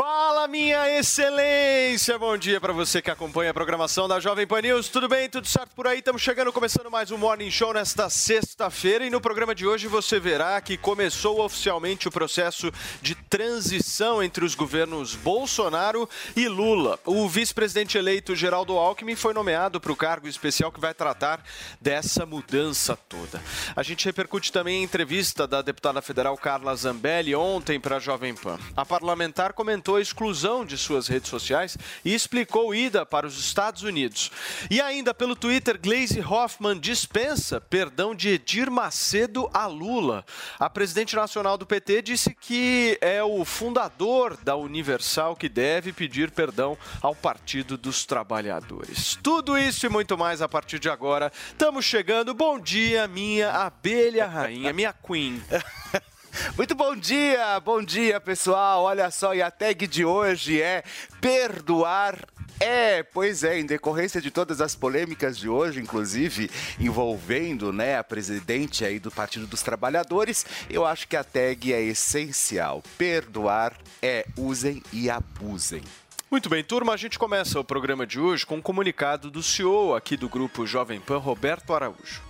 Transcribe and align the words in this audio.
Fala, 0.00 0.48
minha 0.48 0.98
excelência! 0.98 2.18
Bom 2.18 2.34
dia 2.38 2.58
para 2.58 2.72
você 2.72 3.02
que 3.02 3.10
acompanha 3.10 3.50
a 3.50 3.54
programação 3.54 4.08
da 4.08 4.18
Jovem 4.18 4.46
Pan 4.46 4.62
News. 4.62 4.88
Tudo 4.88 5.06
bem? 5.06 5.28
Tudo 5.28 5.46
certo 5.46 5.74
por 5.76 5.86
aí? 5.86 5.98
Estamos 5.98 6.22
chegando, 6.22 6.50
começando 6.50 6.90
mais 6.90 7.10
um 7.10 7.18
Morning 7.18 7.50
Show 7.50 7.74
nesta 7.74 8.08
sexta-feira. 8.08 9.04
E 9.04 9.10
no 9.10 9.20
programa 9.20 9.54
de 9.54 9.66
hoje 9.66 9.88
você 9.88 10.18
verá 10.18 10.58
que 10.62 10.78
começou 10.78 11.44
oficialmente 11.44 12.08
o 12.08 12.10
processo 12.10 12.72
de 13.02 13.14
transição 13.14 14.22
entre 14.22 14.42
os 14.42 14.54
governos 14.54 15.14
Bolsonaro 15.16 16.08
e 16.34 16.48
Lula. 16.48 16.98
O 17.04 17.28
vice-presidente 17.28 17.98
eleito 17.98 18.34
Geraldo 18.34 18.78
Alckmin 18.78 19.16
foi 19.16 19.34
nomeado 19.34 19.82
para 19.82 19.92
o 19.92 19.96
cargo 19.96 20.26
especial 20.26 20.72
que 20.72 20.80
vai 20.80 20.94
tratar 20.94 21.44
dessa 21.78 22.24
mudança 22.24 22.96
toda. 22.96 23.38
A 23.76 23.82
gente 23.82 24.06
repercute 24.06 24.50
também 24.50 24.80
a 24.80 24.84
entrevista 24.84 25.46
da 25.46 25.60
deputada 25.60 26.00
federal 26.00 26.38
Carla 26.38 26.74
Zambelli 26.74 27.34
ontem 27.34 27.78
para 27.78 27.96
a 27.96 28.00
Jovem 28.00 28.34
Pan. 28.34 28.58
A 28.74 28.86
parlamentar 28.86 29.52
comentou 29.52 29.89
a 29.96 30.00
exclusão 30.00 30.64
de 30.64 30.76
suas 30.76 31.08
redes 31.08 31.28
sociais 31.28 31.76
e 32.04 32.14
explicou 32.14 32.74
ida 32.74 33.04
para 33.04 33.26
os 33.26 33.38
Estados 33.38 33.82
Unidos. 33.82 34.30
E 34.70 34.80
ainda 34.80 35.14
pelo 35.14 35.36
Twitter, 35.36 35.78
Glaze 35.80 36.20
Hoffman 36.20 36.78
dispensa 36.78 37.60
perdão 37.60 38.14
de 38.14 38.30
Edir 38.30 38.70
Macedo 38.70 39.50
a 39.52 39.66
Lula. 39.66 40.24
A 40.58 40.68
presidente 40.68 41.16
nacional 41.16 41.56
do 41.56 41.66
PT 41.66 42.02
disse 42.02 42.34
que 42.34 42.98
é 43.00 43.22
o 43.22 43.44
fundador 43.44 44.36
da 44.42 44.56
Universal 44.56 45.36
que 45.36 45.48
deve 45.48 45.92
pedir 45.92 46.30
perdão 46.30 46.76
ao 47.00 47.14
Partido 47.14 47.76
dos 47.76 48.04
Trabalhadores. 48.04 49.18
Tudo 49.22 49.56
isso 49.56 49.86
e 49.86 49.88
muito 49.88 50.16
mais 50.16 50.42
a 50.42 50.48
partir 50.48 50.78
de 50.78 50.88
agora. 50.88 51.32
Estamos 51.48 51.84
chegando. 51.84 52.34
Bom 52.34 52.58
dia, 52.58 53.06
minha 53.06 53.50
abelha 53.50 54.26
rainha, 54.26 54.72
minha 54.72 54.92
queen. 54.92 55.42
Muito 56.56 56.74
bom 56.74 56.94
dia, 56.94 57.58
bom 57.60 57.82
dia 57.82 58.20
pessoal. 58.20 58.84
Olha 58.84 59.10
só, 59.10 59.34
e 59.34 59.42
a 59.42 59.50
tag 59.50 59.86
de 59.86 60.04
hoje 60.04 60.60
é 60.60 60.84
perdoar 61.20 62.18
é, 62.60 63.02
pois 63.02 63.42
é, 63.42 63.58
em 63.58 63.64
decorrência 63.64 64.20
de 64.20 64.30
todas 64.30 64.60
as 64.60 64.74
polêmicas 64.74 65.38
de 65.38 65.48
hoje, 65.48 65.80
inclusive 65.80 66.50
envolvendo 66.78 67.72
né, 67.72 67.96
a 67.96 68.04
presidente 68.04 68.84
aí 68.84 68.98
do 68.98 69.10
Partido 69.10 69.46
dos 69.46 69.62
Trabalhadores, 69.62 70.44
eu 70.68 70.84
acho 70.84 71.08
que 71.08 71.16
a 71.16 71.24
tag 71.24 71.72
é 71.72 71.80
essencial. 71.82 72.82
Perdoar 72.98 73.74
é 74.02 74.26
usem 74.36 74.82
e 74.92 75.08
abusem. 75.08 75.82
Muito 76.30 76.48
bem, 76.50 76.62
turma, 76.62 76.92
a 76.92 76.98
gente 76.98 77.18
começa 77.18 77.58
o 77.58 77.64
programa 77.64 78.06
de 78.06 78.20
hoje 78.20 78.44
com 78.44 78.56
um 78.56 78.62
comunicado 78.62 79.30
do 79.30 79.42
CEO 79.42 79.94
aqui 79.96 80.16
do 80.16 80.28
grupo 80.28 80.66
Jovem 80.66 81.00
Pan, 81.00 81.16
Roberto 81.16 81.74
Araújo. 81.74 82.29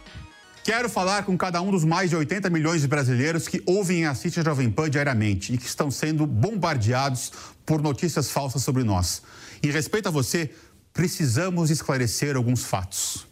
Quero 0.62 0.90
falar 0.90 1.24
com 1.24 1.36
cada 1.38 1.60
um 1.62 1.70
dos 1.70 1.84
mais 1.84 2.10
de 2.10 2.16
80 2.16 2.50
milhões 2.50 2.82
de 2.82 2.88
brasileiros 2.88 3.48
que 3.48 3.62
ouvem 3.64 4.02
e 4.02 4.04
assistem 4.04 4.42
a 4.42 4.44
Jovem 4.44 4.70
Pan 4.70 4.90
diariamente 4.90 5.54
e 5.54 5.58
que 5.58 5.66
estão 5.66 5.90
sendo 5.90 6.26
bombardeados 6.26 7.32
por 7.64 7.80
notícias 7.80 8.30
falsas 8.30 8.62
sobre 8.62 8.84
nós. 8.84 9.22
Em 9.62 9.70
respeito 9.70 10.08
a 10.08 10.10
você, 10.10 10.50
precisamos 10.92 11.70
esclarecer 11.70 12.36
alguns 12.36 12.62
fatos. 12.62 13.26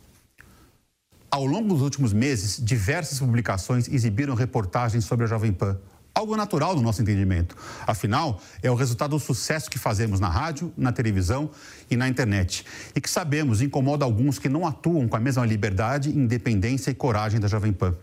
Ao 1.31 1.45
longo 1.45 1.75
dos 1.75 1.83
últimos 1.83 2.15
meses, 2.15 2.59
diversas 2.59 3.19
publicações 3.19 3.89
exibiram 3.89 4.35
reportagens 4.35 5.05
sobre 5.05 5.27
a 5.27 5.29
Jovem 5.29 5.53
Pan 5.53 5.79
algo 6.19 6.37
natural 6.37 6.75
no 6.75 6.83
nosso 6.83 7.01
entendimento. 7.01 7.57
Afinal, 7.87 8.41
é 8.63 8.71
o 8.71 8.75
resultado 8.75 9.11
do 9.11 9.21
sucesso 9.21 9.71
que 9.71 9.79
fazemos 9.79 10.21
na 10.21 10.29
rádio, 10.29 10.73
na 10.77 10.93
televisão 10.93 11.51
e 11.91 11.97
na 11.97 12.09
internet. 12.09 12.65
E 12.95 13.01
que 13.01 13.09
sabemos 13.09 13.63
incomoda 13.63 14.05
alguns 14.05 14.39
que 14.39 14.49
não 14.49 14.67
atuam 14.67 15.09
com 15.09 15.17
a 15.17 15.21
mesma 15.21 15.47
liberdade, 15.47 16.11
independência 16.11 16.91
e 16.91 16.95
coragem 16.95 17.41
da 17.41 17.49
Jovem 17.49 17.73
Pan. 17.73 17.95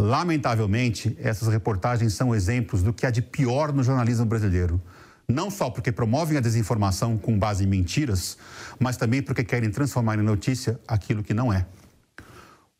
Lamentavelmente, 0.00 1.16
essas 1.20 1.48
reportagens 1.48 2.14
são 2.14 2.34
exemplos 2.34 2.82
do 2.82 2.92
que 2.92 3.04
há 3.04 3.10
de 3.10 3.20
pior 3.20 3.72
no 3.72 3.82
jornalismo 3.82 4.24
brasileiro. 4.24 4.80
Não 5.26 5.50
só 5.50 5.68
porque 5.68 5.90
promovem 5.90 6.38
a 6.38 6.40
desinformação 6.40 7.18
com 7.18 7.38
base 7.38 7.64
em 7.64 7.66
mentiras, 7.66 8.38
mas 8.78 8.96
também 8.96 9.20
porque 9.20 9.42
querem 9.42 9.70
transformar 9.70 10.18
em 10.18 10.22
notícia 10.22 10.78
aquilo 10.86 11.22
que 11.22 11.34
não 11.34 11.52
é. 11.52 11.66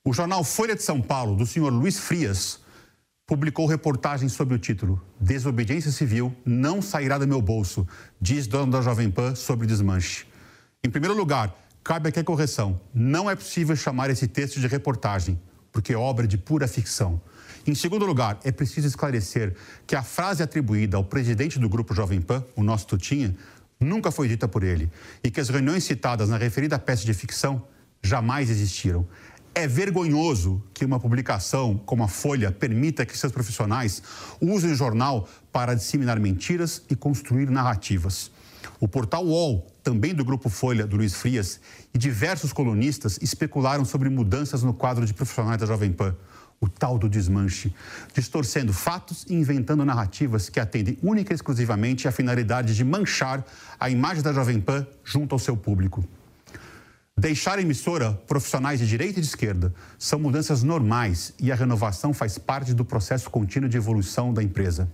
O 0.04 0.12
jornal 0.12 0.44
Folha 0.44 0.76
de 0.76 0.82
São 0.82 1.02
Paulo, 1.02 1.34
do 1.36 1.44
senhor 1.44 1.70
Luiz 1.70 1.98
Frias, 1.98 2.60
publicou 3.28 3.66
reportagem 3.66 4.26
sobre 4.26 4.54
o 4.54 4.58
título 4.58 4.98
Desobediência 5.20 5.92
Civil 5.92 6.34
não 6.46 6.80
sairá 6.80 7.18
do 7.18 7.28
meu 7.28 7.42
bolso, 7.42 7.86
diz 8.18 8.46
dono 8.46 8.72
da 8.72 8.80
Jovem 8.80 9.10
Pan 9.10 9.34
sobre 9.34 9.66
desmanche. 9.66 10.26
Em 10.82 10.88
primeiro 10.88 11.14
lugar, 11.14 11.54
cabe 11.84 12.08
aqui 12.08 12.18
a 12.18 12.24
correção. 12.24 12.80
Não 12.94 13.28
é 13.28 13.36
possível 13.36 13.76
chamar 13.76 14.08
esse 14.08 14.26
texto 14.26 14.58
de 14.58 14.66
reportagem, 14.66 15.38
porque 15.70 15.92
é 15.92 15.96
obra 15.96 16.26
de 16.26 16.38
pura 16.38 16.66
ficção. 16.66 17.20
Em 17.66 17.74
segundo 17.74 18.06
lugar, 18.06 18.40
é 18.44 18.50
preciso 18.50 18.86
esclarecer 18.86 19.54
que 19.86 19.94
a 19.94 20.02
frase 20.02 20.42
atribuída 20.42 20.96
ao 20.96 21.04
presidente 21.04 21.58
do 21.58 21.68
grupo 21.68 21.94
Jovem 21.94 22.22
Pan, 22.22 22.42
o 22.56 22.62
nosso 22.62 22.86
Tutinha, 22.86 23.36
nunca 23.78 24.10
foi 24.10 24.26
dita 24.26 24.48
por 24.48 24.62
ele 24.62 24.90
e 25.22 25.30
que 25.30 25.38
as 25.38 25.50
reuniões 25.50 25.84
citadas 25.84 26.30
na 26.30 26.38
referida 26.38 26.78
peça 26.78 27.04
de 27.04 27.12
ficção 27.12 27.62
jamais 28.02 28.48
existiram. 28.48 29.06
É 29.58 29.66
vergonhoso 29.66 30.62
que 30.72 30.84
uma 30.84 31.00
publicação 31.00 31.76
como 31.84 32.04
a 32.04 32.06
Folha 32.06 32.52
permita 32.52 33.04
que 33.04 33.18
seus 33.18 33.32
profissionais 33.32 34.00
usem 34.40 34.70
o 34.70 34.74
jornal 34.76 35.28
para 35.50 35.74
disseminar 35.74 36.20
mentiras 36.20 36.80
e 36.88 36.94
construir 36.94 37.50
narrativas. 37.50 38.30
O 38.78 38.86
portal 38.86 39.26
UOL, 39.26 39.66
também 39.82 40.14
do 40.14 40.24
grupo 40.24 40.48
Folha 40.48 40.86
do 40.86 40.96
Luiz 40.96 41.12
Frias, 41.14 41.58
e 41.92 41.98
diversos 41.98 42.52
colunistas 42.52 43.18
especularam 43.20 43.84
sobre 43.84 44.08
mudanças 44.08 44.62
no 44.62 44.72
quadro 44.72 45.04
de 45.04 45.12
profissionais 45.12 45.58
da 45.58 45.66
Jovem 45.66 45.90
Pan, 45.90 46.14
o 46.60 46.68
tal 46.68 46.96
do 46.96 47.08
desmanche, 47.08 47.74
distorcendo 48.14 48.72
fatos 48.72 49.26
e 49.28 49.34
inventando 49.34 49.84
narrativas 49.84 50.48
que 50.48 50.60
atendem 50.60 50.96
única 51.02 51.32
e 51.32 51.34
exclusivamente 51.34 52.06
à 52.06 52.12
finalidade 52.12 52.76
de 52.76 52.84
manchar 52.84 53.44
a 53.80 53.90
imagem 53.90 54.22
da 54.22 54.32
Jovem 54.32 54.60
Pan 54.60 54.86
junto 55.02 55.34
ao 55.34 55.38
seu 55.40 55.56
público. 55.56 56.04
Deixar 57.18 57.58
a 57.58 57.62
emissora 57.62 58.12
profissionais 58.28 58.78
de 58.78 58.86
direita 58.86 59.18
e 59.18 59.22
de 59.22 59.26
esquerda 59.26 59.74
são 59.98 60.20
mudanças 60.20 60.62
normais 60.62 61.34
e 61.40 61.50
a 61.50 61.56
renovação 61.56 62.14
faz 62.14 62.38
parte 62.38 62.72
do 62.72 62.84
processo 62.84 63.28
contínuo 63.28 63.68
de 63.68 63.76
evolução 63.76 64.32
da 64.32 64.40
empresa. 64.40 64.88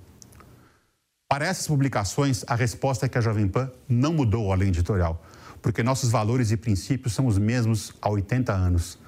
Para 1.29 1.45
essas 1.45 1.67
publicações, 1.67 2.43
a 2.47 2.55
resposta 2.55 3.05
é 3.05 3.11
que 3.11 3.19
a 3.19 3.21
Jovem 3.21 3.47
Pan 3.47 3.71
não 3.87 4.15
mudou 4.15 4.51
a 4.51 4.57
linha 4.57 4.71
editorial, 4.71 5.23
porque 5.61 5.83
nossos 5.83 6.11
valores 6.11 6.51
e 6.51 6.57
princípios 6.57 7.13
são 7.13 7.27
os 7.27 7.37
mesmos 7.37 7.93
há 8.01 8.09
80 8.09 8.55
anos. 8.55 8.99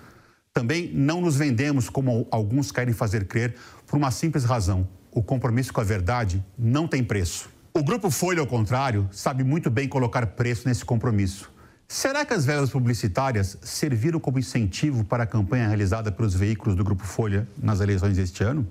Também 0.52 0.92
não 0.92 1.22
nos 1.22 1.36
vendemos 1.36 1.88
como 1.88 2.28
alguns 2.30 2.70
querem 2.70 2.92
fazer 2.92 3.26
crer 3.26 3.54
por 3.86 3.96
uma 3.96 4.10
simples 4.10 4.44
razão: 4.44 4.86
o 5.10 5.22
compromisso 5.22 5.72
com 5.72 5.80
a 5.80 5.84
verdade 5.84 6.44
não 6.58 6.86
tem 6.86 7.02
preço. 7.02 7.48
O 7.72 7.82
Grupo 7.82 8.10
Folha, 8.10 8.40
ao 8.40 8.46
contrário, 8.46 9.08
sabe 9.10 9.42
muito 9.42 9.70
bem 9.70 9.88
colocar 9.88 10.26
preço 10.26 10.68
nesse 10.68 10.84
compromisso. 10.84 11.55
Será 11.88 12.24
que 12.24 12.34
as 12.34 12.44
verbas 12.44 12.70
publicitárias 12.70 13.56
serviram 13.62 14.18
como 14.18 14.38
incentivo 14.38 15.04
para 15.04 15.22
a 15.22 15.26
campanha 15.26 15.68
realizada 15.68 16.10
pelos 16.10 16.34
veículos 16.34 16.74
do 16.74 16.82
Grupo 16.82 17.04
Folha 17.04 17.46
nas 17.56 17.80
eleições 17.80 18.16
deste 18.16 18.42
ano? 18.42 18.66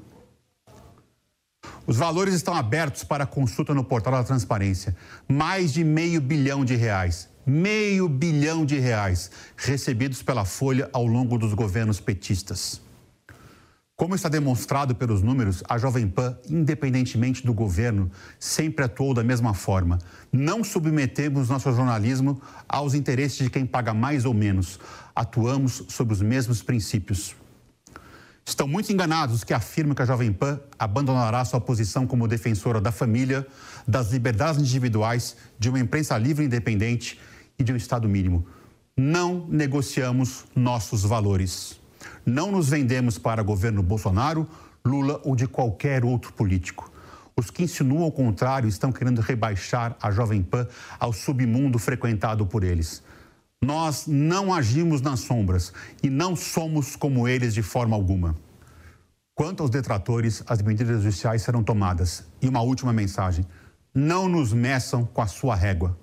Os 1.88 1.98
valores 1.98 2.34
estão 2.34 2.54
abertos 2.54 3.04
para 3.04 3.26
consulta 3.26 3.74
no 3.74 3.84
portal 3.84 4.14
da 4.14 4.24
transparência. 4.24 4.96
Mais 5.28 5.72
de 5.72 5.84
meio 5.84 6.20
bilhão 6.20 6.66
de 6.66 6.76
reais. 6.76 7.30
Meio 7.46 8.10
bilhão 8.10 8.66
de 8.66 8.80
reais 8.80 9.32
recebidos 9.56 10.22
pela 10.22 10.44
Folha 10.44 10.90
ao 10.92 11.06
longo 11.06 11.38
dos 11.38 11.54
governos 11.54 12.00
petistas. 12.00 12.82
Como 13.98 14.14
está 14.14 14.28
demonstrado 14.28 14.94
pelos 14.94 15.22
números, 15.22 15.64
a 15.70 15.78
Jovem 15.78 16.06
Pan, 16.06 16.38
independentemente 16.50 17.46
do 17.46 17.54
governo, 17.54 18.12
sempre 18.38 18.84
atuou 18.84 19.14
da 19.14 19.24
mesma 19.24 19.54
forma. 19.54 20.00
Não 20.34 20.66
submetemos 20.66 21.48
nosso 21.48 21.72
jornalismo 21.72 22.42
aos 22.68 22.94
interesses 22.94 23.38
de 23.38 23.50
quem 23.50 23.66
paga 23.66 23.94
mais 23.94 24.26
ou 24.26 24.34
menos. 24.34 24.82
Atuamos 25.16 25.86
sob 25.88 26.12
os 26.12 26.22
mesmos 26.22 26.62
princípios. 26.62 27.38
Estão 28.46 28.68
muito 28.68 28.92
enganados 28.92 29.38
os 29.38 29.44
que 29.46 29.54
afirmam 29.54 29.96
que 29.96 30.02
a 30.02 30.06
Jovem 30.06 30.34
Pan 30.34 30.60
abandonará 30.78 31.46
sua 31.46 31.62
posição 31.62 32.06
como 32.06 32.28
defensora 32.28 32.82
da 32.82 32.92
família, 32.92 33.48
das 33.88 34.12
liberdades 34.12 34.60
individuais, 34.60 35.38
de 35.58 35.70
uma 35.70 35.80
imprensa 35.80 36.18
livre 36.18 36.44
e 36.44 36.48
independente 36.48 37.18
e 37.58 37.64
de 37.64 37.72
um 37.72 37.78
Estado 37.78 38.10
mínimo. 38.10 38.46
Não 38.98 39.48
negociamos 39.48 40.44
nossos 40.54 41.04
valores. 41.04 41.85
Não 42.26 42.52
nos 42.52 42.70
vendemos 42.70 43.18
para 43.18 43.44
governo 43.44 43.84
Bolsonaro, 43.84 44.48
Lula 44.84 45.22
ou 45.24 45.36
de 45.36 45.48
qualquer 45.48 46.04
outro 46.04 46.34
político. 46.34 46.92
Os 47.38 47.52
que 47.52 47.64
insinuam 47.64 48.08
o 48.08 48.12
contrário 48.12 48.68
estão 48.68 48.92
querendo 48.92 49.20
rebaixar 49.20 49.96
a 50.02 50.10
Jovem 50.10 50.42
Pan 50.42 50.68
ao 51.00 51.12
submundo 51.12 51.78
frequentado 51.78 52.46
por 52.46 52.64
eles. 52.64 53.04
Nós 53.62 54.06
não 54.08 54.54
agimos 54.54 55.02
nas 55.02 55.20
sombras 55.22 55.74
e 56.02 56.10
não 56.10 56.36
somos 56.36 56.96
como 56.96 57.28
eles 57.28 57.54
de 57.54 57.62
forma 57.62 57.96
alguma. 57.96 58.36
Quanto 59.34 59.62
aos 59.62 59.70
detratores, 59.70 60.42
as 60.48 60.62
medidas 60.62 61.04
judiciais 61.04 61.42
serão 61.42 61.62
tomadas. 61.62 62.26
E 62.42 62.48
uma 62.48 62.62
última 62.62 62.94
mensagem: 62.94 63.46
não 63.94 64.30
nos 64.30 64.54
meçam 64.54 65.06
com 65.06 65.22
a 65.22 65.28
sua 65.28 65.56
régua. 65.56 65.98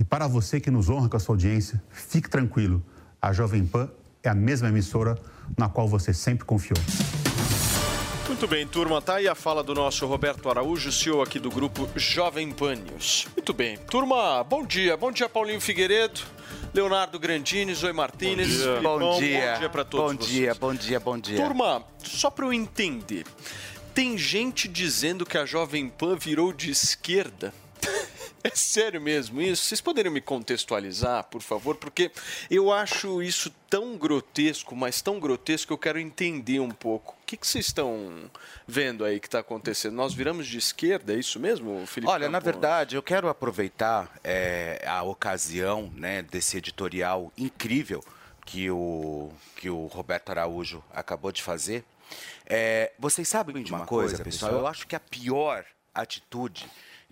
E 0.00 0.04
para 0.04 0.26
você 0.26 0.58
que 0.60 0.70
nos 0.70 0.88
honra 0.88 1.08
com 1.08 1.16
a 1.16 1.20
sua 1.20 1.34
audiência, 1.34 1.82
fique 1.90 2.30
tranquilo. 2.30 2.82
A 3.20 3.32
Jovem 3.32 3.66
Pan 3.66 3.90
é 4.22 4.28
a 4.28 4.34
mesma 4.34 4.68
emissora 4.68 5.16
na 5.56 5.68
qual 5.68 5.88
você 5.88 6.12
sempre 6.12 6.44
confiou. 6.44 6.78
Muito 8.28 8.46
bem, 8.46 8.66
turma, 8.66 9.00
tá 9.00 9.16
aí 9.16 9.26
a 9.26 9.34
fala 9.34 9.62
do 9.62 9.74
nosso 9.74 10.06
Roberto 10.06 10.48
Araújo, 10.48 10.92
CEO 10.92 11.22
aqui 11.22 11.38
do 11.38 11.50
grupo 11.50 11.88
Jovem 11.96 12.52
Pan 12.52 12.74
News. 12.76 13.26
Muito 13.34 13.52
bem, 13.52 13.76
turma, 13.76 14.44
bom 14.44 14.64
dia. 14.64 14.96
Bom 14.96 15.10
dia, 15.10 15.28
Paulinho 15.28 15.60
Figueiredo. 15.60 16.20
Leonardo 16.72 17.18
Grandini, 17.18 17.74
Zoe 17.74 17.92
Martinez. 17.92 18.62
Bom 18.62 18.62
dia, 18.62 18.80
bom 18.80 19.18
dia, 19.18 19.52
bom 19.52 19.58
dia 19.58 19.68
para 19.70 19.84
todos. 19.84 20.16
Bom 20.16 20.24
dia, 20.24 20.46
vocês. 20.46 20.58
bom 20.58 20.74
dia, 20.74 21.00
bom 21.00 21.18
dia. 21.18 21.36
Turma, 21.36 21.84
só 22.04 22.30
para 22.30 22.44
eu 22.44 22.52
entender, 22.52 23.24
tem 23.94 24.16
gente 24.16 24.68
dizendo 24.68 25.24
que 25.26 25.38
a 25.38 25.44
Jovem 25.44 25.88
Pan 25.88 26.14
virou 26.14 26.52
de 26.52 26.70
esquerda. 26.70 27.52
É 28.48 28.56
sério 28.56 29.00
mesmo 29.00 29.42
isso? 29.42 29.64
Vocês 29.64 29.80
poderiam 29.80 30.12
me 30.12 30.22
contextualizar, 30.22 31.24
por 31.24 31.42
favor? 31.42 31.76
Porque 31.76 32.10
eu 32.50 32.72
acho 32.72 33.22
isso 33.22 33.54
tão 33.68 33.96
grotesco, 33.98 34.74
mas 34.74 35.02
tão 35.02 35.20
grotesco 35.20 35.66
que 35.66 35.72
eu 35.72 35.78
quero 35.78 35.98
entender 35.98 36.58
um 36.58 36.70
pouco. 36.70 37.14
O 37.22 37.26
que, 37.26 37.36
que 37.36 37.46
vocês 37.46 37.66
estão 37.66 38.30
vendo 38.66 39.04
aí 39.04 39.20
que 39.20 39.26
está 39.26 39.40
acontecendo? 39.40 39.94
Nós 39.94 40.14
viramos 40.14 40.46
de 40.46 40.56
esquerda, 40.56 41.12
é 41.12 41.16
isso 41.16 41.38
mesmo, 41.38 41.86
Felipe? 41.86 42.10
Olha, 42.10 42.28
na 42.28 42.38
Campos? 42.38 42.52
verdade, 42.52 42.96
eu 42.96 43.02
quero 43.02 43.28
aproveitar 43.28 44.10
é, 44.24 44.82
a 44.86 45.02
ocasião 45.02 45.92
né, 45.94 46.22
desse 46.22 46.56
editorial 46.56 47.30
incrível 47.36 48.02
que 48.46 48.70
o, 48.70 49.30
que 49.56 49.68
o 49.68 49.86
Roberto 49.86 50.30
Araújo 50.30 50.82
acabou 50.90 51.30
de 51.30 51.42
fazer. 51.42 51.84
É, 52.46 52.92
vocês 52.98 53.28
sabem 53.28 53.62
de 53.62 53.74
uma, 53.74 53.84
coisa, 53.84 54.24
pessoal? 54.24 54.52
Eu 54.52 54.66
acho 54.66 54.86
que 54.86 54.96
a 54.96 55.00
pior 55.00 55.66
atitude 55.94 56.66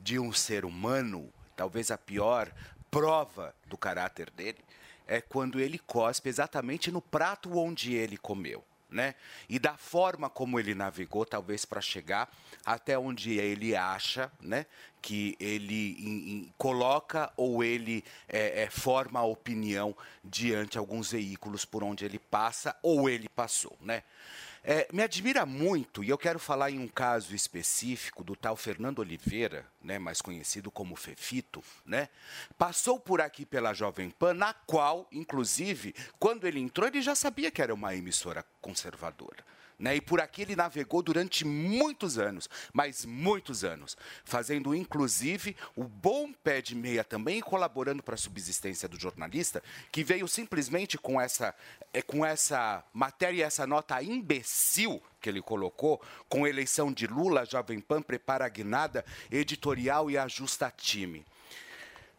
de 0.07 0.21
um 0.21 0.33
ser 0.33 0.65
humano, 0.65 1.33
talvez 1.57 1.91
a 1.91 1.99
pior 1.99 2.49
prova 2.89 3.53
do 3.67 3.77
caráter 3.77 4.31
dele, 4.31 4.59
é 5.05 5.21
quando 5.21 5.59
ele 5.59 5.81
cospe 5.81 6.29
exatamente 6.29 6.93
no 6.93 7.03
prato 7.03 7.59
onde 7.59 7.93
ele 7.93 8.17
comeu. 8.17 8.65
Né? 8.89 9.17
E 9.49 9.59
da 9.59 9.77
forma 9.77 10.31
como 10.31 10.61
ele 10.61 10.73
navegou, 10.73 11.27
talvez 11.27 11.65
para 11.65 11.81
chegar 11.81 12.33
até 12.65 12.97
onde 12.97 13.37
ele 13.37 13.75
acha, 13.75 14.31
né, 14.41 14.65
que 15.03 15.37
ele 15.41 15.97
em- 15.99 16.31
em- 16.31 16.53
coloca 16.57 17.33
ou 17.37 17.65
ele 17.65 18.05
é, 18.29 18.63
é, 18.63 18.71
forma 18.71 19.19
a 19.19 19.25
opinião 19.25 19.95
diante 20.23 20.79
alguns 20.79 21.11
veículos 21.11 21.65
por 21.65 21.83
onde 21.83 22.05
ele 22.05 22.21
passa 22.21 22.77
ou 22.81 23.11
ele 23.11 23.29
passou, 23.29 23.77
né? 23.81 24.05
É, 24.69 24.89
me 24.93 25.01
admira 25.01 25.47
muito, 25.47 26.03
e 26.03 26.09
eu 26.09 26.19
quero 26.19 26.41
falar 26.41 26.73
em 26.73 26.81
um 26.81 26.89
caso 26.89 27.37
específico 27.37 28.25
do 28.25 28.35
tal 28.35 28.57
Fernando 28.57 28.99
Oliveira, 28.99 29.65
né, 29.81 29.97
mais 29.97 30.21
conhecido 30.21 30.73
como 30.73 30.97
Fefito, 30.97 31.63
né? 31.85 32.09
Passou 32.59 32.99
por 32.99 33.21
aqui 33.21 33.47
pela 33.47 33.73
Jovem 33.73 34.11
Pan, 34.11 34.35
na 34.35 34.53
qual, 34.53 35.07
inclusive, 35.13 35.95
quando 36.19 36.49
ele 36.49 36.59
entrou, 36.59 36.89
ele 36.89 37.01
já 37.01 37.15
sabia 37.15 37.49
que 37.49 37.63
era 37.63 37.73
uma 37.73 37.95
emissora 37.95 38.45
conservadora. 38.61 39.45
Né? 39.79 39.97
E 39.97 40.01
por 40.01 40.21
aqui 40.21 40.43
ele 40.43 40.57
navegou 40.57 41.03
durante 41.03 41.45
muitos 41.45 42.19
anos, 42.19 42.49
mas 42.73 43.05
muitos 43.05 43.63
anos, 43.63 43.97
fazendo 44.25 44.75
inclusive 44.75 45.55
o 45.75 45.85
bom 45.85 46.33
pé 46.33 46.63
de 46.63 46.75
meia 46.75 47.05
também 47.05 47.41
colaborando 47.43 48.03
para 48.03 48.15
a 48.15 48.19
subsistência 48.19 48.89
do 48.89 48.99
jornalista, 48.99 49.63
que 49.93 50.03
veio 50.03 50.27
simplesmente 50.27 50.97
com 50.97 51.21
essa, 51.21 51.55
eh, 51.93 52.01
com 52.01 52.25
essa 52.25 52.83
matéria 52.93 53.45
essa 53.45 53.67
nota 53.67 54.03
imbecil 54.03 55.03
que 55.21 55.29
ele 55.29 55.43
colocou, 55.43 56.01
com 56.29 56.47
eleição 56.47 56.91
de 56.91 57.07
Lula, 57.07 57.45
Jovem 57.45 57.81
Pan 57.81 58.01
prepara 58.01 58.47
a 58.47 58.49
guinada 58.49 59.05
editorial 59.31 60.11
e 60.11 60.17
ajusta 60.17 60.73
time. 60.75 61.25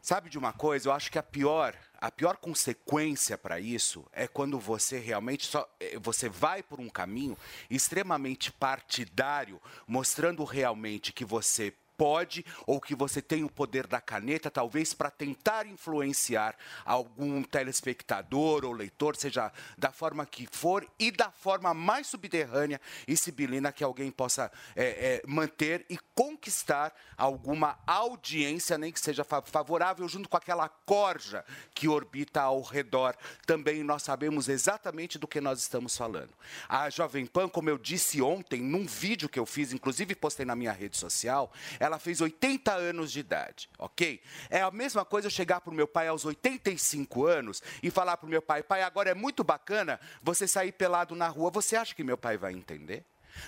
Sabe 0.07 0.29
de 0.29 0.37
uma 0.37 0.53
coisa? 0.53 0.87
Eu 0.87 0.93
acho 0.93 1.11
que 1.11 1.19
a 1.19 1.21
pior, 1.21 1.75
a 1.99 2.09
pior 2.09 2.37
consequência 2.37 3.37
para 3.37 3.59
isso 3.59 4.05
é 4.13 4.25
quando 4.25 4.57
você 4.57 4.99
realmente 4.99 5.45
só 5.45 5.69
eh, 5.81 5.99
você 5.99 6.29
vai 6.29 6.63
por 6.63 6.79
um 6.79 6.87
caminho 6.87 7.37
extremamente 7.69 8.49
partidário, 8.49 9.61
mostrando 9.85 10.45
realmente 10.45 11.11
que 11.11 11.25
você 11.25 11.73
pode 11.97 12.45
ou 12.65 12.79
que 12.79 12.95
você 12.95 13.21
tem 13.21 13.43
o 13.43 13.49
poder 13.49 13.87
da 13.87 13.99
caneta, 13.99 14.51
talvez 14.51 14.93
para 14.93 15.09
tentar 15.09 15.65
influenciar 15.65 16.55
algum 16.85 17.41
telespectador 17.43 18.63
ou 18.63 18.71
leitor, 18.71 19.15
seja 19.15 19.51
da 19.77 19.91
forma 19.91 20.25
que 20.25 20.47
for 20.51 20.87
e 20.99 21.11
da 21.11 21.31
forma 21.31 21.73
mais 21.73 22.07
subterrânea 22.07 22.79
e 23.07 23.17
sibilina 23.17 23.71
que 23.71 23.83
alguém 23.83 24.11
possa 24.11 24.51
é, 24.75 24.85
é, 24.85 25.21
manter 25.27 25.85
e 25.89 25.97
conquistar 26.13 26.93
alguma 27.17 27.77
audiência, 27.87 28.77
nem 28.77 28.91
que 28.91 28.99
seja 28.99 29.23
fa- 29.23 29.41
favorável, 29.41 30.07
junto 30.07 30.29
com 30.29 30.37
aquela 30.37 30.69
corja 30.69 31.43
que 31.73 31.87
orbita 31.87 32.41
ao 32.41 32.61
redor. 32.61 33.15
Também 33.45 33.83
nós 33.83 34.03
sabemos 34.03 34.49
exatamente 34.49 35.17
do 35.17 35.27
que 35.27 35.41
nós 35.41 35.59
estamos 35.59 35.97
falando. 35.97 36.33
A 36.69 36.89
Jovem 36.89 37.25
Pan, 37.25 37.49
como 37.49 37.69
eu 37.69 37.77
disse 37.77 38.21
ontem, 38.21 38.61
num 38.61 38.85
vídeo 38.85 39.29
que 39.29 39.39
eu 39.39 39.45
fiz, 39.45 39.73
inclusive 39.73 40.15
postei 40.15 40.45
na 40.45 40.55
minha 40.55 40.71
rede 40.71 40.97
social, 40.97 41.51
ela 41.87 41.99
fez 41.99 42.21
80 42.21 42.71
anos 42.71 43.11
de 43.11 43.19
idade, 43.19 43.69
ok? 43.79 44.21
É 44.49 44.61
a 44.61 44.71
mesma 44.71 45.03
coisa 45.03 45.27
eu 45.27 45.31
chegar 45.31 45.61
para 45.61 45.71
o 45.71 45.75
meu 45.75 45.87
pai 45.87 46.07
aos 46.07 46.25
85 46.25 47.25
anos 47.25 47.63
e 47.81 47.89
falar 47.89 48.17
para 48.17 48.27
o 48.27 48.29
meu 48.29 48.41
pai, 48.41 48.61
pai, 48.61 48.83
agora 48.83 49.09
é 49.09 49.13
muito 49.13 49.43
bacana 49.43 49.99
você 50.21 50.47
sair 50.47 50.71
pelado 50.71 51.15
na 51.15 51.27
rua. 51.27 51.49
Você 51.51 51.75
acha 51.75 51.95
que 51.95 52.03
meu 52.03 52.17
pai 52.17 52.37
vai 52.37 52.53
entender? 52.53 53.03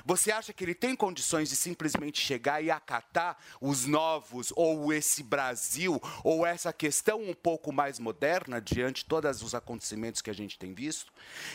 Você 0.06 0.32
acha 0.32 0.54
que 0.54 0.64
ele 0.64 0.76
tem 0.76 0.96
condições 0.96 1.50
de 1.50 1.56
simplesmente 1.56 2.22
chegar 2.22 2.64
e 2.64 2.70
acatar 2.72 3.38
os 3.60 3.86
novos, 3.86 4.54
ou 4.56 4.94
esse 4.94 5.24
Brasil, 5.24 6.02
ou 6.24 6.46
essa 6.46 6.72
questão 6.72 7.22
um 7.22 7.34
pouco 7.34 7.72
mais 7.72 8.00
moderna 8.00 8.62
diante 8.62 9.04
de 9.04 9.06
todos 9.06 9.42
os 9.42 9.56
acontecimentos 9.56 10.22
que 10.22 10.30
a 10.30 10.34
gente 10.34 10.58
tem 10.58 10.74
visto? 10.74 11.12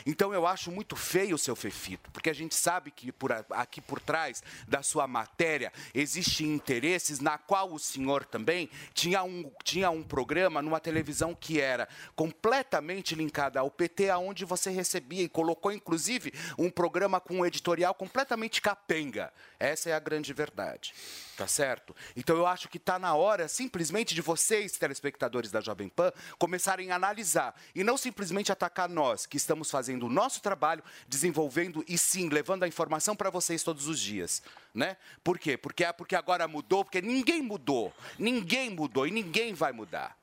Então 0.06 0.32
eu 0.32 0.46
acho 0.46 0.70
muito 0.70 0.96
feio 0.96 1.36
o 1.36 1.38
seu 1.38 1.54
Fefito, 1.54 2.10
porque 2.10 2.30
a 2.30 2.34
gente 2.34 2.54
sabe 2.54 2.90
que 2.90 3.12
por 3.12 3.32
aqui 3.50 3.80
por 3.80 4.00
trás 4.00 4.42
da 4.66 4.82
sua 4.82 5.06
matéria 5.06 5.72
existem 5.94 6.52
interesses 6.54 7.20
na 7.20 7.38
qual 7.38 7.72
o 7.72 7.78
senhor 7.78 8.24
também 8.24 8.68
tinha 8.92 9.22
um, 9.22 9.50
tinha 9.62 9.90
um 9.90 10.02
programa 10.02 10.60
numa 10.60 10.80
televisão 10.80 11.34
que 11.34 11.60
era 11.60 11.88
completamente 12.16 13.14
linkada 13.14 13.60
ao 13.60 13.70
PT, 13.70 14.10
aonde 14.10 14.44
você 14.44 14.70
recebia 14.70 15.22
e 15.22 15.28
colocou 15.28 15.72
inclusive 15.72 16.32
um 16.58 16.70
programa 16.70 17.20
com 17.20 17.38
um 17.38 17.46
editorial 17.46 17.94
completamente 17.94 18.23
capenga. 18.60 19.32
Essa 19.58 19.90
é 19.90 19.92
a 19.92 19.98
grande 19.98 20.32
verdade. 20.32 20.94
Tá 21.36 21.48
certo? 21.48 21.96
Então 22.14 22.36
eu 22.36 22.46
acho 22.46 22.68
que 22.68 22.76
está 22.76 22.96
na 22.96 23.14
hora 23.16 23.48
simplesmente 23.48 24.14
de 24.14 24.20
vocês, 24.20 24.78
telespectadores 24.78 25.50
da 25.50 25.60
Jovem 25.60 25.88
Pan, 25.88 26.12
começarem 26.38 26.92
a 26.92 26.96
analisar 26.96 27.56
e 27.74 27.82
não 27.82 27.96
simplesmente 27.96 28.52
atacar 28.52 28.88
nós, 28.88 29.26
que 29.26 29.36
estamos 29.36 29.68
fazendo 29.68 30.06
o 30.06 30.08
nosso 30.08 30.40
trabalho, 30.40 30.84
desenvolvendo 31.08 31.84
e 31.88 31.98
sim 31.98 32.28
levando 32.28 32.62
a 32.62 32.68
informação 32.68 33.16
para 33.16 33.30
vocês 33.30 33.64
todos 33.64 33.88
os 33.88 33.98
dias, 33.98 34.42
né? 34.72 34.96
Por 35.24 35.38
quê? 35.38 35.56
Porque 35.56 35.84
é 35.84 35.92
porque 35.92 36.14
agora 36.14 36.46
mudou, 36.46 36.84
porque 36.84 37.02
ninguém 37.02 37.42
mudou. 37.42 37.92
Ninguém 38.16 38.70
mudou 38.70 39.06
e 39.06 39.10
ninguém 39.10 39.54
vai 39.54 39.72
mudar. 39.72 40.16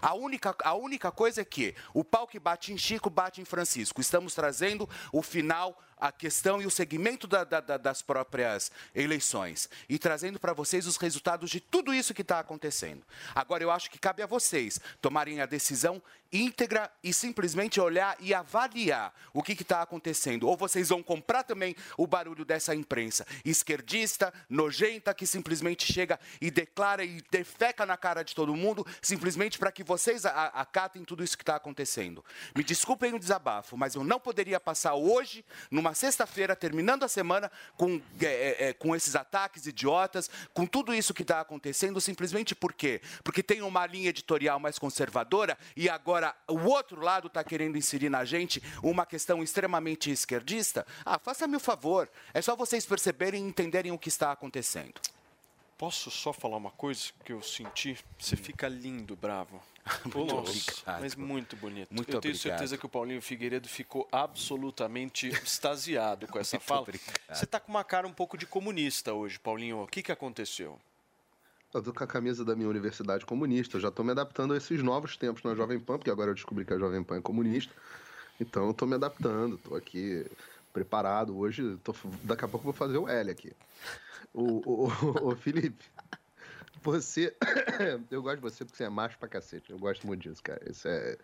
A 0.00 0.14
única, 0.14 0.54
a 0.62 0.74
única 0.74 1.10
coisa 1.10 1.40
é 1.40 1.44
que 1.44 1.74
o 1.92 2.04
pau 2.04 2.26
que 2.26 2.38
bate 2.38 2.72
em 2.72 2.78
Chico 2.78 3.10
bate 3.10 3.40
em 3.40 3.44
Francisco. 3.44 4.00
Estamos 4.00 4.34
trazendo 4.34 4.88
o 5.12 5.22
final, 5.22 5.82
a 6.00 6.12
questão 6.12 6.60
e 6.62 6.66
o 6.66 6.70
segmento 6.70 7.26
da- 7.26 7.44
da- 7.44 7.60
da- 7.60 7.76
das 7.76 8.02
próprias 8.02 8.70
eleições. 8.94 9.68
E 9.88 9.98
trazendo 9.98 10.38
para 10.38 10.52
vocês 10.52 10.86
os 10.86 10.96
resultados 10.96 11.50
de 11.50 11.60
tudo 11.60 11.92
isso 11.94 12.14
que 12.14 12.22
está 12.22 12.38
acontecendo. 12.38 13.02
Agora, 13.34 13.62
eu 13.62 13.70
acho 13.70 13.90
que 13.90 13.98
cabe 13.98 14.22
a 14.22 14.26
vocês 14.26 14.80
tomarem 15.00 15.40
a 15.40 15.46
decisão 15.46 16.02
íntegra 16.32 16.90
e 17.02 17.12
simplesmente 17.12 17.80
olhar 17.80 18.16
e 18.20 18.32
avaliar 18.32 19.12
o 19.32 19.42
que 19.42 19.52
está 19.52 19.82
acontecendo. 19.82 20.46
Ou 20.48 20.56
vocês 20.56 20.90
vão 20.90 21.02
comprar 21.02 21.42
também 21.42 21.74
o 21.96 22.06
barulho 22.06 22.44
dessa 22.44 22.74
imprensa 22.74 23.26
esquerdista, 23.44 24.32
nojenta, 24.48 25.12
que 25.12 25.26
simplesmente 25.26 25.92
chega 25.92 26.18
e 26.40 26.50
declara 26.50 27.04
e 27.04 27.22
defeca 27.30 27.84
na 27.84 27.96
cara 27.96 28.22
de 28.22 28.34
todo 28.34 28.54
mundo, 28.54 28.86
simplesmente 29.02 29.58
para 29.58 29.72
que 29.72 29.82
vocês 29.82 30.24
acatem 30.24 31.04
tudo 31.04 31.24
isso 31.24 31.36
que 31.36 31.42
está 31.42 31.56
acontecendo. 31.56 32.24
Me 32.54 32.62
desculpem 32.62 33.14
o 33.14 33.18
desabafo, 33.18 33.76
mas 33.76 33.94
eu 33.94 34.04
não 34.04 34.20
poderia 34.20 34.60
passar 34.60 34.94
hoje, 34.94 35.44
numa 35.70 35.88
numa 35.88 35.94
sexta-feira, 35.94 36.54
terminando 36.54 37.02
a 37.02 37.08
semana, 37.08 37.50
com, 37.76 38.00
é, 38.20 38.26
é, 38.26 38.68
é, 38.68 38.72
com 38.74 38.94
esses 38.94 39.16
ataques 39.16 39.66
idiotas, 39.66 40.30
com 40.52 40.66
tudo 40.66 40.94
isso 40.94 41.14
que 41.14 41.22
está 41.22 41.40
acontecendo, 41.40 42.00
simplesmente 42.00 42.54
por 42.54 42.74
quê? 42.74 43.00
Porque 43.24 43.42
tem 43.42 43.62
uma 43.62 43.86
linha 43.86 44.10
editorial 44.10 44.60
mais 44.60 44.78
conservadora 44.78 45.56
e 45.74 45.88
agora 45.88 46.17
o 46.48 46.64
outro 46.68 47.00
lado 47.00 47.26
está 47.28 47.42
querendo 47.44 47.76
inserir 47.78 48.08
na 48.08 48.24
gente 48.24 48.62
uma 48.82 49.04
questão 49.06 49.42
extremamente 49.42 50.10
esquerdista? 50.10 50.86
Ah, 51.04 51.18
faça-me 51.18 51.56
o 51.56 51.60
favor. 51.60 52.08
É 52.32 52.40
só 52.42 52.54
vocês 52.56 52.84
perceberem 52.86 53.44
e 53.44 53.48
entenderem 53.48 53.92
o 53.92 53.98
que 53.98 54.08
está 54.08 54.32
acontecendo. 54.32 55.00
Posso 55.76 56.10
só 56.10 56.32
falar 56.32 56.56
uma 56.56 56.72
coisa 56.72 57.04
que 57.24 57.32
eu 57.32 57.40
senti? 57.40 57.96
Você 58.18 58.34
fica 58.34 58.66
lindo, 58.66 59.14
bravo. 59.14 59.62
Muito 60.04 60.34
Nossa, 60.34 60.50
obrigado. 60.50 61.00
mas 61.00 61.14
muito 61.14 61.56
bonito. 61.56 61.88
Muito 61.94 62.08
eu 62.10 62.20
tenho 62.20 62.34
obrigado. 62.34 62.58
certeza 62.58 62.76
que 62.76 62.84
o 62.84 62.88
Paulinho 62.88 63.22
Figueiredo 63.22 63.68
ficou 63.68 64.06
absolutamente 64.12 65.28
extasiado 65.42 66.26
com 66.26 66.38
essa 66.38 66.58
fala. 66.60 66.82
obrigado. 66.82 67.20
Você 67.32 67.44
está 67.44 67.58
com 67.60 67.70
uma 67.70 67.84
cara 67.84 68.06
um 68.06 68.12
pouco 68.12 68.36
de 68.36 68.44
comunista 68.44 69.14
hoje, 69.14 69.38
Paulinho. 69.38 69.82
O 69.82 69.86
que, 69.86 70.02
que 70.02 70.12
aconteceu? 70.12 70.78
Eu 71.72 71.82
tô 71.82 71.92
com 71.92 72.02
a 72.02 72.06
camisa 72.06 72.44
da 72.44 72.56
minha 72.56 72.68
universidade 72.68 73.26
comunista. 73.26 73.76
Eu 73.76 73.80
já 73.80 73.90
tô 73.90 74.02
me 74.02 74.12
adaptando 74.12 74.54
a 74.54 74.56
esses 74.56 74.82
novos 74.82 75.16
tempos 75.16 75.42
na 75.42 75.54
Jovem 75.54 75.78
Pan, 75.78 75.98
porque 75.98 76.10
agora 76.10 76.30
eu 76.30 76.34
descobri 76.34 76.64
que 76.64 76.72
a 76.72 76.78
Jovem 76.78 77.02
Pan 77.02 77.18
é 77.18 77.20
comunista. 77.20 77.72
Então 78.40 78.68
eu 78.68 78.74
tô 78.74 78.86
me 78.86 78.94
adaptando, 78.94 79.58
tô 79.58 79.74
aqui 79.74 80.24
preparado. 80.72 81.36
Hoje, 81.36 81.76
tô, 81.84 81.94
daqui 82.24 82.44
a 82.44 82.48
pouco 82.48 82.68
eu 82.68 82.72
vou 82.72 82.78
fazer 82.78 82.96
o 82.96 83.08
L 83.08 83.30
aqui. 83.30 83.52
O, 84.32 84.62
o, 84.64 84.88
o, 84.88 85.32
o 85.32 85.36
Felipe, 85.36 85.84
você. 86.82 87.34
eu 88.10 88.22
gosto 88.22 88.36
de 88.36 88.42
você 88.42 88.64
porque 88.64 88.76
você 88.76 88.84
é 88.84 88.88
macho 88.88 89.18
pra 89.18 89.28
cacete. 89.28 89.70
Eu 89.70 89.78
gosto 89.78 90.06
muito 90.06 90.22
disso, 90.22 90.42
cara. 90.42 90.60
Isso 90.70 90.86
é, 90.88 91.16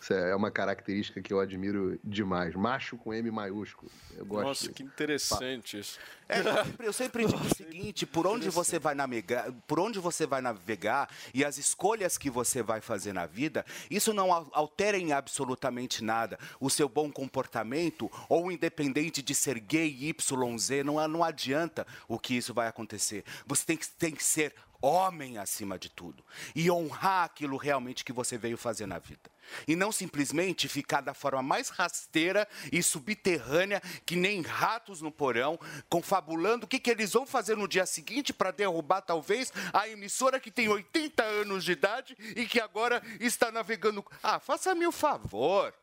isso 0.00 0.12
é 0.12 0.34
uma 0.34 0.50
característica 0.50 1.20
que 1.20 1.32
eu 1.32 1.40
admiro 1.40 1.98
demais. 2.02 2.54
Macho 2.54 2.96
com 2.96 3.12
M 3.12 3.30
maiúsculo. 3.30 3.90
Eu 4.16 4.26
gosto 4.26 4.46
Nossa, 4.46 4.60
disso. 4.62 4.74
que 4.74 4.82
interessante 4.82 5.78
isso. 5.78 5.98
É, 6.28 6.40
eu 6.84 6.92
sempre, 6.92 7.24
digo 7.24 7.38
o 7.38 7.54
seguinte: 7.54 8.04
por 8.04 8.26
onde 8.26 8.50
você 8.50 8.78
vai 8.78 8.94
navegar, 8.94 9.50
por 9.66 9.80
onde 9.80 9.98
você 9.98 10.26
vai 10.26 10.42
navegar 10.42 11.08
e 11.32 11.42
as 11.44 11.56
escolhas 11.56 12.18
que 12.18 12.28
você 12.28 12.62
vai 12.62 12.80
fazer 12.80 13.14
na 13.14 13.26
vida, 13.26 13.64
isso 13.90 14.12
não 14.12 14.32
al- 14.32 14.50
altera 14.52 14.98
em 14.98 15.12
absolutamente 15.12 16.04
nada 16.04 16.38
o 16.60 16.68
seu 16.68 16.88
bom 16.88 17.10
comportamento 17.10 18.10
ou 18.28 18.52
independente 18.52 19.22
de 19.22 19.34
ser 19.34 19.58
gay, 19.58 19.88
YZ, 19.88 20.84
não, 20.84 21.08
não 21.08 21.24
adianta 21.24 21.86
o 22.06 22.18
que 22.18 22.34
isso 22.36 22.52
vai 22.52 22.68
acontecer. 22.68 23.24
Você 23.46 23.64
tem 23.64 23.76
que, 23.76 23.88
tem 23.88 24.14
que 24.14 24.22
ser 24.22 24.54
homem 24.80 25.38
acima 25.38 25.78
de 25.78 25.88
tudo 25.88 26.24
e 26.54 26.70
honrar 26.70 27.24
aquilo 27.24 27.56
realmente 27.56 28.04
que 28.04 28.12
você 28.12 28.38
veio 28.38 28.56
fazer 28.56 28.86
na 28.86 28.98
vida. 28.98 29.30
E 29.66 29.74
não 29.74 29.90
simplesmente 29.90 30.68
ficar 30.68 31.00
da 31.00 31.14
forma 31.14 31.42
mais 31.42 31.68
rasteira 31.70 32.46
e 32.70 32.82
subterrânea, 32.82 33.80
que 34.04 34.14
nem 34.14 34.42
ratos 34.42 35.00
no 35.00 35.10
porão, 35.10 35.58
confabulando 35.88 36.66
o 36.66 36.68
que, 36.68 36.78
que 36.78 36.90
eles 36.90 37.12
vão 37.12 37.26
fazer 37.26 37.56
no 37.56 37.66
dia 37.66 37.86
seguinte 37.86 38.32
para 38.32 38.50
derrubar, 38.50 39.00
talvez, 39.00 39.52
a 39.72 39.88
emissora 39.88 40.38
que 40.38 40.50
tem 40.50 40.68
80 40.68 41.22
anos 41.22 41.64
de 41.64 41.72
idade 41.72 42.16
e 42.36 42.46
que 42.46 42.60
agora 42.60 43.02
está 43.20 43.50
navegando. 43.50 44.04
Ah, 44.22 44.38
faça-me 44.38 44.86
o 44.86 44.92
favor. 44.92 45.74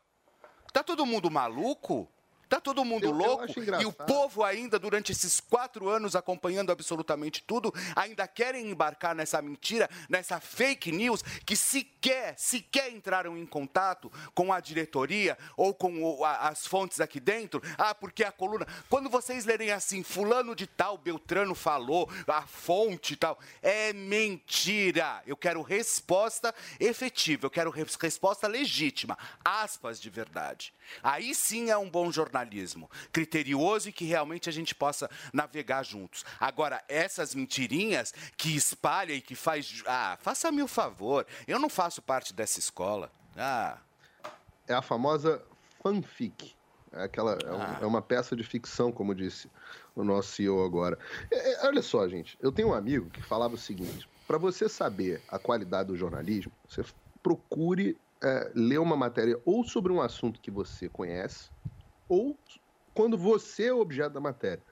Tá 0.72 0.82
todo 0.82 1.06
mundo 1.06 1.30
maluco? 1.30 2.08
Tá 2.48 2.60
todo 2.60 2.84
mundo 2.84 3.04
Eu- 3.04 3.10
eu 3.10 3.16
louco? 3.16 3.44
acho 3.44 3.60
e 3.82 3.86
o 3.86 3.92
povo 3.92 4.44
ainda, 4.44 4.78
durante 4.78 5.10
esses 5.12 5.40
quatro 5.40 5.88
anos 5.88 6.14
acompanhando 6.14 6.70
absolutamente 6.70 7.42
tudo, 7.42 7.72
ainda 7.94 8.26
querem 8.28 8.70
embarcar 8.70 9.14
nessa 9.14 9.42
mentira, 9.42 9.90
nessa 10.08 10.38
fake 10.40 10.92
news, 10.92 11.22
que 11.44 11.56
sequer, 11.56 12.34
sequer 12.38 12.92
entraram 12.92 13.36
em 13.36 13.44
contato 13.46 14.12
com 14.34 14.52
a 14.52 14.60
diretoria 14.60 15.36
ou 15.56 15.74
com 15.74 16.02
o- 16.02 16.24
a- 16.24 16.48
as 16.48 16.66
fontes 16.66 17.00
aqui 17.00 17.18
dentro. 17.18 17.60
Ah, 17.76 17.94
porque 17.94 18.22
a 18.22 18.30
coluna. 18.30 18.66
Quando 18.88 19.10
vocês 19.10 19.44
lerem 19.44 19.72
assim, 19.72 20.02
fulano 20.04 20.54
de 20.54 20.66
tal, 20.66 20.96
Beltrano 20.96 21.54
falou, 21.54 22.08
a 22.28 22.42
fonte 22.46 23.14
e 23.14 23.16
tal, 23.16 23.38
é 23.60 23.92
mentira. 23.92 25.22
Eu 25.26 25.36
quero 25.36 25.62
resposta 25.62 26.54
efetiva, 26.78 27.46
eu 27.46 27.50
quero 27.50 27.70
res- 27.70 27.96
resposta 27.96 28.46
legítima, 28.46 29.18
aspas 29.44 30.00
de 30.00 30.10
verdade. 30.10 30.72
Aí 31.02 31.34
sim 31.34 31.70
é 31.70 31.76
um 31.76 31.88
bom 31.90 32.10
jornalismo, 32.10 32.90
criterioso 33.12 33.88
e 33.88 33.92
que 33.92 34.04
realmente 34.04 34.48
a 34.48 34.52
gente 34.52 34.74
possa 34.74 35.10
navegar 35.32 35.82
juntos. 35.84 36.24
Agora, 36.40 36.82
essas 36.88 37.34
mentirinhas 37.34 38.12
que 38.36 38.54
espalha 38.56 39.12
e 39.12 39.20
que 39.20 39.34
faz. 39.34 39.82
Ah, 39.86 40.18
faça-me 40.20 40.62
o 40.62 40.68
favor, 40.68 41.26
eu 41.46 41.58
não 41.58 41.68
faço 41.68 42.00
parte 42.02 42.32
dessa 42.34 42.58
escola. 42.58 43.10
Ah, 43.36 43.78
é 44.68 44.74
a 44.74 44.82
famosa 44.82 45.42
fanfic. 45.82 46.54
É, 46.92 47.02
aquela, 47.04 47.32
é, 47.34 47.38
Ah. 47.50 47.78
é 47.82 47.86
uma 47.86 48.00
peça 48.00 48.34
de 48.34 48.42
ficção, 48.42 48.90
como 48.90 49.14
disse 49.14 49.50
o 49.94 50.02
nosso 50.04 50.32
CEO 50.32 50.64
agora. 50.64 50.98
É, 51.30 51.52
é, 51.52 51.66
olha 51.66 51.82
só, 51.82 52.06
gente, 52.08 52.38
eu 52.40 52.50
tenho 52.52 52.68
um 52.68 52.74
amigo 52.74 53.10
que 53.10 53.22
falava 53.22 53.54
o 53.54 53.58
seguinte: 53.58 54.08
para 54.26 54.38
você 54.38 54.68
saber 54.68 55.22
a 55.28 55.38
qualidade 55.38 55.88
do 55.88 55.96
jornalismo, 55.96 56.52
você 56.68 56.84
procure 57.22 57.98
é, 58.22 58.52
ler 58.54 58.78
uma 58.78 58.96
matéria 58.96 59.40
ou 59.44 59.64
sobre 59.64 59.92
um 59.92 60.00
assunto 60.00 60.40
que 60.40 60.50
você 60.50 60.88
conhece, 60.88 61.50
ou 62.08 62.38
quando 62.94 63.18
você 63.18 63.66
é 63.66 63.74
o 63.74 63.80
objeto 63.80 64.14
da 64.14 64.20
matéria. 64.20 64.64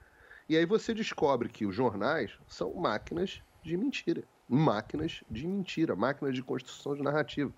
E 0.48 0.56
aí 0.56 0.66
você 0.66 0.94
descobre 0.94 1.48
que 1.48 1.66
os 1.66 1.74
jornais 1.74 2.38
são 2.48 2.74
máquinas 2.74 3.42
de 3.64 3.76
mentira. 3.76 4.28
Máquinas 4.48 5.24
de 5.30 5.46
mentira, 5.46 5.96
máquinas 5.96 6.34
de 6.34 6.42
construção 6.42 6.94
de 6.94 7.02
narrativa. 7.02 7.52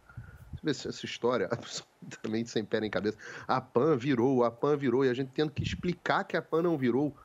Você 0.55 0.61
vê 0.65 0.71
essa- 0.71 1.07
história 1.07 1.49
absolutamente 1.53 2.51
sem 2.51 2.65
pé 2.65 2.81
nem 2.81 2.91
cabeça. 2.91 3.19
A 3.49 3.61
PAN 3.61 3.97
virou, 3.97 4.45
a 4.45 4.51
PAN 4.51 4.77
virou, 4.77 5.05
e 5.05 5.09
a 5.11 5.15
gente 5.15 5.33
tendo 5.33 5.53
que 5.53 5.63
explicar 5.63 6.25
que 6.25 6.37
a 6.37 6.43
PAN 6.43 6.63
não 6.63 6.79
virou. 6.79 7.17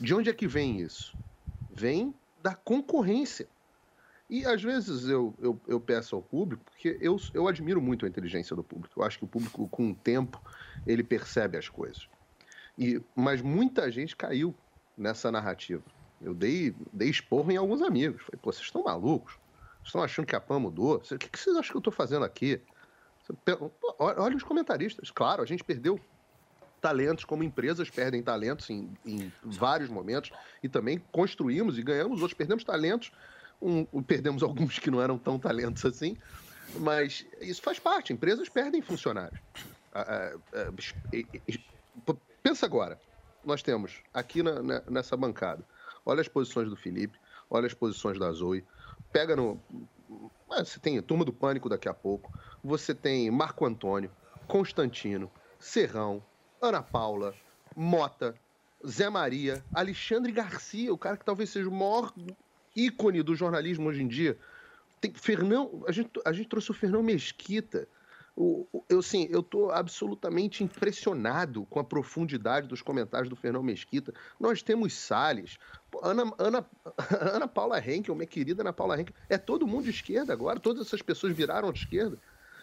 De 0.00 0.14
onde 0.14 0.30
é 0.30 0.34
que 0.34 0.46
vem 0.46 0.80
isso? 0.80 1.16
Vem 1.70 2.14
da 2.36 2.54
concorrência. 2.54 3.50
E 4.28 4.44
às 4.44 4.62
vezes 4.62 5.08
eu, 5.08 5.34
eu, 5.40 5.58
eu 5.66 5.80
peço 5.80 6.14
ao 6.14 6.22
público, 6.22 6.62
porque 6.64 6.98
eu, 7.00 7.16
eu 7.32 7.48
admiro 7.48 7.80
muito 7.80 8.04
a 8.04 8.08
inteligência 8.08 8.54
do 8.54 8.62
público. 8.62 9.00
Eu 9.00 9.04
acho 9.04 9.18
que 9.18 9.24
o 9.24 9.28
público, 9.28 9.66
com 9.68 9.90
o 9.90 9.94
tempo, 9.94 10.42
ele 10.86 11.02
percebe 11.02 11.56
as 11.56 11.68
coisas. 11.68 12.08
E, 12.76 13.00
mas 13.16 13.40
muita 13.40 13.90
gente 13.90 14.14
caiu 14.14 14.54
nessa 14.96 15.32
narrativa. 15.32 15.82
Eu 16.20 16.34
dei, 16.34 16.74
dei 16.92 17.08
esporro 17.08 17.50
em 17.50 17.56
alguns 17.56 17.80
amigos. 17.80 18.22
Falei, 18.22 18.38
pô, 18.42 18.52
vocês 18.52 18.66
estão 18.66 18.84
malucos? 18.84 19.32
Vocês 19.78 19.86
estão 19.86 20.02
achando 20.02 20.26
que 20.26 20.36
a 20.36 20.40
PAN 20.40 20.58
mudou? 20.58 20.96
O 20.96 21.18
que, 21.18 21.28
que 21.28 21.38
vocês 21.38 21.56
acham 21.56 21.70
que 21.70 21.76
eu 21.76 21.80
estou 21.80 21.92
fazendo 21.92 22.24
aqui? 22.24 22.60
Olha 23.98 24.36
os 24.36 24.42
comentaristas. 24.42 25.10
Claro, 25.10 25.42
a 25.42 25.46
gente 25.46 25.64
perdeu 25.64 25.98
talentos, 26.80 27.24
como 27.24 27.42
empresas 27.42 27.90
perdem 27.90 28.22
talentos 28.22 28.70
em, 28.70 28.90
em 29.04 29.32
vários 29.42 29.88
momentos, 29.88 30.30
e 30.62 30.68
também 30.68 31.02
construímos 31.10 31.78
e 31.78 31.82
ganhamos 31.82 32.20
outros, 32.20 32.36
perdemos 32.36 32.62
talentos, 32.62 33.10
um- 33.60 34.02
perdemos 34.02 34.42
alguns 34.44 34.78
que 34.78 34.90
não 34.90 35.00
eram 35.00 35.18
tão 35.18 35.38
talentos 35.38 35.84
assim, 35.84 36.16
mas 36.80 37.26
isso 37.40 37.62
faz 37.62 37.78
parte, 37.78 38.12
empresas 38.12 38.48
perdem 38.48 38.80
funcionários. 38.82 39.40
Ah, 39.92 40.32
ah, 40.54 40.68
ah, 40.68 42.14
Pensa 42.42 42.66
agora, 42.66 43.00
nós 43.44 43.62
temos 43.62 44.02
aqui 44.14 44.42
na- 44.42 44.62
na- 44.62 44.82
nessa 44.88 45.16
bancada, 45.16 45.64
olha 46.04 46.20
as 46.20 46.28
posições 46.28 46.68
do 46.68 46.76
Felipe, 46.76 47.18
olha 47.50 47.66
as 47.66 47.74
posições 47.74 48.18
da 48.18 48.30
Zoe, 48.32 48.64
pega 49.12 49.34
no. 49.36 49.60
Você 50.48 50.78
tem 50.80 51.00
Turma 51.02 51.24
do 51.24 51.32
Pânico 51.32 51.68
daqui 51.68 51.88
a 51.88 51.94
pouco, 51.94 52.32
você 52.62 52.94
tem 52.94 53.30
Marco 53.30 53.66
Antônio, 53.66 54.10
Constantino, 54.46 55.30
Serrão, 55.58 56.22
Ana 56.62 56.82
Paula, 56.82 57.34
Mota, 57.76 58.34
Zé 58.86 59.10
Maria, 59.10 59.62
Alexandre 59.74 60.32
Garcia, 60.32 60.92
o 60.92 60.98
cara 60.98 61.16
que 61.16 61.24
talvez 61.24 61.50
seja 61.50 61.68
o 61.68 61.72
maior 61.72 62.12
ícone 62.74 63.22
do 63.22 63.34
jornalismo 63.34 63.88
hoje 63.88 64.02
em 64.02 64.08
dia. 64.08 64.36
Tem 65.00 65.12
Fernão, 65.12 65.84
a 65.86 65.92
gente, 65.92 66.10
a 66.24 66.32
gente 66.32 66.48
trouxe 66.48 66.70
o 66.70 66.74
Fernão 66.74 67.02
Mesquita. 67.02 67.86
O- 68.36 68.66
o- 68.72 68.84
eu, 68.88 69.02
sim, 69.02 69.26
eu 69.30 69.40
estou 69.40 69.70
absolutamente 69.72 70.62
impressionado 70.62 71.66
com 71.66 71.80
a 71.80 71.84
profundidade 71.84 72.68
dos 72.68 72.80
comentários 72.82 73.28
do 73.28 73.34
Fernão 73.34 73.62
Mesquita. 73.62 74.14
Nós 74.38 74.62
temos 74.62 74.94
Salles, 74.94 75.58
Ana, 76.02 76.32
Ana, 76.38 76.66
Ana 77.34 77.48
Paula 77.48 77.78
Henkel, 77.80 78.14
minha 78.14 78.26
querida 78.26 78.62
Ana 78.62 78.72
Paula 78.72 79.00
Henkel. 79.00 79.14
É 79.28 79.36
todo 79.38 79.66
mundo 79.66 79.84
de 79.84 79.90
esquerda 79.90 80.32
agora, 80.32 80.60
todas 80.60 80.86
essas 80.86 81.02
pessoas 81.02 81.32
viraram 81.34 81.72
de 81.72 81.80
esquerda. 81.80 82.16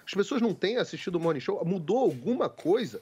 As 0.05 0.13
pessoas 0.13 0.41
não 0.41 0.53
têm 0.53 0.77
assistido 0.77 1.15
o 1.15 1.19
Morning 1.19 1.39
Show. 1.41 1.63
Mudou 1.65 1.97
alguma 1.97 2.47
coisa 2.47 3.01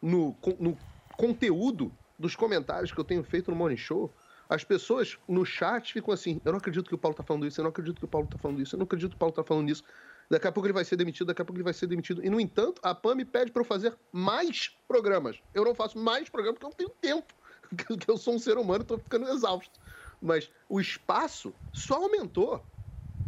no, 0.00 0.36
no 0.60 0.76
conteúdo 1.16 1.90
dos 2.18 2.36
comentários 2.36 2.92
que 2.92 2.98
eu 2.98 3.04
tenho 3.04 3.24
feito 3.24 3.50
no 3.50 3.56
Morning 3.56 3.76
Show? 3.76 4.12
As 4.48 4.64
pessoas 4.64 5.18
no 5.28 5.44
chat 5.44 5.92
ficam 5.92 6.12
assim: 6.12 6.40
eu 6.44 6.52
não 6.52 6.58
acredito 6.58 6.88
que 6.88 6.94
o 6.94 6.98
Paulo 6.98 7.16
tá 7.16 7.22
falando 7.22 7.46
isso, 7.46 7.60
eu 7.60 7.62
não 7.62 7.70
acredito 7.70 7.98
que 7.98 8.04
o 8.04 8.08
Paulo 8.08 8.26
tá 8.26 8.38
falando 8.38 8.60
isso, 8.60 8.74
eu 8.74 8.78
não 8.78 8.84
acredito 8.84 9.10
que 9.10 9.16
o 9.16 9.18
Paulo 9.18 9.34
tá 9.34 9.44
falando 9.44 9.70
isso. 9.70 9.82
Daqui 10.30 10.46
a 10.46 10.52
pouco 10.52 10.66
ele 10.66 10.72
vai 10.72 10.84
ser 10.84 10.96
demitido, 10.96 11.26
daqui 11.26 11.42
a 11.42 11.44
pouco 11.44 11.58
ele 11.58 11.64
vai 11.64 11.74
ser 11.74 11.86
demitido. 11.86 12.24
E, 12.24 12.30
no 12.30 12.40
entanto, 12.40 12.80
a 12.82 12.94
PAN 12.94 13.16
me 13.16 13.24
pede 13.24 13.52
para 13.52 13.60
eu 13.60 13.66
fazer 13.66 13.94
mais 14.10 14.70
programas. 14.88 15.42
Eu 15.52 15.64
não 15.64 15.74
faço 15.74 15.98
mais 15.98 16.30
programas 16.30 16.58
porque 16.58 16.82
eu 16.82 16.86
não 16.86 16.94
tenho 16.94 17.16
tempo. 17.16 17.34
Porque 17.68 18.10
eu 18.10 18.18
sou 18.18 18.34
um 18.34 18.38
ser 18.38 18.58
humano 18.58 18.80
e 18.80 18.82
estou 18.82 18.98
ficando 18.98 19.26
exausto. 19.28 19.80
Mas 20.20 20.50
o 20.68 20.78
espaço 20.78 21.54
só 21.72 22.02
aumentou. 22.02 22.62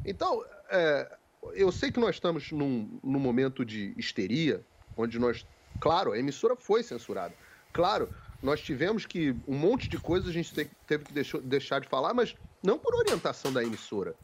Então, 0.04 0.44
é, 0.68 1.18
eu 1.54 1.72
sei 1.72 1.90
que 1.90 1.98
nós 1.98 2.16
estamos 2.16 2.52
num, 2.52 3.00
num 3.02 3.18
momento 3.18 3.64
de 3.64 3.94
histeria, 3.96 4.64
onde 4.96 5.18
nós. 5.18 5.46
Claro, 5.80 6.12
a 6.12 6.18
emissora 6.18 6.56
foi 6.56 6.82
censurada. 6.82 7.34
Claro, 7.72 8.10
nós 8.44 8.60
tivemos 8.60 9.06
que. 9.06 9.34
Um 9.48 9.56
monte 9.56 9.88
de 9.88 9.98
coisas 9.98 10.28
a 10.28 10.32
gente 10.32 10.54
teve 10.86 11.04
que 11.04 11.40
deixar 11.40 11.80
de 11.80 11.88
falar, 11.88 12.12
mas 12.12 12.36
não 12.62 12.78
por 12.78 12.94
orientação 12.94 13.50
da 13.50 13.64
emissora. 13.64 14.14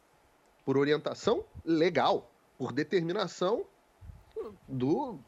Por 0.65 0.77
orientação 0.77 1.43
legal, 1.65 2.31
por 2.59 2.71
determinação 2.71 3.65
do, 4.69 5.19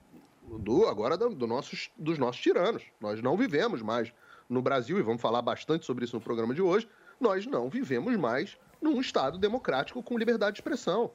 do 0.59 0.87
agora 0.87 1.17
do, 1.17 1.31
do 1.31 1.47
nossos, 1.47 1.91
dos 1.97 2.19
nossos 2.19 2.43
tiranos. 2.43 2.83
Nós 3.01 3.23
não 3.23 3.35
vivemos 3.35 3.81
mais 3.81 4.13
no 4.47 4.61
Brasil, 4.61 4.99
e 4.99 5.03
vamos 5.03 5.23
falar 5.23 5.41
bastante 5.41 5.87
sobre 5.87 6.05
isso 6.05 6.15
no 6.15 6.21
programa 6.21 6.55
de 6.55 6.61
hoje, 6.61 6.87
nós 7.19 7.47
não 7.47 7.71
vivemos 7.71 8.15
mais 8.17 8.59
num 8.81 9.01
Estado 9.01 9.39
democrático 9.39 10.03
com 10.03 10.19
liberdade 10.19 10.57
de 10.57 10.61
expressão. 10.61 11.11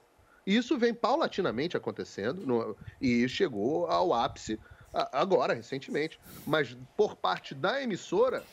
E 0.47 0.55
isso 0.55 0.79
vem 0.79 0.93
paulatinamente 0.93 1.77
acontecendo 1.77 2.47
no, 2.47 2.75
e 2.99 3.29
chegou 3.29 3.85
ao 3.85 4.13
ápice 4.13 4.59
agora, 4.93 5.53
recentemente. 5.53 6.19
Mas 6.45 6.77
por 6.95 7.15
parte 7.15 7.53
da 7.53 7.81
emissora, 7.81 8.43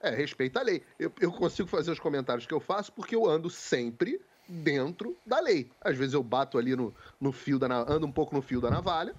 é, 0.00 0.10
respeita 0.10 0.60
a 0.60 0.62
lei. 0.62 0.82
Eu, 0.98 1.12
eu 1.20 1.32
consigo 1.32 1.68
fazer 1.68 1.90
os 1.90 2.00
comentários 2.00 2.46
que 2.46 2.54
eu 2.54 2.60
faço 2.60 2.92
porque 2.92 3.14
eu 3.14 3.28
ando 3.28 3.50
sempre 3.50 4.20
dentro 4.48 5.16
da 5.24 5.40
lei. 5.40 5.70
Às 5.80 5.96
vezes 5.96 6.14
eu 6.14 6.22
bato 6.22 6.58
ali 6.58 6.74
no, 6.74 6.94
no 7.20 7.32
fio 7.32 7.58
da 7.58 7.66
ando 7.88 8.06
um 8.06 8.12
pouco 8.12 8.34
no 8.34 8.42
fio 8.42 8.60
da 8.60 8.70
navalha, 8.70 9.14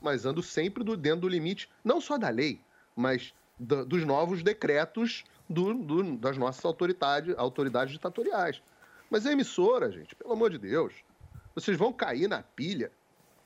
mas 0.00 0.26
ando 0.26 0.42
sempre 0.42 0.84
do, 0.84 0.96
dentro 0.96 1.22
do 1.22 1.28
limite, 1.28 1.70
não 1.82 2.00
só 2.00 2.18
da 2.18 2.28
lei, 2.28 2.60
mas 2.94 3.32
do, 3.58 3.84
dos 3.86 4.04
novos 4.04 4.42
decretos 4.42 5.24
do, 5.48 5.72
do, 5.74 6.16
das 6.16 6.36
nossas 6.36 6.64
autoridades, 6.64 7.34
autoridades 7.38 7.92
ditatoriais. 7.92 8.62
Mas 9.10 9.26
a 9.26 9.32
emissora, 9.32 9.90
gente, 9.90 10.14
pelo 10.14 10.32
amor 10.32 10.50
de 10.50 10.58
Deus, 10.58 10.92
vocês 11.54 11.76
vão 11.76 11.92
cair 11.92 12.28
na 12.28 12.42
pilha. 12.42 12.90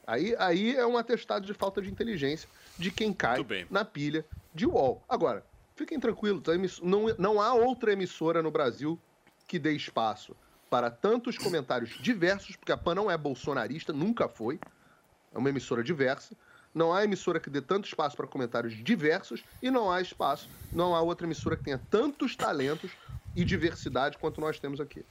Aí, 0.09 0.35
aí 0.39 0.75
é 0.75 0.87
um 0.87 0.97
atestado 0.97 1.45
de 1.45 1.53
falta 1.53 1.83
de 1.83 1.91
inteligência 1.91 2.49
de 2.79 2.91
quem 2.91 3.13
cai 3.13 3.45
na 3.71 3.85
pilha 3.85 4.25
de 4.55 4.65
UOL. 4.65 5.03
Agora, 5.07 5.45
fiquem 5.77 6.01
tranquilos, 6.01 6.81
não, 6.81 7.15
não 7.19 7.43
há 7.43 7.53
outra 7.53 7.93
emissora 7.93 8.43
no 8.43 8.51
Brasil 8.51 8.99
que 9.47 9.59
dê 9.59 9.73
espaço 9.73 10.35
para 10.71 10.91
tantos 10.91 11.37
comentários 11.37 11.91
diversos, 12.01 12.57
porque 12.57 12.73
a 12.73 12.77
PAN 12.79 12.95
não 12.95 13.11
é 13.11 13.19
bolsonarista, 13.19 13.93
nunca 13.93 14.31
foi, 14.31 14.59
é 15.31 15.37
uma 15.37 15.51
emissora 15.51 15.85
diversa. 15.85 16.35
Não 16.75 16.95
há 16.95 17.05
emissora 17.05 17.39
que 17.39 17.51
dê 17.51 17.61
tanto 17.61 17.87
espaço 17.87 18.17
para 18.17 18.27
comentários 18.27 18.83
diversos 18.83 19.45
e 19.63 19.71
não 19.71 19.91
há 19.93 20.01
espaço, 20.01 20.49
não 20.73 20.95
há 20.95 21.03
outra 21.03 21.27
emissora 21.27 21.55
que 21.55 21.65
tenha 21.65 21.81
tantos 21.91 22.35
talentos 22.35 22.91
e 23.37 23.45
diversidade 23.45 24.17
quanto 24.17 24.41
nós 24.41 24.59
temos 24.59 24.81
aqui. 24.81 25.05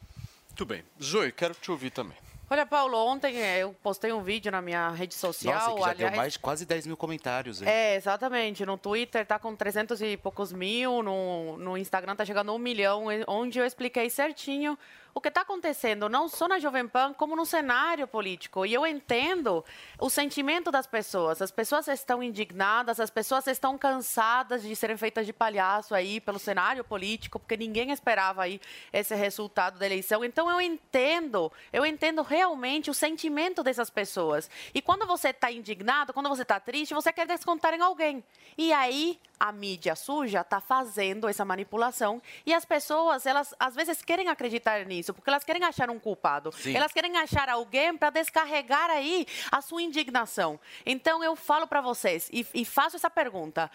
Muito 0.47 0.65
bem. 0.65 0.83
Zoe, 0.99 1.31
quero 1.31 1.53
te 1.53 1.69
ouvir 1.69 1.91
também. 1.91 2.17
Olha, 2.49 2.65
Paulo, 2.65 2.97
ontem 2.97 3.41
é, 3.41 3.59
eu 3.59 3.75
postei 3.83 4.13
um 4.13 4.23
vídeo 4.23 4.49
na 4.49 4.61
minha 4.61 4.89
rede 4.91 5.13
social. 5.13 5.53
Nossa, 5.53 5.73
que 5.73 5.79
já 5.81 5.91
aliás, 5.91 5.97
deu 5.97 6.17
mais 6.17 6.37
quase 6.37 6.65
10 6.65 6.87
mil 6.87 6.95
comentários. 6.95 7.61
Hein? 7.61 7.67
É, 7.67 7.95
exatamente. 7.95 8.65
No 8.65 8.77
Twitter 8.77 9.25
tá 9.25 9.37
com 9.37 9.53
300 9.53 10.01
e 10.01 10.15
poucos 10.15 10.53
mil, 10.53 11.03
no, 11.03 11.57
no 11.57 11.77
Instagram 11.77 12.15
tá 12.15 12.23
chegando 12.23 12.51
a 12.51 12.53
um 12.53 12.57
milhão, 12.57 13.05
onde 13.27 13.59
eu 13.59 13.65
expliquei 13.65 14.09
certinho 14.09 14.79
o 15.17 15.21
que 15.21 15.29
está 15.29 15.41
acontecendo 15.41 16.07
não 16.07 16.29
só 16.29 16.47
na 16.47 16.59
Jovem 16.59 16.88
Pan, 16.88 17.12
como 17.12 17.36
no 17.36 17.43
cenário 17.43 18.07
político. 18.07 18.67
E 18.67 18.74
eu 18.75 18.86
entendo 18.86 19.65
o 20.00 20.12
sentimento 20.12 20.69
das 20.69 20.86
pessoas. 20.86 21.41
As 21.41 21.50
pessoas 21.50 21.88
estão 21.88 22.21
indignadas, 22.21 23.00
as 23.00 23.09
pessoas 23.09 23.47
estão 23.47 23.79
cansadas 23.79 24.62
de 24.62 24.75
serem 24.75 24.95
feitas 24.95 25.25
de 25.25 25.33
palhaço 25.33 25.95
aí 25.95 26.21
pelo 26.21 26.38
cenário 26.38 26.83
político, 26.83 27.39
porque 27.39 27.57
ninguém 27.57 27.89
esperava 27.91 28.43
aí 28.43 28.62
esse 28.93 29.15
resultado 29.15 29.79
da 29.79 29.88
eleição. 29.88 30.24
Então 30.24 30.51
eu 30.51 30.62
entendo, 30.62 31.51
eu 31.74 31.83
entendo 31.83 32.21
realmente 32.21 32.91
o 32.91 32.93
sentimento 32.93 33.63
dessas 33.63 33.89
pessoas. 33.89 34.47
E 34.71 34.83
quando 34.83 35.07
você 35.07 35.29
está 35.29 35.51
indignado, 35.51 36.13
quando 36.13 36.29
você 36.29 36.43
está 36.43 36.59
triste, 36.59 36.93
você 36.93 37.12
quer 37.12 37.25
descontar 37.25 37.74
em 37.74 37.81
alguém. 37.81 38.24
E 38.55 38.71
aí 38.71 39.19
a 39.39 39.51
mídia 39.51 39.96
suja 39.96 40.41
está 40.41 40.60
fazendo 40.60 41.27
essa 41.27 41.46
manipulação 41.46 42.22
e 42.46 42.53
as 42.53 42.65
pessoas, 42.65 43.25
elas 43.25 43.53
às 43.60 43.75
vezes 43.75 44.01
querem 44.01 44.29
acreditar 44.29 44.86
nisso, 44.86 45.13
porque 45.13 45.30
elas 45.30 45.43
querem 45.43 45.63
achar 45.63 45.89
um 45.89 46.00
culpado. 46.00 46.52
Sim. 46.52 46.76
Elas 46.76 46.91
querem 46.91 47.17
achar 47.17 47.50
alguém 47.50 47.95
para 47.95 48.10
descarregar 48.10 48.89
aí 48.89 49.26
a 49.52 49.62
sua 49.62 49.82
indignação. 49.82 50.60
Então 50.86 51.23
eu 51.23 51.36
falo 51.36 51.67
para 51.67 51.82
vocês 51.82 52.30
e, 52.32 52.45
e 52.54 52.65
faço 52.65 52.95
essa 52.95 53.10
pergunta: 53.10 53.69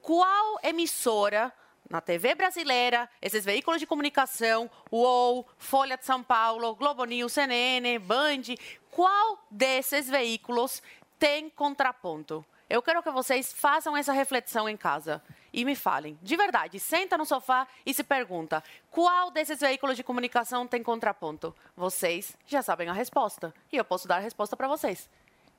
qual 0.00 0.58
emissora 0.62 1.52
na 1.88 2.00
TV 2.00 2.34
brasileira, 2.34 3.08
esses 3.20 3.44
veículos 3.44 3.78
de 3.78 3.86
comunicação, 3.86 4.70
UOL, 4.90 5.46
Folha 5.58 5.98
de 5.98 6.06
São 6.06 6.22
Paulo, 6.22 6.74
Globo 6.74 7.04
News, 7.04 7.32
CNN, 7.32 7.98
Band, 7.98 8.54
qual 8.90 9.46
desses 9.50 10.08
veículos 10.08 10.82
tem 11.18 11.50
contraponto? 11.50 12.44
Eu 12.72 12.80
quero 12.80 13.02
que 13.02 13.10
vocês 13.10 13.52
façam 13.52 13.94
essa 13.94 14.14
reflexão 14.14 14.66
em 14.66 14.78
casa 14.78 15.22
e 15.52 15.62
me 15.62 15.76
falem. 15.76 16.18
De 16.22 16.34
verdade, 16.38 16.80
senta 16.80 17.18
no 17.18 17.26
sofá 17.26 17.68
e 17.84 17.92
se 17.92 18.02
pergunta: 18.02 18.64
qual 18.90 19.30
desses 19.30 19.60
veículos 19.60 19.94
de 19.94 20.02
comunicação 20.02 20.66
tem 20.66 20.82
contraponto? 20.82 21.54
Vocês 21.76 22.34
já 22.46 22.62
sabem 22.62 22.88
a 22.88 22.94
resposta. 22.94 23.52
E 23.70 23.76
eu 23.76 23.84
posso 23.84 24.08
dar 24.08 24.16
a 24.16 24.20
resposta 24.20 24.56
para 24.56 24.68
vocês: 24.68 25.10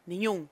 nenhum. 0.07 0.49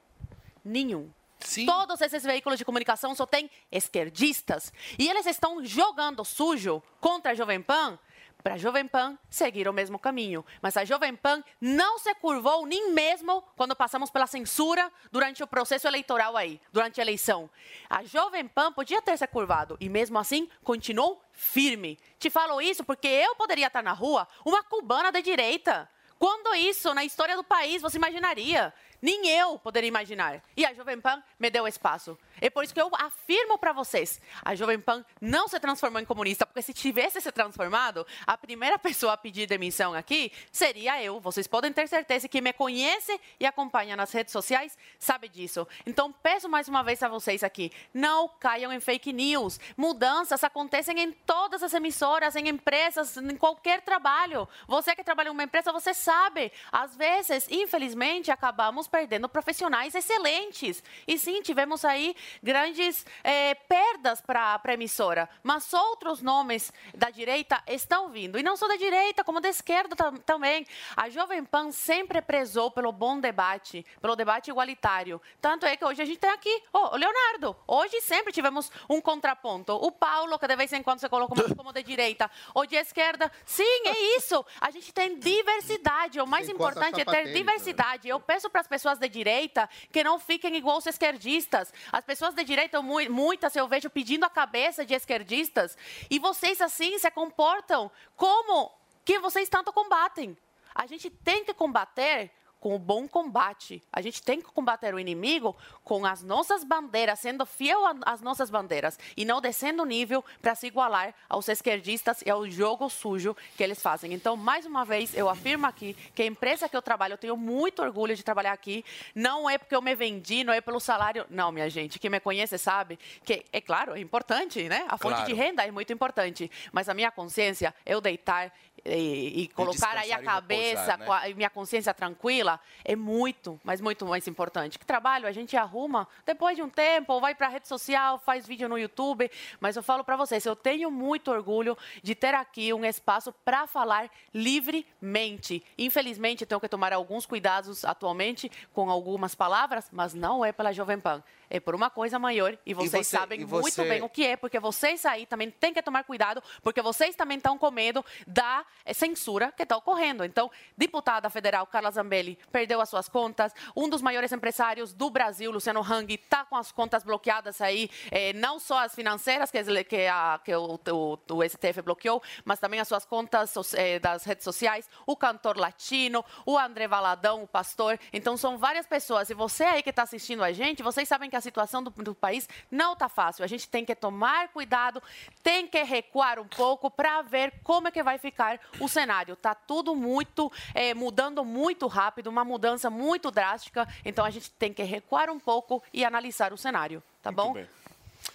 Nenhum. 0.64 1.10
Sim. 1.40 1.66
Todos 1.66 2.00
esses 2.00 2.22
veículos 2.22 2.60
de 2.60 2.66
comunicação 2.66 3.16
só 3.16 3.26
têm 3.26 3.50
esquerdistas. 3.72 4.72
E 5.00 5.10
eles 5.10 5.26
estão 5.26 5.66
jogando 5.66 6.24
sujo 6.24 6.84
contra 7.00 7.32
a 7.32 7.34
Jovem 7.34 7.60
Pan 7.60 7.98
para 8.42 8.56
a 8.56 8.58
Jovem 8.58 8.88
Pan 8.88 9.18
seguir 9.30 9.68
o 9.68 9.74
mesmo 9.74 10.00
caminho. 10.00 10.46
Mas 10.62 10.76
a 10.76 10.84
Jovem 10.84 11.16
Pan 11.16 11.44
não 11.60 12.00
se 12.00 12.14
curvou 12.16 12.66
nem 12.66 12.92
mesmo 12.92 13.44
quando 13.56 13.76
passamos 13.76 14.10
pela 14.10 14.28
censura 14.28 14.92
durante 15.12 15.44
o 15.44 15.48
processo 15.48 15.88
eleitoral 15.88 16.36
aí, 16.36 16.60
durante 16.72 17.00
a 17.00 17.04
eleição. 17.04 17.50
A 17.90 18.04
Jovem 18.04 18.48
Pan 18.48 18.72
podia 18.72 19.02
ter 19.02 19.18
se 19.18 19.28
curvado 19.28 19.78
e 19.80 19.88
mesmo 19.88 20.18
assim 20.18 20.50
continuou 20.64 21.22
firme. 21.32 21.98
Te 22.20 22.30
falo 22.30 22.62
isso 22.62 22.84
porque 22.84 23.08
eu 23.08 23.36
poderia 23.36 23.68
estar 23.68 23.84
na 23.84 23.94
rua, 23.94 24.28
uma 24.46 24.64
cubana 24.64 25.12
de 25.12 25.22
direita. 25.22 25.90
Quando 26.22 26.54
isso, 26.54 26.94
na 26.94 27.04
história 27.04 27.36
do 27.36 27.44
país, 27.44 27.82
você 27.82 27.98
imaginaria? 27.98 28.72
Nem 29.02 29.28
eu 29.28 29.58
poderia 29.58 29.88
imaginar. 29.88 30.44
E 30.56 30.64
a 30.64 30.72
Jovem 30.72 31.02
Pan 31.02 31.24
me 31.40 31.50
deu 31.50 31.68
espaço. 31.68 32.16
É 32.42 32.50
por 32.50 32.64
isso 32.64 32.74
que 32.74 32.82
eu 32.82 32.90
afirmo 32.94 33.58
para 33.58 33.72
vocês: 33.72 34.20
a 34.44 34.56
Jovem 34.56 34.80
Pan 34.80 35.06
não 35.22 35.48
se 35.48 35.60
transformou 35.60 36.02
em 36.02 36.06
comunista, 36.06 36.46
porque 36.46 36.62
se 36.62 36.74
tivesse 36.74 37.22
se 37.22 37.32
transformado, 37.32 38.06
a 38.28 38.38
primeira 38.38 38.78
pessoa 38.78 39.14
a 39.14 39.18
pedir 39.18 39.48
demissão 39.48 39.94
aqui 39.94 40.32
seria 40.52 41.02
eu. 41.02 41.20
Vocês 41.20 41.48
podem 41.48 41.72
ter 41.72 41.88
certeza 41.88 42.28
que 42.28 42.42
me 42.42 42.52
conhece 42.52 43.20
e 43.40 43.46
acompanha 43.46 43.96
nas 43.96 44.12
redes 44.12 44.34
sociais 44.34 44.78
sabe 45.00 45.28
disso. 45.28 45.68
Então, 45.86 46.12
peço 46.12 46.50
mais 46.50 46.68
uma 46.68 46.84
vez 46.84 47.02
a 47.04 47.08
vocês 47.08 47.44
aqui: 47.44 47.72
não 47.94 48.28
caiam 48.28 48.72
em 48.72 48.80
fake 48.80 49.14
news. 49.14 49.60
Mudanças 49.78 50.44
acontecem 50.44 51.00
em 51.00 51.12
todas 51.12 51.64
as 51.64 51.74
emissoras, 51.74 52.36
em 52.36 52.48
empresas, 52.48 53.18
em 53.18 53.36
qualquer 53.36 53.82
trabalho. 53.82 54.48
Você 54.68 54.96
que 54.96 55.04
trabalha 55.04 55.28
em 55.28 55.32
uma 55.32 55.44
empresa, 55.44 55.72
você 55.72 55.94
sabe. 55.94 56.52
Às 56.72 56.96
vezes, 56.96 57.48
infelizmente, 57.50 58.32
acabamos 58.32 58.88
perdendo 58.88 59.30
profissionais 59.30 59.96
excelentes. 59.96 60.84
E 61.08 61.18
sim, 61.18 61.42
tivemos 61.42 61.84
aí 61.86 62.16
grandes 62.42 63.06
é, 63.24 63.56
perdas 63.56 64.22
para 64.22 64.60
a 64.64 64.74
emissora. 64.74 65.30
Mas 65.44 65.74
outros 65.74 66.22
nomes 66.22 66.72
da 66.94 67.10
direita 67.10 67.62
estão 67.68 68.10
vindo. 68.10 68.38
E 68.38 68.44
não 68.44 68.56
só 68.56 68.68
da 68.68 68.76
direita, 68.76 69.24
como 69.24 69.40
da 69.40 69.50
esquerda 69.50 69.96
também. 70.26 70.66
A 70.96 71.10
Jovem 71.10 71.44
Pan 71.44 71.72
sempre 71.72 72.22
prezou 72.22 72.72
pelo 72.72 72.92
bom 72.92 73.20
debate, 73.20 73.86
pelo 74.02 74.16
debate 74.16 74.50
igualitário. 74.50 75.22
Tanto 75.42 75.66
é 75.66 75.76
que 75.76 75.86
hoje 75.86 76.02
a 76.02 76.06
gente 76.06 76.20
tem 76.20 76.30
aqui 76.30 76.64
oh, 76.72 76.96
o 76.96 76.98
Leonardo. 76.98 77.56
Hoje 77.68 78.02
sempre 78.02 78.32
tivemos 78.32 78.72
um 78.90 79.02
contraponto. 79.02 79.74
O 79.74 79.92
Paulo, 79.92 80.38
que 80.38 80.48
de 80.48 80.56
vez 80.56 80.72
em 80.74 80.84
quando 80.84 81.00
se 81.00 81.10
coloca 81.10 81.34
mais 81.36 81.54
como 81.54 81.74
de 81.74 81.84
direita, 81.84 82.30
ou 82.54 82.66
de 82.66 82.76
esquerda. 82.76 83.32
Sim, 83.46 83.88
é 83.88 84.18
isso. 84.18 84.46
A 84.60 84.70
gente 84.70 84.94
tem 84.94 85.18
diversidade. 85.18 86.20
O 86.20 86.28
mais 86.28 86.48
importante 86.48 87.02
é 87.02 87.06
ter 87.06 87.26
né? 87.26 87.34
diversidade. 87.34 88.08
Eu 88.08 88.20
peço 88.20 88.50
para 88.50 88.62
as 88.62 88.68
pessoas 88.68 89.00
de 89.00 89.08
direita 89.10 89.70
que 89.92 90.04
não 90.04 90.20
fiquem 90.20 90.56
igual 90.56 90.78
os 90.78 90.86
esquerdistas. 90.86 91.74
As 91.92 92.04
pessoas 92.04 92.21
de 92.30 92.44
direita, 92.44 92.82
muitas 92.82 93.56
eu 93.56 93.68
vejo 93.68 93.90
pedindo 93.90 94.24
a 94.24 94.30
cabeça 94.30 94.86
de 94.86 94.94
esquerdistas, 94.94 95.78
e 96.10 96.20
vocês 96.20 96.62
assim 96.62 96.98
se 97.00 97.10
comportam 97.12 97.92
como 98.16 98.72
que 99.04 99.20
vocês 99.20 99.50
tanto 99.50 99.74
combatem. 99.74 100.38
A 100.74 100.86
gente 100.86 101.10
tem 101.10 101.44
que 101.44 101.54
combater 101.54 102.32
com 102.62 102.76
o 102.76 102.80
bom 102.80 103.08
combate. 103.08 103.82
A 103.92 104.02
gente 104.02 104.22
tem 104.22 104.40
que 104.40 104.48
combater 104.52 104.94
o 104.94 105.00
inimigo 105.00 105.58
com 105.84 106.06
as 106.06 106.22
nossas 106.22 106.64
bandeiras, 106.64 107.20
sendo 107.20 107.44
fiel 107.46 107.82
às 108.06 108.22
nossas 108.22 108.52
bandeiras 108.52 109.00
e 109.18 109.26
não 109.26 109.42
descendo 109.42 109.82
o 109.82 109.86
nível 109.86 110.24
para 110.42 110.54
se 110.54 110.68
igualar 110.68 111.14
aos 111.28 111.50
esquerdistas 111.50 112.22
e 112.24 112.30
ao 112.30 112.48
jogo 112.50 112.88
sujo 112.88 113.36
que 113.58 113.64
eles 113.64 113.82
fazem. 113.82 114.14
Então, 114.14 114.38
mais 114.38 114.66
uma 114.66 114.86
vez, 114.86 115.18
eu 115.18 115.28
afirmo 115.28 115.66
aqui 115.66 115.98
que 116.14 116.22
a 116.22 116.26
empresa 116.26 116.70
que 116.70 116.78
eu 116.78 116.82
trabalho, 116.84 117.14
eu 117.14 117.18
tenho 117.18 117.36
muito 117.36 117.82
orgulho 117.82 118.16
de 118.16 118.24
trabalhar 118.24 118.54
aqui. 118.54 118.86
Não 119.16 119.50
é 119.50 119.58
porque 119.58 119.76
eu 119.76 119.82
me 119.82 119.96
vendi, 119.96 120.44
não 120.44 120.54
é 120.54 120.62
pelo 120.62 120.80
salário. 120.80 121.26
Não, 121.32 121.52
minha 121.52 121.70
gente, 121.70 121.98
quem 121.98 122.12
me 122.12 122.20
conhece 122.20 122.60
sabe 122.60 123.00
que, 123.26 123.44
é 123.52 123.60
claro, 123.60 123.96
é 123.96 124.00
importante, 124.00 124.70
né? 124.70 124.86
A 124.88 125.00
fonte 125.00 125.16
claro. 125.16 125.26
de 125.26 125.34
renda 125.34 125.66
é 125.66 125.72
muito 125.72 125.92
importante. 125.92 126.50
Mas 126.72 126.88
a 126.88 126.94
minha 126.94 127.10
consciência, 127.10 127.74
eu 127.88 128.00
deitar 128.00 128.54
e, 128.86 129.44
e 129.44 129.48
colocar 129.50 129.98
aí 129.98 130.12
a 130.12 130.22
cabeça, 130.22 130.92
repousar, 130.92 131.28
né? 131.28 131.34
minha 131.34 131.50
consciência 131.50 131.94
tranquila, 131.94 132.51
é 132.84 132.96
muito, 132.96 133.60
mas 133.64 133.80
muito 133.80 134.06
mais 134.06 134.28
importante. 134.28 134.80
Que 134.80 134.86
trabalho 134.86 135.28
a 135.28 135.32
gente 135.32 135.56
arruma 135.56 136.08
depois 136.26 136.56
de 136.56 136.64
um 136.64 136.70
tempo, 136.70 137.14
ou 137.14 137.22
vai 137.22 137.36
para 137.36 137.48
a 137.48 137.50
rede 137.50 137.68
social, 137.68 138.18
faz 138.20 138.48
vídeo 138.48 138.68
no 138.68 138.78
YouTube. 138.78 139.30
Mas 139.60 139.76
eu 139.76 139.84
falo 139.84 140.04
para 140.04 140.16
vocês, 140.16 140.46
eu 140.46 140.56
tenho 140.56 140.90
muito 140.90 141.32
orgulho 141.32 141.78
de 142.02 142.16
ter 142.16 142.34
aqui 142.34 142.74
um 142.74 142.84
espaço 142.84 143.32
para 143.46 143.68
falar 143.68 144.10
livremente. 144.34 145.64
Infelizmente, 145.78 146.46
tenho 146.46 146.62
que 146.62 146.70
tomar 146.70 146.94
alguns 146.94 147.26
cuidados 147.26 147.86
atualmente 147.86 148.52
com 148.74 148.90
algumas 148.90 149.36
palavras, 149.36 149.90
mas 149.92 150.14
não 150.14 150.44
é 150.44 150.52
pela 150.52 150.72
Jovem 150.72 151.00
Pan 151.00 151.24
é 151.52 151.60
por 151.60 151.76
uma 151.76 151.90
coisa 151.90 152.18
maior 152.18 152.58
e 152.66 152.74
vocês 152.74 152.94
e 152.94 153.10
você, 153.10 153.18
sabem 153.18 153.42
e 153.42 153.44
você... 153.44 153.62
muito 153.62 153.90
bem 153.90 154.02
o 154.02 154.10
que 154.10 154.26
é, 154.26 154.38
porque 154.38 154.58
vocês 154.58 155.06
aí 155.06 155.26
também 155.26 155.52
têm 155.52 155.74
que 155.74 155.82
tomar 155.82 156.06
cuidado, 156.06 156.42
porque 156.64 156.82
vocês 156.82 157.14
também 157.14 157.38
estão 157.38 157.58
com 157.58 157.70
medo 157.70 158.04
da 158.26 158.66
eh, 158.86 158.94
censura 158.94 159.52
que 159.52 159.64
está 159.64 159.76
ocorrendo. 159.76 160.24
Então, 160.24 160.50
deputada 160.78 161.30
federal 161.30 161.68
Carla 161.68 161.92
Zambelli 161.92 162.40
perdeu 162.52 162.80
as 162.80 162.90
suas 162.90 163.10
contas, 163.10 163.54
um 163.76 163.90
dos 163.90 164.02
maiores 164.02 164.32
empresários 164.32 164.94
do 164.94 165.10
Brasil, 165.10 165.52
Luciano 165.52 165.82
Hang, 165.82 166.14
está 166.14 166.46
com 166.46 166.56
as 166.56 166.72
contas 166.72 167.04
bloqueadas 167.04 167.60
aí, 167.60 167.90
eh, 168.10 168.32
não 168.34 168.58
só 168.58 168.80
as 168.80 168.96
financeiras 168.96 169.52
que, 169.52 169.84
que, 169.84 170.08
a, 170.08 170.40
que 170.44 170.56
o, 170.56 170.80
o, 170.90 171.20
o, 171.36 171.50
STF 171.50 171.82
bloqueou, 171.82 172.24
mas 172.46 172.60
também 172.60 172.80
as 172.80 172.88
suas 172.88 173.04
contas 173.04 173.74
eh, 173.74 174.00
das 174.00 174.24
redes 174.24 174.46
sociais, 174.46 174.90
o 175.06 175.18
cantor 175.18 175.58
latino, 175.58 176.24
o 176.46 176.58
André 176.58 176.88
Valadão, 176.88 177.44
o 177.44 177.48
pastor. 177.48 178.00
Então, 178.14 178.38
são 178.38 178.58
várias 178.58 178.86
pessoas. 178.86 179.30
E 179.30 179.34
você 179.34 179.66
aí 179.66 179.84
que 179.84 179.90
está 179.90 180.04
assistindo 180.04 180.44
a 180.44 180.54
gente, 180.54 180.82
vocês 180.82 181.08
sabem 181.08 181.30
que 181.30 181.36
a 181.36 181.41
situação 181.42 181.84
do, 181.84 181.90
do 181.90 182.16
país 182.16 182.48
não 182.70 182.94
está 182.94 183.10
fácil. 183.10 183.44
A 183.44 183.48
gente 183.48 183.68
tem 183.68 183.84
que 183.84 183.96
tomar 183.96 184.50
cuidado, 184.50 185.02
tem 185.44 185.68
que 185.68 185.82
recuar 185.84 186.40
um 186.40 186.48
pouco 186.48 186.90
para 186.90 187.22
ver 187.22 187.54
como 187.64 187.88
é 187.88 187.92
que 187.92 188.04
vai 188.04 188.18
ficar 188.18 188.60
o 188.80 188.88
cenário. 188.88 189.34
Está 189.34 189.54
tudo 189.54 189.96
muito 189.96 190.52
é, 190.74 190.94
mudando 190.94 191.44
muito 191.44 191.88
rápido, 191.88 192.28
uma 192.28 192.46
mudança 192.46 192.90
muito 192.90 193.32
drástica. 193.32 193.88
Então 194.06 194.24
a 194.24 194.30
gente 194.30 194.52
tem 194.52 194.74
que 194.74 194.84
recuar 194.84 195.30
um 195.30 195.40
pouco 195.40 195.84
e 195.94 196.06
analisar 196.06 196.54
o 196.54 196.58
cenário. 196.58 197.02
Tá 197.22 197.32
muito 197.32 197.44
bom? 197.44 197.54
Bem. 197.54 197.81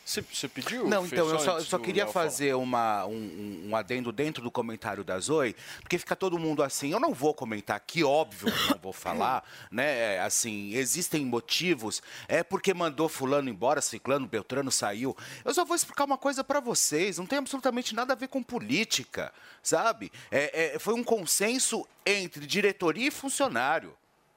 Você, 0.05 0.23
você 0.23 0.49
pediu? 0.49 0.87
Não, 0.87 1.05
então, 1.05 1.29
eu 1.29 1.39
só, 1.39 1.59
eu 1.59 1.65
só 1.65 1.79
queria 1.79 2.07
fazer 2.07 2.55
uma, 2.55 3.07
um, 3.07 3.67
um, 3.69 3.77
adendo 3.77 4.13
dentro 4.13 4.43
do 4.43 4.51
comentário 4.51 5.03
da 5.03 5.19
Zoe, 5.19 5.55
porque 5.81 5.99
fica 5.99 6.15
todo 6.15 6.39
mundo 6.39 6.63
assim, 6.63 6.91
eu 6.91 7.01
não 7.01 7.13
vou 7.13 7.35
comentar 7.35 7.77
aqui, 7.77 8.05
óbvio 8.05 8.53
que 8.53 8.71
não 8.71 8.79
vou 8.79 8.93
falar, 8.95 9.45
né? 9.71 10.15
É, 10.15 10.21
assim, 10.21 10.75
existem 10.75 11.25
motivos, 11.25 12.03
é 12.29 12.45
porque 12.45 12.73
mandou 12.73 13.09
fulano 13.09 13.49
embora, 13.49 13.81
ciclano, 13.81 14.29
beltrano 14.29 14.71
saiu. 14.71 15.17
Eu 15.45 15.53
só 15.53 15.65
vou 15.65 15.75
explicar 15.75 16.05
uma 16.05 16.19
coisa 16.19 16.45
para 16.45 16.61
vocês, 16.61 17.19
não 17.19 17.27
tem 17.27 17.39
absolutamente 17.39 17.95
nada 17.95 18.13
a 18.13 18.17
ver 18.17 18.29
com 18.29 18.43
política, 18.43 19.33
sabe? 19.63 20.13
É, 20.31 20.75
é, 20.75 20.79
foi 20.79 20.95
um 20.95 21.03
consenso 21.03 21.87
entre 22.05 22.47
diretoria 22.47 23.09
e 23.09 23.11
funcionário 23.11 23.97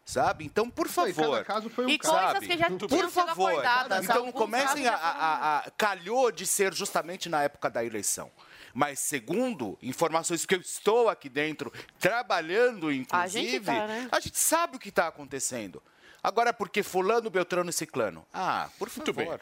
sabe? 0.09 0.43
Então, 0.43 0.69
por 0.69 0.87
favor. 0.87 1.13
cada 1.13 1.43
caso 1.43 1.69
foi 1.69 1.85
um 1.85 1.89
e 1.89 1.99
caso. 1.99 2.15
coisas 2.15 2.47
que 2.47 2.57
já 2.57 2.69
Por 2.69 3.09
favor. 3.11 3.63
Então, 4.03 4.31
comecem 4.31 4.87
a, 4.87 4.95
a, 4.95 5.57
a, 5.59 5.71
Calhou 5.71 6.31
de 6.31 6.47
ser 6.47 6.73
justamente 6.73 7.29
na 7.29 7.43
época 7.43 7.69
da 7.69 7.85
eleição. 7.85 8.31
Mas, 8.73 8.99
segundo 8.99 9.77
informações 9.81 10.45
que 10.45 10.55
eu 10.55 10.59
estou 10.59 11.09
aqui 11.09 11.29
dentro, 11.29 11.71
trabalhando, 11.99 12.91
inclusive, 12.91 13.17
a 13.17 13.27
gente, 13.27 13.59
tá, 13.61 13.87
né? 13.87 14.09
a 14.11 14.19
gente 14.19 14.37
sabe 14.37 14.77
o 14.77 14.79
que 14.79 14.89
está 14.89 15.07
acontecendo. 15.07 15.81
Agora, 16.23 16.51
porque 16.51 16.81
fulano, 16.81 17.29
beltrano 17.29 17.69
e 17.69 17.73
ciclano? 17.73 18.25
Ah, 18.33 18.67
por 18.77 18.89
favor. 18.89 19.05
Muito 19.05 19.13
bem. 19.13 19.39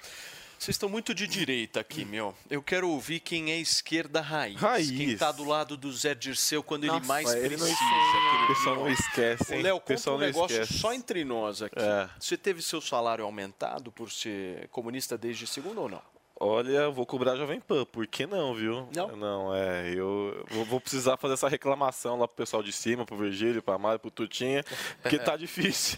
Vocês 0.57 0.75
estão 0.75 0.89
muito 0.89 1.13
de 1.13 1.27
direita 1.27 1.79
aqui, 1.79 2.03
meu. 2.03 2.35
Eu 2.49 2.63
quero 2.63 2.89
ouvir 2.89 3.19
quem 3.19 3.51
é 3.51 3.59
esquerda 3.59 4.21
raiz. 4.21 4.59
Raiz. 4.59 4.89
Quem 4.89 5.11
está 5.11 5.31
do 5.31 5.43
lado 5.43 5.77
do 5.77 5.91
Zé 5.93 6.15
Dirceu 6.15 6.63
quando 6.63 6.85
Nossa, 6.85 6.99
ele 6.99 7.07
mais 7.07 7.33
ele 7.33 7.49
precisa. 7.57 7.73
o 7.73 8.47
pessoal 8.47 8.75
não 8.75 8.89
esquece. 8.89 9.55
Hein? 9.55 9.61
Léo, 9.61 9.79
conta 9.79 10.11
um 10.11 10.17
negócio 10.17 10.61
esquece. 10.61 10.79
só 10.79 10.93
entre 10.93 11.23
nós 11.23 11.61
aqui. 11.61 11.79
É. 11.79 12.09
Você 12.19 12.35
teve 12.35 12.61
seu 12.61 12.81
salário 12.81 13.23
aumentado 13.23 13.91
por 13.91 14.11
ser 14.11 14.67
comunista 14.69 15.17
desde 15.17 15.45
segundo 15.45 15.81
ou 15.81 15.89
não? 15.89 16.01
Olha, 16.39 16.89
vou 16.89 17.05
cobrar 17.05 17.31
a 17.31 17.35
Jovem 17.35 17.59
Pan, 17.59 17.83
por 17.85 18.05
que 18.05 18.27
não, 18.27 18.53
viu? 18.53 18.87
Não? 18.95 19.15
Não, 19.17 19.55
é, 19.55 19.91
eu 19.93 20.45
vou 20.67 20.79
precisar 20.79 21.17
fazer 21.17 21.33
essa 21.33 21.49
reclamação 21.49 22.19
lá 22.19 22.27
pro 22.27 22.37
pessoal 22.37 22.61
de 22.61 22.71
cima, 22.71 23.05
pro 23.05 23.17
Virgílio, 23.17 23.63
pra 23.63 23.77
Mário, 23.77 23.99
pro 23.99 24.11
Tutinha, 24.11 24.63
porque 25.01 25.17
tá 25.17 25.35
difícil. 25.37 25.97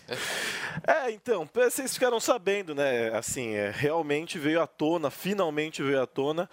É, 0.88 1.12
então, 1.12 1.48
vocês 1.54 1.94
ficaram 1.94 2.22
sabendo, 2.22 2.74
né, 2.74 3.10
assim, 3.10 3.54
é, 3.54 3.70
realmente 3.70 4.40
veio 4.40 4.62
à 4.62 4.68
tona, 4.68 5.10
finalmente 5.10 5.84
veio 5.84 6.02
à 6.02 6.08
tona, 6.08 6.50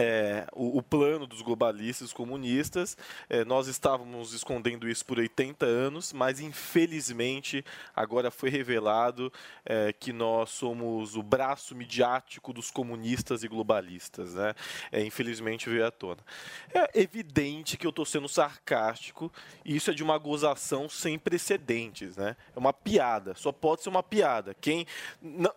é, 0.00 0.46
o, 0.54 0.78
o, 0.78 0.82
plano 0.82 1.26
dos 1.26 1.42
globalistas 1.42 2.10
comunistas. 2.10 2.96
É, 3.28 3.44
nós 3.44 3.66
estávamos 3.66 4.32
escondendo 4.32 4.88
isso 4.88 5.04
por 5.04 5.18
80 5.18 5.66
anos, 5.66 6.14
mas 6.14 6.40
infelizmente 6.40 7.62
agora 7.94 8.30
foi 8.30 8.48
revelado 8.48 9.30
é, 9.62 9.92
que 9.92 10.10
nós 10.10 10.48
somos 10.50 11.16
o 11.16 11.22
braço 11.22 11.76
midiático 11.76 12.50
dos 12.50 12.70
comunistas 12.70 13.44
e 13.44 13.48
globalistas. 13.48 14.32
Né? 14.34 14.54
É, 14.90 15.04
infelizmente 15.04 15.68
veio 15.68 15.86
à 15.86 15.90
tona. 15.90 16.24
É 16.72 16.98
evidente 16.98 17.76
que 17.76 17.86
eu 17.86 17.90
estou 17.90 18.06
sendo 18.06 18.28
sarcástico, 18.28 19.30
e 19.62 19.76
isso 19.76 19.90
é 19.90 19.94
de 19.94 20.02
uma 20.02 20.16
gozação 20.16 20.88
sem 20.88 21.18
precedentes. 21.18 22.16
Né? 22.16 22.36
É 22.56 22.58
uma 22.58 22.72
piada, 22.72 23.34
só 23.34 23.52
pode 23.52 23.82
ser 23.82 23.90
uma 23.90 24.02
piada. 24.02 24.56
Quem, 24.58 24.86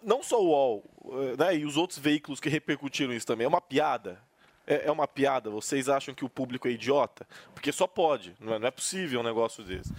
não 0.04 0.22
só 0.22 0.42
o 0.42 0.48
UOL 0.48 0.84
eh, 1.06 1.38
né, 1.38 1.56
e 1.56 1.66
os 1.66 1.78
outros 1.78 1.98
veículos 1.98 2.42
que 2.42 2.50
repercutiram 2.50 3.14
isso 3.14 3.26
também, 3.26 3.46
é 3.46 3.48
uma 3.48 3.62
piada 3.62 4.22
é, 4.66 4.88
é, 4.88 4.92
uma 4.92 5.08
piada? 5.08 5.50
Vocês 5.50 5.90
acham 5.90 6.14
que 6.14 6.26
o 6.26 6.30
público 6.30 6.68
é 6.68 6.72
idiota? 6.72 7.28
Porque 7.54 7.72
só 7.72 7.88
pode, 7.88 8.36
não 8.40 8.54
é, 8.54 8.60
não 8.60 8.68
é 8.68 8.72
possível 8.72 9.20
um 9.20 9.24
negócio 9.24 9.64
desse. 9.64 9.94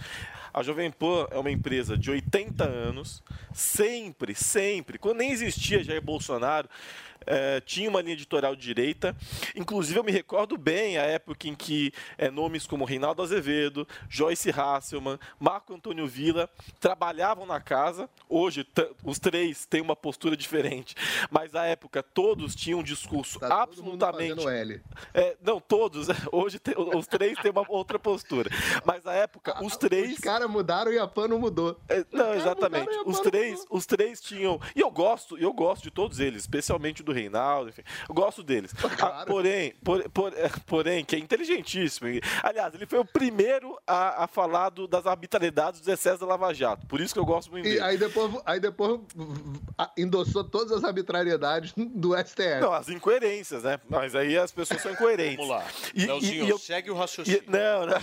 A 0.53 0.63
Jovem 0.63 0.91
Pan 0.91 1.27
é 1.31 1.37
uma 1.37 1.51
empresa 1.51 1.97
de 1.97 2.09
80 2.09 2.63
anos, 2.63 3.23
sempre, 3.53 4.33
sempre, 4.33 4.97
quando 4.97 5.17
nem 5.17 5.31
existia 5.31 5.83
Jair 5.83 6.01
Bolsonaro, 6.01 6.69
é, 7.25 7.61
tinha 7.61 7.89
uma 7.89 8.01
linha 8.01 8.13
editorial 8.13 8.55
de 8.55 8.61
direita. 8.61 9.15
Inclusive, 9.55 9.99
eu 9.99 10.03
me 10.03 10.11
recordo 10.11 10.57
bem 10.57 10.97
a 10.97 11.03
época 11.03 11.47
em 11.47 11.55
que 11.55 11.91
é, 12.17 12.29
nomes 12.29 12.67
como 12.67 12.85
Reinaldo 12.85 13.21
Azevedo, 13.21 13.87
Joyce 14.09 14.49
Hasselman, 14.49 15.19
Marco 15.39 15.73
Antônio 15.73 16.07
Villa 16.07 16.49
trabalhavam 16.79 17.45
na 17.45 17.59
casa. 17.59 18.09
Hoje, 18.27 18.65
os 19.03 19.19
três 19.19 19.65
têm 19.65 19.81
uma 19.81 19.95
postura 19.95 20.35
diferente, 20.35 20.95
mas 21.29 21.51
na 21.51 21.65
época 21.65 22.01
todos 22.01 22.55
tinham 22.55 22.79
um 22.79 22.83
discurso 22.83 23.39
tá 23.39 23.63
absolutamente. 23.63 24.45
É, 25.13 25.37
não, 25.41 25.59
todos. 25.59 26.07
Hoje 26.31 26.59
tem, 26.59 26.75
os 26.77 27.07
três 27.07 27.37
têm 27.39 27.51
uma 27.51 27.65
outra 27.67 27.99
postura. 27.99 28.49
Mas 28.83 29.03
na 29.03 29.13
época, 29.13 29.63
os 29.63 29.77
três. 29.77 30.13
Os 30.13 30.19
caras 30.19 30.49
mudaram 30.49 30.91
e 30.91 30.99
a 30.99 31.07
PAN 31.07 31.27
não 31.27 31.39
mudou. 31.39 31.79
É, 31.87 32.05
não, 32.11 32.33
exatamente. 32.33 32.89
Os 33.05 33.19
três, 33.19 33.65
os 33.69 33.85
três 33.85 34.21
tinham. 34.21 34.59
E 34.75 34.81
eu 34.81 34.91
gosto, 34.91 35.37
eu 35.37 35.53
gosto 35.53 35.83
de 35.83 35.91
todos 35.91 36.19
eles, 36.19 36.43
especialmente 36.43 37.03
do 37.05 37.13
Reinaldo, 37.13 37.69
enfim. 37.69 37.83
Eu 38.07 38.15
gosto 38.15 38.43
deles. 38.43 38.73
Claro. 38.95 39.15
Ah, 39.17 39.25
porém, 39.25 39.73
por, 39.83 40.09
por, 40.09 40.33
é, 40.33 40.49
porém, 40.65 41.03
que 41.03 41.15
é 41.15 41.19
inteligentíssimo. 41.19 42.07
Aliás, 42.41 42.73
ele 42.73 42.85
foi 42.85 42.99
o 42.99 43.05
primeiro 43.05 43.77
a, 43.85 44.23
a 44.23 44.27
falar 44.27 44.69
do, 44.69 44.87
das 44.87 45.05
arbitrariedades 45.05 45.81
dos 45.81 45.89
excessos 45.89 46.21
da 46.21 46.25
Lava 46.25 46.53
Jato. 46.53 46.87
Por 46.87 47.01
isso 47.01 47.13
que 47.13 47.19
eu 47.19 47.25
gosto 47.25 47.51
muito 47.51 47.65
dele. 47.65 47.77
E 47.77 47.81
aí 47.81 47.97
depois, 47.97 48.31
aí 48.45 48.59
depois 48.59 49.01
endossou 49.97 50.43
todas 50.43 50.71
as 50.71 50.83
arbitrariedades 50.83 51.73
do 51.75 52.15
STF. 52.15 52.61
Não, 52.61 52.71
as 52.71 52.87
incoerências, 52.89 53.63
né? 53.63 53.79
Mas 53.89 54.15
aí 54.15 54.37
as 54.37 54.51
pessoas 54.51 54.81
são 54.81 54.91
incoerentes. 54.91 55.35
Vamos 55.35 55.49
lá. 55.49 55.65
E, 55.93 56.05
Leozinho, 56.05 56.45
e, 56.45 56.49
eu, 56.49 56.57
segue 56.57 56.89
o 56.89 56.95
raciocínio. 56.95 57.43
E, 57.45 57.51
não, 57.51 57.85
não. 57.85 58.01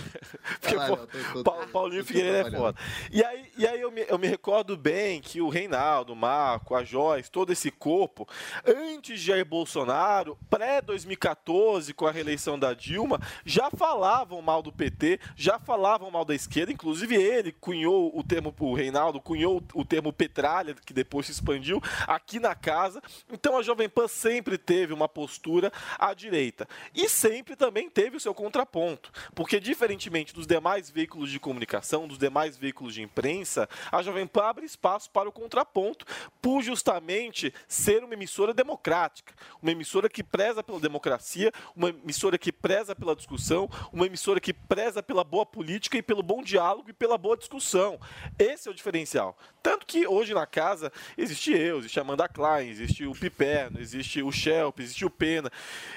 Porque, 0.61 0.75
pô, 0.75 0.97
tô, 0.97 1.43
tô, 1.43 1.67
Paulinho 1.67 2.05
Figueiredo 2.05 2.49
é 2.49 2.51
foda. 2.51 2.79
E 3.11 3.23
aí, 3.23 3.51
e 3.57 3.67
aí 3.67 3.81
eu, 3.81 3.91
me, 3.91 4.05
eu 4.07 4.17
me 4.17 4.27
recordo 4.27 4.77
bem 4.77 5.21
que 5.21 5.41
o 5.41 5.49
Reinaldo, 5.49 6.13
o 6.13 6.15
Marco, 6.15 6.75
a 6.75 6.83
Joyce, 6.83 7.31
todo 7.31 7.51
esse 7.51 7.71
corpo, 7.71 8.27
antes 8.65 8.92
de 9.01 9.17
Jair 9.17 9.45
Bolsonaro, 9.45 10.37
pré-2014, 10.49 11.93
com 11.93 12.05
a 12.05 12.11
reeleição 12.11 12.59
da 12.59 12.73
Dilma, 12.73 13.19
já 13.45 13.69
falavam 13.71 14.41
mal 14.41 14.61
do 14.61 14.71
PT, 14.71 15.19
já 15.35 15.57
falavam 15.57 16.11
mal 16.11 16.23
da 16.23 16.35
esquerda, 16.35 16.71
inclusive 16.71 17.15
ele 17.15 17.51
cunhou 17.51 18.17
o 18.17 18.23
termo, 18.23 18.53
o 18.59 18.73
Reinaldo 18.73 19.19
cunhou 19.19 19.63
o 19.73 19.83
termo 19.83 20.13
petralha, 20.13 20.75
que 20.85 20.93
depois 20.93 21.25
se 21.25 21.31
expandiu 21.31 21.81
aqui 22.07 22.39
na 22.39 22.53
casa. 22.53 23.01
Então 23.31 23.57
a 23.57 23.63
Jovem 23.63 23.89
Pan 23.89 24.07
sempre 24.07 24.57
teve 24.57 24.93
uma 24.93 25.09
postura 25.09 25.71
à 25.97 26.13
direita. 26.13 26.67
E 26.93 27.09
sempre 27.09 27.55
também 27.55 27.89
teve 27.89 28.17
o 28.17 28.19
seu 28.19 28.33
contraponto, 28.33 29.11
porque 29.33 29.59
diferentemente 29.59 30.33
dos 30.33 30.45
demais 30.45 30.89
veículos 30.89 31.31
de 31.31 31.39
comunicação, 31.39 32.07
dos 32.07 32.17
demais 32.17 32.57
veículos 32.57 32.93
de 32.93 33.01
imprensa, 33.01 33.67
a 33.91 34.01
Jovem 34.01 34.27
Pan 34.27 34.43
abre 34.43 34.65
espaço 34.65 35.09
para 35.09 35.29
o 35.29 35.31
contraponto, 35.31 36.05
por 36.41 36.61
justamente 36.61 37.53
ser 37.67 38.03
uma 38.03 38.13
emissora 38.13 38.53
democrática 38.53 38.82
democrática, 38.83 39.33
uma 39.61 39.71
emissora 39.71 40.09
que 40.09 40.21
preza 40.21 40.61
pela 40.61 40.79
democracia, 40.79 41.51
uma 41.75 41.89
emissora 41.89 42.37
que 42.37 42.51
preza 42.51 42.93
pela 42.93 43.15
discussão, 43.15 43.69
uma 43.93 44.05
emissora 44.05 44.41
que 44.41 44.53
preza 44.53 45.01
pela 45.01 45.23
boa 45.23 45.45
política 45.45 45.97
e 45.97 46.01
pelo 46.01 46.21
bom 46.21 46.43
diálogo 46.43 46.89
e 46.89 46.93
pela 46.93 47.17
boa 47.17 47.37
discussão. 47.37 47.97
Esse 48.37 48.67
é 48.67 48.71
o 48.71 48.73
diferencial. 48.73 49.37
Tanto 49.61 49.85
que 49.85 50.05
hoje 50.05 50.33
na 50.33 50.45
casa 50.45 50.91
existe 51.17 51.53
eu, 51.53 51.79
existe 51.79 51.97
a 51.97 52.01
Amanda 52.01 52.27
Klein, 52.27 52.67
existe 52.67 53.05
o 53.05 53.13
Piperno, 53.13 53.79
existe 53.79 54.21
o 54.21 54.29
Shelp, 54.29 54.79
existe 54.81 55.05
o 55.05 55.09
Pena. 55.09 55.49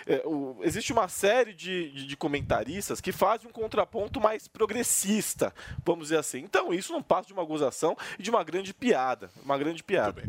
É, 0.06 0.22
o, 0.24 0.58
existe 0.62 0.92
uma 0.92 1.08
série 1.08 1.52
de, 1.52 1.90
de, 1.90 2.06
de, 2.06 2.16
comentaristas 2.16 3.00
que 3.00 3.10
fazem 3.10 3.48
um 3.48 3.52
contraponto 3.52 4.20
mais 4.20 4.46
progressista, 4.46 5.52
vamos 5.84 6.06
dizer 6.06 6.18
assim. 6.18 6.38
Então, 6.38 6.72
isso 6.72 6.92
não 6.92 7.02
passa 7.02 7.26
de 7.26 7.32
uma 7.32 7.44
gozação 7.44 7.96
e 8.16 8.22
de 8.22 8.30
uma 8.30 8.44
grande 8.44 8.72
piada. 8.72 9.28
Uma 9.44 9.58
grande 9.58 9.82
piada. 9.82 10.22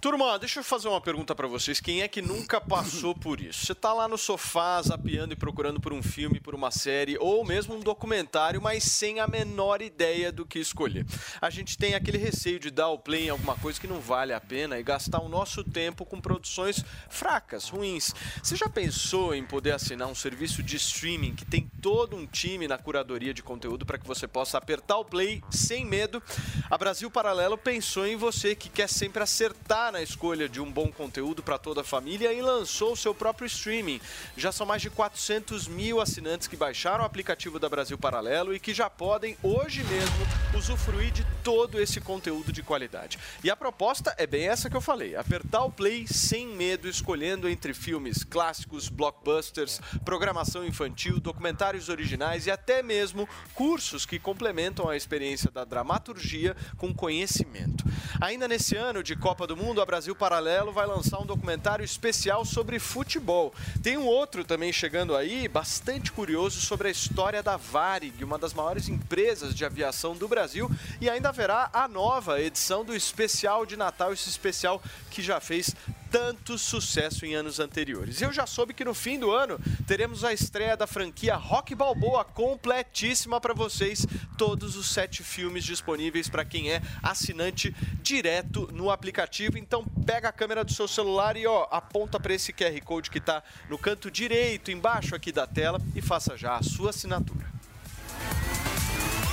Turma, 0.00 0.38
deixa 0.38 0.60
eu 0.60 0.64
fazer 0.64 0.86
uma 0.86 1.00
pergunta 1.00 1.34
para 1.34 1.48
vocês. 1.48 1.80
Quem 1.80 2.02
é 2.02 2.03
que 2.06 2.22
nunca 2.22 2.60
passou 2.60 3.14
por 3.14 3.40
isso? 3.40 3.66
Você 3.66 3.72
está 3.72 3.92
lá 3.92 4.06
no 4.06 4.16
sofá, 4.16 4.80
zapeando 4.80 5.32
e 5.32 5.36
procurando 5.36 5.80
por 5.80 5.92
um 5.92 6.02
filme, 6.02 6.38
por 6.38 6.54
uma 6.54 6.70
série, 6.70 7.16
ou 7.18 7.44
mesmo 7.44 7.74
um 7.74 7.80
documentário, 7.80 8.62
mas 8.62 8.84
sem 8.84 9.18
a 9.18 9.26
menor 9.26 9.82
ideia 9.82 10.30
do 10.30 10.46
que 10.46 10.60
escolher. 10.60 11.04
A 11.40 11.50
gente 11.50 11.76
tem 11.76 11.94
aquele 11.94 12.18
receio 12.18 12.60
de 12.60 12.70
dar 12.70 12.84
dar 12.84 12.90
o 12.90 12.98
play 12.98 13.26
em 13.26 13.30
alguma 13.30 13.56
coisa 13.56 13.80
que 13.80 13.86
não 13.86 13.98
vale 13.98 14.34
a 14.34 14.40
pena 14.40 14.78
e 14.78 14.82
gastar 14.82 15.22
o 15.22 15.28
nosso 15.28 15.64
tempo 15.64 16.04
com 16.04 16.20
produções 16.20 16.84
fracas, 17.08 17.70
ruins. 17.70 18.14
Você 18.42 18.56
já 18.56 18.68
pensou 18.68 19.34
em 19.34 19.42
poder 19.42 19.72
assinar 19.72 20.06
um 20.06 20.14
serviço 20.14 20.62
de 20.62 20.76
streaming 20.76 21.34
que 21.34 21.46
tem 21.46 21.70
todo 21.80 22.14
um 22.14 22.26
time 22.26 22.68
na 22.68 22.76
curadoria 22.76 23.32
de 23.32 23.42
conteúdo 23.42 23.86
para 23.86 23.96
que 23.96 24.06
você 24.06 24.28
possa 24.28 24.58
apertar 24.58 24.98
o 24.98 25.04
play 25.04 25.42
sem 25.50 25.86
medo? 25.86 26.22
A 26.70 26.76
Brasil 26.76 27.10
Paralelo 27.10 27.56
pensou 27.56 28.06
em 28.06 28.16
você 28.16 28.54
que 28.54 28.68
quer 28.68 28.88
sempre 28.88 29.22
acertar 29.22 29.90
na 29.90 30.02
escolha 30.02 30.46
de 30.46 30.60
um 30.60 30.70
bom 30.70 30.92
conteúdo 30.92 31.42
para 31.42 31.56
toda 31.56 31.80
a 31.80 31.84
família 31.94 32.32
e 32.32 32.42
lançou 32.42 32.96
seu 32.96 33.14
próprio 33.14 33.46
streaming. 33.46 34.00
Já 34.36 34.50
são 34.50 34.66
mais 34.66 34.82
de 34.82 34.90
400 34.90 35.68
mil 35.68 36.00
assinantes 36.00 36.48
que 36.48 36.56
baixaram 36.56 37.04
o 37.04 37.06
aplicativo 37.06 37.56
da 37.56 37.68
Brasil 37.68 37.96
Paralelo 37.96 38.52
e 38.52 38.58
que 38.58 38.74
já 38.74 38.90
podem 38.90 39.36
hoje 39.40 39.84
mesmo 39.84 40.26
usufruir 40.58 41.12
de 41.12 41.24
todo 41.44 41.80
esse 41.80 42.00
conteúdo 42.00 42.52
de 42.52 42.64
qualidade. 42.64 43.16
E 43.44 43.50
a 43.50 43.54
proposta 43.54 44.12
é 44.18 44.26
bem 44.26 44.48
essa 44.48 44.68
que 44.68 44.76
eu 44.76 44.80
falei: 44.80 45.14
apertar 45.14 45.62
o 45.62 45.70
play 45.70 46.04
sem 46.08 46.48
medo, 46.48 46.88
escolhendo 46.88 47.48
entre 47.48 47.72
filmes 47.72 48.24
clássicos, 48.24 48.88
blockbusters, 48.88 49.80
programação 50.04 50.66
infantil, 50.66 51.20
documentários 51.20 51.88
originais 51.88 52.48
e 52.48 52.50
até 52.50 52.82
mesmo 52.82 53.28
cursos 53.54 54.04
que 54.04 54.18
complementam 54.18 54.88
a 54.88 54.96
experiência 54.96 55.48
da 55.48 55.64
dramaturgia 55.64 56.56
com 56.76 56.92
conhecimento. 56.92 57.84
Ainda 58.20 58.48
nesse 58.48 58.74
ano 58.74 59.00
de 59.00 59.14
Copa 59.14 59.46
do 59.46 59.56
Mundo, 59.56 59.80
a 59.80 59.86
Brasil 59.86 60.16
Paralelo 60.16 60.72
vai 60.72 60.86
lançar 60.86 61.20
um 61.20 61.26
documentário 61.26 61.83
especial 61.84 62.44
sobre 62.44 62.78
futebol. 62.78 63.54
Tem 63.82 63.96
um 63.96 64.06
outro 64.06 64.44
também 64.44 64.72
chegando 64.72 65.14
aí, 65.14 65.46
bastante 65.46 66.10
curioso, 66.10 66.60
sobre 66.60 66.88
a 66.88 66.90
história 66.90 67.42
da 67.42 67.56
Varig, 67.56 68.24
uma 68.24 68.38
das 68.38 68.54
maiores 68.54 68.88
empresas 68.88 69.54
de 69.54 69.64
aviação 69.64 70.14
do 70.14 70.26
Brasil, 70.26 70.70
e 71.00 71.08
ainda 71.08 71.28
haverá 71.28 71.70
a 71.72 71.86
nova 71.86 72.40
edição 72.40 72.84
do 72.84 72.94
especial 72.94 73.66
de 73.66 73.76
Natal, 73.76 74.12
esse 74.12 74.28
especial 74.28 74.82
que 75.10 75.22
já 75.22 75.40
fez 75.40 75.74
tanto 76.14 76.56
sucesso 76.56 77.26
em 77.26 77.34
anos 77.34 77.58
anteriores. 77.58 78.22
Eu 78.22 78.32
já 78.32 78.46
soube 78.46 78.72
que 78.72 78.84
no 78.84 78.94
fim 78.94 79.18
do 79.18 79.32
ano 79.32 79.58
teremos 79.84 80.22
a 80.22 80.32
estreia 80.32 80.76
da 80.76 80.86
franquia 80.86 81.34
Rock 81.34 81.74
Balboa 81.74 82.24
completíssima 82.24 83.40
para 83.40 83.52
vocês, 83.52 84.06
todos 84.38 84.76
os 84.76 84.92
sete 84.92 85.24
filmes 85.24 85.64
disponíveis 85.64 86.28
para 86.28 86.44
quem 86.44 86.70
é 86.70 86.80
assinante 87.02 87.74
direto 88.00 88.70
no 88.72 88.92
aplicativo. 88.92 89.58
Então 89.58 89.84
pega 90.06 90.28
a 90.28 90.32
câmera 90.32 90.62
do 90.62 90.72
seu 90.72 90.86
celular 90.86 91.36
e 91.36 91.48
ó, 91.48 91.66
aponta 91.68 92.20
para 92.20 92.32
esse 92.32 92.52
QR 92.52 92.80
Code 92.84 93.10
que 93.10 93.18
está 93.18 93.42
no 93.68 93.76
canto 93.76 94.08
direito 94.08 94.70
embaixo 94.70 95.16
aqui 95.16 95.32
da 95.32 95.48
tela 95.48 95.80
e 95.96 96.00
faça 96.00 96.36
já 96.36 96.54
a 96.54 96.62
sua 96.62 96.90
assinatura. 96.90 97.52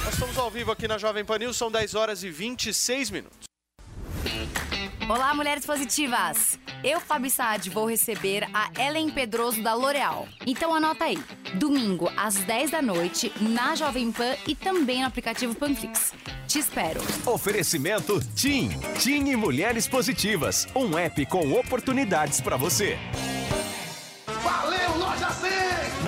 Nós 0.04 0.16
estamos 0.16 0.36
ao 0.36 0.50
vivo 0.50 0.72
aqui 0.72 0.88
na 0.88 0.98
Jovem 0.98 1.24
Pan 1.24 1.38
News, 1.38 1.58
são 1.58 1.72
10 1.72 1.94
horas 1.94 2.24
e 2.24 2.32
26 2.32 3.12
minutos. 3.12 3.52
Olá, 5.08 5.34
mulheres 5.34 5.66
positivas! 5.66 6.58
Eu, 6.84 7.00
Fabi 7.00 7.30
Saad, 7.30 7.70
vou 7.70 7.86
receber 7.86 8.48
a 8.54 8.72
Ellen 8.80 9.10
Pedroso 9.10 9.62
da 9.62 9.74
L'Oréal. 9.76 10.28
Então 10.48 10.74
anota 10.74 11.06
aí, 11.06 11.18
domingo 11.54 12.12
às 12.18 12.36
10 12.36 12.72
da 12.72 12.82
noite, 12.82 13.32
na 13.40 13.76
Jovem 13.76 14.12
Pan 14.12 14.36
e 14.48 14.56
também 14.56 15.02
no 15.02 15.08
aplicativo 15.08 15.54
Panflix. 15.54 16.14
Te 16.48 16.58
espero. 16.60 17.00
Oferecimento 17.26 18.20
TIM. 18.36 18.70
TIM 19.00 19.30
e 19.30 19.36
Mulheres 19.36 19.88
Positivas. 19.88 20.68
Um 20.76 20.98
app 20.98 21.24
com 21.28 21.54
oportunidades 21.54 22.42
para 22.42 22.58
você. 22.58 22.98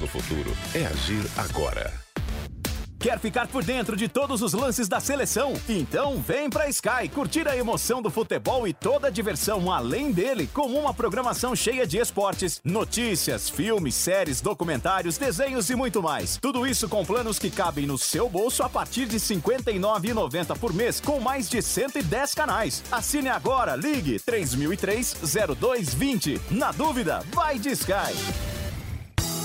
no 0.00 0.06
futuro 0.06 0.56
é 0.74 0.86
agir 0.86 1.24
agora. 1.36 1.92
Quer 3.00 3.18
ficar 3.18 3.48
por 3.48 3.64
dentro 3.64 3.96
de 3.96 4.08
todos 4.08 4.42
os 4.42 4.52
lances 4.52 4.86
da 4.86 5.00
seleção? 5.00 5.54
Então 5.66 6.20
vem 6.20 6.50
pra 6.50 6.68
Sky 6.68 7.08
curtir 7.10 7.48
a 7.48 7.56
emoção 7.56 8.02
do 8.02 8.10
futebol 8.10 8.68
e 8.68 8.74
toda 8.74 9.06
a 9.06 9.10
diversão 9.10 9.72
além 9.72 10.12
dele, 10.12 10.46
com 10.52 10.66
uma 10.66 10.92
programação 10.92 11.56
cheia 11.56 11.86
de 11.86 11.96
esportes, 11.96 12.60
notícias, 12.62 13.48
filmes, 13.48 13.94
séries, 13.94 14.42
documentários, 14.42 15.16
desenhos 15.16 15.70
e 15.70 15.74
muito 15.74 16.02
mais. 16.02 16.36
Tudo 16.36 16.66
isso 16.66 16.90
com 16.90 17.02
planos 17.02 17.38
que 17.38 17.50
cabem 17.50 17.86
no 17.86 17.96
seu 17.96 18.28
bolso 18.28 18.62
a 18.62 18.68
partir 18.68 19.06
de 19.06 19.16
R$ 19.16 19.40
59,90 19.40 20.58
por 20.58 20.74
mês, 20.74 21.00
com 21.00 21.18
mais 21.20 21.48
de 21.48 21.62
110 21.62 22.34
canais. 22.34 22.82
Assine 22.92 23.30
agora, 23.30 23.76
ligue 23.76 24.20
3003 24.20 25.16
0220. 25.58 26.38
Na 26.50 26.70
dúvida, 26.70 27.24
vai 27.32 27.58
de 27.58 27.70
Sky. 27.70 28.59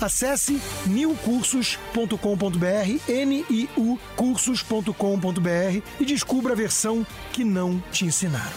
Acesse 0.00 0.60
niucursos.com.br, 0.86 3.08
N-I-U 3.08 3.98
cursos.com.br 4.16 5.82
e 6.00 6.04
descubra 6.04 6.52
a 6.52 6.56
versão 6.56 7.06
que 7.32 7.44
não 7.44 7.82
te 7.92 8.04
ensinaram. 8.04 8.56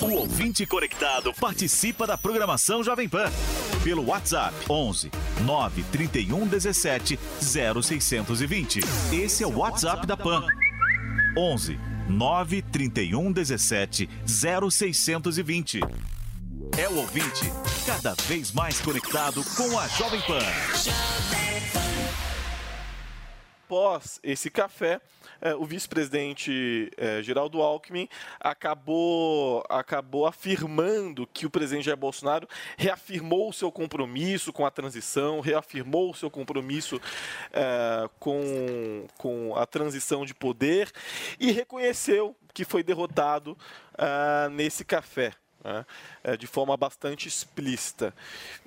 O 0.00 0.14
ouvinte 0.14 0.66
conectado 0.66 1.32
participa 1.34 2.06
da 2.06 2.18
programação 2.18 2.82
Jovem 2.82 3.08
Pan 3.08 3.30
pelo 3.82 4.06
WhatsApp 4.06 4.54
11 4.68 5.10
931 5.42 6.46
17 6.46 7.18
0620. 7.40 8.80
Esse 9.12 9.44
é 9.44 9.46
o 9.46 9.58
WhatsApp 9.58 10.06
da 10.06 10.16
Pan. 10.16 10.44
11 11.36 11.78
931 12.08 13.32
17 13.32 14.08
0620. 14.26 15.80
É 16.78 16.88
o 16.88 16.96
ouvinte 16.96 17.44
cada 17.86 18.14
vez 18.26 18.50
mais 18.50 18.80
conectado 18.80 19.42
com 19.56 19.78
a 19.78 19.86
Jovem 19.88 20.20
Pan. 20.22 20.38
Após 23.64 24.20
esse 24.22 24.50
café, 24.50 25.00
eh, 25.40 25.54
o 25.54 25.64
vice-presidente 25.64 26.90
eh, 26.96 27.22
Geraldo 27.22 27.62
Alckmin 27.62 28.08
acabou, 28.38 29.64
acabou 29.68 30.26
afirmando 30.26 31.26
que 31.26 31.46
o 31.46 31.50
presidente 31.50 31.84
Jair 31.84 31.96
Bolsonaro 31.96 32.46
reafirmou 32.76 33.48
o 33.48 33.52
seu 33.52 33.72
compromisso 33.72 34.52
com 34.52 34.66
a 34.66 34.70
transição, 34.70 35.40
reafirmou 35.40 36.10
o 36.10 36.14
seu 36.14 36.30
compromisso 36.30 37.00
eh, 37.52 38.08
com, 38.18 39.06
com 39.16 39.56
a 39.56 39.66
transição 39.66 40.24
de 40.24 40.34
poder 40.34 40.90
e 41.38 41.50
reconheceu 41.52 42.36
que 42.52 42.64
foi 42.64 42.82
derrotado 42.82 43.56
nesse 44.52 44.84
café 44.84 45.32
né, 45.64 45.86
é, 46.22 46.36
de 46.36 46.46
forma 46.46 46.76
bastante 46.76 47.26
explícita. 47.26 48.14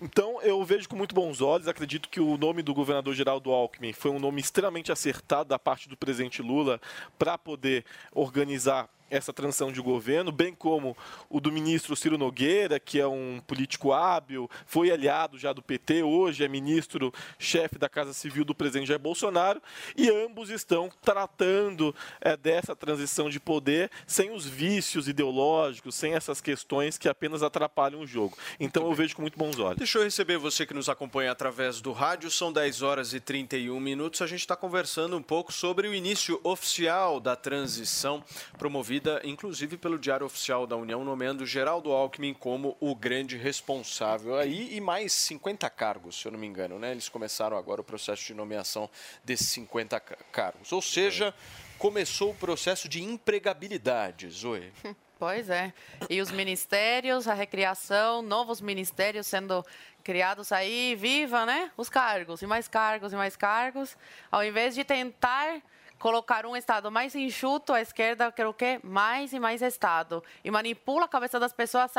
Então, 0.01 0.41
eu 0.41 0.63
vejo 0.65 0.89
com 0.89 0.95
muito 0.95 1.13
bons 1.13 1.39
olhos, 1.39 1.67
acredito 1.67 2.09
que 2.09 2.19
o 2.19 2.37
nome 2.37 2.63
do 2.63 2.73
governador 2.73 3.13
Geraldo 3.13 3.51
Alckmin 3.51 3.93
foi 3.93 4.11
um 4.11 4.19
nome 4.19 4.41
extremamente 4.41 4.91
acertado 4.91 5.49
da 5.49 5.59
parte 5.59 5.87
do 5.87 5.95
presidente 5.95 6.41
Lula 6.41 6.81
para 7.17 7.37
poder 7.37 7.85
organizar 8.11 8.89
essa 9.09 9.31
transição 9.31 9.71
de 9.71 9.81
governo, 9.81 10.31
bem 10.31 10.53
como 10.53 10.95
o 11.29 11.39
do 11.39 11.51
ministro 11.51 11.95
Ciro 11.95 12.17
Nogueira, 12.17 12.79
que 12.79 12.99
é 12.99 13.07
um 13.07 13.41
político 13.45 13.93
hábil, 13.93 14.49
foi 14.65 14.91
aliado 14.91 15.37
já 15.37 15.53
do 15.53 15.61
PT, 15.61 16.03
hoje 16.03 16.43
é 16.43 16.47
ministro-chefe 16.47 17.77
da 17.77 17.87
Casa 17.87 18.13
Civil 18.13 18.43
do 18.43 18.53
presidente 18.53 18.87
Jair 18.87 18.99
Bolsonaro, 18.99 19.61
e 19.95 20.09
ambos 20.09 20.49
estão 20.49 20.91
tratando 21.01 21.95
é, 22.19 22.35
dessa 22.35 22.75
transição 22.75 23.29
de 23.29 23.39
poder 23.39 23.89
sem 24.05 24.31
os 24.31 24.45
vícios 24.45 25.07
ideológicos, 25.07 25.95
sem 25.95 26.13
essas 26.13 26.41
questões 26.41 26.97
que 26.97 27.07
apenas 27.07 27.41
atrapalham 27.41 28.01
o 28.01 28.07
jogo. 28.07 28.37
Então 28.59 28.85
eu 28.85 28.93
vejo 28.93 29.15
com 29.15 29.21
muito 29.21 29.37
bons 29.37 29.57
olhos. 29.59 29.77
Deixa 29.77 29.99
eu 29.99 30.03
receber 30.03 30.37
você 30.37 30.65
que 30.65 30.73
nos 30.73 30.89
acompanha 30.89 31.31
através 31.31 31.79
do 31.79 31.91
rádio, 31.91 32.29
são 32.29 32.51
10 32.51 32.81
horas 32.81 33.13
e 33.13 33.19
31 33.19 33.79
minutos. 33.79 34.21
A 34.21 34.27
gente 34.27 34.41
está 34.41 34.55
conversando 34.55 35.15
um 35.15 35.21
pouco 35.21 35.53
sobre 35.53 35.87
o 35.87 35.93
início 35.93 36.39
oficial 36.43 37.19
da 37.19 37.35
transição 37.35 38.23
promovida 38.57 38.96
inclusive 39.23 39.77
pelo 39.77 39.97
Diário 39.97 40.25
Oficial 40.25 40.67
da 40.67 40.75
União, 40.75 41.03
nomeando 41.03 41.45
Geraldo 41.45 41.91
Alckmin 41.91 42.33
como 42.33 42.77
o 42.79 42.95
grande 42.95 43.37
responsável 43.37 44.35
aí 44.35 44.75
e 44.75 44.81
mais 44.81 45.13
50 45.13 45.69
cargos, 45.69 46.19
se 46.19 46.27
eu 46.27 46.31
não 46.31 46.39
me 46.39 46.47
engano, 46.47 46.77
né? 46.79 46.91
Eles 46.91 47.09
começaram 47.09 47.57
agora 47.57 47.81
o 47.81 47.83
processo 47.83 48.25
de 48.25 48.33
nomeação 48.33 48.89
desses 49.23 49.49
50 49.49 49.99
cargos. 50.31 50.71
Ou 50.71 50.81
seja, 50.81 51.33
começou 51.77 52.31
o 52.31 52.35
processo 52.35 52.87
de 52.87 53.03
empregabilidade, 53.03 54.29
Zoe. 54.29 54.71
Pois 55.19 55.49
é. 55.49 55.73
E 56.11 56.21
os 56.21 56.29
ministérios, 56.29 57.27
a 57.27 57.33
recriação, 57.33 58.21
novos 58.21 58.61
ministérios 58.61 59.25
sendo 59.25 59.65
criados 60.03 60.51
aí, 60.51 60.95
viva, 60.95 61.43
né? 61.43 61.71
Os 61.75 61.89
cargos, 61.89 62.43
e 62.43 62.45
mais 62.45 62.67
cargos, 62.67 63.13
e 63.13 63.15
mais 63.15 63.35
cargos, 63.35 63.97
ao 64.31 64.43
invés 64.43 64.75
de 64.75 64.83
tentar 64.83 65.59
colocar 65.99 66.45
um 66.45 66.55
Estado 66.55 66.91
mais 66.91 67.15
enxuto, 67.15 67.73
a 67.73 67.81
esquerda 67.81 68.31
quer 68.31 68.47
o 68.47 68.53
quê? 68.53 68.79
Mais 68.83 69.33
e 69.33 69.39
mais 69.39 69.61
Estado. 69.61 70.23
E 70.43 70.51
manipula 70.51 71.05
a 71.05 71.07
cabeça 71.09 71.39
das 71.39 71.53
pessoas, 71.53 71.91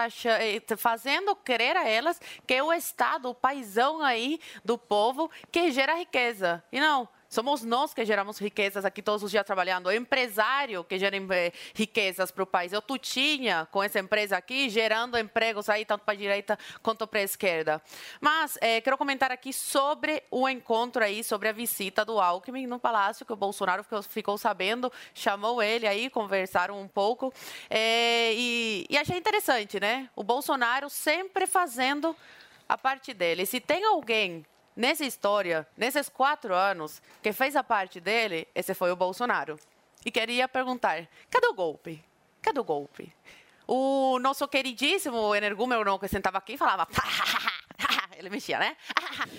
fazendo 0.77 1.35
crer 1.37 1.77
a 1.77 1.89
elas 1.89 2.21
que 2.47 2.55
é 2.55 2.63
o 2.63 2.73
Estado, 2.73 3.29
o 3.29 3.35
paizão 3.35 4.03
aí 4.03 4.41
do 4.65 4.79
povo, 4.79 5.31
que 5.51 5.71
gera 5.71 5.95
riqueza. 5.95 6.63
E 6.73 6.81
não, 6.81 7.09
Somos 7.29 7.63
nós 7.63 7.93
que 7.93 8.05
geramos 8.07 8.39
riquezas 8.39 8.87
aqui 8.87 9.03
todos 9.03 9.23
os 9.23 9.31
dias 9.31 9.45
trabalhando. 9.45 9.89
O 9.89 9.93
empresário 9.93 10.83
que 10.83 10.99
gera 10.99 11.17
eh, 11.17 11.53
riquezas 11.75 12.31
para 12.31 12.43
o 12.43 12.47
país. 12.47 12.73
Eu 12.73 12.81
tutinha 12.81 13.69
com 13.71 13.83
essa 13.83 13.99
empresa 13.99 14.37
aqui, 14.37 14.71
gerando 14.71 15.19
empregos 15.19 15.69
aí, 15.69 15.85
tanto 15.85 16.05
para 16.05 16.15
a 16.15 16.17
direita 16.17 16.59
quanto 16.83 17.07
para 17.07 17.21
a 17.21 17.23
esquerda. 17.23 17.83
Mas 18.19 18.57
é, 18.63 18.81
quero 18.81 18.97
comentar 18.97 19.31
aqui 19.31 19.53
sobre 19.53 20.23
o 20.31 20.49
encontro 20.49 21.05
aí, 21.05 21.23
sobre 21.23 21.49
a 21.49 21.53
visita 21.53 22.03
do 22.03 22.19
Alckmin 22.19 22.67
no 22.67 22.79
Palácio, 22.79 23.27
que 23.27 23.33
o 23.33 23.37
Bolsonaro 23.37 23.83
ficou, 23.83 24.03
ficou 24.03 24.39
sabendo, 24.39 24.91
chamou 25.13 25.63
ele 25.63 25.87
aí, 25.87 26.09
conversaram 26.09 26.81
um 26.81 26.89
pouco. 26.89 27.33
É, 27.69 28.33
e, 28.33 28.87
e 28.89 28.97
achei 28.97 29.19
interessante, 29.19 29.79
né? 29.79 30.09
O 30.17 30.23
Bolsonaro 30.23 30.89
sempre 30.89 31.47
fazendo 31.47 32.17
a 32.67 32.79
parte 32.79 33.13
dele. 33.13 33.45
Se 33.45 33.61
tem 33.61 33.85
alguém 33.85 34.47
nessa 34.79 35.05
história, 35.05 35.67
nesses 35.77 36.09
quatro 36.09 36.55
anos, 36.55 37.03
que 37.21 37.33
fez 37.33 37.57
a 37.57 37.65
parte 37.65 38.01
dele, 38.01 38.47
esse 38.55 38.73
foi 38.73 38.93
o 38.93 38.97
Bolsonaro. 38.97 39.59
E 40.07 40.11
queria 40.11 40.49
perguntar: 40.49 41.07
cadê 41.29 41.49
o 41.49 41.55
golpe? 41.55 42.03
Cadê 42.41 42.61
o 42.61 42.65
golpe? 42.65 43.13
O 43.67 44.19
nosso 44.21 44.47
queridíssimo 44.47 45.35
energúmeno 45.35 45.99
que 45.99 46.09
sentava 46.09 46.39
aqui 46.39 46.57
falava. 46.57 46.87
Ele 48.19 48.29
mexia, 48.31 48.59
né? 48.59 48.77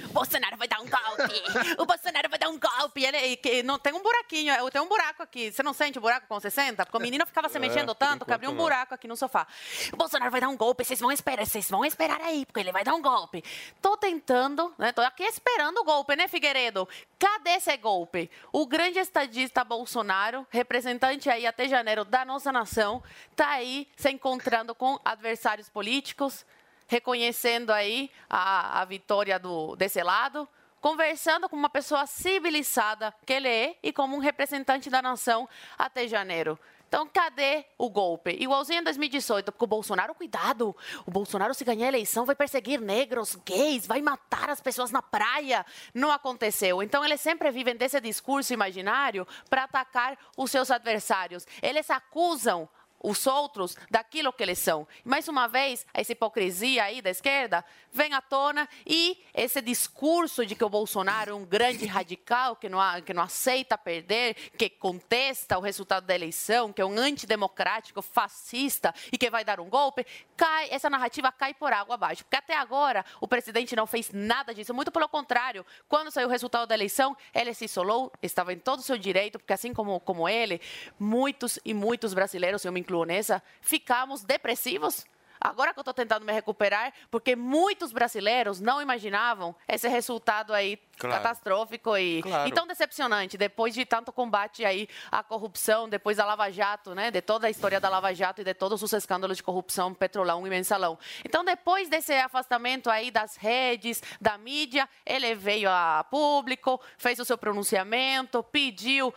o 0.05 0.07
Bolsonaro 0.13 0.55
vai 0.55 0.67
dar 0.67 0.79
um 0.79 0.87
golpe! 0.87 1.43
O 1.77 1.85
Bolsonaro 1.85 2.29
vai 2.29 2.39
dar 2.39 2.49
um 2.49 2.57
golpe! 2.57 3.03
Ele, 3.03 3.35
que 3.35 3.61
não 3.61 3.77
tem 3.77 3.93
um 3.93 4.01
buraquinho, 4.01 4.53
eu 4.55 4.71
tenho 4.71 4.85
um 4.85 4.87
buraco 4.87 5.21
aqui. 5.21 5.51
Você 5.51 5.61
não 5.61 5.73
sente 5.73 5.97
o 5.97 6.01
buraco 6.01 6.25
você 6.29 6.49
senta? 6.49 6.85
Porque 6.85 6.97
o 6.97 7.01
menino 7.01 7.25
ficava 7.25 7.49
se 7.49 7.57
é, 7.57 7.59
mexendo 7.59 7.91
é, 7.91 7.95
tanto 7.95 8.25
que 8.25 8.31
abriu 8.31 8.51
um 8.51 8.55
buraco 8.55 8.93
aqui 8.93 9.07
no 9.07 9.17
sofá. 9.17 9.45
O 9.91 9.97
Bolsonaro 9.97 10.31
vai 10.31 10.39
dar 10.39 10.47
um 10.47 10.55
golpe, 10.55 10.85
vocês 10.85 10.99
vão 10.99 11.11
esperar, 11.11 11.45
vocês 11.45 11.69
vão 11.69 11.83
esperar 11.83 12.21
aí, 12.21 12.45
porque 12.45 12.61
ele 12.61 12.71
vai 12.71 12.83
dar 12.83 12.93
um 12.93 13.01
golpe. 13.01 13.43
Tô 13.81 13.97
tentando, 13.97 14.73
né? 14.77 14.93
Tô 14.93 15.01
aqui 15.01 15.23
esperando 15.23 15.79
o 15.79 15.83
golpe, 15.83 16.15
né, 16.15 16.27
Figueiredo? 16.27 16.87
Cadê 17.17 17.51
esse 17.51 17.75
golpe? 17.77 18.31
O 18.53 18.65
grande 18.65 18.99
estadista 18.99 19.63
Bolsonaro, 19.63 20.47
representante 20.49 21.29
aí 21.29 21.45
até 21.45 21.67
janeiro 21.67 22.05
da 22.05 22.23
nossa 22.23 22.51
nação, 22.51 23.03
tá 23.35 23.49
aí 23.49 23.87
se 23.97 24.09
encontrando 24.09 24.73
com 24.73 24.97
adversários 25.03 25.67
políticos, 25.67 26.45
reconhecendo 26.89 27.69
aí 27.69 28.11
a, 28.29 28.81
a 28.81 28.85
vitória 28.85 29.39
do, 29.39 29.75
desse 29.75 30.01
lado, 30.01 30.49
conversando 30.81 31.47
com 31.47 31.55
uma 31.55 31.69
pessoa 31.69 32.05
civilizada 32.07 33.13
que 33.25 33.33
ele 33.33 33.47
é 33.47 33.77
e 33.81 33.93
como 33.93 34.15
um 34.15 34.19
representante 34.19 34.89
da 34.89 35.01
nação 35.01 35.47
até 35.77 36.07
janeiro. 36.07 36.59
Então, 36.87 37.07
cadê 37.07 37.65
o 37.77 37.87
golpe? 37.87 38.35
Igualzinho 38.39 38.79
em 38.79 38.83
2018, 38.83 39.51
porque 39.51 39.63
o 39.63 39.67
Bolsonaro, 39.67 40.15
cuidado, 40.15 40.75
o 41.05 41.11
Bolsonaro, 41.11 41.53
se 41.53 41.63
ganhar 41.63 41.85
a 41.85 41.89
eleição, 41.89 42.25
vai 42.25 42.35
perseguir 42.35 42.81
negros, 42.81 43.35
gays, 43.45 43.85
vai 43.85 44.01
matar 44.01 44.49
as 44.49 44.59
pessoas 44.59 44.89
na 44.89 44.99
praia. 44.99 45.63
Não 45.93 46.11
aconteceu. 46.11 46.81
Então, 46.81 47.05
eles 47.05 47.21
sempre 47.21 47.51
vivem 47.51 47.75
desse 47.75 48.01
discurso 48.01 48.55
imaginário 48.55 49.27
para 49.51 49.65
atacar 49.65 50.17
os 50.35 50.49
seus 50.49 50.71
adversários. 50.71 51.45
Eles 51.61 51.91
acusam 51.91 52.67
os 53.01 53.25
outros 53.27 53.75
daquilo 53.89 54.33
que 54.33 54.43
eles 54.43 54.59
são. 54.59 54.87
Mais 55.03 55.27
uma 55.27 55.47
vez, 55.47 55.85
essa 55.93 56.11
hipocrisia 56.11 56.83
aí 56.83 57.01
da 57.01 57.09
esquerda 57.09 57.63
vem 57.91 58.13
à 58.13 58.21
tona 58.21 58.67
e 58.85 59.23
esse 59.33 59.61
discurso 59.61 60.45
de 60.45 60.55
que 60.55 60.63
o 60.63 60.69
Bolsonaro 60.69 61.31
é 61.31 61.33
um 61.33 61.45
grande 61.45 61.85
radical, 61.85 62.55
que 62.55 62.69
não, 62.69 62.79
que 63.01 63.13
não 63.13 63.23
aceita 63.23 63.77
perder, 63.77 64.35
que 64.57 64.69
contesta 64.69 65.57
o 65.57 65.61
resultado 65.61 66.05
da 66.05 66.15
eleição, 66.15 66.73
que 66.73 66.81
é 66.81 66.85
um 66.85 66.97
antidemocrático, 66.97 68.01
fascista 68.01 68.93
e 69.11 69.17
que 69.17 69.29
vai 69.29 69.43
dar 69.43 69.59
um 69.59 69.69
golpe, 69.69 70.05
cai, 70.39 70.69
essa 70.71 70.89
narrativa 70.89 71.29
cai 71.33 71.53
por 71.53 71.73
água 71.73 71.95
abaixo. 71.95 72.23
Porque 72.23 72.37
até 72.37 72.55
agora 72.55 73.03
o 73.19 73.27
presidente 73.27 73.75
não 73.75 73.85
fez 73.85 74.09
nada 74.13 74.53
disso, 74.53 74.73
muito 74.73 74.89
pelo 74.89 75.09
contrário. 75.09 75.65
Quando 75.89 76.09
saiu 76.09 76.29
o 76.29 76.31
resultado 76.31 76.65
da 76.65 76.73
eleição, 76.73 77.15
ele 77.35 77.53
se 77.53 77.65
isolou, 77.65 78.09
estava 78.23 78.53
em 78.53 78.57
todo 78.57 78.79
o 78.79 78.81
seu 78.81 78.97
direito, 78.97 79.37
porque 79.37 79.51
assim 79.51 79.73
como, 79.73 79.99
como 79.99 80.29
ele, 80.29 80.61
muitos 80.97 81.59
e 81.65 81.73
muitos 81.73 82.13
brasileiros, 82.13 82.63
eu 82.63 82.71
me 82.71 82.79
incluo 82.79 83.03
nessa, 83.03 83.43
ficamos 83.59 84.23
depressivos 84.23 85.05
Agora 85.39 85.73
que 85.73 85.79
eu 85.79 85.81
estou 85.81 85.93
tentando 85.93 86.25
me 86.25 86.33
recuperar, 86.33 86.93
porque 87.09 87.35
muitos 87.35 87.91
brasileiros 87.93 88.59
não 88.59 88.81
imaginavam 88.81 89.55
esse 89.67 89.87
resultado 89.87 90.53
aí 90.53 90.77
claro. 90.97 91.15
catastrófico 91.15 91.97
e, 91.97 92.21
claro. 92.21 92.49
e, 92.49 92.51
tão 92.51 92.67
decepcionante 92.67 93.37
depois 93.37 93.73
de 93.73 93.85
tanto 93.85 94.11
combate 94.11 94.65
aí 94.65 94.87
à 95.09 95.23
corrupção, 95.23 95.87
depois 95.87 96.17
da 96.17 96.25
Lava 96.25 96.51
Jato, 96.51 96.93
né, 96.93 97.09
de 97.09 97.21
toda 97.21 97.47
a 97.47 97.49
história 97.49 97.79
da 97.79 97.87
Lava 97.87 98.13
Jato 98.13 98.41
e 98.41 98.43
de 98.43 98.53
todos 98.53 98.83
os 98.83 98.91
escândalos 98.91 99.37
de 99.37 99.43
corrupção, 99.43 99.93
Petrolão 99.93 100.45
e 100.45 100.49
Mensalão. 100.49 100.99
Então, 101.23 101.45
depois 101.45 101.87
desse 101.87 102.13
afastamento 102.13 102.89
aí 102.89 103.09
das 103.09 103.37
redes, 103.37 104.03
da 104.19 104.37
mídia, 104.37 104.89
ele 105.05 105.33
veio 105.35 105.69
a 105.69 106.05
público, 106.09 106.81
fez 106.97 107.17
o 107.19 107.25
seu 107.25 107.37
pronunciamento, 107.37 108.43
pediu 108.43 109.13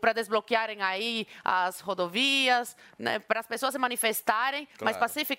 para 0.00 0.12
desbloquearem 0.12 0.82
aí 0.82 1.26
as 1.42 1.80
rodovias, 1.80 2.76
né, 2.98 3.18
para 3.18 3.40
as 3.40 3.46
pessoas 3.46 3.72
se 3.72 3.78
manifestarem, 3.78 4.66
claro. 4.66 4.84
mas 4.84 4.96
pacificamente, 4.96 5.37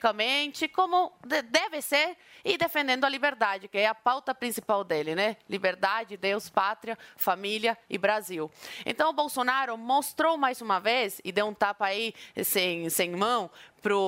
como 0.74 1.14
deve 1.24 1.82
ser, 1.82 2.18
e 2.44 2.58
defendendo 2.58 3.04
a 3.06 3.10
liberdade, 3.10 3.68
que 3.68 3.78
é 3.78 3.88
a 3.88 3.94
pauta 3.94 4.34
principal 4.34 4.84
dele, 4.84 5.14
né? 5.14 5.38
Liberdade, 5.50 6.16
Deus, 6.16 6.50
pátria, 6.50 6.98
família 7.18 7.78
e 7.90 7.98
Brasil. 7.98 8.50
Então, 8.86 9.10
o 9.10 9.14
Bolsonaro 9.14 9.78
mostrou 9.78 10.38
mais 10.38 10.62
uma 10.62 10.80
vez, 10.80 11.20
e 11.24 11.32
deu 11.32 11.48
um 11.48 11.54
tapa 11.54 11.86
aí 11.86 12.14
sem, 12.44 12.90
sem 12.90 13.12
mão, 13.12 13.52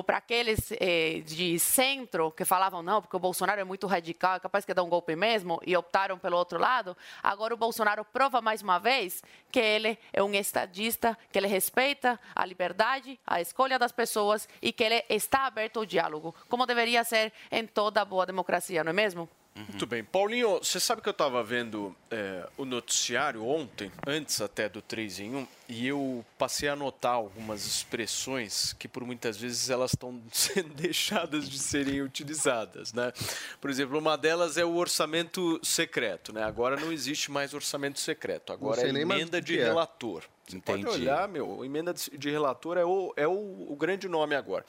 para 0.05 0.17
aqueles 0.17 0.71
eh, 0.79 1.21
de 1.25 1.57
centro 1.59 2.31
que 2.31 2.45
falavam 2.45 2.81
não, 2.83 3.01
porque 3.01 3.15
o 3.15 3.19
Bolsonaro 3.19 3.61
é 3.61 3.63
muito 3.63 3.87
radical, 3.87 4.35
é 4.35 4.39
capaz 4.39 4.65
de 4.65 4.73
dar 4.73 4.83
um 4.83 4.89
golpe 4.89 5.15
mesmo, 5.15 5.59
e 5.65 5.75
optaram 5.75 6.17
pelo 6.17 6.37
outro 6.37 6.59
lado, 6.59 6.95
agora 7.23 7.53
o 7.53 7.57
Bolsonaro 7.57 8.03
prova 8.05 8.41
mais 8.41 8.61
uma 8.61 8.79
vez 8.79 9.23
que 9.51 9.59
ele 9.59 9.97
é 10.13 10.21
um 10.21 10.33
estadista, 10.33 11.17
que 11.31 11.39
ele 11.39 11.47
respeita 11.47 12.19
a 12.35 12.45
liberdade, 12.45 13.19
a 13.25 13.41
escolha 13.41 13.79
das 13.79 13.91
pessoas 13.91 14.47
e 14.61 14.71
que 14.71 14.83
ele 14.83 15.03
está 15.09 15.45
aberto 15.45 15.79
ao 15.79 15.85
diálogo, 15.85 16.35
como 16.49 16.65
deveria 16.65 17.03
ser 17.03 17.31
em 17.51 17.65
toda 17.65 18.05
boa 18.05 18.25
democracia, 18.25 18.83
não 18.83 18.91
é 18.91 18.93
mesmo? 18.93 19.29
Uhum. 19.55 19.65
Muito 19.67 19.85
bem. 19.85 20.03
Paulinho, 20.03 20.59
você 20.59 20.79
sabe 20.79 21.01
que 21.01 21.09
eu 21.09 21.11
estava 21.11 21.43
vendo 21.43 21.95
é, 22.09 22.47
o 22.57 22.63
noticiário 22.63 23.45
ontem, 23.45 23.91
antes 24.07 24.39
até 24.39 24.69
do 24.69 24.81
3 24.81 25.19
em 25.19 25.35
1, 25.35 25.47
e 25.67 25.87
eu 25.87 26.25
passei 26.37 26.69
a 26.69 26.75
notar 26.75 27.13
algumas 27.13 27.65
expressões 27.65 28.73
que 28.73 28.87
por 28.87 29.03
muitas 29.03 29.37
vezes 29.37 29.69
elas 29.69 29.91
estão 29.91 30.21
sendo 30.31 30.73
deixadas 30.73 31.49
de 31.49 31.59
serem 31.59 32.01
utilizadas, 32.01 32.93
né? 32.93 33.11
Por 33.59 33.69
exemplo, 33.69 33.99
uma 33.99 34.17
delas 34.17 34.57
é 34.57 34.63
o 34.63 34.75
orçamento 34.75 35.59
secreto, 35.63 36.31
né? 36.31 36.43
Agora 36.43 36.77
não 36.77 36.91
existe 36.91 37.29
mais 37.29 37.53
orçamento 37.53 37.99
secreto, 37.99 38.53
agora 38.53 38.81
é 38.81 38.89
emenda 38.89 39.41
de 39.41 39.59
é. 39.59 39.65
relator. 39.65 40.23
Você 40.47 40.57
Entendi. 40.57 40.83
pode 40.83 41.01
olhar, 41.01 41.27
meu, 41.27 41.63
emenda 41.63 41.93
de 41.93 42.29
relator 42.29 42.77
é, 42.77 42.85
o, 42.85 43.13
é 43.15 43.27
o, 43.27 43.67
o 43.69 43.75
grande 43.75 44.07
nome 44.07 44.35
agora. 44.35 44.65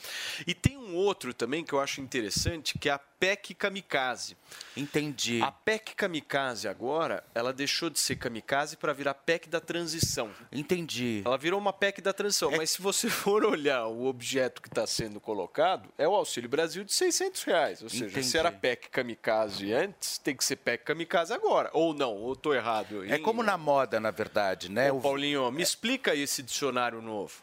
E 0.47 0.55
tem 0.55 0.77
um 0.77 0.95
outro 0.95 1.33
também 1.35 1.65
que 1.65 1.73
eu 1.73 1.81
acho 1.81 2.01
interessante, 2.01 2.79
que 2.79 2.89
é 2.89 2.93
a 2.93 2.99
PEC 2.99 3.55
Kamikaze. 3.55 4.37
Entendi. 4.77 5.41
A 5.41 5.53
PEC 5.53 5.95
Kamikaze 5.95 6.67
agora, 6.67 7.23
ela 7.33 7.53
deixou 7.53 7.89
de 7.89 8.01
ser 8.01 8.17
Kamikaze 8.17 8.77
para 8.77 8.93
virar 8.93 9.15
PEC 9.15 9.49
da 9.49 9.61
transição. 9.61 10.29
Entendi. 10.51 11.23
Ela 11.25 11.39
virou 11.39 11.61
uma 11.61 11.73
PEC 11.73 12.01
da 12.01 12.13
transição, 12.13 12.51
é... 12.51 12.57
mas 12.57 12.71
se 12.71 12.83
você 12.83 13.07
for 13.11 13.45
olhar 13.45 13.87
o 13.87 14.07
objeto 14.07 14.61
que 14.61 14.67
está 14.67 14.85
sendo 14.89 15.21
colocado, 15.21 15.89
é 15.97 16.09
o 16.09 16.15
Auxílio 16.17 16.49
Brasil 16.49 16.83
de 16.83 16.93
600 16.93 17.45
reais. 17.45 17.81
Ou 17.81 17.89
seja, 17.89 18.07
Entendi. 18.07 18.27
se 18.27 18.37
era 18.37 18.51
PEC 18.51 18.91
Kamikaze 18.91 19.73
antes, 19.73 20.19
tem 20.19 20.35
que 20.35 20.45
ser 20.45 20.57
PEC 20.57 20.85
Kamikaze 20.85 21.33
agora. 21.33 21.71
Ou 21.73 21.95
não, 21.95 22.17
ou 22.17 22.33
estou 22.33 22.53
errado. 22.53 23.05
É 23.05 23.19
como 23.19 23.41
na 23.45 23.57
moda, 23.57 24.01
na 24.01 24.11
verdade, 24.11 24.69
né? 24.69 24.91
Ô, 24.91 24.99
Paulinho, 24.99 25.49
me 25.53 25.62
explica 25.63 26.15
esse 26.15 26.43
dicionário 26.43 27.01
novo. 27.01 27.35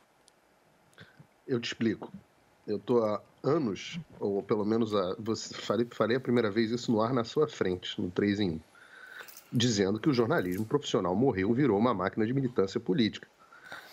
Eu 1.48 1.60
te 1.60 1.68
explico. 1.68 2.12
Eu 2.68 2.78
estou 2.78 3.04
há 3.04 3.22
anos, 3.44 4.00
ou 4.20 4.44
pelo 4.44 4.66
menos 4.66 4.94
a, 4.94 5.16
você, 5.18 5.54
falei, 5.56 5.88
falei 5.90 6.18
a 6.18 6.20
primeira 6.20 6.52
vez 6.52 6.72
isso 6.72 6.92
no 6.92 7.02
ar 7.02 7.14
na 7.14 7.24
sua 7.24 7.48
frente, 7.48 8.00
no 8.00 8.12
3 8.12 8.40
em 8.42 8.52
1, 8.52 8.60
dizendo 9.52 10.00
que 10.00 10.10
o 10.10 10.14
jornalismo 10.14 10.66
profissional 10.66 11.16
morreu, 11.16 11.54
virou 11.54 11.80
uma 11.80 11.94
máquina 11.94 12.26
de 12.26 12.34
militância 12.34 12.80
política. 12.80 13.28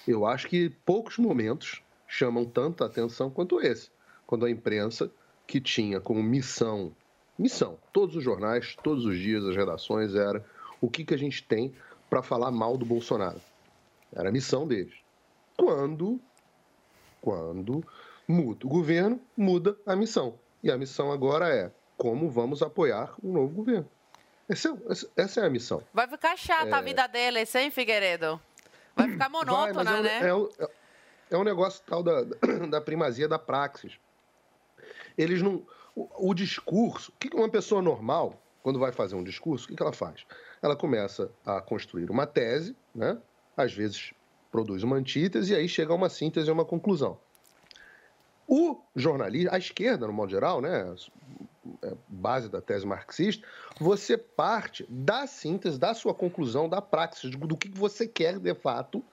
Eu 0.07 0.27
acho 0.27 0.49
que 0.49 0.71
poucos 0.85 1.17
momentos 1.17 1.83
chamam 2.07 2.45
tanta 2.45 2.85
atenção 2.85 3.31
quanto 3.31 3.61
esse, 3.61 3.91
quando 4.27 4.45
a 4.45 4.51
imprensa, 4.51 5.11
que 5.47 5.61
tinha 5.61 6.01
como 6.01 6.23
missão, 6.23 6.93
missão, 7.39 7.79
todos 7.93 8.17
os 8.17 8.23
jornais, 8.23 8.77
todos 8.83 9.05
os 9.05 9.19
dias, 9.19 9.45
as 9.45 9.57
redações, 9.57 10.15
era 10.15 10.45
o 10.81 10.91
que, 10.91 11.05
que 11.05 11.15
a 11.15 11.19
gente 11.19 11.43
tem 11.43 11.73
para 12.11 12.23
falar 12.23 12.51
mal 12.51 12.77
do 12.77 12.85
Bolsonaro. 12.85 13.41
Era 14.17 14.31
a 14.31 14.33
missão 14.33 14.67
deles. 14.67 14.95
Quando, 15.59 16.19
quando 17.21 17.85
muda 18.27 18.67
o 18.67 18.69
governo, 18.69 19.21
muda 19.37 19.77
a 19.85 19.95
missão. 19.95 20.39
E 20.63 20.71
a 20.71 20.79
missão 20.79 21.13
agora 21.13 21.55
é 21.55 21.71
como 21.99 22.31
vamos 22.31 22.63
apoiar 22.63 23.15
um 23.23 23.33
novo 23.33 23.55
governo. 23.55 23.89
Essa, 24.49 24.71
é, 24.71 25.23
essa 25.23 25.41
é 25.43 25.47
a 25.47 25.51
missão. 25.51 25.83
Vai 25.93 26.09
ficar 26.09 26.37
chata 26.37 26.71
é... 26.71 26.73
a 26.73 26.81
vida 26.81 27.07
deles, 27.07 27.55
hein, 27.55 27.71
Figueiredo? 27.71 28.41
Vai 28.95 29.11
ficar 29.11 29.29
monótona, 29.29 29.85
Vai, 29.85 29.99
é 29.99 30.03
né? 30.03 30.31
É, 30.31 30.65
é, 30.65 30.71
é 31.33 31.37
um 31.37 31.45
negócio 31.45 31.83
tal 31.87 32.03
da, 32.03 32.23
da 32.71 32.81
primazia 32.81 33.29
da 33.29 33.39
praxis. 33.39 33.99
Eles 35.19 35.43
não. 35.43 35.63
O, 35.95 36.31
o 36.31 36.35
discurso. 36.35 37.13
O 37.13 37.19
que 37.19 37.37
uma 37.37 37.49
pessoa 37.51 37.83
normal, 37.83 38.41
quando 38.63 38.79
vai 38.79 38.93
fazer 38.93 39.15
um 39.15 39.25
discurso, 39.25 39.71
o 39.71 39.77
que 39.77 39.83
ela 39.83 39.93
faz? 39.93 40.25
Ela 40.63 40.77
começa 40.77 41.31
a 41.45 41.61
construir 41.61 42.11
uma 42.11 42.27
tese, 42.27 42.75
né? 42.95 43.19
Às 43.57 43.73
vezes 43.73 44.13
produz 44.51 44.83
uma 44.83 44.97
antítese 44.97 45.53
e 45.53 45.57
aí 45.57 45.69
chega 45.69 45.93
a 45.93 45.97
uma 45.97 46.09
síntese 46.09 46.49
e 46.49 46.53
uma 46.53 46.65
conclusão. 46.65 47.19
O 48.47 48.81
jornalismo, 48.95 49.51
a 49.53 49.59
esquerda, 49.59 50.07
no 50.07 50.13
modo 50.13 50.31
geral, 50.31 50.61
né, 50.61 50.95
é 51.83 51.93
base 52.09 52.49
da 52.49 52.61
tese 52.61 52.87
marxista, 52.87 53.47
você 53.81 54.17
parte 54.17 54.87
da 54.89 55.27
síntese, 55.27 55.79
da 55.79 55.95
sua 55.95 56.15
conclusão, 56.15 56.69
da 56.69 56.81
praxis, 56.81 57.31
do 57.31 57.57
que 57.57 57.69
você 57.69 58.07
quer 58.07 58.39
de 58.39 58.55
fato, 58.55 59.05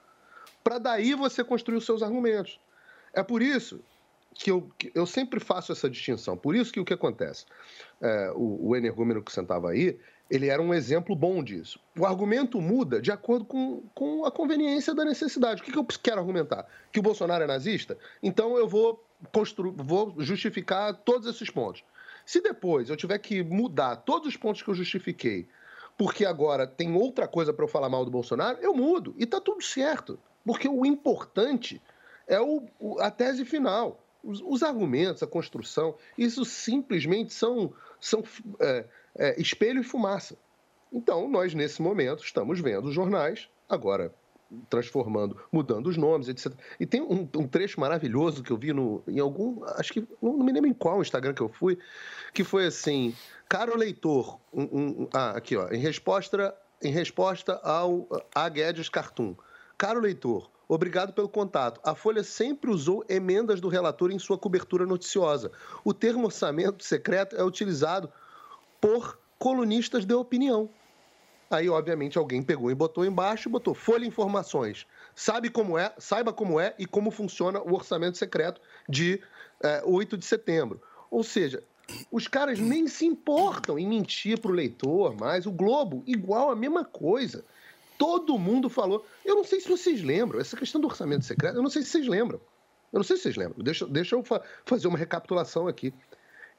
para 0.64 0.78
daí 0.78 1.14
você 1.14 1.44
construir 1.44 1.78
os 1.78 1.86
seus 1.86 2.04
argumentos. 2.04 2.60
É 3.12 3.24
por 3.24 3.41
isso 3.41 3.82
que 4.34 4.52
eu, 4.52 4.70
que 4.78 4.91
eu 4.96 5.06
sempre 5.06 5.39
faço 5.39 5.72
essa 5.72 5.89
distinção. 5.89 6.38
Por 6.38 6.56
isso 6.56 6.72
que 6.72 6.80
o 6.80 6.86
que 6.86 6.94
acontece? 6.94 7.46
É, 8.02 8.32
o, 8.36 8.70
o 8.70 8.76
energúmeno 8.76 9.22
que 9.22 9.32
sentava 9.32 9.72
aí, 9.72 10.00
ele 10.34 10.49
era 10.49 10.59
um 10.59 10.73
exemplo 10.73 11.15
bom 11.15 11.43
disso. 11.43 11.79
O 11.95 12.07
argumento 12.07 12.59
muda 12.59 12.99
de 12.99 13.11
acordo 13.11 13.45
com, 13.45 13.84
com 13.93 14.25
a 14.25 14.31
conveniência 14.31 14.91
da 14.95 15.05
necessidade. 15.05 15.61
O 15.61 15.63
que, 15.63 15.71
que 15.71 15.77
eu 15.77 15.86
quero 16.01 16.19
argumentar? 16.19 16.65
Que 16.91 16.99
o 16.99 17.03
Bolsonaro 17.03 17.43
é 17.43 17.45
nazista? 17.45 17.95
Então 18.21 18.57
eu 18.57 18.67
vou, 18.67 19.05
constru... 19.31 19.71
vou 19.71 20.15
justificar 20.17 20.91
todos 20.95 21.27
esses 21.27 21.51
pontos. 21.51 21.84
Se 22.25 22.41
depois 22.41 22.89
eu 22.89 22.97
tiver 22.97 23.19
que 23.19 23.43
mudar 23.43 23.97
todos 23.97 24.27
os 24.27 24.36
pontos 24.36 24.63
que 24.63 24.69
eu 24.69 24.73
justifiquei, 24.73 25.47
porque 25.95 26.25
agora 26.25 26.65
tem 26.65 26.95
outra 26.95 27.27
coisa 27.27 27.53
para 27.53 27.65
eu 27.65 27.69
falar 27.69 27.88
mal 27.88 28.03
do 28.03 28.09
Bolsonaro, 28.09 28.57
eu 28.59 28.73
mudo. 28.73 29.13
E 29.19 29.25
está 29.25 29.39
tudo 29.39 29.61
certo. 29.63 30.17
Porque 30.43 30.67
o 30.67 30.84
importante 30.84 31.79
é 32.25 32.41
o, 32.41 32.65
a 32.99 33.11
tese 33.11 33.45
final. 33.45 34.03
Os, 34.23 34.41
os, 34.43 34.63
argumentos, 34.63 35.21
a 35.21 35.27
construção, 35.27 35.95
isso 36.17 36.43
simplesmente 36.43 37.31
são, 37.34 37.71
são 37.99 38.23
é, 38.59 38.86
é, 39.16 39.39
espelho 39.39 39.82
e 39.82 39.84
fumaça. 39.84 40.38
Então, 40.91 41.28
nós, 41.28 41.53
nesse 41.53 41.82
momento, 41.82 42.24
estamos 42.24 42.59
vendo 42.59 42.88
os 42.88 42.93
jornais, 42.93 43.49
agora 43.68 44.14
transformando, 44.70 45.38
mudando 45.51 45.88
os 45.88 45.97
nomes, 45.97 46.28
etc. 46.28 46.53
E 46.80 46.86
tem 46.86 47.01
um, 47.01 47.28
um, 47.36 47.47
trecho 47.47 47.80
maravilhoso 47.80 48.43
que 48.43 48.51
eu 48.51 48.57
vi 48.57 48.72
no, 48.72 49.03
em 49.07 49.20
algum, 49.20 49.64
acho 49.66 49.93
que, 49.93 50.07
não, 50.22 50.38
me 50.38 50.51
lembro 50.51 50.70
em 50.70 50.74
qual 50.74 51.01
Instagram 51.01 51.34
que 51.34 51.41
eu 51.41 51.49
fui, 51.49 51.78
que 52.34 52.43
foi 52.43 52.68
assim, 52.68 53.16
caro 53.49 53.76
leitor, 53.76 54.39
um, 54.53 54.64
um, 54.64 55.09
ah, 55.14 55.32
aqui 55.32 55.55
ó, 55.55 55.70
em 55.70 55.80
resposta, 55.80 56.55
em 56.84 56.91
resposta 56.91 57.59
ao 57.64 58.07
a 58.36 58.47
Guedes 58.47 58.89
Cartoon, 58.89 59.36
caro 59.78 59.99
leitor, 59.99 60.51
Obrigado 60.66 61.14
pelo 61.14 61.30
contato. 61.30 61.80
A 61.84 61.93
Folha 61.93 62.24
sempre 62.24 62.72
usou 62.72 63.05
emendas 63.07 63.59
do 63.59 63.68
relator 63.68 64.11
em 64.11 64.18
sua 64.18 64.39
cobertura 64.39 64.86
noticiosa. 64.86 65.51
O 65.84 65.93
termo 65.93 66.26
orçamento 66.26 66.84
secreto 66.84 67.36
é 67.36 67.43
utilizado 67.43 68.09
por 68.84 69.17
colunistas 69.39 70.03
de 70.03 70.13
opinião. 70.13 70.69
Aí, 71.49 71.69
obviamente, 71.69 72.17
alguém 72.17 72.43
pegou 72.43 72.69
e 72.69 72.75
botou 72.75 73.05
embaixo 73.05 73.49
botou 73.49 73.73
Folha 73.73 74.05
Informações. 74.05 74.86
Sabe 75.15 75.49
como 75.49 75.77
é, 75.77 75.93
saiba 75.97 76.34
como 76.34 76.59
é 76.59 76.75
e 76.77 76.86
como 76.86 77.09
funciona 77.09 77.61
o 77.61 77.73
orçamento 77.73 78.17
secreto 78.17 78.59
de 78.89 79.23
é, 79.61 79.81
8 79.86 80.17
de 80.17 80.25
setembro. 80.25 80.81
Ou 81.09 81.23
seja, 81.23 81.63
os 82.11 82.27
caras 82.27 82.59
nem 82.59 82.86
se 82.86 83.05
importam 83.05 83.79
em 83.79 83.88
mentir 83.88 84.38
para 84.41 84.51
o 84.51 84.53
leitor, 84.53 85.15
mas 85.17 85.45
o 85.45 85.51
Globo, 85.53 86.03
igual 86.05 86.51
a 86.51 86.55
mesma 86.55 86.84
coisa. 86.84 87.45
Todo 87.97 88.38
mundo 88.38 88.69
falou. 88.69 89.05
Eu 89.23 89.36
não 89.36 89.45
sei 89.45 89.61
se 89.61 89.69
vocês 89.69 90.03
lembram, 90.03 90.41
essa 90.41 90.57
questão 90.57 90.81
do 90.81 90.88
orçamento 90.88 91.23
secreto, 91.23 91.55
eu 91.55 91.63
não 91.63 91.69
sei 91.69 91.84
se 91.84 91.89
vocês 91.89 92.07
lembram. 92.07 92.41
Eu 92.91 92.97
não 92.99 93.03
sei 93.03 93.15
se 93.15 93.23
vocês 93.23 93.38
lembram. 93.38 93.63
Deixa, 93.63 93.88
deixa 93.88 94.15
eu 94.15 94.23
fa 94.25 94.41
fazer 94.65 94.89
uma 94.89 94.97
recapitulação 94.97 95.69
aqui. 95.69 95.93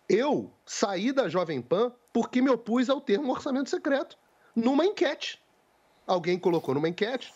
Eu 0.09 0.53
saí 0.67 1.13
da 1.13 1.29
Jovem 1.29 1.63
Pan 1.63 1.93
porque 2.13 2.43
me 2.43 2.51
opus 2.51 2.91
ao 2.91 3.01
termo 3.01 3.33
orçamento 3.33 3.71
secreto, 3.71 4.17
numa 4.55 4.85
enquete. 4.85 5.43
Alguém 6.07 6.39
colocou 6.39 6.75
numa 6.75 6.89
enquete, 6.89 7.33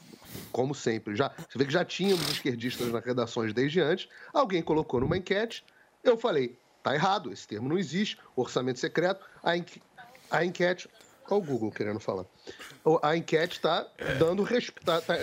como 0.52 0.74
sempre, 0.74 1.16
já, 1.16 1.30
você 1.48 1.56
vê 1.56 1.64
que 1.64 1.72
já 1.72 1.84
tínhamos 1.84 2.28
esquerdistas 2.28 2.92
nas 2.92 3.02
redações 3.02 3.54
desde 3.54 3.80
antes, 3.80 4.08
alguém 4.32 4.62
colocou 4.62 5.00
numa 5.00 5.16
enquete, 5.16 5.64
eu 6.04 6.18
falei, 6.18 6.58
tá 6.82 6.94
errado, 6.94 7.32
esse 7.32 7.48
termo 7.48 7.66
não 7.66 7.78
existe, 7.78 8.18
orçamento 8.36 8.78
secreto, 8.78 9.24
a, 9.42 9.56
enque, 9.56 9.82
a 10.30 10.44
enquete, 10.44 10.88
olha 11.30 11.40
o 11.40 11.44
Google 11.44 11.70
querendo 11.70 11.98
falar, 11.98 12.26
a 13.02 13.16
enquete 13.16 13.56
está 13.56 13.88
dando, 14.18 14.46
está 14.54 15.00
tá, 15.00 15.16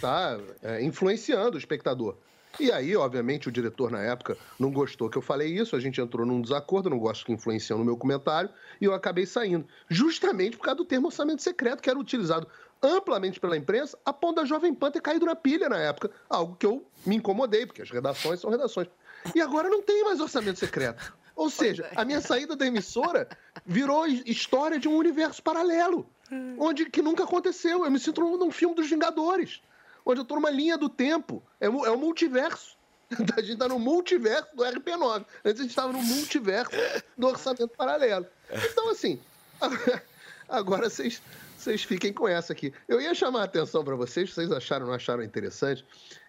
tá, 0.00 0.38
é, 0.62 0.84
influenciando 0.84 1.56
o 1.56 1.58
espectador. 1.58 2.18
E 2.58 2.70
aí, 2.70 2.96
obviamente, 2.96 3.48
o 3.48 3.52
diretor 3.52 3.90
na 3.90 4.00
época 4.00 4.36
não 4.58 4.70
gostou 4.70 5.10
que 5.10 5.18
eu 5.18 5.22
falei 5.22 5.48
isso, 5.58 5.74
a 5.74 5.80
gente 5.80 6.00
entrou 6.00 6.24
num 6.24 6.40
desacordo, 6.40 6.88
não 6.88 6.98
gosto 6.98 7.24
que 7.26 7.32
influenciam 7.32 7.78
no 7.78 7.84
meu 7.84 7.96
comentário, 7.96 8.50
e 8.80 8.84
eu 8.84 8.94
acabei 8.94 9.26
saindo. 9.26 9.66
Justamente 9.88 10.56
por 10.56 10.64
causa 10.64 10.76
do 10.76 10.84
termo 10.84 11.06
orçamento 11.06 11.42
secreto, 11.42 11.82
que 11.82 11.90
era 11.90 11.98
utilizado 11.98 12.46
amplamente 12.82 13.40
pela 13.40 13.56
imprensa, 13.56 13.98
a 14.04 14.12
ponto 14.12 14.36
da 14.36 14.44
Jovem 14.44 14.74
Pan 14.74 14.90
ter 14.90 15.00
caído 15.00 15.26
na 15.26 15.34
pilha 15.34 15.68
na 15.68 15.78
época. 15.78 16.10
Algo 16.28 16.54
que 16.56 16.66
eu 16.66 16.86
me 17.04 17.16
incomodei, 17.16 17.66
porque 17.66 17.82
as 17.82 17.90
redações 17.90 18.40
são 18.40 18.50
redações. 18.50 18.88
E 19.34 19.40
agora 19.40 19.68
não 19.68 19.82
tem 19.82 20.04
mais 20.04 20.20
orçamento 20.20 20.58
secreto. 20.58 21.14
Ou 21.34 21.50
seja, 21.50 21.90
a 21.96 22.04
minha 22.04 22.20
saída 22.20 22.54
da 22.54 22.66
emissora 22.66 23.28
virou 23.66 24.06
história 24.06 24.78
de 24.78 24.86
um 24.86 24.96
universo 24.96 25.42
paralelo, 25.42 26.06
onde 26.58 26.84
que 26.88 27.02
nunca 27.02 27.24
aconteceu. 27.24 27.84
Eu 27.84 27.90
me 27.90 27.98
sinto 27.98 28.20
num 28.20 28.50
filme 28.50 28.74
dos 28.74 28.88
Vingadores 28.88 29.60
onde 30.04 30.20
eu 30.20 30.22
estou 30.22 30.36
numa 30.36 30.50
linha 30.50 30.76
do 30.76 30.88
tempo. 30.88 31.42
É, 31.60 31.66
é 31.66 31.68
o 31.68 31.98
multiverso. 31.98 32.76
A 33.36 33.40
gente 33.40 33.54
está 33.54 33.68
no 33.68 33.78
multiverso 33.78 34.54
do 34.54 34.64
RP9. 34.64 35.24
Antes 35.44 35.60
a 35.60 35.62
gente 35.62 35.70
estava 35.70 35.92
no 35.92 36.02
multiverso 36.02 36.72
do 37.16 37.28
orçamento 37.28 37.68
paralelo. 37.68 38.26
Então, 38.50 38.90
assim, 38.90 39.20
agora 40.48 40.88
vocês, 40.88 41.22
vocês 41.56 41.84
fiquem 41.84 42.12
com 42.12 42.26
essa 42.26 42.52
aqui. 42.52 42.72
Eu 42.88 43.00
ia 43.00 43.14
chamar 43.14 43.42
a 43.42 43.44
atenção 43.44 43.84
para 43.84 43.94
vocês, 43.94 44.32
vocês 44.32 44.50
acharam 44.50 44.86
não 44.86 44.94
acharam 44.94 45.22
interessante, 45.22 45.84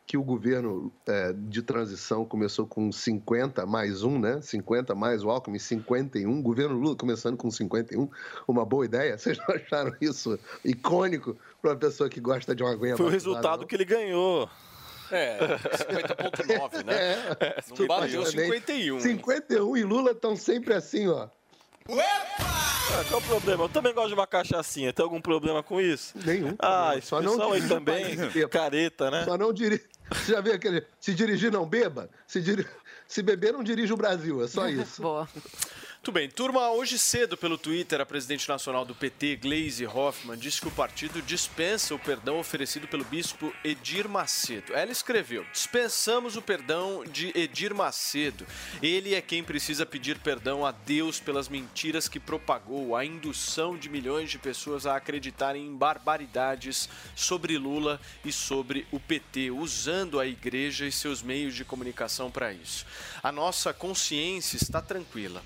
que 0.08 0.18
o 0.18 0.24
governo 0.24 0.92
é, 1.08 1.34
de 1.34 1.62
transição 1.64 2.26
começou 2.26 2.68
com 2.68 2.92
50 2.92 3.66
mais 3.66 4.04
um, 4.04 4.20
né? 4.20 4.40
50 4.42 4.94
mais 4.94 5.24
o 5.24 5.30
Alckmin, 5.30 5.58
51. 5.58 6.42
Governo 6.42 6.78
Lula 6.78 6.96
começando 6.96 7.36
com 7.36 7.50
51. 7.50 8.08
Uma 8.48 8.64
boa 8.64 8.86
ideia? 8.86 9.18
Vocês 9.18 9.38
não 9.38 9.56
acharam 9.56 9.96
isso 10.00 10.40
icônico 10.64 11.36
para 11.62 11.72
uma 11.72 11.78
pessoa 11.78 12.10
que 12.10 12.20
gosta 12.20 12.56
de 12.56 12.62
uma 12.62 12.74
aguinha 12.74 12.98
Foi 12.98 13.08
o 13.08 13.10
resultado 13.10 13.62
não? 13.62 13.68
que 13.68 13.76
ele 13.76 13.86
ganhou. 13.86 14.48
É, 15.12 15.38
50.9, 15.40 16.84
né? 16.84 17.16
É, 17.40 17.64
não 17.78 17.88
bateu 17.88 18.26
51. 18.26 19.00
51 19.00 19.78
e 19.78 19.84
Lula 19.84 20.12
estão 20.12 20.36
sempre 20.36 20.74
assim, 20.74 21.08
ó. 21.08 21.28
Ah, 21.88 23.04
qual 23.10 23.20
o 23.20 23.24
problema? 23.24 23.64
Eu 23.66 23.70
também 23.70 23.94
gosto 23.94 24.10
de 24.10 24.14
uma 24.16 24.26
cachaçinha. 24.26 24.92
Tem 24.92 25.04
algum 25.04 25.22
problema 25.22 25.62
com 25.62 25.80
isso? 25.80 26.18
Nenhum. 26.26 26.56
Ah, 26.60 26.94
esse 26.98 27.08
Só 27.08 27.20
pessoal 27.20 27.38
não 27.38 27.52
aí 27.52 27.68
também, 27.68 28.16
careta, 28.50 29.12
né? 29.12 29.24
Só 29.26 29.38
não 29.38 29.54
dirige. 29.54 29.84
Você 30.12 30.34
já 30.34 30.42
viu 30.42 30.54
aquele. 30.54 30.86
Se 31.00 31.14
dirigir, 31.14 31.52
não 31.52 31.68
beba? 31.68 32.10
Se, 32.28 32.42
dir... 32.42 32.68
Se 33.08 33.22
beber, 33.22 33.54
não 33.54 33.64
dirige 33.64 33.94
o 33.94 33.98
Brasil. 33.98 34.44
É 34.44 34.48
só 34.48 34.68
isso. 34.70 35.02
Boa. 35.02 35.28
Muito 36.06 36.14
bem, 36.14 36.30
turma, 36.30 36.70
hoje 36.70 37.00
cedo 37.00 37.36
pelo 37.36 37.58
Twitter, 37.58 38.00
a 38.00 38.06
presidente 38.06 38.48
nacional 38.48 38.86
do 38.86 38.94
PT, 38.94 39.38
Gleisi 39.38 39.88
Hoffmann, 39.88 40.38
disse 40.38 40.62
que 40.62 40.68
o 40.68 40.72
partido 40.72 41.20
dispensa 41.20 41.96
o 41.96 42.00
perdão 42.00 42.38
oferecido 42.38 42.88
pelo 42.88 43.04
bispo 43.04 43.52
Edir 43.64 44.08
Macedo. 44.08 44.76
Ela 44.76 44.92
escreveu: 44.92 45.44
dispensamos 45.52 46.36
o 46.36 46.44
perdão 46.44 47.04
de 47.04 47.36
Edir 47.36 47.74
Macedo. 47.74 48.46
Ele 48.84 49.16
é 49.16 49.22
quem 49.22 49.44
precisa 49.44 49.84
pedir 49.84 50.20
perdão 50.20 50.64
a 50.64 50.72
Deus 50.72 51.20
pelas 51.20 51.50
mentiras 51.50 52.08
que 52.08 52.20
propagou, 52.20 52.96
a 52.96 53.04
indução 53.04 53.76
de 53.76 53.90
milhões 53.90 54.30
de 54.30 54.38
pessoas 54.38 54.86
a 54.86 54.96
acreditarem 54.96 55.66
em 55.66 55.76
barbaridades 55.76 56.88
sobre 57.16 57.58
Lula 57.58 58.00
e 58.24 58.32
sobre 58.32 58.86
o 58.92 59.00
PT, 59.00 59.50
usando 59.50 60.20
a 60.20 60.28
igreja 60.28 60.86
e 60.86 60.92
seus 60.92 61.24
meios 61.24 61.56
de 61.56 61.66
comunicação 61.66 62.30
para 62.30 62.54
isso. 62.54 62.86
A 63.24 63.32
nossa 63.32 63.74
consciência 63.74 64.58
está 64.58 64.84
tranquila. 64.84 65.42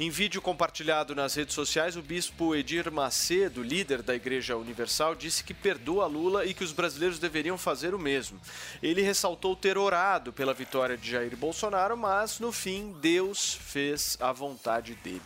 Em 0.00 0.08
vídeo 0.08 0.40
compartilhado 0.40 1.14
nas 1.14 1.34
redes 1.34 1.54
sociais, 1.54 1.94
o 1.94 2.00
bispo 2.00 2.56
Edir 2.56 2.90
Macedo, 2.90 3.62
líder 3.62 4.00
da 4.00 4.14
Igreja 4.14 4.56
Universal, 4.56 5.14
disse 5.14 5.44
que 5.44 5.52
perdoa 5.52 6.06
Lula 6.06 6.46
e 6.46 6.54
que 6.54 6.64
os 6.64 6.72
brasileiros 6.72 7.18
deveriam 7.18 7.58
fazer 7.58 7.94
o 7.94 7.98
mesmo. 7.98 8.40
Ele 8.82 9.02
ressaltou 9.02 9.54
ter 9.54 9.76
orado 9.76 10.32
pela 10.32 10.54
vitória 10.54 10.96
de 10.96 11.10
Jair 11.10 11.36
Bolsonaro, 11.36 11.98
mas 11.98 12.40
no 12.40 12.50
fim 12.50 12.96
Deus 12.98 13.52
fez 13.52 14.16
a 14.22 14.32
vontade 14.32 14.94
dele. 15.04 15.20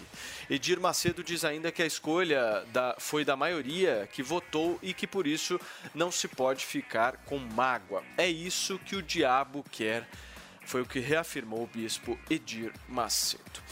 Edir 0.51 0.81
Macedo 0.81 1.23
diz 1.23 1.45
ainda 1.45 1.71
que 1.71 1.81
a 1.81 1.87
escolha 1.87 2.65
da, 2.73 2.97
foi 2.99 3.25
da 3.25 3.37
maioria 3.37 4.09
que 4.13 4.25
votou 4.25 4.77
e 4.83 4.93
que 4.93 5.07
por 5.07 5.25
isso 5.25 5.57
não 5.95 6.11
se 6.11 6.27
pode 6.27 6.67
ficar 6.67 7.19
com 7.19 7.39
mágoa. 7.39 8.03
É 8.19 8.29
isso 8.29 8.81
que 8.81 8.97
o 8.97 9.03
diabo 9.03 9.65
quer. 9.71 10.09
Foi 10.67 10.83
o 10.83 10.87
que 10.87 10.99
reafirmou 10.99 11.63
o 11.63 11.69
bispo 11.69 12.19
Edir 12.29 12.73
Macedo. 12.89 13.63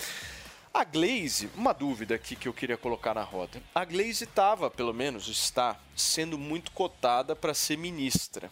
A 0.75 0.85
Glaze, 0.85 1.51
uma 1.55 1.75
dúvida 1.75 2.15
aqui 2.15 2.35
que 2.35 2.49
eu 2.49 2.53
queria 2.55 2.79
colocar 2.79 3.13
na 3.13 3.23
roda. 3.23 3.63
A 3.75 3.85
Glaze 3.85 4.25
estava, 4.25 4.71
pelo 4.71 4.95
menos 4.95 5.29
está, 5.29 5.79
sendo 5.95 6.39
muito 6.39 6.73
cotada 6.73 7.37
para 7.37 7.53
ser 7.53 7.77
ministra. 7.77 8.51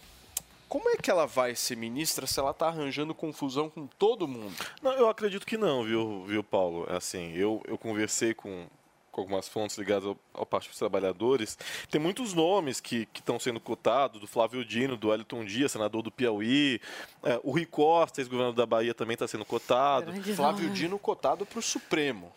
Como 0.69 0.89
é 0.91 0.97
que 0.97 1.11
ela 1.11 1.27
vai 1.27 1.57
ser 1.57 1.77
ministra 1.77 2.27
se 2.27 2.39
ela 2.39 2.51
está 2.51 2.67
arranjando 2.67 3.15
confusão 3.15 3.71
com 3.71 3.87
todo 3.87 4.29
mundo? 4.29 4.55
Não, 4.83 4.93
eu 4.93 5.09
acredito 5.09 5.47
que 5.47 5.57
não, 5.57 5.83
viu, 5.83 6.25
viu 6.27 6.45
Paulo? 6.45 6.87
Assim, 6.91 7.33
eu, 7.33 7.63
eu 7.67 7.79
conversei 7.79 8.35
com, 8.35 8.67
com 9.11 9.21
algumas 9.21 9.49
fontes 9.49 9.77
ligadas 9.77 10.07
ao, 10.07 10.17
ao 10.33 10.47
Partido 10.47 10.71
dos 10.71 10.79
Trabalhadores, 10.79 11.59
tem 11.91 12.01
muitos 12.01 12.35
nomes 12.35 12.81
que 12.81 13.09
estão 13.15 13.39
sendo 13.39 13.61
cotados, 13.61 14.21
do 14.21 14.27
Flávio 14.27 14.65
Dino, 14.65 14.97
do 14.97 15.09
Wellington 15.09 15.45
Dias, 15.45 15.73
senador 15.73 16.03
do 16.03 16.11
Piauí, 16.11 16.81
é, 17.23 17.41
o 17.43 17.53
Rui 17.53 17.67
Costa, 17.67 18.21
ex-governador 18.21 18.57
da 18.57 18.67
Bahia, 18.67 18.95
também 18.95 19.15
está 19.15 19.27
sendo 19.27 19.45
cotado. 19.45 20.13
Flávio 20.35 20.71
Dino 20.71 20.99
cotado 20.99 21.45
para 21.45 21.59
o 21.59 21.63
Supremo. 21.63 22.33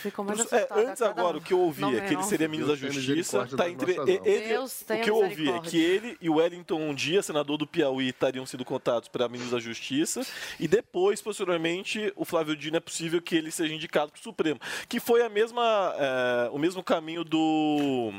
Ficou 0.00 0.24
mais 0.24 0.52
é, 0.52 0.68
antes 0.70 1.02
agora, 1.02 1.38
o 1.38 1.40
que 1.40 1.52
eu 1.52 1.60
ouvi 1.60 1.84
é 1.96 2.00
que 2.00 2.14
ele 2.14 2.22
seria 2.24 2.48
ministro 2.48 2.76
da 2.76 2.90
Justiça. 2.90 3.46
Tá 3.56 3.68
entre, 3.68 3.96
ele, 4.06 4.48
Deus, 4.48 4.82
o 4.82 4.84
que 4.84 5.10
eu 5.10 5.16
ouvi 5.16 5.50
é 5.50 5.60
que 5.60 5.78
ele 5.78 6.16
e 6.20 6.28
o 6.28 6.34
Wellington 6.34 6.94
Dia, 6.94 7.22
senador 7.22 7.56
do 7.56 7.66
Piauí, 7.66 8.08
estariam 8.08 8.44
sendo 8.46 8.64
contados 8.64 9.08
para 9.08 9.28
ministro 9.28 9.56
da 9.56 9.62
Justiça. 9.62 10.26
E 10.58 10.66
depois, 10.66 11.20
posteriormente, 11.20 12.12
o 12.16 12.24
Flávio 12.24 12.56
Dino 12.56 12.76
é 12.76 12.80
possível 12.80 13.20
que 13.20 13.36
ele 13.36 13.50
seja 13.50 13.74
indicado 13.74 14.12
para 14.12 14.18
o 14.18 14.22
Supremo. 14.22 14.60
Que 14.88 15.00
foi 15.00 15.22
a 15.22 15.28
mesma, 15.28 15.94
é, 15.96 16.50
o 16.50 16.58
mesmo 16.58 16.82
caminho 16.82 17.24
do. 17.24 18.12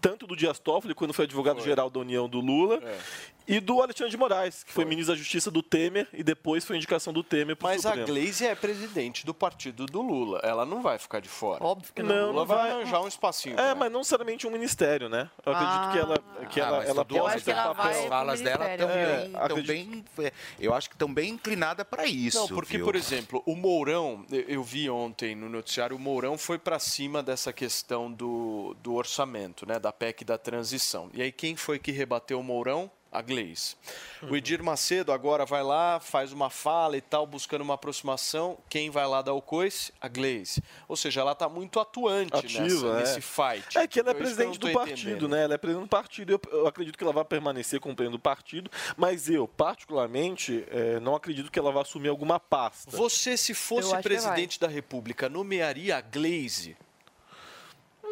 Tanto 0.00 0.26
do 0.26 0.36
Dias 0.36 0.58
Toffoli, 0.58 0.94
quando 0.94 1.14
foi 1.14 1.24
advogado-geral 1.24 1.88
da 1.88 2.00
União 2.00 2.28
do 2.28 2.40
Lula, 2.40 2.80
é 2.84 2.98
e 3.46 3.60
do 3.60 3.80
Alexandre 3.82 4.10
de 4.10 4.16
Moraes, 4.16 4.62
que 4.62 4.72
foi, 4.72 4.84
foi, 4.84 4.88
ministro 4.88 5.14
da 5.14 5.18
Justiça 5.18 5.50
do 5.50 5.62
Temer 5.62 6.08
e 6.12 6.22
depois 6.22 6.64
foi 6.64 6.76
indicação 6.76 7.12
do 7.12 7.22
Temer 7.22 7.56
para 7.56 7.66
o 7.66 7.70
Mas 7.70 7.86
a 7.86 7.96
Gleisi 7.96 8.46
é 8.46 8.54
presidente 8.54 9.26
do 9.26 9.34
partido 9.34 9.86
do 9.86 10.00
Lula. 10.00 10.40
Ela 10.42 10.64
não 10.64 10.82
vai 10.82 10.98
ficar 10.98 11.20
de 11.20 11.28
fora. 11.28 11.64
Óbvio 11.64 11.92
que 11.92 12.02
não. 12.02 12.08
não 12.08 12.26
Lula 12.26 12.40
não 12.40 12.46
vai 12.46 12.70
arranjar 12.70 13.02
um 13.02 13.08
espacinho. 13.08 13.58
É, 13.58 13.74
mas 13.74 13.90
não 13.90 14.00
necessariamente 14.00 14.46
um 14.46 14.50
ministério, 14.50 15.08
né? 15.08 15.30
Eu 15.44 15.52
acredito 15.52 15.76
ah, 15.76 15.90
que 15.92 15.98
ela, 15.98 16.46
que 16.46 16.60
ah, 16.60 16.64
ela, 16.64 16.84
ela 16.84 17.04
possa 17.04 17.40
ter 17.40 17.54
papel. 17.54 17.84
As 17.84 18.04
falas 18.06 18.40
dela 18.40 18.72
estão 18.72 18.90
é, 18.90 19.62
bem, 19.62 20.04
bem, 20.16 20.32
eu 20.58 20.74
acho 20.74 20.88
que 20.88 20.94
estão 20.94 21.12
bem 21.12 21.30
inclinadas 21.30 21.86
para 21.86 22.06
isso. 22.06 22.38
Não, 22.38 22.48
porque, 22.48 22.76
viu? 22.76 22.86
por 22.86 22.96
exemplo, 22.96 23.42
o 23.46 23.54
Mourão, 23.54 24.24
eu 24.30 24.62
vi 24.62 24.88
ontem 24.88 25.34
no 25.34 25.48
noticiário, 25.48 25.96
o 25.96 25.98
Mourão 25.98 26.38
foi 26.38 26.58
para 26.58 26.78
cima 26.78 27.22
dessa 27.22 27.52
questão 27.52 28.10
do, 28.10 28.76
do 28.82 28.94
orçamento, 28.94 29.66
né? 29.66 29.78
Da 29.78 29.92
PEC 29.92 30.24
da 30.24 30.38
transição. 30.38 31.10
E 31.12 31.22
aí 31.22 31.32
quem 31.32 31.56
foi 31.56 31.78
que 31.78 31.90
rebateu 31.90 32.38
o 32.38 32.42
Mourão? 32.42 32.90
A 33.12 33.20
Gleis. 33.20 33.76
O 34.22 34.34
Edir 34.34 34.62
Macedo 34.62 35.12
agora 35.12 35.44
vai 35.44 35.62
lá, 35.62 36.00
faz 36.00 36.32
uma 36.32 36.48
fala 36.48 36.96
e 36.96 37.00
tal, 37.00 37.26
buscando 37.26 37.60
uma 37.60 37.74
aproximação. 37.74 38.56
Quem 38.68 38.88
vai 38.88 39.06
lá 39.06 39.20
dar 39.20 39.34
o 39.34 39.42
coice? 39.42 39.92
A 40.00 40.08
Gleis. 40.08 40.58
Ou 40.88 40.96
seja, 40.96 41.20
ela 41.20 41.32
está 41.32 41.48
muito 41.48 41.78
atuante 41.78 42.34
Ativa, 42.34 42.62
nessa, 42.62 42.86
é. 42.86 43.00
nesse 43.00 43.20
fight. 43.20 43.78
É 43.78 43.86
que 43.86 44.00
ela 44.00 44.10
é 44.10 44.14
presidente 44.14 44.58
do 44.58 44.72
partido, 44.72 45.10
entendendo. 45.10 45.28
né? 45.28 45.44
Ela 45.44 45.54
é 45.54 45.58
presidente 45.58 45.84
do 45.84 45.90
partido. 45.90 46.32
Eu, 46.32 46.40
eu, 46.50 46.66
acredito 46.66 46.96
que 46.96 47.04
ela 47.04 47.12
vai 47.12 47.24
permanecer 47.24 47.80
como 47.80 47.94
presidente 47.94 48.18
do 48.18 48.22
partido, 48.22 48.70
mas 48.96 49.28
eu, 49.28 49.46
particularmente, 49.46 50.64
é, 50.70 50.98
não 51.00 51.14
acredito 51.14 51.50
que 51.50 51.58
ela 51.58 51.70
vá 51.70 51.82
assumir 51.82 52.08
alguma 52.08 52.40
pasta. 52.40 52.96
Você, 52.96 53.36
se 53.36 53.52
fosse 53.52 53.94
presidente 54.02 54.58
da 54.58 54.68
República, 54.68 55.28
nomearia 55.28 55.96
a 55.96 56.00
Glaze 56.00 56.76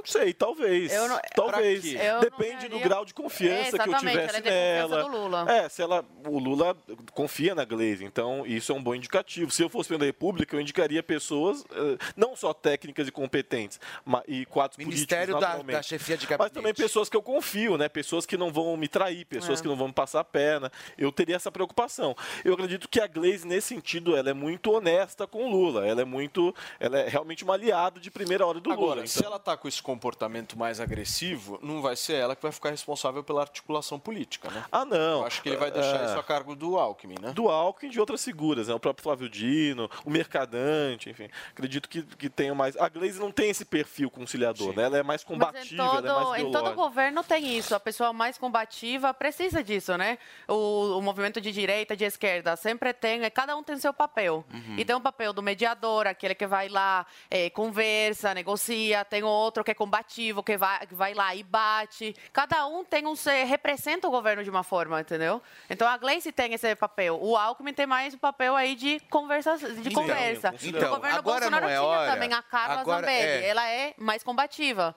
Não 0.00 0.06
sei, 0.06 0.32
talvez. 0.32 0.92
Eu 0.92 1.08
não- 1.08 1.20
talvez. 1.34 1.82
Depende 2.20 2.68
do 2.68 2.78
grau 2.80 3.04
de 3.04 3.12
confiança 3.12 3.78
que 3.78 3.88
eu 3.88 3.94
tivesse 3.98 4.36
é 4.36 4.40
confiança 4.40 4.40
nela. 4.40 5.02
do 5.02 5.08
Lula. 5.08 5.52
É, 5.52 5.68
se 5.68 5.82
ela. 5.82 6.04
O 6.26 6.38
Lula 6.38 6.76
confia 7.12 7.54
na 7.54 7.64
Glaze, 7.64 8.04
então 8.04 8.46
isso 8.46 8.72
é 8.72 8.74
um 8.74 8.82
bom 8.82 8.94
indicativo. 8.94 9.50
Se 9.50 9.62
eu 9.62 9.68
fosse 9.68 9.88
presidente 9.88 10.00
da 10.00 10.06
República, 10.06 10.56
eu 10.56 10.60
indicaria 10.60 11.02
pessoas, 11.02 11.64
eh, 11.70 11.98
não 12.16 12.34
só 12.34 12.52
técnicas 12.54 13.08
e 13.08 13.12
competentes, 13.12 13.78
ma- 14.04 14.22
e 14.26 14.46
quatro 14.46 14.78
Ministério 14.78 15.34
políticos, 15.34 15.66
da- 15.66 15.72
da 15.72 15.82
chefia 15.82 16.16
de 16.16 16.24
Mas 16.26 16.30
gabinete. 16.30 16.54
também 16.54 16.74
pessoas 16.74 17.08
que 17.08 17.16
eu 17.16 17.22
confio, 17.22 17.76
né? 17.76 17.88
Pessoas 17.88 18.24
que 18.26 18.36
não 18.36 18.50
vão 18.52 18.76
me 18.76 18.88
trair, 18.88 19.24
pessoas 19.26 19.58
É. 19.58 19.62
que 19.62 19.68
não 19.68 19.76
vão 19.76 19.88
me 19.88 19.92
passar 19.94 20.20
a 20.20 20.24
perna. 20.24 20.70
Eu 20.96 21.12
teria 21.12 21.36
essa 21.36 21.50
preocupação. 21.52 22.14
Eu 22.44 22.54
acredito 22.54 22.88
que 22.88 23.00
a 23.00 23.06
Glaze, 23.06 23.46
nesse 23.46 23.68
sentido, 23.68 24.16
ela 24.16 24.30
é 24.30 24.34
muito 24.34 24.72
honesta 24.72 25.26
com 25.26 25.44
o 25.46 25.50
Lula. 25.50 25.86
Ela 25.86 26.02
é 26.02 26.04
muito. 26.04 26.54
Ela 26.78 27.00
é 27.00 27.08
realmente 27.08 27.44
uma 27.44 27.54
aliada 27.54 28.00
de 28.00 28.10
primeira 28.10 28.46
hora 28.46 28.60
do 28.60 28.70
Agora, 28.72 28.96
Lula. 28.96 29.06
se 29.06 29.18
então- 29.18 29.28
ela 29.28 29.36
está 29.36 29.56
com 29.56 29.68
esse 29.68 29.82
comportamento 29.90 30.58
mais 30.58 30.80
agressivo, 30.80 31.58
não 31.62 31.82
vai 31.82 31.96
ser 31.96 32.14
ela 32.14 32.36
que 32.36 32.42
vai 32.42 32.52
ficar 32.52 32.70
responsável 32.70 33.22
pela 33.24 33.40
articulação 33.42 33.98
política, 33.98 34.50
né? 34.50 34.64
Ah, 34.70 34.84
não. 34.84 35.20
Eu 35.20 35.26
acho 35.26 35.42
que 35.42 35.48
ele 35.48 35.56
vai 35.56 35.70
deixar 35.70 36.00
É. 36.02 36.04
isso 36.06 36.18
a 36.18 36.22
cargo 36.22 36.54
do 36.54 36.78
Alckmin, 36.78 37.16
né? 37.20 37.32
do 37.32 37.48
Alckmin 37.48 37.88
e 37.90 37.92
de 37.92 38.00
outras 38.00 38.24
figuras, 38.24 38.68
né? 38.68 38.74
o 38.74 38.80
próprio 38.80 39.02
Flávio 39.02 39.28
Dino, 39.28 39.90
o 40.04 40.10
Mercadante, 40.10 41.10
enfim. 41.10 41.28
Acredito 41.50 41.88
que, 41.88 42.02
que 42.02 42.28
tenha 42.28 42.54
mais. 42.54 42.76
A 42.76 42.88
Glaze 42.88 43.18
não 43.18 43.30
tem 43.30 43.50
esse 43.50 43.64
perfil 43.64 44.10
conciliador, 44.10 44.74
né? 44.74 44.84
Ela 44.84 44.98
é 44.98 45.02
mais 45.02 45.22
Mas 45.24 45.24
em 45.24 45.26
combativa, 45.38 45.82
ela 45.82 45.98
é 45.98 46.02
todo, 46.02 46.28
mais 46.30 46.42
em 46.42 46.50
todo 46.52 46.74
governo 46.74 47.22
tem 47.24 47.56
isso. 47.58 47.74
A 47.74 47.80
pessoa 47.80 48.12
mais 48.12 48.38
combativa 48.38 49.12
precisa 49.12 49.62
disso, 49.62 49.96
né? 49.96 50.18
O, 50.48 50.98
o 50.98 51.02
movimento 51.02 51.40
de 51.40 51.52
direita, 51.52 51.96
de 51.96 52.04
esquerda, 52.04 52.56
sempre 52.56 52.92
tem. 52.92 53.22
é, 53.24 53.30
Cada 53.30 53.56
um 53.56 53.62
tem 53.62 53.78
seu 53.78 53.92
papel. 53.92 54.44
Uhum. 54.52 54.76
E 54.78 54.84
tem 54.84 54.94
um 54.96 55.00
papel 55.00 55.32
do 55.32 55.42
mediador, 55.42 56.06
aquele 56.06 56.34
que 56.34 56.46
vai 56.46 56.68
lá, 56.68 57.06
é, 57.30 57.50
conversa, 57.50 58.34
negocia. 58.34 59.04
Tem 59.04 59.22
outro 59.22 59.62
que 59.64 59.70
é 59.70 59.74
combativo, 59.80 60.42
que 60.42 60.58
vai, 60.58 60.86
que 60.86 60.94
vai 60.94 61.14
lá 61.14 61.34
e 61.34 61.42
bate. 61.42 62.14
Cada 62.34 62.66
um 62.66 62.84
tem 62.84 63.06
um. 63.06 63.16
se- 63.16 63.44
representa 63.44 64.06
o 64.06 64.10
governo 64.10 64.44
de 64.44 64.50
uma 64.50 64.62
forma, 64.62 65.00
entendeu? 65.00 65.40
Então 65.70 65.88
a 65.88 65.96
Gleice 65.96 66.30
tem 66.30 66.52
esse 66.52 66.76
papel. 66.76 67.18
O 67.20 67.34
Alckmin 67.36 67.72
tem 67.72 67.86
mais 67.86 68.12
o 68.12 68.18
papel 68.18 68.54
aí 68.54 68.74
de 68.76 69.00
conversa. 69.08 69.56
De 69.56 69.88
Então, 69.88 69.92
conversa. 70.02 70.54
então, 70.62 70.92
o 70.92 70.94
governo 70.96 71.18
agora 71.18 71.40
Bolsonaro 71.50 71.62
não 71.64 71.70
é 71.70 71.76
tinha 71.76 71.82
hora. 71.82 72.12
também 72.12 72.32
a 72.34 72.42
Carla 72.42 72.80
Agora 72.82 73.06
Zambelli. 73.06 73.44
é. 73.44 73.48
Ela 73.48 73.66
é 73.68 73.94
mais 73.96 74.22
combativa. 74.22 74.94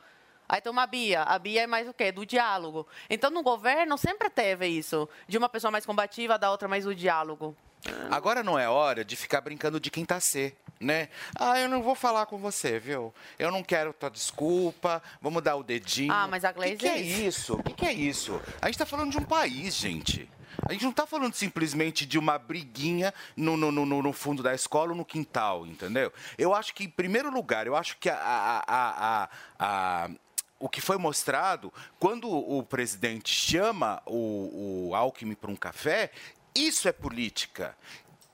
Aí 0.50 0.60
tem 0.60 0.70
uma 0.72 0.86
Bia. 0.86 1.24
A 1.24 1.40
Bia 1.40 1.64
é 1.64 1.68
mais 1.68 1.88
o 1.88 1.94
quê? 1.94 2.12
Do 2.12 2.26
diálogo. 2.26 2.86
Então, 3.10 3.32
no 3.32 3.42
governo, 3.42 3.98
sempre 3.98 4.30
teve 4.30 4.68
isso. 4.68 5.08
De 5.28 5.38
uma 5.38 5.48
pessoa 5.48 5.72
mais 5.72 5.86
combativa, 5.86 6.38
da 6.38 6.52
outra 6.52 6.68
mais 6.68 6.84
do 6.84 6.94
diálogo. 6.94 7.56
Agora 8.12 8.44
não 8.44 8.60
é 8.60 8.68
hora 8.68 9.04
de 9.06 9.16
ficar 9.16 9.40
brincando 9.42 9.80
de 9.80 9.90
quem 9.90 10.06
tá 10.06 10.20
C, 10.20 10.54
né? 10.84 11.10
Ah, 11.40 11.60
eu 11.60 11.70
não 11.70 11.82
vou 11.82 11.96
falar 11.96 12.26
com 12.26 12.38
você, 12.38 12.80
viu? 12.80 13.14
Eu 13.40 13.52
não 13.52 13.64
quero 13.64 13.94
tua 13.94 14.10
desculpa, 14.10 15.02
vamos 15.22 15.42
dar 15.42 15.56
o 15.56 15.64
dedinho. 15.64 16.12
Ah, 16.14 16.28
mas 16.28 16.44
a 16.46 16.52
O 16.52 16.54
que, 16.54 16.76
que 16.78 16.88
é 16.88 16.98
é 16.98 17.02
isso. 17.02 17.56
O 17.56 17.64
que, 17.64 17.74
que 17.74 17.86
é 17.86 17.94
isso? 17.94 18.40
A 18.62 18.68
gente 18.68 18.78
tá 18.78 18.86
falando 18.86 19.12
de 19.12 19.18
um 19.18 19.24
país, 19.24 19.76
gente. 19.76 20.30
A 20.68 20.72
gente 20.72 20.86
não 20.86 20.92
tá 20.94 21.08
falando 21.08 21.34
simplesmente 21.34 22.06
de 22.06 22.20
uma 22.20 22.38
briguinha 22.38 23.12
no, 23.36 23.58
no, 23.58 23.72
no, 23.72 23.86
no 24.04 24.14
fundo 24.14 24.44
da 24.44 24.54
escola 24.54 24.92
ou 24.92 24.96
no 24.98 25.04
quintal, 25.04 25.66
entendeu? 25.66 26.14
Eu 26.38 26.54
acho 26.54 26.74
que, 26.76 26.84
em 26.84 26.90
primeiro 26.90 27.32
lugar, 27.32 27.66
eu 27.66 27.76
acho 27.76 27.98
que 27.98 28.08
a- 28.08 28.16
a- 28.18 28.64
a- 28.68 29.24
a- 29.24 29.30
a 30.06 30.10
o 30.60 30.70
que 30.70 30.80
foi 30.80 30.98
mostrado 30.98 31.74
quando 32.00 32.30
o 32.32 32.64
presidente 32.64 33.30
chama 33.34 34.02
o, 34.06 34.88
o 34.90 34.96
Alckmin 34.96 35.34
para 35.36 35.52
um 35.52 35.56
café, 35.58 36.10
isso 36.56 36.88
é 36.88 36.92
política. 36.94 37.76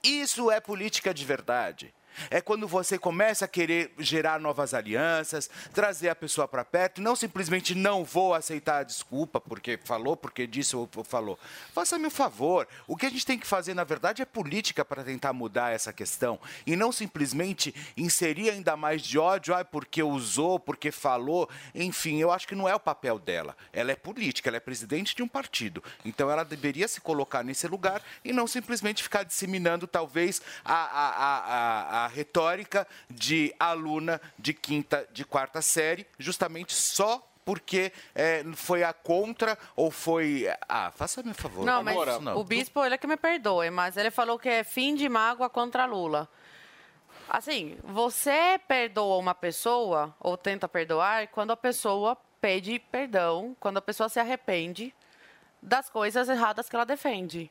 Isso 0.02 0.48
é 0.50 0.60
política 0.60 1.12
de 1.12 1.24
verdade. 1.24 1.92
É 2.28 2.40
quando 2.40 2.66
você 2.66 2.98
começa 2.98 3.44
a 3.44 3.48
querer 3.48 3.92
gerar 3.98 4.40
novas 4.40 4.74
alianças, 4.74 5.48
trazer 5.72 6.08
a 6.08 6.14
pessoa 6.14 6.46
para 6.48 6.64
perto, 6.64 7.00
não 7.00 7.16
simplesmente 7.16 7.74
não 7.74 8.04
vou 8.04 8.34
aceitar 8.34 8.78
a 8.78 8.82
desculpa 8.82 9.40
porque 9.40 9.78
falou, 9.84 10.16
porque 10.16 10.46
disse 10.46 10.76
ou 10.76 10.88
falou. 11.04 11.38
Faça-me 11.72 12.06
um 12.06 12.10
favor. 12.10 12.66
O 12.86 12.96
que 12.96 13.06
a 13.06 13.10
gente 13.10 13.24
tem 13.24 13.38
que 13.38 13.46
fazer, 13.46 13.74
na 13.74 13.84
verdade, 13.84 14.22
é 14.22 14.24
política 14.24 14.84
para 14.84 15.04
tentar 15.04 15.32
mudar 15.32 15.72
essa 15.72 15.92
questão 15.92 16.38
e 16.66 16.76
não 16.76 16.92
simplesmente 16.92 17.74
inserir 17.96 18.50
ainda 18.50 18.76
mais 18.76 19.02
de 19.02 19.18
ódio, 19.18 19.54
ah, 19.54 19.64
porque 19.64 20.02
usou, 20.02 20.58
porque 20.58 20.90
falou. 20.90 21.48
Enfim, 21.74 22.18
eu 22.18 22.30
acho 22.30 22.46
que 22.46 22.54
não 22.54 22.68
é 22.68 22.74
o 22.74 22.80
papel 22.80 23.18
dela. 23.18 23.56
Ela 23.72 23.92
é 23.92 23.96
política, 23.96 24.48
ela 24.48 24.56
é 24.56 24.60
presidente 24.60 25.14
de 25.14 25.22
um 25.22 25.28
partido. 25.28 25.82
Então 26.04 26.30
ela 26.30 26.44
deveria 26.44 26.88
se 26.88 27.00
colocar 27.00 27.42
nesse 27.42 27.66
lugar 27.66 28.02
e 28.24 28.32
não 28.32 28.46
simplesmente 28.46 29.02
ficar 29.02 29.22
disseminando, 29.22 29.86
talvez, 29.86 30.42
a, 30.64 30.74
a, 30.74 31.08
a, 31.08 31.38
a, 31.38 32.04
a 32.04 32.06
retórica 32.10 32.86
de 33.08 33.54
aluna 33.58 34.20
de 34.38 34.52
quinta, 34.52 35.06
de 35.12 35.24
quarta 35.24 35.62
série, 35.62 36.06
justamente 36.18 36.74
só 36.74 37.26
porque 37.44 37.92
é, 38.14 38.44
foi 38.54 38.84
a 38.84 38.92
contra 38.92 39.58
ou 39.74 39.90
foi. 39.90 40.46
Ah, 40.68 40.92
faça-me 40.94 41.30
um 41.30 41.34
favor. 41.34 41.64
Não, 41.64 41.82
mas 41.82 41.96
Isso 41.96 42.20
não. 42.20 42.36
o 42.36 42.44
bispo, 42.44 42.84
ele 42.84 42.94
é 42.94 42.98
que 42.98 43.06
me 43.06 43.16
perdoe, 43.16 43.70
mas 43.70 43.96
ele 43.96 44.10
falou 44.10 44.38
que 44.38 44.48
é 44.48 44.62
fim 44.62 44.94
de 44.94 45.08
mágoa 45.08 45.48
contra 45.48 45.86
Lula. 45.86 46.28
Assim, 47.28 47.78
você 47.84 48.60
perdoa 48.66 49.16
uma 49.16 49.34
pessoa, 49.34 50.14
ou 50.20 50.36
tenta 50.36 50.68
perdoar, 50.68 51.28
quando 51.28 51.52
a 51.52 51.56
pessoa 51.56 52.16
pede 52.40 52.78
perdão, 52.78 53.56
quando 53.60 53.76
a 53.76 53.82
pessoa 53.82 54.08
se 54.08 54.18
arrepende 54.18 54.94
das 55.62 55.88
coisas 55.90 56.28
erradas 56.28 56.68
que 56.68 56.74
ela 56.74 56.84
defende. 56.84 57.50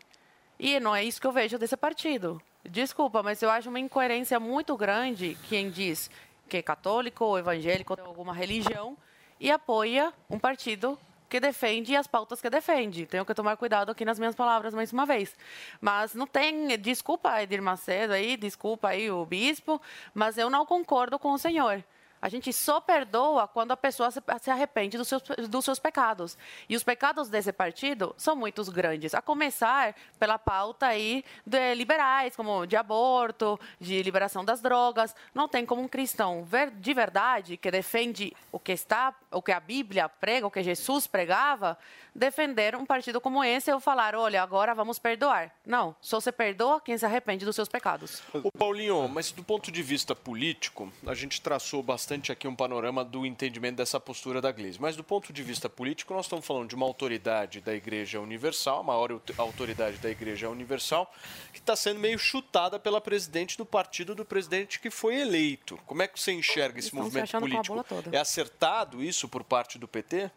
E 0.59 0.79
não 0.79 0.95
é 0.95 1.03
isso 1.03 1.21
que 1.21 1.27
eu 1.27 1.31
vejo 1.31 1.57
desse 1.57 1.77
partido. 1.77 2.41
Desculpa, 2.63 3.23
mas 3.23 3.41
eu 3.41 3.49
acho 3.49 3.69
uma 3.69 3.79
incoerência 3.79 4.39
muito 4.39 4.75
grande 4.75 5.37
quem 5.47 5.69
diz 5.69 6.09
que 6.47 6.57
é 6.57 6.61
católico 6.61 7.23
ou 7.23 7.39
evangélico 7.39 7.95
ou 7.97 8.05
alguma 8.05 8.33
religião 8.33 8.97
e 9.39 9.49
apoia 9.49 10.11
um 10.29 10.37
partido 10.37 10.99
que 11.29 11.39
defende 11.39 11.95
as 11.95 12.07
pautas 12.07 12.41
que 12.41 12.49
defende. 12.49 13.05
Tenho 13.05 13.23
que 13.23 13.33
tomar 13.33 13.55
cuidado 13.55 13.91
aqui 13.91 14.03
nas 14.03 14.17
minhas 14.17 14.35
palavras 14.35 14.73
mais 14.73 14.91
uma 14.91 15.05
vez. 15.05 15.35
Mas 15.79 16.15
não 16.15 16.25
tem, 16.25 16.77
desculpa 16.79 17.41
Edir 17.41 17.61
Macedo 17.61 18.13
aí, 18.13 18.35
desculpa 18.35 18.89
aí 18.89 19.11
o 19.11 19.23
bispo, 19.25 19.79
mas 20.13 20.37
eu 20.37 20.49
não 20.49 20.65
concordo 20.65 21.19
com 21.19 21.31
o 21.31 21.37
senhor. 21.37 21.83
A 22.21 22.27
gente 22.27 22.51
só 22.51 22.81
perdoa 22.81 23.47
quando 23.47 23.71
a 23.71 23.77
pessoa 23.77 24.09
se 24.11 24.51
arrepende 24.51 24.97
dos 24.97 25.07
seus, 25.07 25.23
dos 25.47 25.63
seus 25.63 25.79
pecados. 25.79 26.37
E 26.67 26.75
os 26.75 26.83
pecados 26.83 27.29
desse 27.29 27.53
partido 27.53 28.13
são 28.17 28.35
muito 28.35 28.59
grandes. 28.71 29.13
A 29.13 29.21
começar 29.21 29.95
pela 30.19 30.37
pauta 30.37 30.87
aí 30.87 31.23
de 31.45 31.73
liberais, 31.75 32.35
como 32.35 32.65
de 32.65 32.75
aborto, 32.75 33.57
de 33.79 34.03
liberação 34.03 34.43
das 34.43 34.59
drogas. 34.59 35.15
Não 35.33 35.47
tem 35.47 35.65
como 35.65 35.81
um 35.81 35.87
cristão 35.87 36.43
ver- 36.43 36.71
de 36.71 36.93
verdade 36.93 37.55
que 37.55 37.71
defende 37.71 38.35
o 38.51 38.59
que 38.59 38.73
está, 38.73 39.13
o 39.31 39.41
que 39.41 39.53
a 39.53 39.59
Bíblia 39.59 40.09
prega, 40.09 40.45
o 40.45 40.51
que 40.51 40.61
Jesus 40.61 41.07
pregava, 41.07 41.77
defender 42.13 42.75
um 42.75 42.85
partido 42.85 43.21
como 43.21 43.43
esse 43.43 43.71
ou 43.71 43.79
falar, 43.79 44.13
olha, 44.15 44.43
agora 44.43 44.75
vamos 44.75 44.99
perdoar. 44.99 45.51
Não, 45.65 45.95
só 46.01 46.19
se 46.19 46.31
perdoa 46.33 46.81
quem 46.81 46.97
se 46.97 47.05
arrepende 47.05 47.45
dos 47.45 47.55
seus 47.55 47.69
pecados. 47.69 48.21
Ô 48.33 48.51
Paulinho, 48.51 49.07
mas 49.07 49.31
do 49.31 49.43
ponto 49.43 49.71
de 49.71 49.81
vista 49.81 50.13
político, 50.13 50.91
a 51.07 51.13
gente 51.13 51.39
traçou 51.41 51.81
bastante 51.81 52.08
aqui 52.31 52.47
um 52.47 52.55
panorama 52.55 53.05
do 53.05 53.25
entendimento 53.25 53.77
dessa 53.77 53.99
postura 53.99 54.41
da 54.41 54.51
Gleisi. 54.51 54.81
Mas 54.81 54.95
do 54.95 55.03
ponto 55.03 55.31
de 55.31 55.43
vista 55.43 55.69
político, 55.69 56.13
nós 56.13 56.25
estamos 56.25 56.45
falando 56.45 56.69
de 56.69 56.75
uma 56.75 56.85
autoridade 56.85 57.61
da 57.61 57.73
Igreja 57.73 58.19
Universal, 58.19 58.79
a 58.79 58.83
maior 58.83 59.11
aut- 59.11 59.33
autoridade 59.37 59.97
da 59.97 60.09
Igreja 60.09 60.49
Universal, 60.49 61.11
que 61.53 61.59
está 61.59 61.75
sendo 61.75 61.99
meio 61.99 62.17
chutada 62.17 62.79
pela 62.79 62.99
presidente 62.99 63.57
do 63.57 63.65
partido 63.65 64.15
do 64.15 64.25
presidente 64.25 64.79
que 64.79 64.89
foi 64.89 65.15
eleito. 65.21 65.77
Como 65.85 66.01
é 66.01 66.07
que 66.07 66.19
você 66.19 66.31
enxerga 66.31 66.79
esse 66.79 66.87
estão 66.87 67.03
movimento 67.03 67.39
político? 67.39 67.85
É 68.11 68.17
acertado 68.17 69.03
isso 69.03 69.29
por 69.29 69.43
parte 69.43 69.77
do 69.77 69.87
PT? 69.87 70.31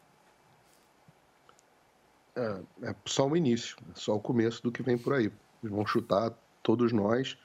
É, 2.36 2.60
é 2.82 2.94
só 3.04 3.26
o 3.26 3.36
início, 3.36 3.76
é 3.90 3.98
só 3.98 4.14
o 4.14 4.20
começo 4.20 4.62
do 4.62 4.72
que 4.72 4.82
vem 4.82 4.96
por 4.96 5.14
aí. 5.14 5.30
Eles 5.62 5.74
vão 5.74 5.86
chutar 5.86 6.32
todos 6.62 6.92
nós 6.92 7.36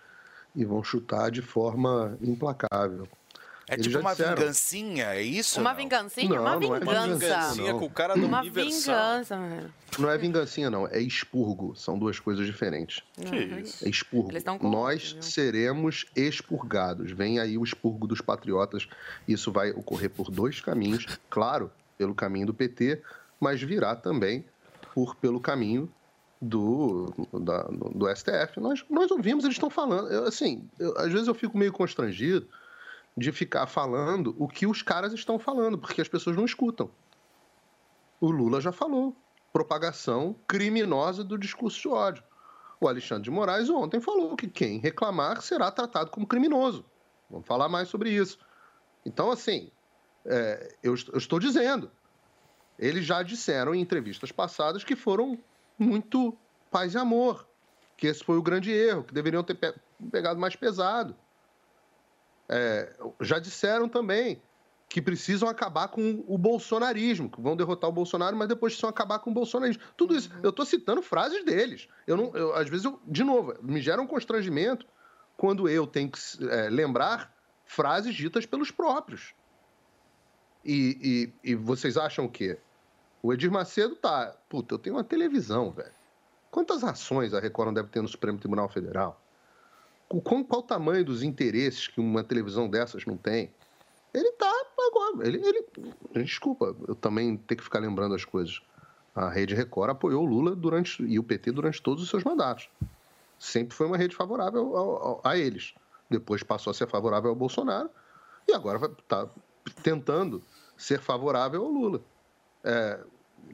e 0.55 0.65
vão 0.65 0.83
chutar 0.83 1.29
de 1.29 1.41
forma 1.41 2.17
implacável. 2.21 3.07
É 3.69 3.73
Eles 3.73 3.87
tipo 3.87 3.99
uma 3.99 4.11
disseram. 4.11 4.35
vingancinha, 4.37 5.05
é 5.13 5.21
isso? 5.21 5.59
Uma 5.59 5.71
não? 5.71 5.77
vingancinha? 5.77 6.29
Não, 6.29 6.41
uma 6.41 6.55
não 6.59 6.75
é 6.75 6.79
vingança. 6.79 7.17
vingancinha 7.17 7.73
com 7.73 7.85
o 7.85 7.89
cara 7.89 8.13
do 8.15 8.25
Uma 8.25 8.39
Universal. 8.39 8.95
vingança, 8.95 9.35
mano. 9.37 9.73
Não 9.99 10.09
é 10.09 10.17
vingancinha, 10.17 10.69
não, 10.69 10.87
é 10.87 10.99
expurgo. 11.01 11.75
São 11.75 11.99
duas 11.99 12.17
coisas 12.17 12.45
diferentes. 12.45 13.03
Que 13.19 13.35
isso? 13.35 13.85
É 13.85 13.89
expurgo. 13.89 14.31
Eles 14.31 14.39
estão 14.41 14.57
com 14.57 14.69
Nós 14.69 15.17
seremos 15.19 16.05
expurgados. 16.15 17.11
Vem 17.11 17.39
aí 17.39 17.57
o 17.57 17.63
expurgo 17.63 18.07
dos 18.07 18.21
patriotas. 18.21 18.87
Isso 19.27 19.51
vai 19.51 19.71
ocorrer 19.71 20.09
por 20.11 20.31
dois 20.31 20.61
caminhos. 20.61 21.05
Claro, 21.29 21.69
pelo 21.97 22.15
caminho 22.15 22.47
do 22.47 22.53
PT, 22.53 23.01
mas 23.37 23.61
virá 23.61 23.95
também 23.97 24.45
por, 24.93 25.13
pelo 25.15 25.41
caminho 25.41 25.91
do, 26.41 27.13
da- 27.33 27.63
do, 27.63 27.89
do 27.89 28.15
STF. 28.15 28.61
Nós, 28.61 28.85
nós 28.89 29.11
ouvimos, 29.11 29.43
eles 29.43 29.55
estão 29.57 29.69
falando. 29.69 30.07
Eu, 30.09 30.23
assim, 30.25 30.63
eu- 30.79 30.97
às 30.97 31.11
vezes 31.11 31.27
eu 31.27 31.33
fico 31.35 31.57
meio 31.57 31.73
constrangido 31.73 32.47
de 33.17 33.31
ficar 33.31 33.65
falando 33.65 34.35
o 34.37 34.47
que 34.47 34.67
os 34.67 34.81
caras 34.83 35.11
estão 35.11 35.39
falando, 35.39 35.77
porque 35.77 36.01
as 36.01 36.07
pessoas 36.07 36.35
não 36.35 36.45
escutam. 36.45 36.89
O 38.21 38.29
Lula 38.29 38.61
já 38.61 38.71
falou. 38.71 39.15
Propagação 39.51 40.35
criminosa 40.47 41.23
do 41.23 41.37
discurso 41.37 41.81
de 41.81 41.87
ódio. 41.87 42.23
O 42.79 42.87
Alexandre 42.87 43.23
de 43.23 43.31
Moraes 43.31 43.69
ontem 43.69 43.99
falou 43.99 44.35
que 44.35 44.47
quem 44.47 44.77
reclamar 44.77 45.41
será 45.41 45.71
tratado 45.71 46.11
como 46.11 46.27
criminoso. 46.27 46.85
Vamos 47.29 47.47
falar 47.47 47.67
mais 47.67 47.87
sobre 47.89 48.11
isso. 48.11 48.37
Então, 49.05 49.31
assim, 49.31 49.71
É, 50.29 50.75
eu, 50.83 50.93
eu 51.13 51.17
estou 51.17 51.39
dizendo. 51.39 51.89
Eles 52.77 53.05
já 53.05 53.23
disseram 53.23 53.73
em 53.73 53.79
entrevistas 53.79 54.29
passadas 54.29 54.83
que 54.83 54.93
foram 54.93 55.39
muito 55.79 56.37
paz 56.69 56.93
e 56.93 56.97
amor, 56.97 57.47
que 57.95 58.07
esse 58.07 58.23
foi 58.23 58.37
o 58.37 58.41
grande 58.41 58.69
erro, 58.69 59.05
que 59.05 59.13
deveriam 59.13 59.41
ter 59.41 59.55
pe 59.55 59.73
pegado 60.11 60.37
mais 60.37 60.53
pesado. 60.53 61.15
É, 62.49 62.93
já 63.21 63.39
disseram 63.39 63.89
também 63.89 64.41
que 64.89 65.01
precisam 65.01 65.49
acabar 65.49 65.89
com 65.89 66.23
o 66.27 66.37
bolsonarismo, 66.37 67.29
que 67.29 67.41
vão 67.41 67.57
derrotar 67.57 67.89
o 67.89 67.93
Bolsonaro, 67.93 68.37
mas 68.37 68.47
depois 68.47 68.73
precisam 68.73 68.89
acabar 68.89 69.19
com 69.19 69.31
o 69.31 69.33
bolsonarismo. 69.33 69.83
Tudo 69.97 70.15
isso, 70.15 70.29
eu 70.41 70.49
estou 70.49 70.65
citando 70.65 71.01
frases 71.01 71.43
deles. 71.43 71.89
Eu 72.05 72.15
não, 72.15 72.35
eu, 72.35 72.55
às 72.55 72.69
vezes, 72.69 72.85
eu, 72.85 72.99
de 73.05 73.23
novo, 73.23 73.53
me 73.61 73.81
gera 73.81 74.01
um 74.01 74.07
constrangimento 74.07 74.85
quando 75.35 75.67
eu 75.67 75.85
tenho 75.85 76.09
que 76.09 76.19
é, 76.49 76.69
lembrar 76.69 77.33
frases 77.65 78.15
ditas 78.15 78.45
pelos 78.45 78.71
próprios. 78.71 79.33
E, 80.63 81.33
e, 81.43 81.51
e, 81.51 81.55
vocês 81.55 81.97
acham 81.97 82.25
o 82.25 82.29
quê? 82.29 82.57
O 83.21 83.33
Edir 83.33 83.51
Macedo 83.51 83.95
tá. 83.95 84.35
Puta, 84.49 84.73
eu 84.73 84.79
tenho 84.79 84.95
uma 84.95 85.03
televisão, 85.03 85.71
velho. 85.71 85.91
Quantas 86.49 86.83
ações 86.83 87.33
a 87.33 87.39
Record 87.39 87.67
não 87.67 87.73
deve 87.73 87.89
ter 87.89 88.01
no 88.01 88.07
Supremo 88.07 88.39
Tribunal 88.39 88.69
Federal? 88.69 89.21
Qual, 90.07 90.43
qual 90.45 90.61
o 90.61 90.63
tamanho 90.63 91.03
dos 91.03 91.21
interesses 91.21 91.87
que 91.87 91.99
uma 91.99 92.23
televisão 92.23 92.69
dessas 92.69 93.05
não 93.05 93.17
tem? 93.17 93.51
Ele 94.13 94.31
tá 94.31 94.51
agora. 94.87 95.27
Ele, 95.27 95.41
ele, 95.45 96.23
desculpa, 96.23 96.75
eu 96.87 96.95
também 96.95 97.37
tenho 97.37 97.57
que 97.57 97.63
ficar 97.63 97.79
lembrando 97.79 98.15
as 98.15 98.25
coisas. 98.25 98.61
A 99.13 99.29
Rede 99.29 99.55
Record 99.55 99.91
apoiou 99.91 100.23
o 100.23 100.25
Lula 100.25 100.55
durante, 100.55 101.03
e 101.03 101.19
o 101.19 101.23
PT 101.23 101.51
durante 101.51 101.81
todos 101.81 102.03
os 102.03 102.09
seus 102.09 102.23
mandatos. 102.23 102.69
Sempre 103.39 103.75
foi 103.75 103.85
uma 103.85 103.97
rede 103.97 104.15
favorável 104.15 104.75
ao, 104.77 105.21
a 105.23 105.37
eles. 105.37 105.73
Depois 106.09 106.41
passou 106.43 106.71
a 106.71 106.73
ser 106.73 106.87
favorável 106.87 107.29
ao 107.29 107.35
Bolsonaro 107.35 107.89
e 108.47 108.53
agora 108.53 108.79
está 108.99 109.27
tentando 109.83 110.41
ser 110.77 110.99
favorável 110.99 111.63
ao 111.63 111.69
Lula. 111.69 112.01
É, 112.63 112.99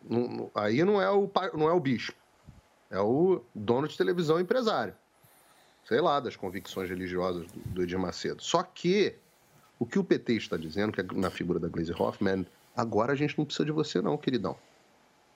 não, 0.07 0.51
aí 0.53 0.83
não 0.83 1.01
é, 1.01 1.09
o, 1.09 1.29
não 1.53 1.69
é 1.69 1.73
o 1.73 1.79
bispo, 1.79 2.15
é 2.89 2.99
o 2.99 3.41
dono 3.53 3.87
de 3.87 3.97
televisão 3.97 4.39
empresário. 4.39 4.95
Sei 5.85 5.99
lá, 5.99 6.19
das 6.19 6.35
convicções 6.35 6.89
religiosas 6.89 7.45
do, 7.47 7.59
do 7.59 7.83
Edir 7.83 7.99
Macedo. 7.99 8.41
Só 8.41 8.63
que 8.63 9.15
o 9.77 9.85
que 9.85 9.99
o 9.99 10.03
PT 10.03 10.33
está 10.33 10.57
dizendo, 10.57 10.91
que 10.91 11.01
é 11.01 11.03
na 11.13 11.29
figura 11.29 11.59
da 11.59 11.67
Glaze 11.67 11.93
Hoffman, 11.93 12.45
agora 12.75 13.13
a 13.13 13.15
gente 13.15 13.37
não 13.37 13.45
precisa 13.45 13.65
de 13.65 13.71
você 13.71 14.01
não, 14.01 14.17
queridão. 14.17 14.57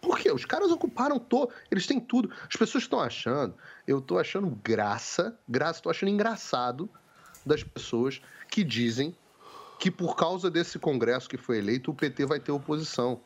Por 0.02 0.20
quê? 0.20 0.32
Os 0.32 0.46
caras 0.46 0.72
ocuparam 0.72 1.20
todo, 1.20 1.52
eles 1.72 1.88
têm 1.88 2.00
tudo. 2.00 2.32
As 2.48 2.56
pessoas 2.56 2.84
estão 2.84 3.00
achando, 3.00 3.56
eu 3.86 4.00
estou 4.00 4.20
achando 4.20 4.48
graça, 4.64 5.38
graça, 5.48 5.80
estou 5.80 5.90
achando 5.90 6.10
engraçado 6.10 6.90
das 7.46 7.64
pessoas 7.64 8.22
que 8.50 8.64
dizem 8.64 9.16
que 9.80 9.92
por 9.92 10.16
causa 10.16 10.50
desse 10.50 10.80
Congresso 10.80 11.30
que 11.30 11.38
foi 11.38 11.58
eleito, 11.58 11.92
o 11.92 11.96
PT 11.96 12.26
vai 12.26 12.40
ter 12.40 12.52
oposição. 12.52 13.22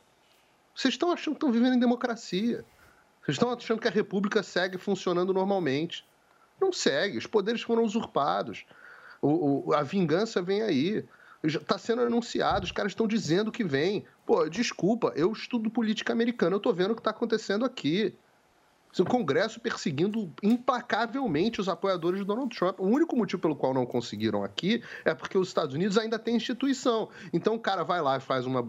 Vocês 0.75 0.93
estão 0.93 1.11
achando 1.11 1.35
que 1.35 1.37
estão 1.37 1.51
vivendo 1.51 1.75
em 1.75 1.79
democracia. 1.79 2.65
Vocês 3.21 3.35
estão 3.35 3.51
achando 3.51 3.79
que 3.79 3.87
a 3.87 3.91
República 3.91 4.41
segue 4.41 4.77
funcionando 4.77 5.33
normalmente. 5.33 6.05
Não 6.61 6.71
segue, 6.71 7.17
os 7.17 7.25
poderes 7.25 7.61
foram 7.63 7.83
usurpados. 7.83 8.65
O, 9.19 9.69
o, 9.69 9.73
a 9.73 9.81
vingança 9.81 10.41
vem 10.41 10.61
aí. 10.61 11.03
Está 11.43 11.75
sendo 11.75 12.03
anunciado, 12.03 12.65
os 12.65 12.71
caras 12.71 12.91
estão 12.91 13.07
dizendo 13.07 13.51
que 13.51 13.63
vem. 13.63 14.05
Pô, 14.27 14.47
desculpa, 14.47 15.11
eu 15.15 15.31
estudo 15.31 15.71
política 15.71 16.13
americana, 16.13 16.53
eu 16.53 16.57
estou 16.57 16.71
vendo 16.71 16.91
o 16.91 16.95
que 16.95 17.01
está 17.01 17.09
acontecendo 17.09 17.65
aqui. 17.65 18.15
O 18.99 19.05
Congresso 19.05 19.59
perseguindo 19.59 20.31
implacavelmente 20.43 21.61
os 21.61 21.69
apoiadores 21.69 22.19
de 22.19 22.25
Donald 22.25 22.53
Trump. 22.55 22.77
O 22.77 22.85
único 22.85 23.15
motivo 23.15 23.41
pelo 23.41 23.55
qual 23.55 23.73
não 23.73 23.85
conseguiram 23.85 24.43
aqui 24.43 24.83
é 25.05 25.13
porque 25.13 25.37
os 25.37 25.47
Estados 25.47 25.73
Unidos 25.73 25.97
ainda 25.97 26.19
têm 26.19 26.35
instituição. 26.35 27.09
Então 27.31 27.55
o 27.55 27.59
cara 27.59 27.83
vai 27.83 28.01
lá 28.01 28.17
e 28.17 28.19
faz 28.19 28.45
uma. 28.45 28.67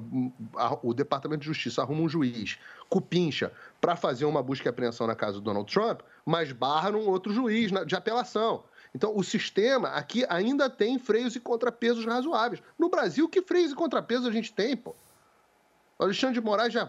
O 0.83 0.95
Departamento 0.95 1.41
de 1.41 1.47
Justiça 1.47 1.83
arruma 1.83 2.03
um 2.03 2.09
juiz, 2.09 2.57
cupincha, 2.89 3.53
para 3.83 3.97
fazer 3.97 4.25
uma 4.27 4.41
busca 4.41 4.69
e 4.69 4.71
apreensão 4.71 5.09
na 5.09 5.17
casa 5.17 5.35
do 5.35 5.41
Donald 5.41 5.71
Trump, 5.71 6.03
mas 6.25 6.53
barra 6.53 6.93
num 6.93 7.09
outro 7.09 7.33
juiz 7.33 7.73
de 7.85 7.97
apelação. 7.97 8.63
Então, 8.95 9.13
o 9.17 9.25
sistema 9.25 9.89
aqui 9.89 10.25
ainda 10.29 10.71
tem 10.71 11.01
freios 11.01 11.35
e 11.35 11.41
contrapesos 11.41 12.07
razoáveis. 12.07 12.63
No 12.79 12.89
Brasil, 12.89 13.29
que 13.29 13.43
freios 13.43 13.73
e 13.73 13.75
contrapesos 13.75 14.29
a 14.29 14.31
gente 14.31 14.53
tem, 14.53 14.77
pô? 14.77 14.95
O 15.99 16.05
Alexandre 16.05 16.35
de 16.35 16.41
Moraes 16.41 16.73
já 16.73 16.89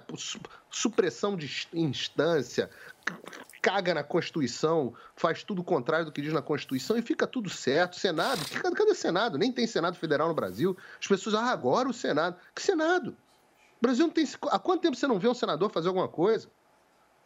supressão 0.69 1.35
de 1.35 1.67
instância, 1.73 2.69
caga 3.59 3.95
na 3.95 4.03
Constituição, 4.03 4.93
faz 5.15 5.43
tudo 5.43 5.61
o 5.61 5.63
contrário 5.63 6.05
do 6.05 6.11
que 6.11 6.21
diz 6.21 6.31
na 6.31 6.43
Constituição 6.43 6.95
e 6.95 7.01
fica 7.01 7.25
tudo 7.25 7.49
certo. 7.49 7.97
Senado, 7.97 8.39
cadê, 8.61 8.75
cadê 8.75 8.93
Senado? 8.93 9.37
Nem 9.39 9.51
tem 9.51 9.65
Senado 9.65 9.97
Federal 9.97 10.27
no 10.27 10.35
Brasil. 10.35 10.77
As 11.01 11.07
pessoas, 11.07 11.33
ah, 11.33 11.49
agora 11.49 11.89
o 11.89 11.93
Senado. 11.93 12.35
Que 12.53 12.61
Senado? 12.61 13.17
O 13.79 13.81
Brasil 13.81 14.05
não 14.05 14.13
tem. 14.13 14.27
Há 14.51 14.59
quanto 14.59 14.81
tempo 14.81 14.95
você 14.95 15.07
não 15.07 15.17
vê 15.17 15.27
um 15.27 15.33
senador 15.33 15.71
fazer 15.71 15.87
alguma 15.87 16.07
coisa? 16.07 16.49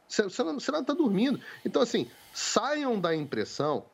O 0.10 0.30
Senado 0.30 0.58
está 0.58 0.93
dormindo. 0.93 1.39
Então, 1.66 1.82
assim, 1.82 2.10
saiam 2.34 2.99
da 2.99 3.16
impressão 3.16 3.86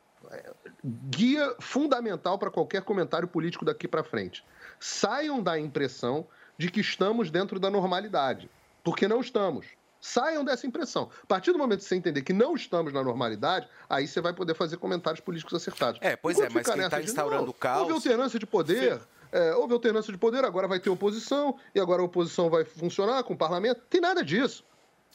guia 0.84 1.54
fundamental 1.60 2.38
para 2.38 2.50
qualquer 2.50 2.82
comentário 2.82 3.28
político 3.28 3.64
daqui 3.64 3.86
para 3.86 4.02
frente. 4.02 4.44
Saiam 4.80 5.42
da 5.42 5.58
impressão 5.58 6.26
de 6.56 6.70
que 6.70 6.80
estamos 6.80 7.30
dentro 7.30 7.58
da 7.58 7.70
normalidade, 7.70 8.50
porque 8.82 9.08
não 9.08 9.20
estamos. 9.20 9.66
Saiam 10.00 10.44
dessa 10.44 10.66
impressão. 10.66 11.10
A 11.22 11.26
partir 11.26 11.52
do 11.52 11.58
momento 11.58 11.78
que 11.78 11.86
você 11.86 11.96
entender 11.96 12.22
que 12.22 12.32
não 12.32 12.54
estamos 12.54 12.92
na 12.92 13.02
normalidade, 13.02 13.66
aí 13.88 14.06
você 14.06 14.20
vai 14.20 14.34
poder 14.34 14.54
fazer 14.54 14.76
comentários 14.76 15.20
políticos 15.20 15.54
acertados. 15.54 15.98
É, 16.02 16.14
pois 16.14 16.36
Enquanto 16.36 16.50
é, 16.50 16.54
mas 16.54 16.66
quem 16.68 16.84
está 16.84 17.02
instaurando 17.02 17.50
o 17.50 17.54
caos... 17.54 17.80
Houve 17.80 17.94
alternância 17.94 18.38
de 18.38 18.46
poder, 18.46 19.00
é, 19.32 19.54
houve 19.54 19.72
alternância 19.72 20.12
de 20.12 20.18
poder, 20.18 20.44
agora 20.44 20.68
vai 20.68 20.78
ter 20.78 20.90
oposição, 20.90 21.58
e 21.74 21.80
agora 21.80 22.02
a 22.02 22.04
oposição 22.04 22.50
vai 22.50 22.64
funcionar 22.64 23.22
com 23.24 23.32
o 23.32 23.36
parlamento. 23.36 23.80
Tem 23.88 24.00
nada 24.00 24.22
disso. 24.22 24.62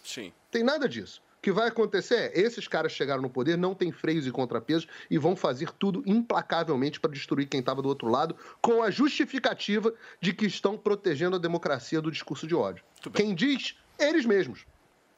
Sim. 0.04 0.34
Tem 0.52 0.64
nada 0.64 0.88
disso. 0.88 1.22
O 1.38 1.42
que 1.42 1.52
vai 1.54 1.70
acontecer 1.70 2.16
é, 2.16 2.40
esses 2.40 2.68
caras 2.68 2.92
chegaram 2.92 3.22
no 3.22 3.30
poder, 3.30 3.58
não 3.58 3.74
tem 3.74 3.94
freios 3.94 4.28
e 4.28 4.32
contrapesos 4.32 4.88
e 5.10 5.18
vão 5.18 5.38
fazer 5.38 5.72
tudo 5.72 6.04
implacavelmente 6.06 7.00
para 7.00 7.12
destruir 7.12 7.48
quem 7.48 7.62
estava 7.62 7.82
do 7.82 7.88
outro 7.88 8.10
lado, 8.10 8.36
com 8.62 8.84
a 8.84 8.92
justificativa 8.92 9.94
de 10.20 10.34
que 10.34 10.46
estão 10.46 10.78
protegendo 10.78 11.38
a 11.38 11.40
democracia 11.40 12.02
do 12.02 12.12
discurso 12.12 12.46
de 12.46 12.54
ódio. 12.54 12.84
Quem 13.14 13.34
diz? 13.34 13.78
Eles 13.98 14.26
mesmos. 14.26 14.66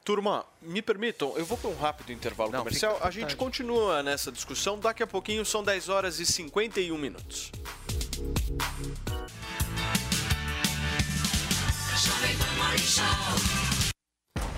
Turma, 0.04 0.44
me 0.60 0.80
permitam, 0.80 1.36
eu 1.36 1.44
vou 1.44 1.58
para 1.58 1.70
um 1.70 1.76
rápido 1.76 2.12
intervalo 2.12 2.50
Não, 2.52 2.60
comercial. 2.60 2.98
A 3.02 3.10
gente 3.10 3.36
continua 3.36 4.02
nessa 4.02 4.30
discussão. 4.30 4.78
Daqui 4.78 5.02
a 5.02 5.06
pouquinho 5.06 5.44
são 5.44 5.62
10 5.62 5.88
horas 5.88 6.20
e 6.20 6.26
51 6.26 6.96
minutos. 6.98 7.50
Show. 12.92 13.71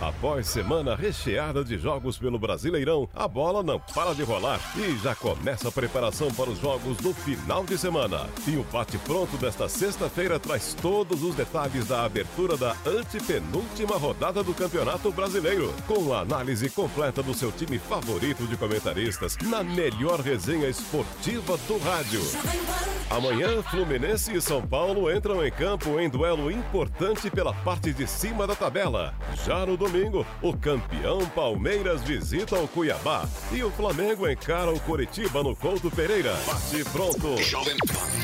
Após 0.00 0.48
semana 0.48 0.96
recheada 0.96 1.64
de 1.64 1.78
jogos 1.78 2.18
pelo 2.18 2.38
Brasileirão, 2.38 3.08
a 3.14 3.28
bola 3.28 3.62
não 3.62 3.78
para 3.78 4.14
de 4.14 4.22
rolar 4.22 4.60
e 4.76 4.96
já 4.98 5.14
começa 5.14 5.68
a 5.68 5.72
preparação 5.72 6.30
para 6.32 6.50
os 6.50 6.58
jogos 6.58 6.96
do 6.98 7.14
final 7.14 7.64
de 7.64 7.78
semana. 7.78 8.28
E 8.46 8.56
o 8.56 8.64
Bate 8.64 8.98
Pronto 8.98 9.36
desta 9.36 9.68
sexta-feira 9.68 10.38
traz 10.38 10.74
todos 10.74 11.22
os 11.22 11.34
detalhes 11.34 11.86
da 11.86 12.04
abertura 12.04 12.56
da 12.56 12.76
antepenúltima 12.84 13.96
rodada 13.96 14.42
do 14.42 14.52
Campeonato 14.52 15.12
Brasileiro, 15.12 15.72
com 15.86 16.12
a 16.12 16.20
análise 16.20 16.68
completa 16.70 17.22
do 17.22 17.32
seu 17.32 17.52
time 17.52 17.78
favorito 17.78 18.46
de 18.46 18.56
comentaristas 18.56 19.36
na 19.42 19.62
melhor 19.62 20.20
resenha 20.20 20.68
esportiva 20.68 21.56
do 21.68 21.78
rádio. 21.78 22.20
Amanhã, 23.10 23.62
Fluminense 23.62 24.34
e 24.34 24.40
São 24.40 24.66
Paulo 24.66 25.14
entram 25.14 25.44
em 25.44 25.50
campo 25.50 26.00
em 26.00 26.08
duelo 26.08 26.50
importante 26.50 27.30
pela 27.30 27.52
parte 27.52 27.92
de 27.92 28.06
cima 28.06 28.46
da 28.46 28.56
tabela. 28.56 29.14
Já 29.44 29.64
no 29.64 29.76
domingo, 29.84 30.04
domingo, 30.14 30.26
o 30.42 30.56
campeão 30.56 31.26
Palmeiras 31.30 32.02
visita 32.02 32.58
o 32.58 32.68
Cuiabá 32.68 33.28
e 33.52 33.62
o 33.62 33.70
Flamengo 33.70 34.28
encara 34.28 34.72
o 34.72 34.80
Coritiba 34.80 35.42
no 35.42 35.54
Couto 35.54 35.90
Pereira. 35.90 36.34
Bate 36.46 36.84
pronto. 36.90 37.34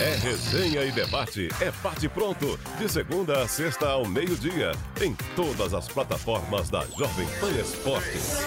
É 0.01 0.15
resenha 0.17 0.85
e 0.85 0.93
debate. 0.93 1.49
É 1.61 1.71
bate 1.83 2.09
pronto. 2.09 2.59
De 2.79 2.89
segunda 2.89 3.43
a 3.43 3.49
sexta 3.49 3.89
ao 3.89 4.07
meio-dia. 4.07 4.73
Em 5.01 5.15
todas 5.37 5.75
as 5.75 5.89
plataformas 5.89 6.71
da 6.71 6.85
Jovem 6.97 7.27
Pan 7.41 7.51
Esportes. 7.53 8.39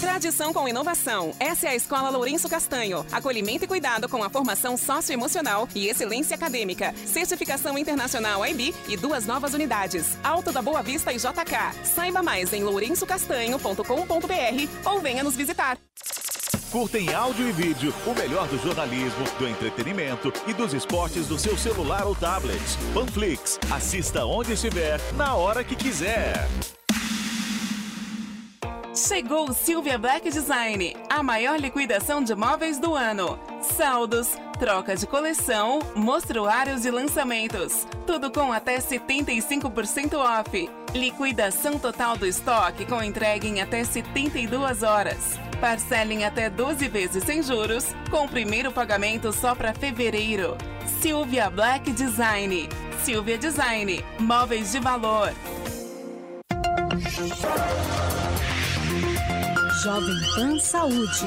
Tradição 0.00 0.52
com 0.52 0.68
inovação. 0.68 1.32
Essa 1.40 1.66
é 1.66 1.70
a 1.70 1.74
Escola 1.74 2.08
Lourenço 2.10 2.48
Castanho. 2.48 3.04
Acolhimento 3.10 3.64
e 3.64 3.68
cuidado 3.68 4.08
com 4.08 4.22
a 4.22 4.30
formação 4.30 4.76
socioemocional 4.76 5.68
e 5.74 5.88
excelência 5.88 6.36
acadêmica. 6.36 6.94
Certificação 7.04 7.76
internacional 7.76 8.46
IB 8.46 8.72
e 8.88 8.96
duas 8.96 9.26
novas 9.26 9.54
unidades. 9.54 10.16
Alto 10.22 10.52
da 10.52 10.62
Boa 10.62 10.82
Vista 10.82 11.12
e 11.12 11.16
JK. 11.16 11.84
Saiba 11.84 12.22
mais 12.22 12.52
em 12.52 12.62
lourençocastanho.com.br 12.62 14.68
ou 14.84 15.00
venha 15.00 15.24
nos 15.24 15.34
visitar. 15.34 15.76
Curta 16.70 16.98
em 16.98 17.12
áudio 17.12 17.48
e 17.48 17.52
vídeo 17.52 17.92
o 18.06 18.14
melhor 18.14 18.46
do 18.46 18.58
jornalismo, 18.58 19.24
do 19.38 19.48
entretenimento 19.48 20.32
e 20.46 20.52
dos 20.52 20.74
esportes 20.74 21.26
do 21.26 21.38
seu 21.38 21.56
celular 21.56 22.06
ou 22.06 22.14
tablet. 22.14 22.62
Panflix. 22.94 23.58
Assista 23.70 24.24
onde 24.24 24.52
estiver, 24.52 25.00
na 25.16 25.34
hora 25.34 25.64
que 25.64 25.74
quiser. 25.74 26.46
Chegou 29.06 29.48
o 29.48 29.54
Silvia 29.54 29.96
Black 29.96 30.28
Design, 30.28 30.96
a 31.08 31.22
maior 31.22 31.56
liquidação 31.56 32.20
de 32.20 32.34
móveis 32.34 32.80
do 32.80 32.96
ano. 32.96 33.38
Saldos, 33.62 34.30
troca 34.58 34.96
de 34.96 35.06
coleção, 35.06 35.78
mostruários 35.94 36.84
e 36.84 36.90
lançamentos. 36.90 37.86
Tudo 38.04 38.28
com 38.28 38.52
até 38.52 38.78
75% 38.78 40.14
off. 40.14 40.68
Liquidação 40.92 41.78
total 41.78 42.16
do 42.16 42.26
estoque 42.26 42.84
com 42.86 43.00
entrega 43.00 43.46
em 43.46 43.60
até 43.60 43.84
72 43.84 44.82
horas. 44.82 45.38
Parcela 45.60 46.12
em 46.12 46.24
até 46.24 46.50
12 46.50 46.88
vezes 46.88 47.22
sem 47.22 47.40
juros, 47.40 47.94
com 48.10 48.24
o 48.24 48.28
primeiro 48.28 48.72
pagamento 48.72 49.32
só 49.32 49.54
para 49.54 49.72
fevereiro. 49.72 50.58
Silvia 51.00 51.48
Black 51.48 51.92
Design. 51.92 52.68
Silvia 53.04 53.38
Design. 53.38 54.04
Móveis 54.18 54.72
de 54.72 54.80
valor. 54.80 55.32
Jovem 59.82 60.16
Pan 60.34 60.58
Saúde. 60.58 61.24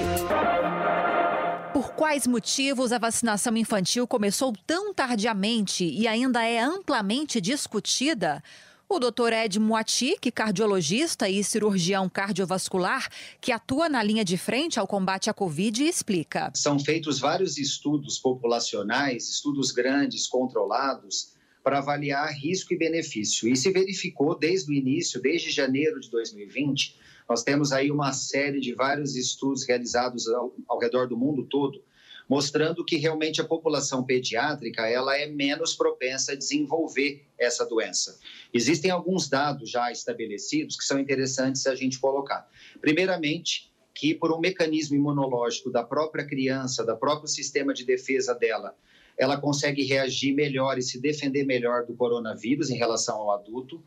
Por 1.71 1.93
quais 1.93 2.27
motivos 2.27 2.91
a 2.91 2.97
vacinação 2.97 3.55
infantil 3.55 4.05
começou 4.05 4.53
tão 4.67 4.93
tardiamente 4.93 5.85
e 5.85 6.05
ainda 6.05 6.43
é 6.43 6.59
amplamente 6.59 7.39
discutida? 7.39 8.43
O 8.89 8.99
Dr. 8.99 9.31
Ed 9.31 9.57
Moati, 9.57 10.17
que 10.19 10.27
é 10.27 10.31
cardiologista 10.33 11.29
e 11.29 11.41
cirurgião 11.45 12.09
cardiovascular, 12.09 13.07
que 13.39 13.53
atua 13.53 13.87
na 13.87 14.03
linha 14.03 14.25
de 14.25 14.37
frente 14.37 14.77
ao 14.77 14.87
combate 14.87 15.29
à 15.29 15.33
Covid, 15.33 15.85
explica. 15.85 16.51
São 16.53 16.77
feitos 16.77 17.19
vários 17.19 17.57
estudos 17.57 18.19
populacionais, 18.19 19.29
estudos 19.29 19.71
grandes, 19.71 20.27
controlados, 20.27 21.31
para 21.63 21.77
avaliar 21.77 22.33
risco 22.33 22.73
e 22.73 22.77
benefício. 22.77 23.47
E 23.47 23.55
se 23.55 23.71
verificou 23.71 24.37
desde 24.37 24.69
o 24.71 24.73
início, 24.73 25.21
desde 25.21 25.51
janeiro 25.51 26.01
de 26.01 26.09
2020, 26.09 26.99
nós 27.31 27.43
temos 27.43 27.71
aí 27.71 27.89
uma 27.89 28.11
série 28.11 28.59
de 28.59 28.73
vários 28.73 29.15
estudos 29.15 29.65
realizados 29.65 30.27
ao, 30.27 30.53
ao 30.67 30.77
redor 30.77 31.07
do 31.07 31.15
mundo 31.15 31.45
todo, 31.45 31.81
mostrando 32.27 32.83
que 32.83 32.97
realmente 32.97 33.39
a 33.39 33.45
população 33.45 34.03
pediátrica 34.03 34.85
ela 34.85 35.17
é 35.17 35.27
menos 35.27 35.73
propensa 35.73 36.33
a 36.33 36.35
desenvolver 36.35 37.25
essa 37.39 37.65
doença. 37.65 38.19
Existem 38.53 38.91
alguns 38.91 39.29
dados 39.29 39.69
já 39.69 39.89
estabelecidos 39.89 40.75
que 40.75 40.83
são 40.83 40.99
interessantes 40.99 41.65
a 41.65 41.73
gente 41.73 42.01
colocar. 42.01 42.49
Primeiramente, 42.81 43.71
que 43.95 44.13
por 44.13 44.33
um 44.33 44.39
mecanismo 44.41 44.97
imunológico 44.97 45.71
da 45.71 45.85
própria 45.85 46.27
criança, 46.27 46.85
da 46.85 46.97
próprio 46.97 47.29
sistema 47.29 47.73
de 47.73 47.85
defesa 47.85 48.35
dela, 48.35 48.75
ela 49.17 49.39
consegue 49.39 49.83
reagir 49.83 50.33
melhor 50.33 50.77
e 50.77 50.81
se 50.81 50.99
defender 50.99 51.45
melhor 51.45 51.85
do 51.85 51.93
coronavírus 51.93 52.69
em 52.69 52.77
relação 52.77 53.15
ao 53.15 53.31
adulto. 53.31 53.81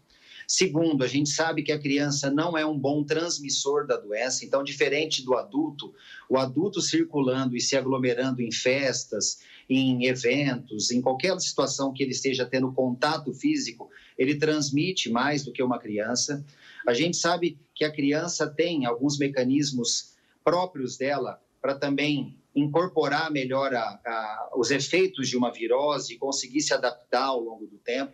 Segundo, 0.46 1.02
a 1.04 1.08
gente 1.08 1.30
sabe 1.30 1.62
que 1.62 1.72
a 1.72 1.78
criança 1.78 2.30
não 2.30 2.56
é 2.56 2.64
um 2.64 2.78
bom 2.78 3.02
transmissor 3.02 3.86
da 3.86 3.96
doença, 3.96 4.44
então, 4.44 4.62
diferente 4.62 5.24
do 5.24 5.34
adulto, 5.34 5.94
o 6.28 6.36
adulto 6.36 6.80
circulando 6.80 7.56
e 7.56 7.60
se 7.60 7.76
aglomerando 7.76 8.42
em 8.42 8.52
festas, 8.52 9.40
em 9.68 10.06
eventos, 10.06 10.90
em 10.90 11.00
qualquer 11.00 11.38
situação 11.40 11.92
que 11.92 12.02
ele 12.02 12.12
esteja 12.12 12.44
tendo 12.44 12.72
contato 12.72 13.32
físico, 13.32 13.90
ele 14.18 14.34
transmite 14.34 15.10
mais 15.10 15.44
do 15.44 15.52
que 15.52 15.62
uma 15.62 15.78
criança. 15.78 16.44
A 16.86 16.92
gente 16.92 17.16
sabe 17.16 17.58
que 17.74 17.84
a 17.84 17.92
criança 17.92 18.46
tem 18.46 18.84
alguns 18.84 19.18
mecanismos 19.18 20.14
próprios 20.42 20.96
dela 20.96 21.40
para 21.60 21.74
também 21.74 22.36
incorporar 22.54 23.30
melhor 23.32 23.74
a, 23.74 23.82
a, 23.82 24.50
os 24.54 24.70
efeitos 24.70 25.28
de 25.28 25.36
uma 25.36 25.50
virose 25.50 26.14
e 26.14 26.18
conseguir 26.18 26.60
se 26.60 26.72
adaptar 26.72 27.24
ao 27.24 27.40
longo 27.40 27.66
do 27.66 27.78
tempo. 27.78 28.12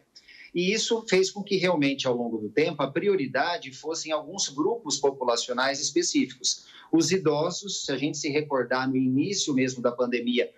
E 0.54 0.72
isso 0.72 1.04
fez 1.08 1.30
com 1.30 1.42
que 1.42 1.56
realmente, 1.56 2.06
ao 2.06 2.16
longo 2.16 2.38
do 2.38 2.48
tempo, 2.48 2.82
a 2.82 2.90
prioridade 2.90 3.72
fossem 3.72 4.12
alguns 4.12 4.48
grupos 4.48 4.96
populacionais 4.96 5.80
específicos. 5.80 6.66
Os 6.92 7.12
idosos, 7.12 7.84
se 7.84 7.92
a 7.92 7.96
gente 7.96 8.18
se 8.18 8.28
recordar 8.28 8.88
no 8.88 8.96
início 8.96 9.54
mesmo 9.54 9.80
da 9.80 9.92
pandemia, 9.92 10.52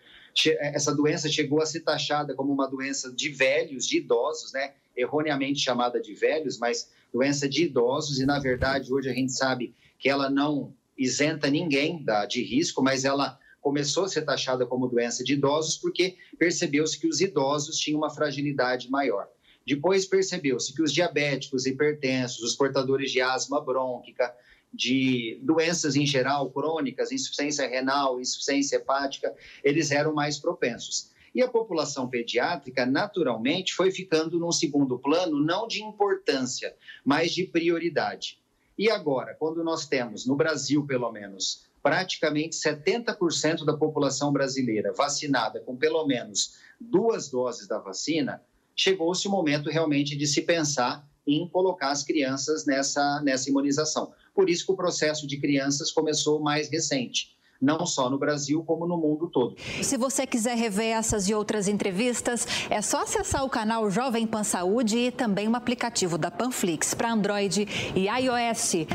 essa 0.58 0.94
doença 0.94 1.28
chegou 1.28 1.60
a 1.60 1.66
ser 1.66 1.80
taxada 1.80 2.34
como 2.34 2.52
uma 2.52 2.66
doença 2.66 3.12
de 3.12 3.28
velhos, 3.28 3.86
de 3.86 3.98
idosos, 3.98 4.52
né? 4.52 4.72
erroneamente 4.96 5.60
chamada 5.60 6.00
de 6.00 6.14
velhos, 6.14 6.58
mas 6.58 6.90
doença 7.12 7.48
de 7.48 7.64
idosos, 7.64 8.18
e 8.20 8.26
na 8.26 8.38
verdade 8.38 8.92
hoje 8.92 9.08
a 9.08 9.14
gente 9.14 9.32
sabe 9.32 9.74
que 9.98 10.08
ela 10.08 10.30
não 10.30 10.74
isenta 10.96 11.48
ninguém 11.48 12.04
de 12.28 12.42
risco, 12.42 12.82
mas 12.82 13.04
ela 13.04 13.38
começou 13.60 14.04
a 14.04 14.08
ser 14.08 14.22
taxada 14.22 14.66
como 14.66 14.88
doença 14.88 15.22
de 15.22 15.34
idosos 15.34 15.76
porque 15.76 16.16
percebeu-se 16.38 16.98
que 16.98 17.06
os 17.06 17.20
idosos 17.20 17.78
tinham 17.78 17.98
uma 17.98 18.10
fragilidade 18.10 18.90
maior. 18.90 19.28
Depois 19.66 20.06
percebeu-se 20.06 20.74
que 20.74 20.82
os 20.82 20.92
diabéticos, 20.92 21.66
hipertensos, 21.66 22.42
os 22.42 22.54
portadores 22.54 23.10
de 23.10 23.20
asma 23.20 23.60
brônquica, 23.60 24.34
de 24.72 25.38
doenças 25.42 25.96
em 25.96 26.06
geral 26.06 26.50
crônicas, 26.50 27.12
insuficiência 27.12 27.68
renal, 27.68 28.20
insuficiência 28.20 28.76
hepática, 28.76 29.34
eles 29.62 29.90
eram 29.90 30.14
mais 30.14 30.38
propensos. 30.38 31.10
E 31.34 31.42
a 31.42 31.48
população 31.48 32.08
pediátrica, 32.08 32.84
naturalmente, 32.84 33.72
foi 33.74 33.90
ficando 33.90 34.38
num 34.38 34.52
segundo 34.52 34.98
plano, 34.98 35.42
não 35.42 35.66
de 35.66 35.82
importância, 35.82 36.74
mas 37.04 37.32
de 37.32 37.44
prioridade. 37.46 38.38
E 38.76 38.90
agora, 38.90 39.34
quando 39.38 39.62
nós 39.62 39.86
temos, 39.86 40.26
no 40.26 40.36
Brasil 40.36 40.86
pelo 40.86 41.10
menos, 41.10 41.66
praticamente 41.82 42.56
70% 42.56 43.64
da 43.64 43.76
população 43.76 44.32
brasileira 44.32 44.92
vacinada 44.92 45.60
com 45.60 45.76
pelo 45.76 46.06
menos 46.06 46.58
duas 46.80 47.28
doses 47.28 47.66
da 47.66 47.78
vacina, 47.78 48.42
chegou-se 48.76 49.26
o 49.26 49.30
momento 49.30 49.70
realmente 49.70 50.16
de 50.16 50.26
se 50.26 50.42
pensar 50.42 51.06
em 51.26 51.48
colocar 51.48 51.90
as 51.90 52.02
crianças 52.02 52.66
nessa, 52.66 53.20
nessa 53.22 53.48
imunização. 53.48 54.12
Por 54.34 54.50
isso 54.50 54.66
que 54.66 54.72
o 54.72 54.76
processo 54.76 55.26
de 55.26 55.38
crianças 55.38 55.92
começou 55.92 56.40
mais 56.40 56.70
recente 56.70 57.32
não 57.62 57.86
só 57.86 58.10
no 58.10 58.18
Brasil, 58.18 58.64
como 58.64 58.88
no 58.88 58.96
mundo 58.96 59.28
todo. 59.28 59.54
Se 59.80 59.96
você 59.96 60.26
quiser 60.26 60.56
rever 60.56 60.96
essas 60.96 61.28
e 61.28 61.34
outras 61.34 61.68
entrevistas, 61.68 62.44
é 62.68 62.82
só 62.82 63.02
acessar 63.02 63.44
o 63.44 63.48
canal 63.48 63.88
Jovem 63.88 64.26
Pan 64.26 64.42
Saúde 64.42 64.98
e 64.98 65.10
também 65.12 65.46
o 65.46 65.54
aplicativo 65.54 66.18
da 66.18 66.28
Panflix 66.28 66.92
para 66.92 67.12
Android 67.12 67.68
e 67.94 68.08
iOS. 68.08 68.86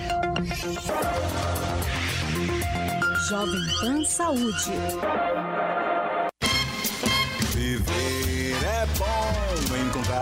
Jovem 3.30 3.61
Pan 3.80 4.03
Saúde. 4.03 4.71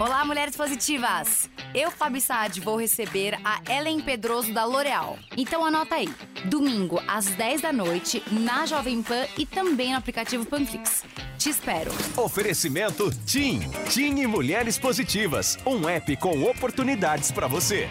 Olá, 0.00 0.24
mulheres 0.24 0.56
positivas! 0.56 1.48
Eu, 1.74 1.90
Fabi 1.90 2.20
Saad, 2.20 2.58
vou 2.60 2.76
receber 2.76 3.38
a 3.44 3.60
Ellen 3.70 4.00
Pedroso 4.00 4.52
da 4.52 4.64
L'Oréal. 4.64 5.18
Então 5.36 5.64
anota 5.64 5.96
aí. 5.96 6.08
Domingo, 6.46 7.00
às 7.06 7.26
10 7.26 7.60
da 7.60 7.72
noite, 7.72 8.22
na 8.30 8.66
Jovem 8.66 9.02
Pan 9.02 9.26
e 9.38 9.46
também 9.46 9.92
no 9.92 9.98
aplicativo 9.98 10.44
Panflix. 10.46 11.04
Te 11.38 11.50
espero. 11.50 11.90
Oferecimento 12.16 13.10
TIM. 13.26 13.60
TIM 13.90 14.20
e 14.20 14.26
Mulheres 14.26 14.78
Positivas. 14.78 15.58
Um 15.64 15.88
app 15.88 16.16
com 16.16 16.42
oportunidades 16.42 17.30
para 17.30 17.46
você. 17.46 17.88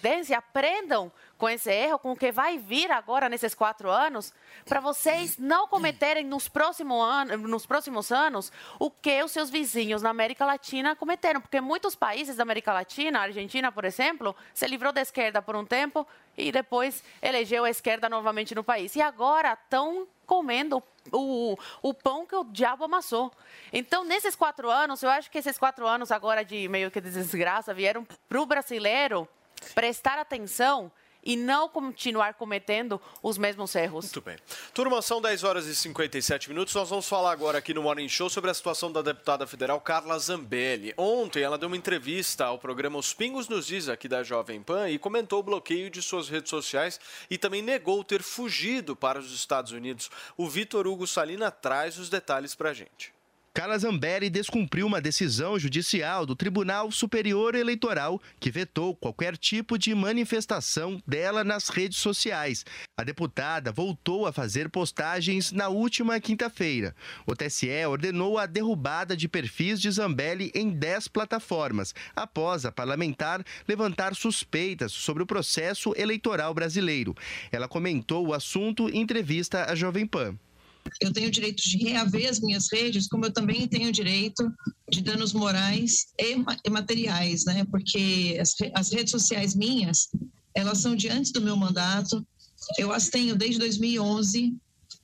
Desde 0.00 0.32
aprendam 0.32 1.10
com 1.38 1.48
esse 1.48 1.70
erro, 1.70 2.00
com 2.00 2.12
o 2.12 2.16
que 2.16 2.32
vai 2.32 2.58
vir 2.58 2.90
agora 2.90 3.28
nesses 3.28 3.54
quatro 3.54 3.88
anos, 3.88 4.34
para 4.66 4.80
vocês 4.80 5.38
não 5.38 5.68
cometerem 5.68 6.24
nos, 6.24 6.48
próximo 6.48 7.00
ano, 7.00 7.36
nos 7.48 7.64
próximos 7.64 8.10
anos 8.10 8.52
o 8.78 8.90
que 8.90 9.22
os 9.22 9.30
seus 9.30 9.48
vizinhos 9.48 10.02
na 10.02 10.10
América 10.10 10.44
Latina 10.44 10.96
cometeram. 10.96 11.40
Porque 11.40 11.60
muitos 11.60 11.94
países 11.94 12.36
da 12.36 12.42
América 12.42 12.72
Latina, 12.72 13.20
a 13.20 13.22
Argentina, 13.22 13.70
por 13.70 13.84
exemplo, 13.84 14.34
se 14.52 14.66
livrou 14.66 14.92
da 14.92 15.00
esquerda 15.00 15.40
por 15.40 15.54
um 15.54 15.64
tempo 15.64 16.04
e 16.36 16.50
depois 16.50 17.04
elegeu 17.22 17.64
a 17.64 17.70
esquerda 17.70 18.08
novamente 18.08 18.54
no 18.54 18.64
país. 18.64 18.96
E 18.96 19.00
agora 19.00 19.52
estão 19.52 20.08
comendo 20.26 20.82
o, 21.12 21.56
o 21.80 21.94
pão 21.94 22.26
que 22.26 22.34
o 22.34 22.44
diabo 22.44 22.84
amassou. 22.84 23.32
Então, 23.72 24.04
nesses 24.04 24.34
quatro 24.34 24.68
anos, 24.68 25.02
eu 25.04 25.10
acho 25.10 25.30
que 25.30 25.38
esses 25.38 25.56
quatro 25.56 25.86
anos 25.86 26.10
agora 26.10 26.44
de 26.44 26.68
meio 26.68 26.90
que 26.90 27.00
de 27.00 27.10
desgraça 27.10 27.72
vieram 27.72 28.04
para 28.28 28.40
o 28.40 28.44
brasileiro 28.44 29.28
prestar 29.74 30.18
atenção 30.18 30.90
e 31.24 31.36
não 31.36 31.68
continuar 31.68 32.34
cometendo 32.34 33.00
os 33.22 33.36
mesmos 33.36 33.74
erros. 33.74 34.06
Muito 34.06 34.20
bem. 34.20 34.36
Turma, 34.72 35.02
são 35.02 35.20
10 35.20 35.44
horas 35.44 35.66
e 35.66 35.74
57 35.74 36.48
minutos. 36.48 36.74
Nós 36.74 36.88
vamos 36.88 37.08
falar 37.08 37.32
agora 37.32 37.58
aqui 37.58 37.74
no 37.74 37.82
Morning 37.82 38.08
Show 38.08 38.30
sobre 38.30 38.50
a 38.50 38.54
situação 38.54 38.90
da 38.90 39.02
deputada 39.02 39.46
federal 39.46 39.80
Carla 39.80 40.18
Zambelli. 40.18 40.94
Ontem 40.96 41.42
ela 41.42 41.58
deu 41.58 41.68
uma 41.68 41.76
entrevista 41.76 42.46
ao 42.46 42.58
programa 42.58 42.98
Os 42.98 43.12
Pingos 43.12 43.48
nos 43.48 43.66
Diz 43.66 43.88
aqui 43.88 44.08
da 44.08 44.22
Jovem 44.22 44.62
Pan 44.62 44.88
e 44.88 44.98
comentou 44.98 45.40
o 45.40 45.42
bloqueio 45.42 45.90
de 45.90 46.00
suas 46.00 46.28
redes 46.28 46.50
sociais 46.50 46.98
e 47.28 47.36
também 47.36 47.62
negou 47.62 48.02
ter 48.02 48.22
fugido 48.22 48.96
para 48.96 49.18
os 49.18 49.32
Estados 49.32 49.72
Unidos. 49.72 50.10
O 50.36 50.48
Vitor 50.48 50.86
Hugo 50.86 51.06
Salina 51.06 51.50
traz 51.50 51.98
os 51.98 52.08
detalhes 52.08 52.54
para 52.54 52.70
a 52.70 52.74
gente. 52.74 53.17
Carla 53.58 53.76
Zambelli 53.76 54.30
descumpriu 54.30 54.86
uma 54.86 55.00
decisão 55.00 55.58
judicial 55.58 56.24
do 56.24 56.36
Tribunal 56.36 56.92
Superior 56.92 57.56
Eleitoral 57.56 58.22
que 58.38 58.52
vetou 58.52 58.94
qualquer 58.94 59.36
tipo 59.36 59.76
de 59.76 59.92
manifestação 59.96 61.02
dela 61.04 61.42
nas 61.42 61.68
redes 61.68 61.98
sociais. 61.98 62.64
A 62.96 63.02
deputada 63.02 63.72
voltou 63.72 64.28
a 64.28 64.32
fazer 64.32 64.68
postagens 64.68 65.50
na 65.50 65.68
última 65.68 66.20
quinta-feira. 66.20 66.94
O 67.26 67.34
TSE 67.34 67.84
ordenou 67.84 68.38
a 68.38 68.46
derrubada 68.46 69.16
de 69.16 69.26
perfis 69.26 69.80
de 69.80 69.90
Zambelli 69.90 70.52
em 70.54 70.70
10 70.70 71.08
plataformas, 71.08 71.92
após 72.14 72.64
a 72.64 72.70
parlamentar 72.70 73.44
levantar 73.66 74.14
suspeitas 74.14 74.92
sobre 74.92 75.24
o 75.24 75.26
processo 75.26 75.92
eleitoral 75.96 76.54
brasileiro. 76.54 77.12
Ela 77.50 77.66
comentou 77.66 78.24
o 78.24 78.34
assunto 78.34 78.88
em 78.88 79.00
entrevista 79.00 79.64
à 79.68 79.74
Jovem 79.74 80.06
Pan. 80.06 80.38
Eu 81.00 81.12
tenho 81.12 81.28
o 81.28 81.30
direito 81.30 81.62
de 81.62 81.78
reaver 81.78 82.28
as 82.28 82.40
minhas 82.40 82.66
redes, 82.72 83.08
como 83.08 83.24
eu 83.24 83.32
também 83.32 83.66
tenho 83.66 83.88
o 83.88 83.92
direito 83.92 84.50
de 84.90 85.02
danos 85.02 85.32
morais 85.32 86.06
e, 86.18 86.70
materiais, 86.70 87.44
né? 87.44 87.64
Porque 87.70 88.38
as, 88.74 88.90
redes 88.90 89.10
sociais 89.10 89.54
minhas, 89.54 90.08
elas 90.54 90.78
são 90.78 90.96
de 90.96 91.08
antes 91.08 91.32
do 91.32 91.40
meu 91.40 91.56
mandato. 91.56 92.26
Eu 92.78 92.92
as 92.92 93.08
tenho 93.08 93.36
desde 93.36 93.58
2011. 93.58 94.56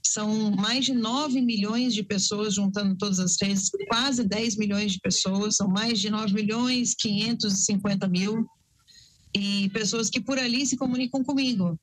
São 0.03 0.51
mais 0.53 0.85
de 0.85 0.95
9 0.95 1.41
milhões 1.41 1.95
de 1.95 2.03
pessoas 2.03 2.55
juntando 2.55 2.97
todas 2.97 3.19
as 3.19 3.37
redes, 3.41 3.71
quase 3.89 4.23
10 4.23 4.57
milhões 4.57 4.93
de 4.93 5.01
pessoas, 5.01 5.57
são 5.57 5.67
mais 5.67 5.99
de 5.99 6.11
9 6.11 6.33
milhões 6.33 6.95
550 6.95 8.07
mil. 8.09 8.47
E 9.35 9.69
pessoas 9.71 10.09
que 10.09 10.21
por 10.21 10.39
ali 10.39 10.65
se 10.65 10.77
comunicam 10.77 11.25
comigo, 11.25 11.77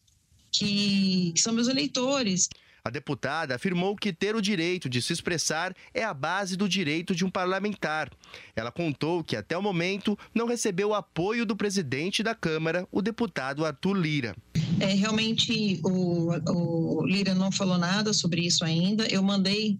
que 0.52 1.34
são 1.36 1.52
meus 1.52 1.68
eleitores. 1.68 2.47
A 2.84 2.89
deputada 2.89 3.55
afirmou 3.55 3.95
que 3.95 4.11
ter 4.11 4.36
o 4.36 4.41
direito 4.41 4.89
de 4.89 5.01
se 5.01 5.13
expressar 5.13 5.75
é 5.93 6.03
a 6.03 6.13
base 6.13 6.57
do 6.57 6.67
direito 6.67 7.13
de 7.13 7.23
um 7.23 7.29
parlamentar. 7.29 8.09
Ela 8.55 8.71
contou 8.71 9.23
que 9.23 9.36
até 9.36 9.55
o 9.55 9.61
momento 9.61 10.17
não 10.34 10.47
recebeu 10.47 10.95
apoio 10.95 11.45
do 11.45 11.55
presidente 11.55 12.23
da 12.23 12.34
Câmara, 12.34 12.88
o 12.91 13.01
deputado 13.01 13.65
Arthur 13.65 13.93
Lira. 13.93 14.36
É, 14.79 14.88
realmente 14.88 15.79
o, 15.84 16.32
o 16.49 17.05
Lira 17.05 17.36
não 17.36 17.51
falou 17.51 17.77
nada 17.77 18.13
sobre 18.13 18.41
isso 18.41 18.65
ainda. 18.65 19.05
Eu 19.07 19.21
mandei 19.21 19.77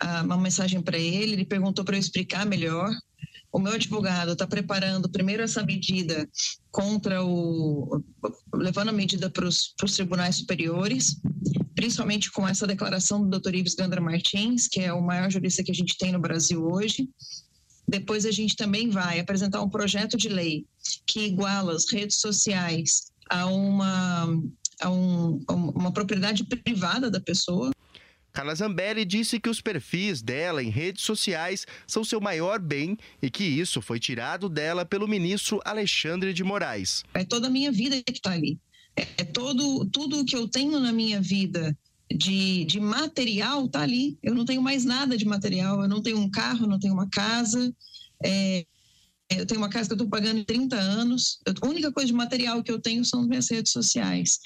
ah, 0.00 0.22
uma 0.22 0.38
mensagem 0.38 0.80
para 0.80 0.96
ele, 0.96 1.34
ele 1.34 1.44
perguntou 1.44 1.84
para 1.84 1.96
eu 1.96 2.00
explicar 2.00 2.46
melhor. 2.46 2.90
O 3.52 3.58
meu 3.58 3.72
advogado 3.72 4.32
está 4.32 4.46
preparando 4.46 5.08
primeiro 5.08 5.42
essa 5.42 5.62
medida 5.62 6.28
contra 6.70 7.24
o. 7.24 8.02
levando 8.54 8.90
a 8.90 8.92
medida 8.92 9.30
para 9.30 9.46
os 9.46 9.74
tribunais 9.94 10.36
superiores 10.36 11.16
principalmente 11.78 12.32
com 12.32 12.46
essa 12.46 12.66
declaração 12.66 13.24
do 13.24 13.38
Dr. 13.38 13.54
Ives 13.54 13.76
Gandra 13.76 14.00
Martins, 14.00 14.66
que 14.66 14.80
é 14.80 14.92
o 14.92 15.00
maior 15.00 15.30
jurista 15.30 15.62
que 15.62 15.70
a 15.70 15.74
gente 15.74 15.96
tem 15.96 16.10
no 16.10 16.18
Brasil 16.18 16.60
hoje. 16.60 17.08
Depois 17.88 18.26
a 18.26 18.32
gente 18.32 18.56
também 18.56 18.90
vai 18.90 19.20
apresentar 19.20 19.62
um 19.62 19.70
projeto 19.70 20.16
de 20.16 20.28
lei 20.28 20.66
que 21.06 21.20
iguala 21.20 21.72
as 21.72 21.88
redes 21.88 22.20
sociais 22.20 23.12
a 23.30 23.46
uma, 23.46 24.24
a 24.80 24.90
um, 24.90 25.40
a 25.46 25.52
uma 25.54 25.92
propriedade 25.92 26.42
privada 26.44 27.08
da 27.08 27.20
pessoa. 27.20 27.70
Carla 28.38 28.54
Zambelli 28.54 29.04
disse 29.04 29.40
que 29.40 29.48
os 29.48 29.60
perfis 29.60 30.22
dela 30.22 30.62
em 30.62 30.70
redes 30.70 31.02
sociais 31.02 31.66
são 31.88 32.04
seu 32.04 32.20
maior 32.20 32.60
bem 32.60 32.96
e 33.20 33.28
que 33.28 33.42
isso 33.42 33.82
foi 33.82 33.98
tirado 33.98 34.48
dela 34.48 34.84
pelo 34.84 35.08
ministro 35.08 35.60
Alexandre 35.64 36.32
de 36.32 36.44
Moraes. 36.44 37.02
É 37.14 37.24
toda 37.24 37.48
a 37.48 37.50
minha 37.50 37.72
vida 37.72 38.00
que 38.00 38.12
está 38.12 38.30
ali 38.30 38.56
é 39.16 39.24
todo 39.24 39.84
tudo 39.86 40.24
que 40.24 40.36
eu 40.36 40.48
tenho 40.48 40.78
na 40.80 40.92
minha 40.92 41.20
vida 41.20 41.76
de, 42.10 42.64
de 42.64 42.80
material 42.80 43.68
tá 43.68 43.80
ali. 43.80 44.16
Eu 44.22 44.34
não 44.34 44.44
tenho 44.44 44.62
mais 44.62 44.84
nada 44.84 45.16
de 45.16 45.24
material. 45.24 45.82
Eu 45.82 45.88
não 45.88 46.00
tenho 46.00 46.18
um 46.18 46.30
carro, 46.30 46.66
não 46.66 46.78
tenho 46.78 46.94
uma 46.94 47.08
casa. 47.08 47.74
É, 48.24 48.64
eu 49.30 49.46
tenho 49.46 49.60
uma 49.60 49.68
casa 49.68 49.88
que 49.88 49.92
eu 49.92 49.96
estou 49.96 50.08
pagando 50.08 50.38
em 50.38 50.44
30 50.44 50.76
anos. 50.76 51.40
A 51.60 51.66
única 51.66 51.92
coisa 51.92 52.06
de 52.06 52.14
material 52.14 52.62
que 52.62 52.72
eu 52.72 52.80
tenho 52.80 53.04
são 53.04 53.20
as 53.20 53.26
minhas 53.26 53.50
redes 53.50 53.72
sociais. 53.72 54.38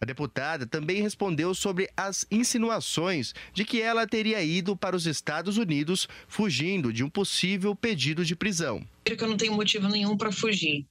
A 0.00 0.04
deputada 0.04 0.66
também 0.66 1.00
respondeu 1.00 1.54
sobre 1.54 1.88
as 1.96 2.26
insinuações 2.30 3.34
de 3.52 3.64
que 3.64 3.80
ela 3.80 4.06
teria 4.06 4.42
ido 4.42 4.76
para 4.76 4.96
os 4.96 5.06
Estados 5.06 5.56
Unidos 5.56 6.08
fugindo 6.28 6.92
de 6.92 7.02
um 7.02 7.10
possível 7.10 7.74
pedido 7.74 8.24
de 8.24 8.36
prisão. 8.36 8.86
Eu 9.04 9.28
não 9.28 9.36
tenho 9.36 9.54
motivo 9.54 9.88
nenhum 9.88 10.16
para 10.16 10.32
fugir 10.32 10.86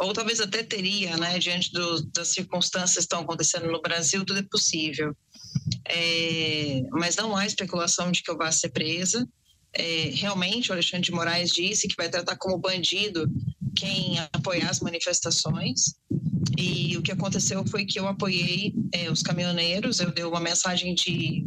ou 0.00 0.12
talvez 0.12 0.40
até 0.40 0.62
teria, 0.62 1.16
né, 1.16 1.38
diante 1.38 1.72
do, 1.72 2.02
das 2.12 2.28
circunstâncias 2.28 2.94
que 2.94 3.00
estão 3.00 3.20
acontecendo 3.20 3.66
no 3.66 3.82
Brasil, 3.82 4.24
tudo 4.24 4.38
é 4.38 4.44
possível. 4.44 5.14
É, 5.88 6.82
mas 6.92 7.16
não 7.16 7.36
há 7.36 7.44
especulação 7.44 8.12
de 8.12 8.22
que 8.22 8.30
eu 8.30 8.36
vá 8.36 8.52
ser 8.52 8.68
presa. 8.68 9.28
É, 9.72 10.10
realmente, 10.14 10.70
o 10.70 10.72
Alexandre 10.72 11.06
de 11.06 11.12
Moraes 11.12 11.50
disse 11.50 11.88
que 11.88 11.96
vai 11.96 12.08
tratar 12.08 12.36
como 12.36 12.58
bandido 12.58 13.30
quem 13.76 14.18
apoiar 14.32 14.70
as 14.70 14.80
manifestações. 14.80 15.94
E 16.56 16.96
o 16.96 17.02
que 17.02 17.12
aconteceu 17.12 17.64
foi 17.66 17.84
que 17.84 18.00
eu 18.00 18.08
apoiei 18.08 18.74
é, 18.92 19.08
os 19.08 19.22
caminhoneiros, 19.22 20.00
eu 20.00 20.10
dei 20.10 20.24
uma 20.24 20.40
mensagem 20.40 20.92
de, 20.92 21.44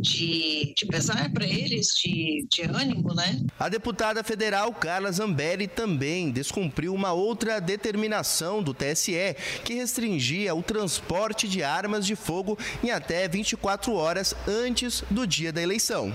de, 0.00 0.74
de 0.76 0.86
pesar 0.86 1.30
para 1.32 1.46
eles, 1.46 1.94
de, 2.02 2.44
de 2.50 2.62
ânimo, 2.62 3.14
né? 3.14 3.40
A 3.56 3.68
deputada 3.68 4.24
federal 4.24 4.72
Carla 4.74 5.12
Zambelli 5.12 5.68
também 5.68 6.32
descumpriu 6.32 6.92
uma 6.92 7.12
outra 7.12 7.60
determinação 7.60 8.60
do 8.60 8.74
TSE 8.74 9.36
que 9.64 9.74
restringia 9.74 10.54
o 10.56 10.62
transporte 10.62 11.46
de 11.46 11.62
armas 11.62 12.04
de 12.04 12.16
fogo 12.16 12.58
em 12.82 12.90
até 12.90 13.28
24 13.28 13.92
horas 13.92 14.34
antes 14.48 15.04
do 15.08 15.24
dia 15.24 15.52
da 15.52 15.62
eleição. 15.62 16.12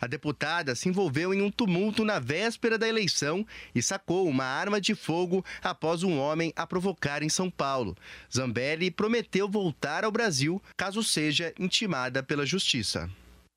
A 0.00 0.06
deputada 0.06 0.74
se 0.74 0.88
envolveu 0.88 1.32
em 1.32 1.42
um 1.42 1.50
tumulto 1.50 2.04
na 2.04 2.18
véspera 2.18 2.78
da 2.78 2.88
eleição 2.88 3.46
e 3.74 3.82
sacou 3.82 4.28
uma 4.28 4.44
arma 4.44 4.80
de 4.80 4.94
fogo 4.94 5.44
após 5.62 6.02
um 6.02 6.18
homem 6.18 6.52
a 6.56 6.66
provocar 6.66 7.22
em 7.22 7.28
São 7.28 7.50
Paulo. 7.50 7.96
Zambelli 8.34 8.90
prometeu 8.90 9.48
voltar 9.48 10.04
ao 10.04 10.12
Brasil 10.12 10.62
caso 10.76 11.02
seja 11.02 11.52
intimada 11.58 12.22
pela 12.22 12.46
justiça. 12.46 13.10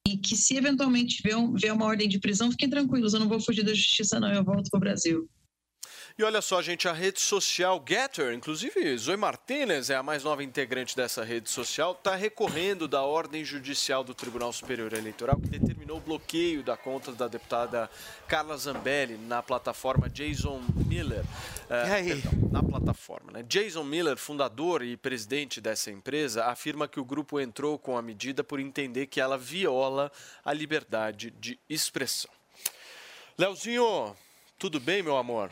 E 0.07 0.17
que 0.17 0.35
se 0.35 0.55
eventualmente 0.55 1.21
vier, 1.21 1.73
uma 1.73 1.85
ordem 1.85 2.07
de 2.07 2.19
prisão, 2.19 2.51
fiquem 2.51 2.69
tranquilos, 2.69 3.13
eu 3.13 3.19
não 3.19 3.29
vou 3.29 3.39
fugir 3.39 3.63
da 3.63 3.73
justiça, 3.73 4.19
não, 4.19 4.33
eu 4.33 4.43
volto 4.43 4.69
para 4.69 4.77
o 4.77 4.81
Brasil. 4.81 5.29
E 6.19 6.23
olha 6.23 6.41
só, 6.41 6.61
gente, 6.61 6.85
a 6.85 6.91
rede 6.91 7.21
social 7.21 7.81
Getter, 7.87 8.33
inclusive 8.33 8.97
Zoe 8.97 9.15
Martinez 9.15 9.89
é 9.89 9.95
a 9.95 10.03
mais 10.03 10.21
nova 10.21 10.43
integrante 10.43 10.93
dessa 10.93 11.23
rede 11.23 11.49
social, 11.49 11.93
está 11.93 12.13
recorrendo 12.13 12.89
da 12.89 13.03
ordem 13.03 13.45
judicial 13.45 14.03
do 14.03 14.13
Tribunal 14.13 14.51
Superior 14.51 14.91
Eleitoral 14.91 15.37
que 15.39 15.47
determinou 15.47 15.95
o 15.95 16.01
bloqueio 16.01 16.61
da 16.61 16.75
conta 16.75 17.13
da 17.13 17.29
deputada 17.29 17.89
Carla 18.27 18.57
Zambelli 18.57 19.15
na 19.15 19.41
plataforma 19.41 20.09
Jason 20.09 20.61
Miller. 20.85 21.21
Uh, 21.21 22.05
perdão, 22.05 22.49
na 22.51 22.63
plataforma, 22.63 23.31
né? 23.31 23.45
Jason 23.47 23.85
Miller, 23.85 24.17
fundador 24.17 24.83
e 24.83 24.97
presidente 24.97 25.61
dessa 25.61 25.89
empresa, 25.89 26.47
afirma 26.47 26.85
que 26.85 26.99
o 26.99 27.05
grupo 27.05 27.39
entrou 27.39 27.79
com 27.79 27.97
a 27.97 28.01
medida 28.01 28.43
por 28.43 28.59
entender 28.59 29.07
que 29.07 29.21
ela 29.21 29.37
viola 29.37 30.11
a 30.43 30.51
liberdade 30.51 31.31
de 31.39 31.57
expressão. 31.69 32.29
Leozinho, 33.37 34.13
tudo 34.57 34.81
bem, 34.81 35.01
meu 35.01 35.15
amor? 35.15 35.49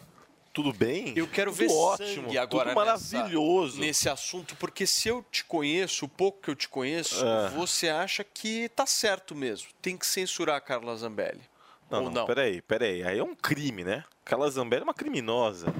Tudo 0.58 0.74
bem? 0.74 1.14
Eu 1.16 1.28
quero 1.28 1.52
tudo 1.52 1.60
ver 1.60 1.72
ótimo, 1.72 2.24
sangue 2.24 2.38
agora 2.38 2.70
tudo 2.70 2.76
maravilhoso 2.76 3.76
nessa, 3.78 3.86
nesse 3.88 4.10
assunto, 4.10 4.56
porque 4.56 4.88
se 4.88 5.08
eu 5.08 5.24
te 5.32 5.44
conheço, 5.46 6.06
o 6.06 6.10
pouco 6.10 6.42
que 6.42 6.50
eu 6.50 6.56
te 6.56 6.68
conheço, 6.68 7.24
É. 7.26 7.50
você 7.50 7.90
acha 7.90 8.24
que 8.24 8.68
tá 8.70 8.86
certo 8.86 9.36
mesmo. 9.36 9.68
Tem 9.82 9.96
que 9.96 10.06
censurar 10.06 10.56
a 10.56 10.62
Carla 10.62 10.96
Zambelli. 10.96 11.42
Não, 11.90 12.04
não, 12.04 12.12
não? 12.12 12.26
peraí, 12.26 12.62
peraí. 12.62 13.02
Aí 13.04 13.18
é 13.20 13.24
um 13.24 13.34
crime, 13.36 13.84
né? 13.84 14.04
Aquela 14.26 14.50
Zambelli 14.50 14.82
é 14.82 14.84
uma 14.84 14.94
criminosa. 14.94 15.74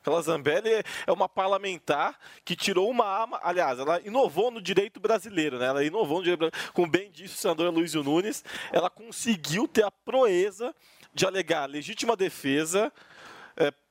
Aquela 0.00 0.22
Zambelli 0.22 0.70
é- 0.70 0.82
é 1.06 1.12
uma 1.12 1.28
parlamentar 1.28 2.18
que 2.46 2.56
tirou 2.56 2.88
uma 2.88 3.04
arma. 3.04 3.38
Aliás, 3.42 3.78
ela 3.78 4.00
inovou 4.02 4.50
no 4.50 4.62
direito 4.62 4.98
brasileiro, 4.98 5.58
né? 5.58 5.66
Ela 5.66 5.84
inovou 5.84 6.18
no 6.18 6.24
direito 6.24 6.38
brasileiro. 6.38 6.72
Como 6.72 6.90
bem 6.90 7.10
disse 7.10 7.34
o 7.34 7.38
senador 7.38 7.70
Luiz 7.74 7.92
Nunes, 7.92 8.42
ela 8.72 8.88
conseguiu 8.88 9.68
ter 9.68 9.84
a 9.84 9.90
proeza 9.90 10.74
de 11.12 11.26
alegar 11.26 11.68
legítima 11.68 12.16
defesa. 12.16 12.90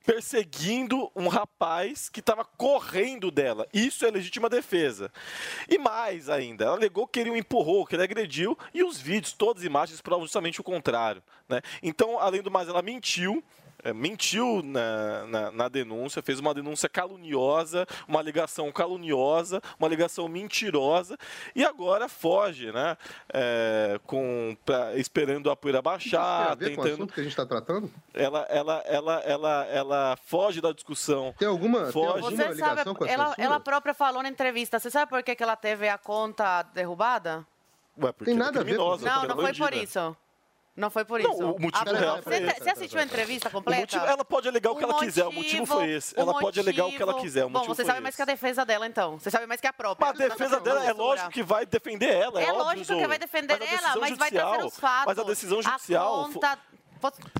Perseguindo 0.04 1.10
um 1.14 1.28
rapaz 1.28 2.08
que 2.08 2.20
estava 2.20 2.44
correndo 2.44 3.30
dela. 3.30 3.66
Isso 3.72 4.04
é 4.04 4.10
legítima 4.10 4.48
defesa. 4.48 5.12
E 5.68 5.78
mais 5.78 6.28
ainda, 6.28 6.64
ela 6.64 6.76
alegou 6.76 7.06
que 7.06 7.20
ele 7.20 7.30
o 7.30 7.36
empurrou, 7.36 7.86
que 7.86 7.94
ele 7.94 8.02
agrediu, 8.02 8.56
e 8.72 8.82
os 8.82 8.98
vídeos, 8.98 9.32
todas 9.32 9.62
as 9.62 9.66
imagens 9.66 10.00
provam 10.00 10.24
justamente 10.24 10.60
o 10.60 10.64
contrário. 10.64 11.22
Né? 11.48 11.60
Então, 11.82 12.18
além 12.18 12.42
do 12.42 12.50
mais, 12.50 12.68
ela 12.68 12.82
mentiu. 12.82 13.42
É, 13.82 13.92
mentiu 13.92 14.62
na, 14.62 15.26
na, 15.26 15.50
na 15.50 15.68
denúncia, 15.68 16.22
fez 16.22 16.38
uma 16.38 16.52
denúncia 16.54 16.88
caluniosa, 16.88 17.86
uma 18.06 18.18
alegação 18.20 18.70
caluniosa, 18.72 19.60
uma 19.78 19.86
alegação 19.88 20.28
mentirosa, 20.28 21.16
e 21.54 21.64
agora 21.64 22.08
foge, 22.08 22.72
né? 22.72 22.96
É, 23.32 24.00
com, 24.06 24.56
pra- 24.64 24.96
esperando 24.96 25.50
a 25.50 25.56
poeira 25.56 25.78
Tem 25.78 25.84
baixar, 25.92 26.52
a 26.52 26.54
ver 26.54 26.74
com 26.74 26.80
o 26.80 26.84
tentando 26.84 26.94
assunto 26.94 27.14
que 27.14 27.20
a 27.20 27.22
gente 27.22 27.32
está 27.32 27.46
tratando? 27.46 27.90
ela, 28.14 28.46
ela, 28.48 28.82
ela, 28.86 29.20
ela, 29.20 29.66
ela 29.66 30.18
foge 30.24 30.60
da 30.60 30.72
discussão. 30.72 31.34
Tem 31.38 31.48
alguma, 31.48 31.86
foge. 31.92 32.20
Você 32.36 32.54
sabe, 32.56 32.82
ela, 33.08 33.34
ela 33.38 33.60
própria 33.60 33.94
falou 33.94 34.22
na 34.22 34.28
entrevista, 34.28 34.78
você 34.78 34.90
sabe 34.90 35.10
por 35.10 35.22
que, 35.22 35.34
que 35.34 35.42
ela 35.42 35.56
teve 35.56 35.88
a 35.88 35.98
conta 35.98 36.62
derrubada? 36.74 37.46
Ué, 38.00 38.12
porque 38.12 38.24
Tem 38.26 38.34
é 38.34 38.36
nada 38.38 38.60
a 38.60 38.62
ver 38.62 38.76
com 38.76 38.82
criminosa, 38.84 39.06
Não, 39.06 39.12
ela 39.12 39.24
é 39.24 39.28
não 39.28 39.36
foi 39.36 39.52
não 40.76 40.88
foi 40.88 41.04
por 41.04 41.20
isso. 41.20 41.28
Não, 41.28 41.52
o 41.52 41.60
motivo 41.60 41.84
ah, 41.90 42.22
foi. 42.22 42.40
Tá, 42.40 42.54
você, 42.54 42.60
você, 42.62 42.70
assistiu 42.70 43.00
a 43.00 43.02
entrevista 43.02 43.50
completa? 43.50 43.80
Motivo, 43.80 44.04
ela 44.04 44.24
pode 44.24 44.48
alegar 44.48 44.70
o, 44.70 44.74
o 44.74 44.76
que 44.76 44.84
ela 44.84 44.92
motivo, 44.92 45.12
quiser, 45.12 45.26
o 45.26 45.32
motivo 45.32 45.66
foi 45.66 45.90
esse. 45.90 46.14
Ela 46.16 46.26
motivo, 46.26 46.40
pode 46.40 46.60
alegar 46.60 46.86
o 46.86 46.90
que 46.90 47.02
ela 47.02 47.20
quiser, 47.20 47.48
Bom, 47.48 47.64
você 47.64 47.84
sabe 47.84 47.98
esse. 47.98 48.02
mais 48.02 48.16
que 48.16 48.22
a 48.22 48.24
defesa 48.24 48.64
dela, 48.64 48.86
então. 48.86 49.18
Você 49.18 49.30
sabe 49.30 49.46
mais 49.46 49.60
que 49.60 49.66
a 49.66 49.72
própria. 49.72 50.06
Mas 50.08 50.20
a 50.20 50.28
defesa 50.28 50.60
dela, 50.60 50.84
é 50.84 50.92
lógico 50.92 51.30
que 51.30 51.42
vai 51.42 51.66
defender 51.66 52.14
ela. 52.14 52.40
É, 52.40 52.46
é 52.46 52.52
lógico 52.52 52.96
que 52.96 53.06
vai 53.06 53.18
defender 53.18 53.58
mas 53.58 53.72
ela, 53.72 53.96
mas 53.96 54.12
a 54.12 54.16
vai 54.16 54.30
trazer 54.30 54.64
os 54.64 54.78
fatos. 54.78 55.06
Mas 55.06 55.18
a 55.18 55.22
decisão 55.24 55.62
judicial... 55.62 56.24
A 56.24 56.32
conta 56.32 56.58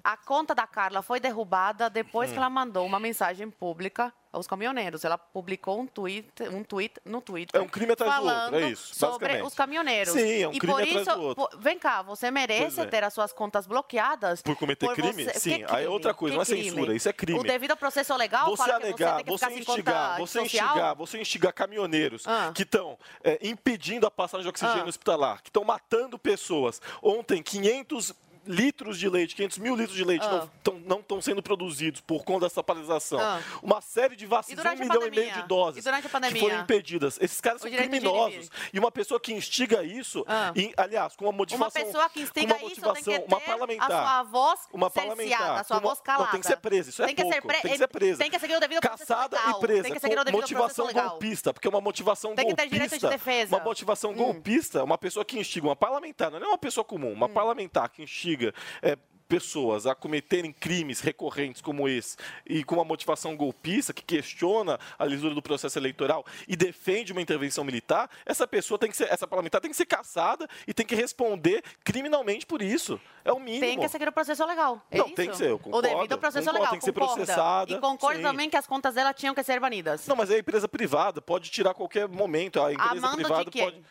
a 0.02 0.16
conta 0.16 0.54
da 0.54 0.66
Carla 0.66 1.02
foi 1.02 1.20
derrubada 1.20 1.90
depois 1.90 2.30
hum. 2.30 2.32
que 2.32 2.38
ela 2.38 2.50
mandou 2.50 2.86
uma 2.86 3.00
mensagem 3.00 3.50
pública 3.50 4.12
aos 4.32 4.46
caminhoneiros. 4.46 5.04
Ela 5.04 5.18
publicou 5.18 5.80
um 5.80 5.86
tweet, 5.86 6.28
um 6.52 6.62
tweet 6.62 7.00
no 7.04 7.20
Twitter. 7.20 7.61
É 7.61 7.62
um 7.62 7.68
crime 7.68 7.92
atrás 7.92 8.12
falando 8.12 8.50
do 8.50 8.54
outro, 8.54 8.68
é 8.68 8.70
isso, 8.70 8.94
sobre 8.94 9.42
os 9.42 9.54
caminhoneiros. 9.54 10.12
Sim, 10.12 10.42
é 10.42 10.48
um 10.48 10.52
e 10.52 10.58
crime 10.58 10.72
por 10.72 10.82
atrás 10.82 11.06
do 11.06 11.22
outro. 11.22 11.48
Por, 11.48 11.61
vem 11.61 11.78
cá, 11.78 12.02
você 12.02 12.30
merece 12.30 12.80
é. 12.80 12.86
ter 12.86 13.04
as 13.04 13.12
suas 13.12 13.32
contas 13.32 13.66
bloqueadas 13.66 14.42
por 14.42 14.56
cometer 14.56 14.86
por 14.86 14.94
crime? 14.94 15.24
Você, 15.24 15.38
Sim, 15.38 15.50
crime? 15.50 15.66
aí 15.68 15.84
é 15.84 15.88
outra 15.88 16.14
coisa, 16.14 16.32
que 16.32 16.36
não 16.36 16.42
é 16.42 16.46
crime? 16.46 16.70
censura, 16.70 16.94
isso 16.94 17.08
é 17.08 17.12
crime. 17.12 17.38
O 17.38 17.42
devido 17.42 17.72
ao 17.72 17.76
processo 17.76 18.14
legal 18.16 18.46
você 18.46 18.56
fala 18.56 18.74
alegar, 18.74 19.24
que 19.24 19.30
você 19.30 19.46
tem 19.46 19.58
que 19.58 19.64
você 19.64 19.72
instigar, 19.72 20.18
você 20.18 20.38
social? 20.40 20.66
instigar, 20.66 20.96
você 20.96 21.20
instigar 21.20 21.52
caminhoneiros 21.52 22.24
ah. 22.26 22.52
que 22.54 22.62
estão 22.62 22.98
é, 23.22 23.38
impedindo 23.42 24.06
a 24.06 24.11
passagem 24.11 24.42
de 24.42 24.48
oxigênio 24.48 24.84
ah. 24.84 24.88
hospitalar, 24.88 25.42
que 25.42 25.48
estão 25.48 25.64
matando 25.64 26.18
pessoas. 26.18 26.80
Ontem 27.02 27.42
500 27.42 28.14
litros 28.47 28.99
de 28.99 29.09
leite, 29.09 29.34
500 29.34 29.59
mil 29.59 29.74
litros 29.74 29.97
de 29.97 30.05
leite 30.05 30.24
ah. 30.24 30.49
não 30.86 31.01
estão 31.01 31.20
sendo 31.20 31.43
produzidos 31.43 32.01
por 32.01 32.24
conta 32.24 32.47
dessa 32.47 32.62
paralisação. 32.62 33.20
Ah. 33.20 33.41
Uma 33.62 33.80
série 33.80 34.16
de 34.16 34.26
vacinas, 34.26 34.64
um 34.64 34.76
milhão 34.76 35.07
e 35.07 35.11
meio 35.11 35.32
de 35.32 35.43
doses 35.43 35.84
que 36.32 36.38
foram 36.38 36.61
impedidas. 36.61 37.18
Esses 37.20 37.41
caras 37.41 37.62
o 37.62 37.68
são 37.68 37.76
criminosos. 37.76 38.51
E 38.72 38.78
uma 38.78 38.91
pessoa 38.91 39.20
que 39.20 39.32
instiga 39.32 39.82
isso, 39.82 40.24
ah. 40.26 40.53
e, 40.55 40.72
aliás, 40.76 41.16
com 41.16 41.26
uma 41.26 41.32
motivação... 41.32 41.82
Uma 41.82 41.86
pessoa 41.86 42.11
que 42.11 42.22
instiga 42.22 42.55
uma 42.55 42.59
motivação, 42.61 43.14
isso 43.14 43.24
uma 43.26 43.41
parlamentar, 43.41 43.91
a 43.91 44.03
sua 44.03 44.22
voz 44.24 44.61
uma 44.72 44.91
parlamentar, 44.91 45.61
a 45.61 45.64
sua 45.64 45.78
voz 45.78 46.01
calada. 46.01 46.24
Não, 46.24 46.30
tem 46.32 46.41
que 46.41 46.47
ser 46.47 46.57
presa, 46.57 46.91
isso 46.91 47.03
tem 47.03 47.12
é 47.12 47.14
que 47.14 47.22
pouco. 47.22 47.36
Ser 47.36 47.43
tem 47.43 47.61
que 47.61 47.68
é 47.68 47.76
ser 47.76 47.88
presa. 47.88 48.18
Tem 48.18 48.30
que 48.30 48.38
seguir 48.38 48.57
o 48.57 48.61
devido 48.61 48.80
Caçada 48.80 49.36
legal. 49.36 49.59
e 49.59 49.61
presa. 49.61 49.82
Tem 49.82 49.93
que 49.93 50.01
seguir 50.01 50.18
o 50.18 50.24
devido 50.24 50.41
motivação 50.41 50.93
golpista, 50.93 51.53
porque 51.53 51.66
é 51.66 51.70
uma 51.70 51.80
motivação 51.80 52.34
tem 52.34 52.47
golpista... 52.47 52.57
Tem 52.57 52.68
que 52.68 52.78
ter 52.78 52.86
direito 52.86 53.01
de 53.01 53.09
defesa. 53.09 53.57
Uma 53.57 53.64
motivação 53.64 54.11
hum. 54.11 54.14
golpista, 54.14 54.78
é 54.80 54.82
uma 54.82 54.99
pessoa 54.99 55.24
que 55.24 55.38
instiga, 55.38 55.66
uma 55.66 55.76
parlamentar, 55.76 56.30
não 56.30 56.38
é 56.38 56.47
uma 56.47 56.59
pessoa 56.59 56.84
comum, 56.84 57.12
uma 57.12 57.26
hum. 57.26 57.32
parlamentar 57.32 57.88
que 57.91 58.03
instiga 58.03 58.29
instiga 58.30 58.54
é, 58.82 58.96
pessoas 59.28 59.86
a 59.86 59.94
cometerem 59.94 60.52
crimes 60.52 61.00
recorrentes 61.00 61.62
como 61.62 61.88
esse 61.88 62.16
e 62.44 62.64
com 62.64 62.74
uma 62.74 62.84
motivação 62.84 63.36
golpista 63.36 63.94
que 63.94 64.02
questiona 64.02 64.78
a 64.98 65.04
lisura 65.04 65.34
do 65.34 65.40
processo 65.40 65.78
eleitoral 65.78 66.26
e 66.48 66.56
defende 66.56 67.12
uma 67.12 67.22
intervenção 67.22 67.62
militar, 67.62 68.10
essa 68.26 68.44
pessoa 68.44 68.76
tem 68.76 68.90
que 68.90 68.96
ser, 68.96 69.04
essa 69.04 69.28
parlamentar 69.28 69.60
tem 69.60 69.70
que 69.70 69.76
ser 69.76 69.86
caçada 69.86 70.48
e 70.66 70.74
tem 70.74 70.84
que 70.84 70.96
responder 70.96 71.62
criminalmente 71.84 72.44
por 72.44 72.60
isso. 72.60 73.00
É 73.24 73.32
o 73.32 73.38
mínimo. 73.38 73.60
Tem 73.60 73.78
que 73.78 73.88
seguir 73.88 74.08
o 74.08 74.12
processo 74.12 74.44
legal. 74.44 74.82
É 74.90 74.98
Não, 74.98 75.06
isso? 75.06 75.14
tem 75.14 75.30
que 75.30 75.36
ser, 75.36 75.50
eu 75.50 75.58
concordo. 75.60 75.78
O 75.78 75.94
devido 75.94 76.12
ao 76.12 76.18
processo 76.18 76.46
concordo, 76.46 76.58
legal, 76.58 76.70
tem 76.70 76.78
que 76.80 76.84
ser 76.84 76.92
processada. 76.92 77.72
E 77.72 77.78
concordo 77.78 78.16
sim. 78.16 78.22
também 78.24 78.50
que 78.50 78.56
as 78.56 78.66
contas 78.66 78.94
dela 78.94 79.14
tinham 79.14 79.34
que 79.34 79.44
ser 79.44 79.60
banidas. 79.60 80.06
Não, 80.08 80.16
mas 80.16 80.30
é 80.30 80.36
a 80.36 80.38
empresa 80.38 80.66
privada, 80.66 81.22
pode 81.22 81.50
tirar 81.50 81.70
a 81.70 81.74
qualquer 81.74 82.08
momento. 82.08 82.60
A 82.60 82.72
empresa 82.72 83.06
Amando 83.06 83.16
privada 83.16 83.44
pode 83.44 83.82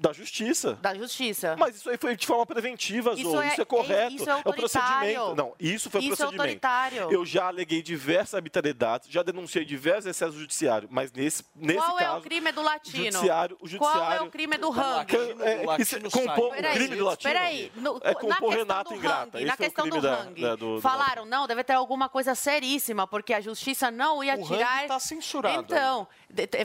da 0.00 0.12
justiça. 0.12 0.74
Da 0.74 0.94
justiça. 0.94 1.56
Mas 1.58 1.76
isso 1.76 1.90
aí 1.90 1.96
foi 1.96 2.16
de 2.16 2.24
forma 2.24 2.46
preventiva, 2.46 3.16
Zou. 3.16 3.18
Isso, 3.18 3.42
é-, 3.42 3.46
é, 3.46 3.52
isso 3.52 3.62
é, 3.62 3.64
correto. 3.64 4.14
Isso 4.14 4.30
é, 4.30 4.32
é 4.32 4.48
o 4.48 4.54
procedimento. 4.54 5.34
Não, 5.34 5.54
isso 5.58 5.90
foi 5.90 6.00
isso 6.02 6.12
é 6.12 6.16
procedimento. 6.16 6.42
É 6.42 6.44
autoritário. 6.44 7.12
Eu 7.12 7.26
já 7.26 7.48
aleguei 7.48 7.82
diversas 7.82 8.34
arbitrariedades, 8.34 9.08
já 9.10 9.24
denunciei 9.24 9.64
diversos 9.64 10.06
excessos 10.06 10.36
judiciários, 10.36 10.88
mas 10.92 11.10
nesse, 11.10 11.44
nesse 11.56 11.78
Qual 11.78 11.96
caso. 11.96 12.10
Qual 12.10 12.16
é 12.16 12.18
o 12.18 12.22
crime 12.22 12.52
do 12.52 12.62
latino? 12.62 13.04
Judiciário, 13.04 13.56
o 13.60 13.66
judiciário. 13.66 14.00
Qual 14.00 14.12
é 14.12 14.20
o 14.20 14.30
crime 14.30 14.56
do 14.56 14.70
rango? 14.70 15.10
É, 15.42 15.52
é, 15.52 16.10
compor 16.10 16.56
o 16.56 16.72
crime 16.72 16.96
do 16.96 17.04
latino. 17.04 17.32
Peraí. 17.32 17.72
É 18.02 18.14
compor 18.14 18.54
Renata 18.54 18.94
Ingrata. 18.94 19.40
Na 19.40 19.56
questão 19.56 19.88
do 19.88 19.98
rango. 19.98 20.46
É 20.46 20.80
falaram, 20.80 21.24
não, 21.24 21.46
deve 21.48 21.64
ter 21.64 21.72
alguma 21.72 22.08
coisa 22.08 22.36
seríssima, 22.36 23.06
porque 23.06 23.34
a 23.34 23.40
justiça 23.40 23.90
não 23.90 24.22
ia 24.22 24.36
o 24.36 24.46
tirar. 24.46 24.82
está 24.82 25.00
censurado. 25.00 25.64
Então, 25.64 26.06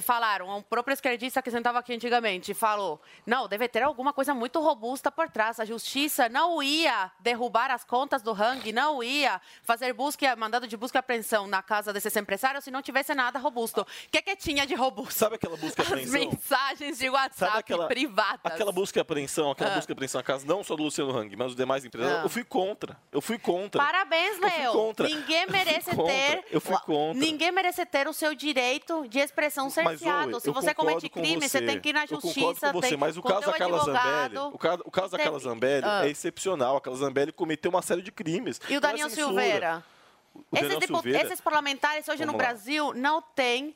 falaram, 0.01 0.55
um 0.55 0.61
próprio 0.61 0.93
esquerdista 0.93 1.41
que 1.41 1.49
sentava 1.49 1.79
aqui 1.79 1.95
antigamente 1.95 2.53
falou 2.53 3.01
não, 3.25 3.47
deve 3.47 3.67
ter 3.67 3.81
alguma 3.83 4.13
coisa 4.13 4.33
muito 4.33 4.59
robusta 4.59 5.11
por 5.11 5.29
trás. 5.29 5.59
A 5.59 5.65
justiça 5.65 6.27
não 6.27 6.61
ia 6.61 7.11
derrubar 7.19 7.71
as 7.71 7.83
contas 7.83 8.21
do 8.21 8.31
Hang, 8.31 8.71
não 8.71 9.01
ia 9.01 9.41
fazer 9.61 9.93
busca, 9.93 10.35
mandado 10.35 10.67
de 10.67 10.75
busca 10.75 10.97
e 10.97 10.99
apreensão 10.99 11.47
na 11.47 11.61
casa 11.61 11.93
desses 11.93 12.15
empresários 12.15 12.63
se 12.63 12.71
não 12.71 12.81
tivesse 12.81 13.13
nada 13.13 13.39
robusto. 13.39 13.81
O 13.81 13.83
ah. 13.83 14.07
que, 14.11 14.17
é 14.17 14.21
que 14.21 14.35
tinha 14.35 14.65
de 14.65 14.75
robusto? 14.75 15.13
Sabe 15.13 15.35
aquela 15.35 15.57
busca 15.57 15.81
e 15.81 15.85
apreensão? 15.85 16.21
As 16.21 16.27
mensagens 16.27 16.97
de 16.97 17.09
WhatsApp 17.09 17.57
aquela, 17.57 17.87
privadas. 17.87 18.39
Aquela 18.43 18.71
busca 18.71 18.99
e 18.99 19.01
apreensão, 19.01 19.51
aquela 19.51 19.71
ah. 19.71 19.75
busca 19.75 19.91
e 19.91 19.93
apreensão 19.93 20.19
na 20.19 20.23
casa, 20.23 20.45
não 20.45 20.63
só 20.63 20.75
do 20.75 20.83
Luciano 20.83 21.17
Hang, 21.17 21.35
mas 21.35 21.47
dos 21.47 21.55
demais 21.55 21.85
empresários. 21.85 22.19
Ah. 22.19 22.25
Eu 22.25 22.29
fui 22.29 22.43
contra. 22.43 22.97
Eu 23.11 23.21
fui 23.21 23.37
contra. 23.37 23.81
Parabéns, 23.81 24.39
Léo. 24.39 24.93
Ninguém 24.99 25.45
merece 25.47 25.91
eu 25.91 26.03
ter. 26.03 26.45
Eu 26.51 26.61
fui 26.61 26.77
contra. 26.79 27.19
Ninguém 27.19 27.51
merece 27.51 27.85
ter 27.85 28.07
o 28.07 28.13
seu 28.13 28.35
direito 28.35 29.07
de 29.07 29.19
expressão 29.19 29.69
cerceado. 29.69 30.31
Mas, 30.31 30.43
se 30.43 30.51
você 30.51 30.73
comete 30.73 31.09
crime, 31.09 31.47
você. 31.47 31.59
você. 31.59 31.65
tem 31.65 31.79
que 31.79 31.89
ir 31.89 31.93
na 31.93 32.05
justiça. 32.05 32.39
Eu 32.39 32.45
concordo 32.45 32.59
com 32.59 32.81
você, 32.81 32.89
tem... 32.89 32.97
mas 32.97 33.12
mas 33.13 33.17
o 33.17 33.21
com 33.21 33.29
caso 33.29 33.43
é 33.43 33.51
daquela 33.51 33.77
Zambelli, 33.79 34.37
o 34.37 34.57
caso, 34.57 34.83
o 34.85 34.91
caso 34.91 35.11
daquela 35.11 35.39
Zambelli 35.39 35.85
ah. 35.85 36.05
é 36.05 36.09
excepcional. 36.09 36.77
Aquela 36.77 36.95
Zambelli 36.95 37.31
cometeu 37.31 37.69
uma 37.69 37.81
série 37.81 38.01
de 38.01 38.11
crimes. 38.11 38.59
E 38.67 38.73
o 38.73 38.77
então, 38.77 38.89
Daniel 38.89 39.09
Silveira? 39.09 39.83
Esses, 40.51 40.85
Silveira? 40.85 41.21
esses, 41.21 41.41
parlamentares 41.41 42.07
hoje 42.07 42.25
Vamos 42.25 42.33
no 42.33 42.37
lá. 42.39 42.49
Brasil 42.49 42.93
não 42.95 43.21
têm 43.21 43.75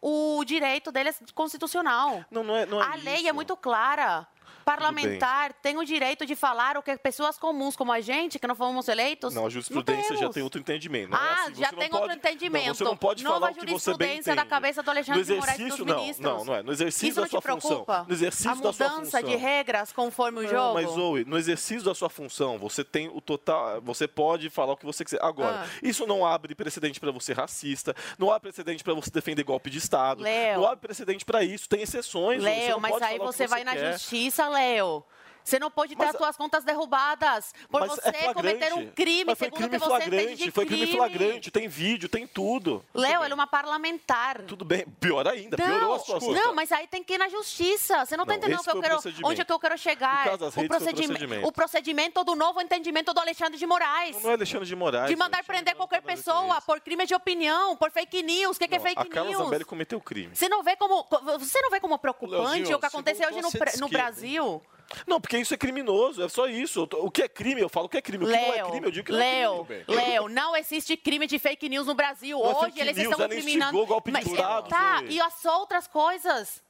o 0.00 0.42
direito 0.44 0.90
deles 0.90 1.20
constitucional. 1.34 2.24
Não, 2.30 2.42
não 2.42 2.56
é, 2.56 2.64
não 2.64 2.82
é 2.82 2.86
A 2.86 2.94
lei 2.94 3.28
é 3.28 3.32
muito 3.32 3.56
clara 3.56 4.26
parlamentar 4.66 5.52
tem 5.62 5.78
o 5.78 5.84
direito 5.84 6.26
de 6.26 6.34
falar 6.34 6.76
o 6.76 6.82
que 6.82 6.96
pessoas 6.98 7.38
comuns 7.38 7.76
como 7.76 7.92
a 7.92 8.00
gente, 8.00 8.36
que 8.36 8.46
não 8.48 8.56
fomos 8.56 8.88
eleitos. 8.88 9.32
Não, 9.32 9.46
a 9.46 9.48
jurisprudência 9.48 10.14
não 10.14 10.22
já 10.22 10.28
tem 10.28 10.42
outro 10.42 10.60
entendimento. 10.60 11.10
Não 11.10 11.18
ah, 11.18 11.24
é 11.24 11.50
assim, 11.50 11.54
já 11.62 11.72
tem 11.72 11.88
outro 11.94 12.12
entendimento. 12.12 12.66
Não, 12.66 12.74
você 12.74 12.84
não 12.84 12.96
pode 12.96 13.22
Nova 13.22 13.38
falar 13.38 13.52
o 13.52 13.54
que 13.54 13.66
você 13.70 13.96
bem 13.96 14.18
entende. 14.18 14.34
da 14.34 14.44
cabeça 14.44 14.82
do 14.82 14.90
Alexandre 14.90 15.20
no 15.20 15.20
exercício, 15.20 15.86
de 15.86 15.92
Moraes 15.92 16.18
Não, 16.18 16.44
não, 16.44 16.54
é. 16.56 16.62
No 16.64 16.72
exercício 16.72 17.08
Isso 17.10 17.20
da 17.20 17.28
sua 17.28 17.40
função. 17.40 17.86
No 18.08 18.12
exercício 18.12 18.50
a 18.50 18.54
da 18.54 18.60
sua 18.60 18.72
função. 18.72 18.96
mudança 18.96 19.22
de 19.22 19.36
regras 19.36 19.92
conforme 19.92 20.40
o 20.40 20.48
jogo. 20.48 20.74
Mas, 20.74 20.90
Zoe, 20.90 21.24
no 21.24 21.38
exercício 21.38 21.84
da 21.84 21.94
sua 21.94 22.10
função, 22.10 22.58
você 22.58 22.82
tem 22.82 23.08
o 23.08 23.20
total. 23.20 23.80
Você 23.82 24.08
pode 24.08 24.50
falar 24.50 24.72
o 24.72 24.76
que 24.76 24.84
você 24.84 25.04
quiser. 25.04 25.22
Agora, 25.22 25.62
ah. 25.62 25.68
isso 25.80 26.08
não 26.08 26.26
abre 26.26 26.56
precedente 26.56 26.98
para 26.98 27.12
você 27.12 27.32
racista, 27.32 27.94
não 28.18 28.32
abre 28.32 28.50
precedente 28.50 28.82
para 28.82 28.94
você 28.94 29.10
defender 29.10 29.44
golpe 29.44 29.70
de 29.70 29.78
Estado. 29.78 30.22
Leo. 30.22 30.58
Não 30.58 30.66
abre 30.66 30.80
precedente 30.80 31.24
para 31.24 31.44
isso. 31.44 31.68
Tem 31.68 31.82
exceções. 31.82 32.42
Leo, 32.42 32.80
mas 32.80 33.00
aí 33.00 33.18
você, 33.18 33.46
vai 33.46 33.62
na 33.62 33.76
justiça, 33.76 34.55
Léo. 34.56 35.04
Você 35.46 35.60
não 35.60 35.70
pode 35.70 35.94
ter 35.94 36.02
mas, 36.02 36.10
as 36.10 36.16
suas 36.16 36.36
contas 36.36 36.64
derrubadas 36.64 37.54
por 37.70 37.80
é 37.80 37.86
você 37.86 38.08
é 38.08 38.34
cometer 38.34 38.74
um 38.74 38.90
crime, 38.90 39.26
mas 39.26 39.38
foi 39.38 39.46
segundo 39.46 39.68
crime 39.68 39.80
que 39.80 39.88
você 39.88 40.04
entende 40.04 40.44
de 40.44 40.50
Foi 40.50 40.66
crime 40.66 40.86
flagrante, 40.88 41.50
tem 41.52 41.68
vídeo, 41.68 42.08
tem 42.08 42.26
tudo. 42.26 42.84
Léo, 42.92 43.22
ela 43.22 43.28
é 43.28 43.34
uma 43.34 43.46
parlamentar. 43.46 44.42
Tudo 44.42 44.64
bem, 44.64 44.84
pior 44.98 45.24
ainda, 45.28 45.56
não, 45.56 45.64
piorou 45.64 45.94
a 45.94 45.98
situação. 46.00 46.32
Não, 46.32 46.52
mas 46.52 46.72
aí 46.72 46.88
tem 46.88 47.04
que 47.04 47.14
ir 47.14 47.18
na 47.18 47.28
justiça. 47.28 48.04
Você 48.04 48.16
não 48.16 48.24
está 48.24 48.34
entendendo 48.34 48.60
que 48.60 48.70
eu 48.70 48.80
quero, 48.80 48.98
onde 49.22 49.40
é 49.40 49.44
que 49.44 49.52
eu 49.52 49.60
quero 49.60 49.78
chegar. 49.78 50.26
O, 50.34 50.38
procedimento, 50.48 50.68
procedimento, 50.68 51.46
o 51.46 51.52
procedimento 51.52 52.24
do 52.24 52.34
novo 52.34 52.60
entendimento 52.60 53.14
do 53.14 53.20
Alexandre 53.20 53.56
de 53.56 53.66
Moraes. 53.66 54.16
Não, 54.16 54.22
não 54.22 54.30
é 54.30 54.34
Alexandre 54.34 54.66
de 54.66 54.74
Moraes. 54.74 55.08
De 55.08 55.14
mandar 55.14 55.44
prender 55.44 55.76
qualquer 55.76 56.02
pessoa 56.02 56.56
é 56.56 56.60
por 56.60 56.80
crime 56.80 57.06
de 57.06 57.14
opinião, 57.14 57.76
por 57.76 57.92
fake 57.92 58.20
news. 58.24 58.56
O 58.56 58.58
que, 58.58 58.66
que, 58.66 58.74
é 58.74 58.80
fake 58.80 58.98
a 58.98 59.04
news? 59.04 59.12
A 59.12 59.14
Carla 59.14 59.36
Zambelli 59.36 59.64
cometeu 59.64 60.00
crime. 60.00 60.34
Você 60.34 60.48
não 60.48 60.64
vê 60.64 60.74
como, 60.74 61.06
você 61.38 61.60
não 61.60 61.70
vê 61.70 61.78
como 61.78 61.96
preocupante 62.00 62.42
Leozinho, 62.42 62.76
o 62.76 62.80
que 62.80 62.86
aconteceu 62.86 63.28
hoje 63.28 63.40
no 63.78 63.88
Brasil? 63.88 64.60
Não, 65.06 65.20
porque 65.20 65.38
isso 65.38 65.52
é 65.52 65.56
criminoso, 65.56 66.22
é 66.22 66.28
só 66.28 66.46
isso. 66.46 66.88
O 66.92 67.10
que 67.10 67.22
é 67.22 67.28
crime, 67.28 67.60
eu 67.60 67.68
falo 67.68 67.86
o 67.86 67.88
que 67.88 67.96
é 67.96 68.02
crime. 68.02 68.24
O 68.24 68.26
que 68.26 68.32
Leo, 68.32 68.46
não 68.46 68.54
é 68.54 68.70
crime, 68.70 68.86
eu 68.86 68.90
digo 68.90 69.06
que 69.06 69.12
Leo, 69.12 69.54
não 69.54 69.62
é 69.62 69.84
crime. 69.84 70.00
Léo, 70.00 70.28
não 70.28 70.56
existe 70.56 70.96
crime 70.96 71.26
de 71.26 71.38
fake 71.38 71.68
news 71.68 71.86
no 71.86 71.94
Brasil. 71.94 72.38
Não 72.38 72.50
é 72.50 72.54
Hoje 72.54 72.80
eles 72.80 72.96
news, 72.96 73.10
estão 73.10 73.24
é 73.24 73.28
ela 73.28 73.42
criminando. 73.42 73.86
Golpe 73.86 74.10
mas, 74.10 74.24
de 74.24 74.32
Estado, 74.32 74.68
tá, 74.68 75.02
e 75.08 75.20
as 75.20 75.44
outras 75.44 75.86
coisas. 75.86 76.62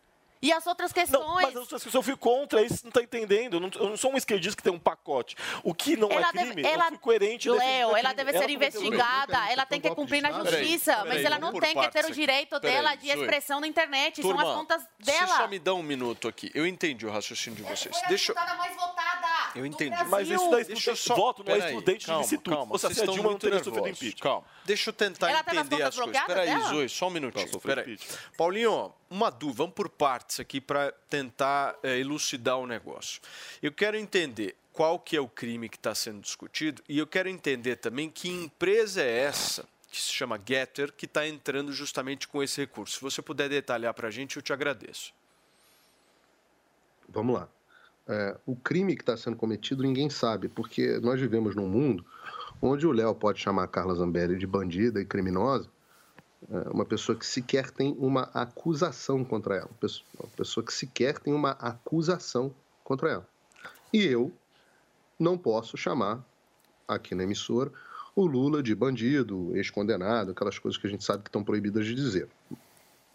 E 0.46 0.52
as 0.52 0.64
outras 0.64 0.92
questões. 0.92 1.26
Não, 1.26 1.34
mas 1.34 1.48
as 1.48 1.56
outras 1.56 1.82
questões 1.82 1.94
eu 1.94 2.02
fui 2.02 2.16
contra, 2.16 2.62
isso 2.62 2.84
não 2.84 2.90
está 2.90 3.02
entendendo. 3.02 3.56
Eu 3.56 3.88
não, 3.88 3.96
sou 3.96 4.12
um 4.12 4.16
esquerdista 4.16 4.56
que 4.56 4.62
tem 4.62 4.72
um 4.72 4.78
pacote. 4.78 5.34
O 5.64 5.74
que 5.74 5.96
não 5.96 6.08
é 6.08 6.14
ela 6.14 6.28
é 6.28 6.30
crime, 6.30 6.54
deve, 6.54 6.68
ela, 6.68 6.84
eu 6.84 6.88
fui 6.90 6.98
coerente. 6.98 7.50
Léo, 7.50 7.96
ela 7.96 8.12
deve 8.12 8.30
ser 8.30 8.44
ela 8.44 8.52
investigada, 8.52 9.50
ela 9.50 9.66
tem 9.66 9.80
que 9.80 9.90
cumprir 9.90 10.22
na 10.22 10.30
justiça, 10.30 10.94
peraí, 10.98 11.08
mas 11.08 11.24
ela 11.24 11.38
não 11.40 11.52
tem 11.52 11.74
que 11.74 11.90
ter 11.90 12.04
o 12.04 12.12
direito 12.12 12.60
peraí, 12.60 12.76
dela 12.76 12.94
de 12.94 13.08
expressão 13.08 13.60
na 13.60 13.66
internet. 13.66 14.22
Turma, 14.22 14.42
são 14.42 14.50
as 14.50 14.56
contas 14.56 14.82
dela. 15.00 15.26
deixa 15.26 15.42
eu 15.42 15.48
me 15.48 15.58
dar 15.58 15.74
um 15.74 15.82
minuto 15.82 16.28
aqui. 16.28 16.52
Eu 16.54 16.64
entendi 16.64 17.04
o 17.04 17.10
raciocínio 17.10 17.56
de 17.56 17.62
vocês. 17.64 17.96
Foi 17.96 18.08
Deixa... 18.08 18.32
a. 18.32 19.56
Eu 19.56 19.64
entendi. 19.64 19.96
Mas 20.08 20.28
isso 20.28 20.50
daí 20.50 20.64
Deixa 20.64 20.90
eu 20.90 20.96
só... 20.96 21.14
voto 21.14 21.42
não 21.42 21.54
é 21.54 21.58
estudante 21.58 22.06
calma, 22.06 22.20
de 22.20 22.26
instituto. 22.26 22.56
Calma, 22.56 22.72
vocês 22.72 22.96
é 22.96 23.00
estão 23.00 23.14
Dilma 23.14 23.30
muito 23.30 23.48
nervosos. 23.48 24.14
Calma. 24.20 24.46
Deixa 24.64 24.90
eu 24.90 24.94
tentar 24.94 25.42
tá 25.42 25.54
entender 25.54 25.82
as 25.82 25.96
coisas. 25.96 26.16
Espera 26.16 26.42
aí, 26.42 26.60
Zoe, 26.68 26.88
só 26.88 27.06
um 27.06 27.10
minutinho. 27.10 27.48
Paulinho, 28.36 28.92
uma 29.08 29.30
dúvida, 29.30 29.58
vamos 29.58 29.74
por 29.74 29.88
partes 29.88 30.35
partes 30.36 30.40
aqui 30.40 30.60
para 30.60 30.92
tentar 31.08 31.76
é, 31.82 31.98
elucidar 31.98 32.58
o 32.58 32.66
negócio. 32.66 33.20
Eu 33.62 33.72
quero 33.72 33.96
entender 33.96 34.54
qual 34.72 34.98
que 34.98 35.16
é 35.16 35.20
o 35.20 35.28
crime 35.28 35.68
que 35.68 35.76
está 35.76 35.94
sendo 35.94 36.20
discutido 36.20 36.82
e 36.88 36.98
eu 36.98 37.06
quero 37.06 37.28
entender 37.28 37.76
também 37.76 38.10
que 38.10 38.28
empresa 38.28 39.02
é 39.02 39.18
essa 39.20 39.66
que 39.90 40.00
se 40.00 40.12
chama 40.12 40.40
Getter 40.44 40.92
que 40.92 41.06
está 41.06 41.26
entrando 41.26 41.72
justamente 41.72 42.28
com 42.28 42.42
esse 42.42 42.60
recurso. 42.60 42.96
Se 42.96 43.00
você 43.00 43.22
puder 43.22 43.48
detalhar 43.48 43.94
para 43.94 44.08
a 44.08 44.10
gente, 44.10 44.36
eu 44.36 44.42
te 44.42 44.52
agradeço. 44.52 45.14
Vamos 47.08 47.36
lá. 47.36 47.48
É, 48.08 48.36
o 48.46 48.54
crime 48.54 48.94
que 48.94 49.02
está 49.02 49.16
sendo 49.16 49.36
cometido 49.36 49.82
ninguém 49.82 50.10
sabe, 50.10 50.48
porque 50.48 50.98
nós 51.00 51.20
vivemos 51.20 51.56
num 51.56 51.68
mundo 51.68 52.04
onde 52.60 52.86
o 52.86 52.92
Léo 52.92 53.14
pode 53.14 53.40
chamar 53.40 53.64
a 53.64 53.68
Carla 53.68 53.94
Zambelli 53.94 54.38
de 54.38 54.46
bandida 54.46 55.00
e 55.00 55.04
criminosa, 55.04 55.68
uma 56.72 56.84
pessoa 56.84 57.18
que 57.18 57.26
sequer 57.26 57.70
tem 57.70 57.94
uma 57.98 58.22
acusação 58.34 59.24
contra 59.24 59.56
ela, 59.56 59.70
uma 60.18 60.28
pessoa 60.36 60.64
que 60.64 60.72
sequer 60.72 61.18
tem 61.18 61.34
uma 61.34 61.50
acusação 61.52 62.54
contra 62.84 63.10
ela. 63.10 63.28
E 63.92 64.04
eu 64.04 64.32
não 65.18 65.36
posso 65.36 65.76
chamar 65.76 66.24
aqui 66.86 67.14
na 67.14 67.24
emissora 67.24 67.72
o 68.14 68.24
Lula 68.24 68.62
de 68.62 68.74
bandido, 68.74 69.54
ex-condenado, 69.56 70.30
aquelas 70.30 70.58
coisas 70.58 70.80
que 70.80 70.86
a 70.86 70.90
gente 70.90 71.04
sabe 71.04 71.22
que 71.22 71.28
estão 71.28 71.44
proibidas 71.44 71.84
de 71.84 71.94
dizer. 71.94 72.28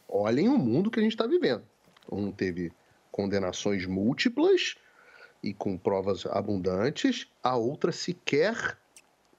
Olhem 0.07 0.49
o 0.49 0.57
mundo 0.57 0.91
que 0.91 0.99
a 0.99 1.03
gente 1.03 1.13
está 1.13 1.25
vivendo. 1.25 1.63
Um 2.11 2.31
teve 2.31 2.71
condenações 3.11 3.85
múltiplas 3.85 4.75
e 5.41 5.53
com 5.53 5.77
provas 5.77 6.25
abundantes, 6.27 7.27
a 7.41 7.55
outra 7.55 7.91
sequer 7.91 8.77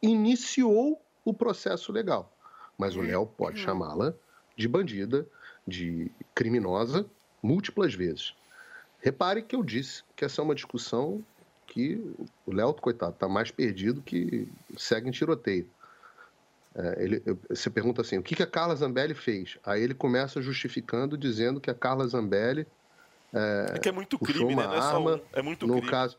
iniciou 0.01 1.01
o 1.25 1.33
processo 1.33 1.93
legal. 1.93 2.32
Mas 2.83 2.97
o 2.97 3.01
Léo 3.01 3.27
pode 3.27 3.61
uhum. 3.61 3.65
chamá-la 3.65 4.13
de 4.57 4.67
bandida, 4.67 5.25
de 5.65 6.11
criminosa, 6.35 7.07
múltiplas 7.41 7.95
vezes. 7.95 8.35
Repare 9.01 9.41
que 9.41 9.55
eu 9.55 9.63
disse 9.63 10.03
que 10.17 10.25
essa 10.25 10.41
é 10.41 10.45
uma 10.45 10.55
discussão 10.55 11.23
que 11.65 12.05
o 12.45 12.53
Léo, 12.53 12.75
coitado, 12.75 13.13
está 13.13 13.29
mais 13.29 13.53
perdido 13.53 14.03
que 14.03 14.49
segue 14.77 15.09
em 15.09 15.13
tiroteio. 15.13 15.69
É, 16.75 17.05
ele, 17.05 17.23
você 17.49 17.71
pergunta 17.71 18.01
assim, 18.01 18.19
o 18.19 18.23
que, 18.23 18.35
que 18.35 18.43
a 18.43 18.47
Carla 18.47 18.75
Zambelli 18.75 19.15
fez? 19.15 19.59
Aí 19.65 19.81
ele 19.81 19.95
começa 19.95 20.43
justificando, 20.43 21.17
dizendo 21.17 21.61
que 21.61 21.71
a 21.71 21.75
Carla 21.75 22.09
Zambelli 22.09 22.67
é, 23.33 23.75
é 23.77 23.79
que 23.79 23.89
é 23.89 23.93
muito 23.93 24.19
crime, 24.19 24.57
né? 24.57 24.67
Não 24.67 24.75
é, 24.75 24.79
arma, 24.79 25.15
um, 25.15 25.21
é 25.33 25.43
muito 25.43 25.67
no 25.69 25.75
crime. 25.75 25.89
Caso, 25.89 26.19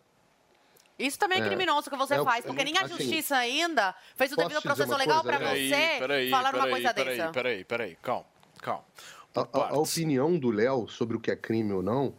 isso 0.97 1.17
também 1.17 1.39
é, 1.39 1.41
é 1.41 1.47
criminoso 1.47 1.89
que 1.89 1.97
você 1.97 2.15
é, 2.15 2.23
faz, 2.23 2.45
porque 2.45 2.63
nem 2.63 2.77
a 2.77 2.81
assim, 2.81 2.97
justiça 2.97 3.35
ainda 3.35 3.95
fez 4.15 4.31
o 4.31 4.35
devido 4.35 4.61
processo 4.61 4.95
legal 4.95 5.23
para 5.23 5.39
você 5.39 5.97
peraí, 5.99 6.29
falar 6.29 6.51
peraí, 6.51 6.61
uma 6.61 6.69
coisa 6.69 6.93
peraí, 6.93 7.17
dessa. 7.17 7.31
Peraí, 7.31 7.63
peraí, 7.63 7.97
calma, 8.01 8.25
calma. 8.61 8.83
A, 9.35 9.41
a, 9.41 9.69
a, 9.69 9.77
opinião 9.79 10.37
do 10.37 10.51
Léo 10.51 10.87
sobre 10.87 11.17
o 11.17 11.19
que 11.19 11.31
é 11.31 11.35
crime 11.35 11.73
ou 11.73 11.81
não, 11.81 12.13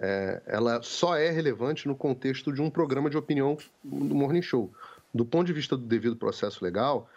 é, 0.00 0.42
ela 0.46 0.82
só 0.82 1.16
é 1.16 1.30
relevante 1.30 1.86
no 1.86 1.94
contexto 1.94 2.52
de 2.52 2.60
um 2.60 2.68
programa 2.68 3.08
de 3.08 3.16
opinião 3.16 3.56
do 3.82 4.14
Morning 4.14 4.42
Show. 4.42 4.72
Do 5.14 5.24
ponto 5.24 5.46
de 5.46 5.52
vista 5.52 5.76
do 5.76 5.84
devido 5.84 6.16
processo 6.16 6.64
legal, 6.64 7.08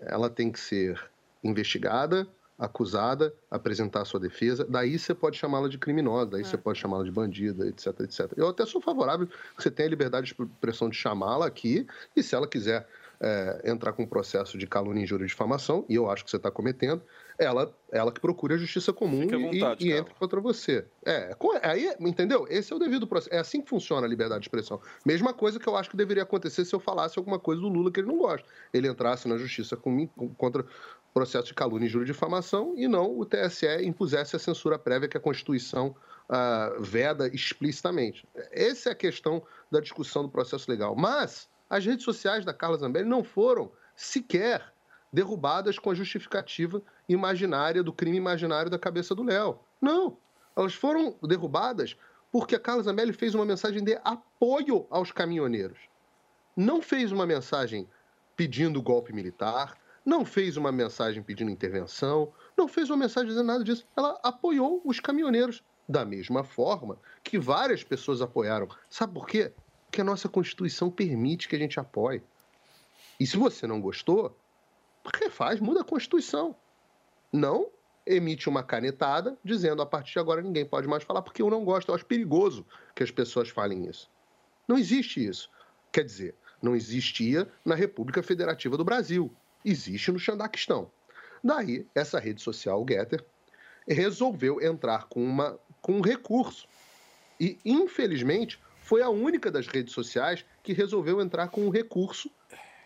ela 0.00 0.28
tem 0.28 0.50
que 0.50 0.58
ser 0.58 1.00
investigada, 1.42 2.26
acusada, 2.58 3.34
apresentar 3.50 4.02
a 4.02 4.04
sua 4.04 4.18
defesa, 4.18 4.66
daí 4.68 4.98
você 4.98 5.14
pode 5.14 5.36
chamá-la 5.36 5.68
de 5.68 5.78
criminosa, 5.78 6.30
daí 6.32 6.40
é. 6.40 6.44
você 6.44 6.56
pode 6.56 6.78
chamá-la 6.78 7.04
de 7.04 7.10
bandida, 7.10 7.66
etc, 7.66 8.00
etc. 8.00 8.32
Eu 8.36 8.48
até 8.48 8.64
sou 8.64 8.80
favorável 8.80 9.26
que 9.26 9.62
você 9.62 9.70
tenha 9.70 9.88
a 9.88 9.90
liberdade 9.90 10.26
de 10.26 10.42
expressão 10.42 10.88
de 10.88 10.96
chamá-la 10.96 11.46
aqui, 11.46 11.86
e 12.14 12.22
se 12.22 12.34
ela 12.34 12.46
quiser 12.46 12.86
é, 13.20 13.62
entrar 13.64 13.92
com 13.92 14.02
um 14.02 14.06
processo 14.06 14.56
de 14.58 14.66
calúnia, 14.66 15.02
injúria 15.02 15.24
e 15.24 15.28
difamação, 15.28 15.84
e 15.88 15.94
eu 15.94 16.10
acho 16.10 16.24
que 16.24 16.30
você 16.30 16.36
está 16.36 16.50
cometendo, 16.50 17.02
ela, 17.38 17.74
ela 17.92 18.10
que 18.10 18.20
procure 18.20 18.54
a 18.54 18.56
justiça 18.56 18.92
comum 18.92 19.26
vontade, 19.28 19.86
e, 19.86 19.90
e 19.90 19.92
entre 19.92 20.14
contra 20.14 20.40
você. 20.40 20.86
É, 21.04 21.36
aí, 21.62 21.94
entendeu? 22.00 22.46
Esse 22.48 22.72
é 22.72 22.76
o 22.76 22.78
devido 22.78 23.06
processo. 23.06 23.34
É 23.34 23.38
assim 23.38 23.60
que 23.60 23.68
funciona 23.68 24.06
a 24.06 24.08
liberdade 24.08 24.40
de 24.40 24.48
expressão. 24.48 24.80
Mesma 25.04 25.34
coisa 25.34 25.58
que 25.58 25.68
eu 25.68 25.76
acho 25.76 25.90
que 25.90 25.96
deveria 25.96 26.22
acontecer 26.22 26.64
se 26.64 26.74
eu 26.74 26.80
falasse 26.80 27.18
alguma 27.18 27.38
coisa 27.38 27.60
do 27.60 27.68
Lula 27.68 27.90
que 27.90 28.00
ele 28.00 28.08
não 28.08 28.18
gosta. 28.18 28.46
Ele 28.72 28.88
entrasse 28.88 29.28
na 29.28 29.36
justiça 29.36 29.76
com, 29.76 30.06
contra 30.36 30.64
processo 31.16 31.46
de 31.46 31.54
calúnia, 31.54 31.86
injúria 31.86 32.04
e 32.04 32.12
difamação 32.12 32.74
e 32.76 32.86
não 32.86 33.18
o 33.18 33.24
TSE 33.24 33.82
impusesse 33.82 34.36
a 34.36 34.38
censura 34.38 34.78
prévia 34.78 35.08
que 35.08 35.16
a 35.16 35.20
Constituição 35.20 35.96
uh, 36.28 36.82
veda 36.82 37.26
explicitamente. 37.28 38.28
Essa 38.52 38.90
é 38.90 38.92
a 38.92 38.94
questão 38.94 39.42
da 39.70 39.80
discussão 39.80 40.24
do 40.24 40.28
processo 40.28 40.70
legal. 40.70 40.94
Mas 40.94 41.48
as 41.70 41.86
redes 41.86 42.04
sociais 42.04 42.44
da 42.44 42.52
Carla 42.52 42.76
Zambelli 42.76 43.08
não 43.08 43.24
foram 43.24 43.72
sequer 43.94 44.70
derrubadas 45.10 45.78
com 45.78 45.90
a 45.90 45.94
justificativa 45.94 46.82
imaginária 47.08 47.82
do 47.82 47.94
crime 47.94 48.18
imaginário 48.18 48.70
da 48.70 48.78
cabeça 48.78 49.14
do 49.14 49.22
Léo. 49.22 49.58
Não. 49.80 50.18
Elas 50.54 50.74
foram 50.74 51.16
derrubadas 51.22 51.96
porque 52.30 52.56
a 52.56 52.60
Carla 52.60 52.82
Zambelli 52.82 53.14
fez 53.14 53.34
uma 53.34 53.46
mensagem 53.46 53.82
de 53.82 53.98
apoio 54.04 54.86
aos 54.90 55.12
caminhoneiros. 55.12 55.78
Não 56.54 56.82
fez 56.82 57.10
uma 57.10 57.24
mensagem 57.24 57.88
pedindo 58.36 58.82
golpe 58.82 59.14
militar, 59.14 59.78
não 60.06 60.24
fez 60.24 60.56
uma 60.56 60.70
mensagem 60.70 61.20
pedindo 61.20 61.50
intervenção, 61.50 62.32
não 62.56 62.68
fez 62.68 62.88
uma 62.88 62.96
mensagem 62.96 63.28
dizendo 63.28 63.48
nada 63.48 63.64
disso. 63.64 63.84
Ela 63.96 64.18
apoiou 64.22 64.80
os 64.84 65.00
caminhoneiros 65.00 65.64
da 65.88 66.04
mesma 66.04 66.44
forma 66.44 66.96
que 67.24 67.40
várias 67.40 67.82
pessoas 67.82 68.22
apoiaram. 68.22 68.68
Sabe 68.88 69.12
por 69.12 69.26
quê? 69.26 69.52
Porque 69.86 70.00
a 70.00 70.04
nossa 70.04 70.28
Constituição 70.28 70.88
permite 70.92 71.48
que 71.48 71.56
a 71.56 71.58
gente 71.58 71.80
apoie. 71.80 72.22
E 73.18 73.26
se 73.26 73.36
você 73.36 73.66
não 73.66 73.80
gostou, 73.80 74.38
refaz, 75.20 75.58
muda 75.58 75.80
a 75.80 75.84
Constituição. 75.84 76.54
Não 77.32 77.68
emite 78.06 78.48
uma 78.48 78.62
canetada 78.62 79.36
dizendo 79.42 79.82
a 79.82 79.86
partir 79.86 80.12
de 80.12 80.18
agora 80.20 80.40
ninguém 80.40 80.64
pode 80.64 80.86
mais 80.86 81.02
falar 81.02 81.20
porque 81.20 81.42
eu 81.42 81.50
não 81.50 81.64
gosto. 81.64 81.88
Eu 81.88 81.96
acho 81.96 82.06
perigoso 82.06 82.64
que 82.94 83.02
as 83.02 83.10
pessoas 83.10 83.48
falem 83.48 83.88
isso. 83.88 84.08
Não 84.68 84.78
existe 84.78 85.24
isso. 85.24 85.50
Quer 85.90 86.04
dizer, 86.04 86.36
não 86.62 86.76
existia 86.76 87.50
na 87.64 87.74
República 87.74 88.22
Federativa 88.22 88.76
do 88.76 88.84
Brasil 88.84 89.34
existe 89.66 90.12
no 90.12 90.18
Xandaquistão. 90.18 90.90
Daí, 91.42 91.86
essa 91.94 92.18
rede 92.18 92.40
social, 92.40 92.82
o 92.82 92.86
Getter, 92.88 93.24
resolveu 93.86 94.60
entrar 94.62 95.06
com, 95.08 95.22
uma, 95.22 95.58
com 95.82 95.92
um 95.92 96.00
recurso. 96.00 96.66
E, 97.38 97.58
infelizmente, 97.64 98.58
foi 98.80 99.02
a 99.02 99.10
única 99.10 99.50
das 99.50 99.66
redes 99.66 99.92
sociais 99.92 100.44
que 100.62 100.72
resolveu 100.72 101.20
entrar 101.20 101.48
com 101.48 101.66
um 101.66 101.70
recurso 101.70 102.30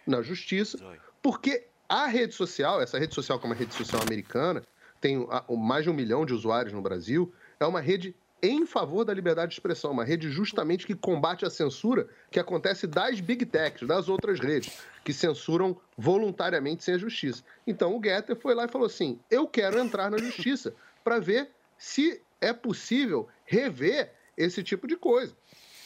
na 0.06 0.22
justiça, 0.22 0.78
porque 1.22 1.66
a 1.88 2.06
rede 2.06 2.34
social, 2.34 2.80
essa 2.80 2.98
rede 2.98 3.14
social 3.14 3.38
que 3.38 3.46
é 3.46 3.48
uma 3.48 3.54
rede 3.54 3.74
social 3.74 4.02
americana, 4.02 4.62
tem 5.00 5.26
mais 5.48 5.84
de 5.84 5.90
um 5.90 5.94
milhão 5.94 6.26
de 6.26 6.32
usuários 6.32 6.72
no 6.72 6.82
Brasil, 6.82 7.32
é 7.58 7.66
uma 7.66 7.80
rede 7.80 8.14
em 8.42 8.64
favor 8.66 9.04
da 9.04 9.12
liberdade 9.12 9.50
de 9.50 9.54
expressão, 9.54 9.92
uma 9.92 10.04
rede 10.04 10.30
justamente 10.30 10.86
que 10.86 10.94
combate 10.94 11.44
a 11.44 11.50
censura 11.50 12.08
que 12.30 12.40
acontece 12.40 12.86
das 12.86 13.20
big 13.20 13.44
techs, 13.46 13.86
das 13.86 14.08
outras 14.08 14.40
redes, 14.40 14.78
que 15.04 15.12
censuram 15.12 15.76
voluntariamente 15.96 16.84
sem 16.84 16.94
a 16.94 16.98
justiça. 16.98 17.42
Então 17.66 17.96
o 17.96 18.02
Getter 18.02 18.36
foi 18.36 18.54
lá 18.54 18.64
e 18.64 18.68
falou 18.68 18.86
assim: 18.86 19.18
eu 19.30 19.46
quero 19.46 19.78
entrar 19.78 20.10
na 20.10 20.18
justiça 20.18 20.74
para 21.04 21.18
ver 21.18 21.50
se 21.78 22.20
é 22.40 22.52
possível 22.52 23.28
rever 23.44 24.12
esse 24.36 24.62
tipo 24.62 24.86
de 24.86 24.96
coisa. 24.96 25.34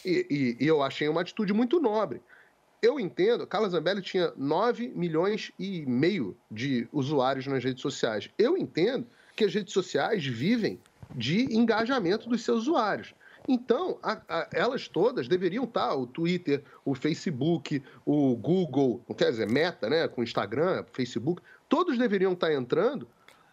E, 0.05 0.57
e, 0.61 0.65
e, 0.65 0.67
eu 0.67 0.83
achei 0.83 1.09
uma 1.09 1.23
atitude 1.23 1.53
muito 1.53 1.81
nobre. 1.81 2.21
Eu 2.83 3.01
entendo, 3.01 3.47
Carla 3.47 3.71
Zambelli 3.71 4.03
tinha 4.03 4.33
9 4.37 4.89
milhões 4.89 5.51
e 5.59 5.87
meio 5.87 6.37
de 6.51 6.87
usuários 6.93 7.47
nas 7.47 7.65
redes 7.65 7.81
sociais. 7.81 8.29
Eu 8.39 8.59
entendo 8.59 9.07
que 9.35 9.45
as 9.45 9.55
redes 9.55 9.73
sociais 9.73 10.25
vivem 10.25 10.79
de 11.15 11.55
engajamento 11.55 12.29
dos 12.29 12.43
seus 12.43 12.63
usuários. 12.63 13.15
Então, 13.47 13.99
a, 14.03 14.21
a, 14.29 14.49
elas 14.53 14.89
todas 14.89 15.29
deveriam 15.29 15.65
estar, 15.65 15.95
o 15.95 16.07
Twitter, 16.07 16.65
o 16.85 16.95
Facebook, 16.95 17.83
o 18.05 18.35
Google, 18.37 19.05
quer 19.17 19.31
dizer, 19.31 19.49
Meta, 19.49 19.89
né, 19.89 20.09
com 20.09 20.23
Instagram, 20.23 20.85
Facebook, 20.93 21.43
todos 21.69 21.99
deveriam 21.99 22.33
estar 22.33 22.53
entrando 22.53 23.07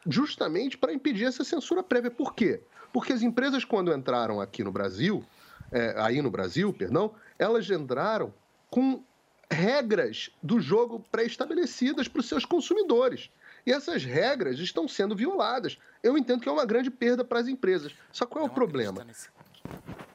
justamente 0.07 0.77
para 0.77 0.93
impedir 0.93 1.25
essa 1.25 1.43
censura 1.43 1.83
prévia. 1.83 2.09
Por 2.09 2.33
quê? 2.33 2.61
Porque 2.93 3.13
as 3.13 3.21
empresas, 3.21 3.65
quando 3.65 3.93
entraram 3.93 4.39
aqui 4.39 4.63
no 4.63 4.71
Brasil, 4.71 5.23
é, 5.71 5.93
aí 5.97 6.21
no 6.21 6.31
Brasil, 6.31 6.73
perdão, 6.73 7.13
elas 7.37 7.69
entraram 7.69 8.33
com 8.69 9.03
regras 9.49 10.31
do 10.41 10.59
jogo 10.61 11.03
pré-estabelecidas 11.11 12.07
para 12.07 12.21
os 12.21 12.27
seus 12.27 12.45
consumidores. 12.45 13.29
E 13.65 13.71
essas 13.71 14.03
regras 14.03 14.59
estão 14.59 14.87
sendo 14.87 15.15
violadas. 15.15 15.77
Eu 16.01 16.17
entendo 16.17 16.41
que 16.41 16.49
é 16.49 16.51
uma 16.51 16.65
grande 16.65 16.89
perda 16.89 17.23
para 17.23 17.39
as 17.39 17.47
empresas. 17.47 17.93
Só 18.11 18.25
qual 18.25 18.45
é 18.45 18.47
o 18.47 18.51
problema? 18.51 19.05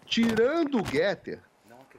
Tirando 0.04 0.80
o 0.80 0.86
Getter, 0.86 1.40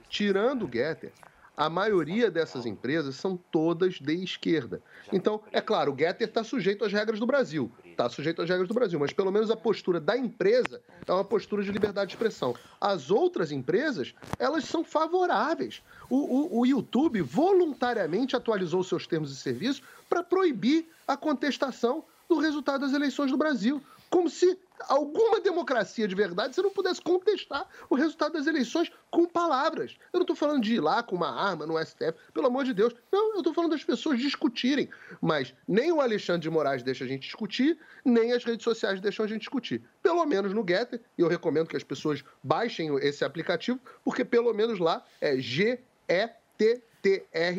tirando 0.10 0.66
o 0.66 0.72
Getter, 0.72 1.12
a 1.58 1.72
maioria 1.72 2.30
dessas 2.30 2.68
empresas 2.68 3.16
são 3.16 3.36
todas 3.36 3.96
de 3.96 4.14
esquerda. 4.24 4.80
Então, 5.12 5.42
é 5.52 5.60
claro, 5.60 5.92
o 5.92 5.98
Getter 5.98 6.28
está 6.28 6.44
sujeito 6.44 6.86
às 6.86 6.94
regras 6.94 7.20
do 7.20 7.26
Brasil. 7.26 7.72
Está 7.84 8.08
sujeito 8.08 8.44
às 8.44 8.50
regras 8.50 8.68
do 8.68 8.76
Brasil, 8.76 9.00
mas 9.00 9.12
pelo 9.12 9.32
menos 9.32 9.50
a 9.50 9.58
postura 9.58 10.00
da 10.00 10.16
empresa 10.16 10.80
é 11.08 11.12
uma 11.12 11.26
postura 11.26 11.64
de 11.64 11.72
liberdade 11.72 12.10
de 12.10 12.16
expressão. 12.16 12.56
As 12.80 13.10
outras 13.10 13.52
empresas, 13.52 14.14
elas 14.38 14.66
são 14.66 14.84
favoráveis. 14.84 15.82
O, 16.08 16.18
o, 16.18 16.60
o 16.60 16.66
YouTube 16.66 17.22
voluntariamente 17.22 18.36
atualizou 18.36 18.84
seus 18.84 19.08
termos 19.08 19.32
de 19.32 19.38
serviço 19.38 19.82
para 20.08 20.22
proibir 20.22 20.88
a 21.08 21.18
contestação 21.18 22.06
do 22.30 22.38
resultado 22.38 22.82
das 22.82 22.94
eleições 22.94 23.32
do 23.32 23.38
Brasil. 23.38 23.82
Como 24.12 24.30
se 24.30 24.60
alguma 24.88 25.40
democracia 25.40 26.08
de 26.08 26.16
verdade 26.16 26.56
se 26.56 26.62
não 26.62 26.70
pudesse 26.70 27.02
contestar 27.02 27.68
o 27.90 27.96
resultado 27.96 28.34
das 28.34 28.48
eleições 28.48 28.92
com 29.10 29.26
palavras. 29.26 29.98
Eu 30.14 30.20
não 30.20 30.24
estou 30.24 30.36
falando 30.36 30.62
de 30.62 30.76
ir 30.76 30.80
lá 30.80 31.02
com 31.02 31.16
uma 31.16 31.30
arma 31.30 31.66
no 31.66 31.78
STF, 31.84 32.14
pelo 32.34 32.48
amor 32.48 32.66
de 32.66 32.74
Deus. 32.74 32.94
Não, 33.12 33.34
eu 33.34 33.38
estou 33.38 33.54
falando 33.54 33.72
das 33.72 33.84
pessoas 33.84 34.20
discutirem. 34.20 34.90
Mas 35.22 35.54
nem 35.68 35.92
o 35.92 36.02
Alexandre 36.02 36.42
de 36.42 36.50
Moraes 36.50 36.84
deixa 36.84 37.06
a 37.06 37.08
gente 37.08 37.24
discutir, 37.24 37.78
nem 38.04 38.32
as 38.34 38.44
redes 38.44 38.64
sociais 38.64 39.00
deixam 39.02 39.26
a 39.26 39.28
gente 39.28 39.40
discutir. 39.40 39.82
Pelo 40.02 40.26
menos 40.26 40.54
no 40.54 40.66
Getter, 40.68 41.02
e 41.18 41.22
eu 41.22 41.28
recomendo 41.28 41.68
que 41.68 41.78
as 41.78 41.84
pessoas 41.84 42.24
baixem 42.44 42.96
esse 42.98 43.26
aplicativo, 43.26 43.80
porque 44.04 44.24
pelo 44.24 44.54
menos 44.54 44.80
lá 44.80 45.04
é 45.20 45.38
G-E-T-T-R. 45.38 45.80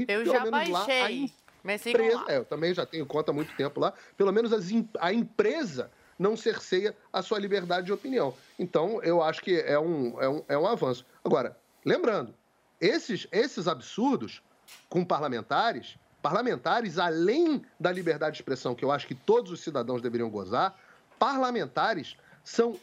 Eu 0.03 0.07
pelo 0.07 0.25
já 0.25 0.45
menos 0.45 0.69
lá 0.69 0.83
a 0.83 0.87
baixei. 0.87 1.33
Mas 1.63 1.81
sigam 1.81 2.05
empresa, 2.05 2.25
lá. 2.25 2.33
é, 2.33 2.37
eu 2.39 2.45
também 2.45 2.73
já 2.73 2.87
tenho 2.87 3.05
conta 3.05 3.31
há 3.31 3.35
muito 3.35 3.55
tempo 3.57 3.81
lá, 3.81 3.93
pelo 4.17 4.33
menos 4.33 4.53
as 4.53 4.69
a 5.01 5.13
empresa 5.13 5.91
não 6.19 6.37
cerceia 6.37 6.97
a 7.13 7.23
sua 7.23 7.39
liberdade 7.39 7.87
de 7.87 7.93
opinião. 7.93 8.35
Então, 8.59 9.03
eu 9.03 9.23
acho 9.23 9.43
que 9.43 9.61
é 9.61 9.79
um, 9.79 10.21
é 10.21 10.29
um, 10.29 10.45
é 10.49 10.59
um 10.59 10.67
avanço. 10.67 11.07
Agora, 11.25 11.57
lembrando, 11.85 12.35
esses, 12.81 13.27
esses 13.31 13.69
absurdos 13.69 14.43
com 14.89 15.05
parlamentares, 15.05 15.97
parlamentares, 16.21 16.99
além 16.99 17.65
da 17.79 17.93
liberdade 17.93 18.37
de 18.37 18.43
expressão, 18.43 18.75
que 18.75 18.85
eu 18.85 18.91
acho 18.91 19.07
que 19.07 19.15
todos 19.15 19.53
os 19.53 19.61
cidadãos 19.61 20.03
deveriam 20.03 20.29
gozar, 20.29 20.77
parlamentares 21.19 22.17
são 22.43 22.79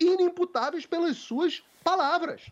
inimputáveis 0.00 0.84
pelas 0.84 1.16
suas 1.16 1.62
palavras 1.82 2.42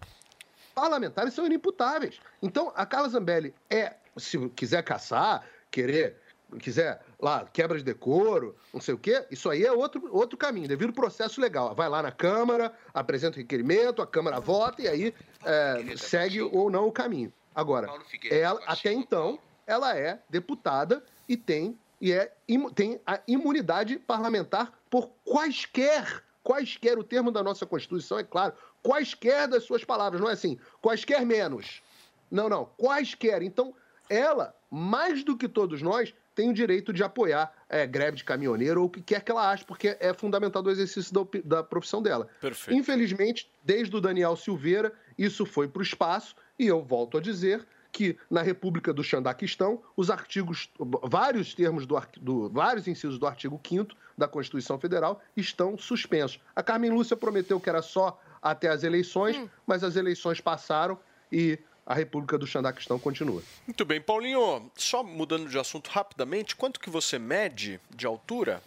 parlamentares 0.75 1.35
são 1.35 1.47
inimputáveis. 1.47 2.21
Então, 2.41 2.73
a 2.75 2.85
Carla 2.85 3.09
Zambelli 3.09 3.55
é, 3.71 3.95
se 4.17 4.49
quiser 4.51 4.83
caçar, 4.83 5.47
querer, 5.71 6.21
quiser 6.59 7.01
lá, 7.21 7.47
quebra 7.53 7.79
de 7.79 7.85
decoro, 7.85 8.57
não 8.73 8.81
sei 8.81 8.95
o 8.95 8.99
quê, 8.99 9.25
isso 9.31 9.49
aí 9.49 9.65
é 9.65 9.73
outro, 9.73 10.09
outro 10.11 10.37
caminho, 10.37 10.69
devido 10.69 10.89
ao 10.89 10.95
processo 10.95 11.41
legal. 11.41 11.75
Vai 11.75 11.89
lá 11.89 12.03
na 12.03 12.13
Câmara, 12.13 12.73
apresenta 12.93 13.37
o 13.37 13.41
requerimento, 13.41 14.03
a 14.03 14.07
Câmara 14.07 14.41
vota 14.41 14.83
e 14.83 14.89
aí 14.89 15.15
é, 15.45 15.97
segue 15.97 16.43
ou 16.43 16.71
não 16.71 16.89
o 16.89 16.93
caminho. 16.93 17.33
Agora, 17.55 17.89
ela, 18.31 18.61
até 18.67 18.93
então, 18.93 19.39
ela 19.67 19.97
é 19.97 20.21
deputada 20.29 21.05
e 21.29 21.37
tem, 21.37 21.79
e 22.01 22.13
é, 22.13 22.33
tem 22.75 23.01
a 23.07 23.21
imunidade 23.29 23.99
parlamentar 23.99 24.73
por 24.89 25.11
quaisquer, 25.25 26.23
quaisquer, 26.43 26.99
o 26.99 27.05
termo 27.05 27.31
da 27.31 27.43
nossa 27.43 27.67
Constituição 27.67 28.19
é 28.19 28.25
claro, 28.25 28.55
quaisquer 28.83 29.47
das 29.49 29.65
suas 29.65 29.85
palavras, 29.85 30.21
não 30.21 30.29
é 30.29 30.33
assim, 30.33 30.59
quaisquer 30.81 31.25
menos. 31.25 31.83
Não, 32.31 32.49
não, 32.49 32.65
quaisquer. 32.77 33.43
Então, 33.43 33.75
ela, 34.09 34.55
mais 34.71 35.23
do 35.23 35.37
que 35.37 35.49
todos 35.49 35.83
nós, 35.83 36.15
tem 36.35 36.51
o 36.51 36.55
direito 36.55 36.93
de 36.93 37.03
apoiar 37.05 37.53
é, 37.69 37.87
greve 37.87 38.17
de 38.17 38.25
caminhoneiro 38.25 38.81
ou 38.81 38.87
o 38.87 38.91
que 38.91 39.03
quer 39.03 39.23
que 39.23 39.31
ela 39.31 39.51
ache, 39.51 39.65
porque 39.65 39.97
é 40.01 40.13
fundamental 40.15 40.63
do 40.63 40.71
exercício 40.71 41.13
da, 41.13 41.21
da 41.45 41.63
profissão 41.63 42.03
dela. 42.03 42.29
Perfeito. 42.41 42.79
Infelizmente, 42.79 43.51
desde 43.65 43.95
o 43.97 44.01
Daniel 44.01 44.35
Silveira, 44.37 44.93
isso 45.19 45.45
foi 45.47 45.69
para 45.69 45.81
o 45.81 45.83
espaço, 45.83 46.35
e 46.59 46.67
eu 46.67 46.83
volto 46.83 47.19
a 47.19 47.21
dizer 47.21 47.67
que 47.91 48.17
na 48.31 48.41
República 48.41 48.91
do 48.93 49.05
Xandaquistão, 49.05 49.83
os 49.95 50.09
artigos, 50.11 50.71
vários 51.05 51.53
termos 51.55 51.85
do, 51.85 52.01
do- 52.19 52.49
vários 52.49 52.89
incisos 52.89 53.19
do 53.19 53.27
artigo 53.27 53.61
5 53.67 53.95
da 54.17 54.27
Constituição 54.27 54.79
Federal 54.79 55.21
estão 55.37 55.77
suspensos. 55.77 56.41
A 56.57 56.63
Carmen 56.63 56.91
Lúcia 56.91 57.17
prometeu 57.17 57.61
que 57.61 57.69
era 57.69 57.83
só 57.83 58.19
até 58.41 58.69
as 58.69 58.83
eleições, 58.83 59.37
mas 59.67 59.85
as 59.85 59.97
eleições 59.97 60.41
passaram 60.41 60.99
e 61.31 61.59
a 61.87 61.95
República 61.95 62.39
do 62.39 62.47
Xandaquistão 62.47 62.99
continua. 62.99 63.43
Muito 63.67 63.85
bem, 63.85 64.01
Paulinho, 64.01 64.71
só 64.77 65.03
mudando 65.03 65.49
de 65.49 65.59
assunto 65.59 65.89
rapidamente, 65.91 66.55
quanto 66.57 66.79
que 66.81 66.89
você 66.91 67.19
mede 67.19 67.81
de 67.91 68.07
altura? 68.07 68.63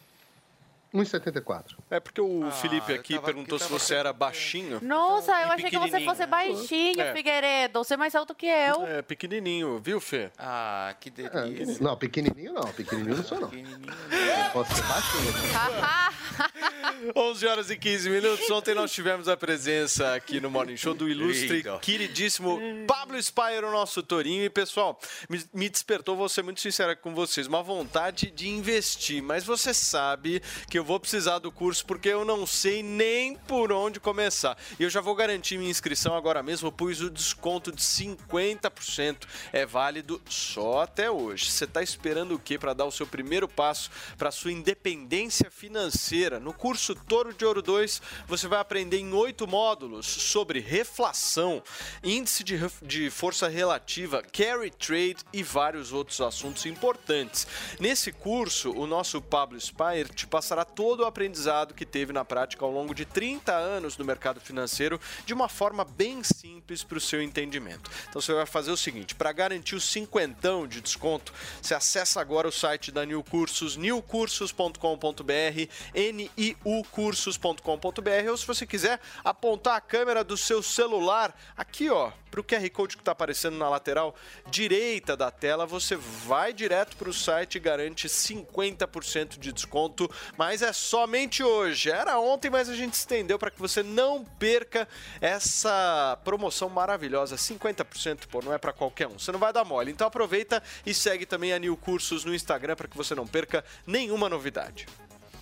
1,74. 0.93 1.75
É 1.91 1.99
porque 1.99 2.21
o 2.21 2.45
Ah, 2.47 2.51
Felipe 2.51 2.93
aqui 2.93 3.15
tava- 3.15 3.25
perguntou 3.25 3.59
se 3.59 3.67
você 3.67 3.95
era 3.95 4.13
baixinho. 4.13 4.79
Nossa, 4.81 5.29
eu 5.41 5.51
achei 5.51 5.69
que 5.69 5.77
você 5.77 5.99
fosse 6.05 6.25
baixinho, 6.25 7.01
É. 7.01 7.11
Figueiredo. 7.13 7.83
Você 7.83 7.95
é 7.95 7.97
mais 7.97 8.15
alto 8.15 8.33
que 8.33 8.45
eu. 8.45 8.81
É, 8.87 9.01
pequenininho, 9.01 9.77
viu, 9.83 9.99
Fê? 9.99 10.31
Ah, 10.37 10.95
que 11.01 11.11
É, 11.21 11.81
não, 11.81 11.97
pequenininho 11.97 12.53
não, 12.53 12.63
pequenininho 12.71 13.17
não 13.17 13.23
sou 13.25 13.41
não. 13.41 13.51
Eu 13.53 14.51
posso 14.53 14.73
ser 14.73 14.83
baixinho. 14.83 15.33
11 17.15 17.47
horas 17.47 17.69
e 17.69 17.77
15 17.77 18.09
minutos. 18.09 18.49
Ontem 18.49 18.73
nós 18.73 18.91
tivemos 18.91 19.27
a 19.27 19.37
presença 19.37 20.13
aqui 20.13 20.39
no 20.39 20.49
Morning 20.49 20.77
Show 20.77 20.93
do 20.93 21.09
ilustre, 21.09 21.63
queridíssimo 21.81 22.59
Pablo 22.87 23.21
Spire, 23.21 23.65
o 23.65 23.71
nosso 23.71 24.01
Torinho. 24.01 24.43
E, 24.43 24.49
pessoal, 24.49 24.99
me, 25.29 25.43
me 25.53 25.69
despertou, 25.69 26.15
vou 26.15 26.29
ser 26.29 26.43
muito 26.43 26.61
sincera 26.61 26.95
com 26.95 27.13
vocês, 27.13 27.47
uma 27.47 27.63
vontade 27.63 28.31
de 28.31 28.49
investir. 28.49 29.21
Mas 29.21 29.43
você 29.43 29.73
sabe 29.73 30.41
que 30.69 30.77
eu 30.77 30.83
vou 30.83 30.99
precisar 30.99 31.39
do 31.39 31.51
curso 31.51 31.85
porque 31.85 32.09
eu 32.09 32.25
não 32.25 32.45
sei 32.45 32.81
nem 32.81 33.35
por 33.35 33.71
onde 33.71 33.99
começar. 33.99 34.57
E 34.79 34.83
eu 34.83 34.89
já 34.89 35.01
vou 35.01 35.15
garantir 35.15 35.57
minha 35.57 35.69
inscrição 35.69 36.15
agora 36.15 36.41
mesmo, 36.41 36.71
pois 36.71 37.01
o 37.01 37.09
desconto 37.09 37.71
de 37.71 37.81
50% 37.81 39.27
é 39.51 39.65
válido 39.65 40.21
só 40.27 40.81
até 40.81 41.09
hoje. 41.09 41.51
Você 41.51 41.65
está 41.65 41.81
esperando 41.81 42.35
o 42.35 42.39
quê 42.39 42.57
para 42.57 42.73
dar 42.73 42.85
o 42.85 42.91
seu 42.91 43.07
primeiro 43.07 43.47
passo 43.47 43.89
para 44.17 44.31
sua 44.31 44.51
independência 44.51 45.49
financeira? 45.51 46.24
No 46.25 46.51
curso 46.51 46.95
Toro 46.95 47.33
de 47.33 47.45
Ouro 47.45 47.61
2, 47.61 48.01
você 48.27 48.47
vai 48.47 48.59
aprender 48.59 48.97
em 48.97 49.13
oito 49.13 49.47
módulos 49.47 50.05
sobre 50.07 50.59
reflação, 50.59 51.61
índice 52.03 52.43
de, 52.43 52.59
de 52.81 53.09
força 53.11 53.47
relativa, 53.47 54.23
carry 54.23 54.71
trade 54.71 55.17
e 55.31 55.43
vários 55.43 55.93
outros 55.93 56.19
assuntos 56.19 56.65
importantes. 56.65 57.47
Nesse 57.79 58.11
curso, 58.11 58.71
o 58.71 58.87
nosso 58.87 59.21
Pablo 59.21 59.59
Spire 59.59 60.09
te 60.13 60.25
passará 60.25 60.65
todo 60.65 61.01
o 61.01 61.05
aprendizado 61.05 61.73
que 61.75 61.85
teve 61.85 62.11
na 62.11 62.25
prática 62.25 62.65
ao 62.65 62.71
longo 62.71 62.95
de 62.95 63.05
30 63.05 63.53
anos 63.53 63.97
no 63.97 64.03
mercado 64.03 64.41
financeiro 64.41 64.99
de 65.25 65.33
uma 65.33 65.47
forma 65.47 65.85
bem 65.85 66.23
simples 66.23 66.83
para 66.83 66.97
o 66.97 67.01
seu 67.01 67.21
entendimento. 67.21 67.91
Então 68.09 68.21
você 68.21 68.33
vai 68.33 68.45
fazer 68.45 68.71
o 68.71 68.77
seguinte, 68.77 69.13
para 69.13 69.31
garantir 69.31 69.75
o 69.75 69.81
cinquentão 69.81 70.67
de 70.67 70.81
desconto, 70.81 71.31
você 71.61 71.75
acessa 71.75 72.19
agora 72.19 72.47
o 72.47 72.51
site 72.51 72.91
da 72.91 73.05
New 73.05 73.23
Cursos, 73.23 73.75
newcursos.com.br, 73.77 75.69
niucursos.com.br, 76.15 78.29
ou 78.29 78.37
se 78.37 78.47
você 78.47 78.65
quiser 78.65 79.01
apontar 79.23 79.75
a 79.75 79.81
câmera 79.81 80.23
do 80.23 80.37
seu 80.37 80.63
celular 80.63 81.37
aqui, 81.57 81.89
ó, 81.89 82.11
para 82.35 82.41
o 82.41 82.43
QR 82.43 82.69
Code 82.69 82.97
que 82.97 83.01
está 83.01 83.13
aparecendo 83.13 83.57
na 83.57 83.69
lateral 83.69 84.13
direita 84.49 85.15
da 85.15 85.31
tela, 85.31 85.65
você 85.65 85.95
vai 85.95 86.51
direto 86.51 86.97
para 86.97 87.09
o 87.09 87.13
site 87.13 87.55
e 87.55 87.59
garante 87.59 88.09
50% 88.09 89.39
de 89.39 89.53
desconto, 89.53 90.11
mas 90.37 90.61
é 90.61 90.73
somente 90.73 91.41
hoje. 91.41 91.89
Era 91.89 92.19
ontem, 92.19 92.49
mas 92.49 92.67
a 92.67 92.75
gente 92.75 92.93
estendeu 92.93 93.39
para 93.39 93.49
que 93.49 93.59
você 93.59 93.81
não 93.81 94.25
perca 94.25 94.87
essa 95.21 96.19
promoção 96.25 96.67
maravilhosa, 96.67 97.37
50%, 97.37 98.27
pô, 98.27 98.41
não 98.41 98.53
é 98.53 98.57
para 98.57 98.73
qualquer 98.73 99.07
um. 99.07 99.17
Você 99.17 99.31
não 99.31 99.39
vai 99.39 99.53
dar 99.53 99.63
mole. 99.63 99.91
Então 99.91 100.05
aproveita 100.05 100.61
e 100.85 100.93
segue 100.93 101.25
também 101.25 101.53
a 101.53 101.59
New 101.59 101.77
Cursos 101.77 102.25
no 102.25 102.35
Instagram 102.35 102.75
para 102.75 102.87
que 102.87 102.97
você 102.97 103.15
não 103.15 103.25
perca 103.25 103.63
nenhuma 103.87 104.27
novidade. 104.27 104.87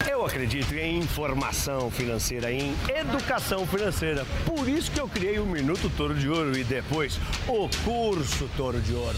Eu 0.09 0.25
acredito 0.25 0.73
em 0.73 0.99
informação 0.99 1.89
financeira, 1.91 2.51
em 2.51 2.75
educação 2.87 3.65
financeira. 3.65 4.25
Por 4.45 4.67
isso 4.67 4.91
que 4.91 4.99
eu 4.99 5.07
criei 5.07 5.39
o 5.39 5.45
Minuto 5.45 5.89
Toro 5.95 6.13
de 6.13 6.29
Ouro 6.29 6.57
e 6.57 6.63
depois 6.63 7.19
o 7.47 7.69
Curso 7.83 8.49
Toro 8.55 8.79
de 8.79 8.93
Ouro. 8.93 9.17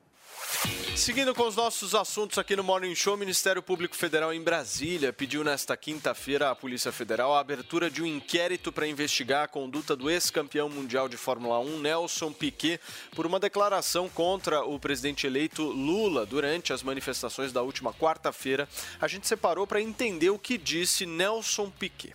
Seguindo 0.95 1.33
com 1.33 1.47
os 1.47 1.55
nossos 1.55 1.95
assuntos 1.95 2.37
aqui 2.37 2.55
no 2.55 2.63
Morning 2.63 2.93
Show, 2.93 3.15
o 3.15 3.17
Ministério 3.17 3.61
Público 3.63 3.95
Federal 3.95 4.33
em 4.33 4.41
Brasília 4.41 5.11
pediu 5.11 5.43
nesta 5.43 5.75
quinta-feira 5.75 6.51
à 6.51 6.55
Polícia 6.55 6.91
Federal 6.91 7.33
a 7.33 7.39
abertura 7.39 7.89
de 7.89 8.03
um 8.03 8.05
inquérito 8.05 8.71
para 8.71 8.87
investigar 8.87 9.45
a 9.45 9.47
conduta 9.47 9.95
do 9.95 10.09
ex-campeão 10.09 10.69
mundial 10.69 11.09
de 11.09 11.17
Fórmula 11.17 11.59
1, 11.59 11.79
Nelson 11.79 12.31
Piquet, 12.31 12.79
por 13.15 13.25
uma 13.25 13.39
declaração 13.39 14.07
contra 14.09 14.63
o 14.63 14.79
presidente 14.79 15.25
eleito 15.25 15.63
Lula 15.63 16.25
durante 16.25 16.71
as 16.71 16.83
manifestações 16.83 17.51
da 17.51 17.61
última 17.61 17.93
quarta-feira. 17.93 18.69
A 18.99 19.07
gente 19.07 19.27
separou 19.27 19.65
para 19.65 19.81
entender 19.81 20.29
o 20.29 20.37
que 20.37 20.57
disse 20.57 21.05
Nelson 21.05 21.71
Piquet. 21.71 22.13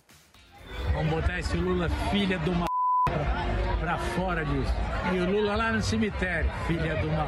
Vamos 0.93 1.09
botar 1.09 1.39
esse 1.39 1.57
Lula, 1.57 1.89
filha 2.11 2.37
de 2.39 2.49
uma 2.49 2.65
pra 3.79 3.97
fora 4.15 4.45
disso. 4.45 4.73
E 5.13 5.19
o 5.19 5.31
Lula 5.31 5.55
lá 5.55 5.71
no 5.71 5.81
cemitério, 5.81 6.49
filha 6.67 6.95
de 6.95 7.05
uma 7.07 7.27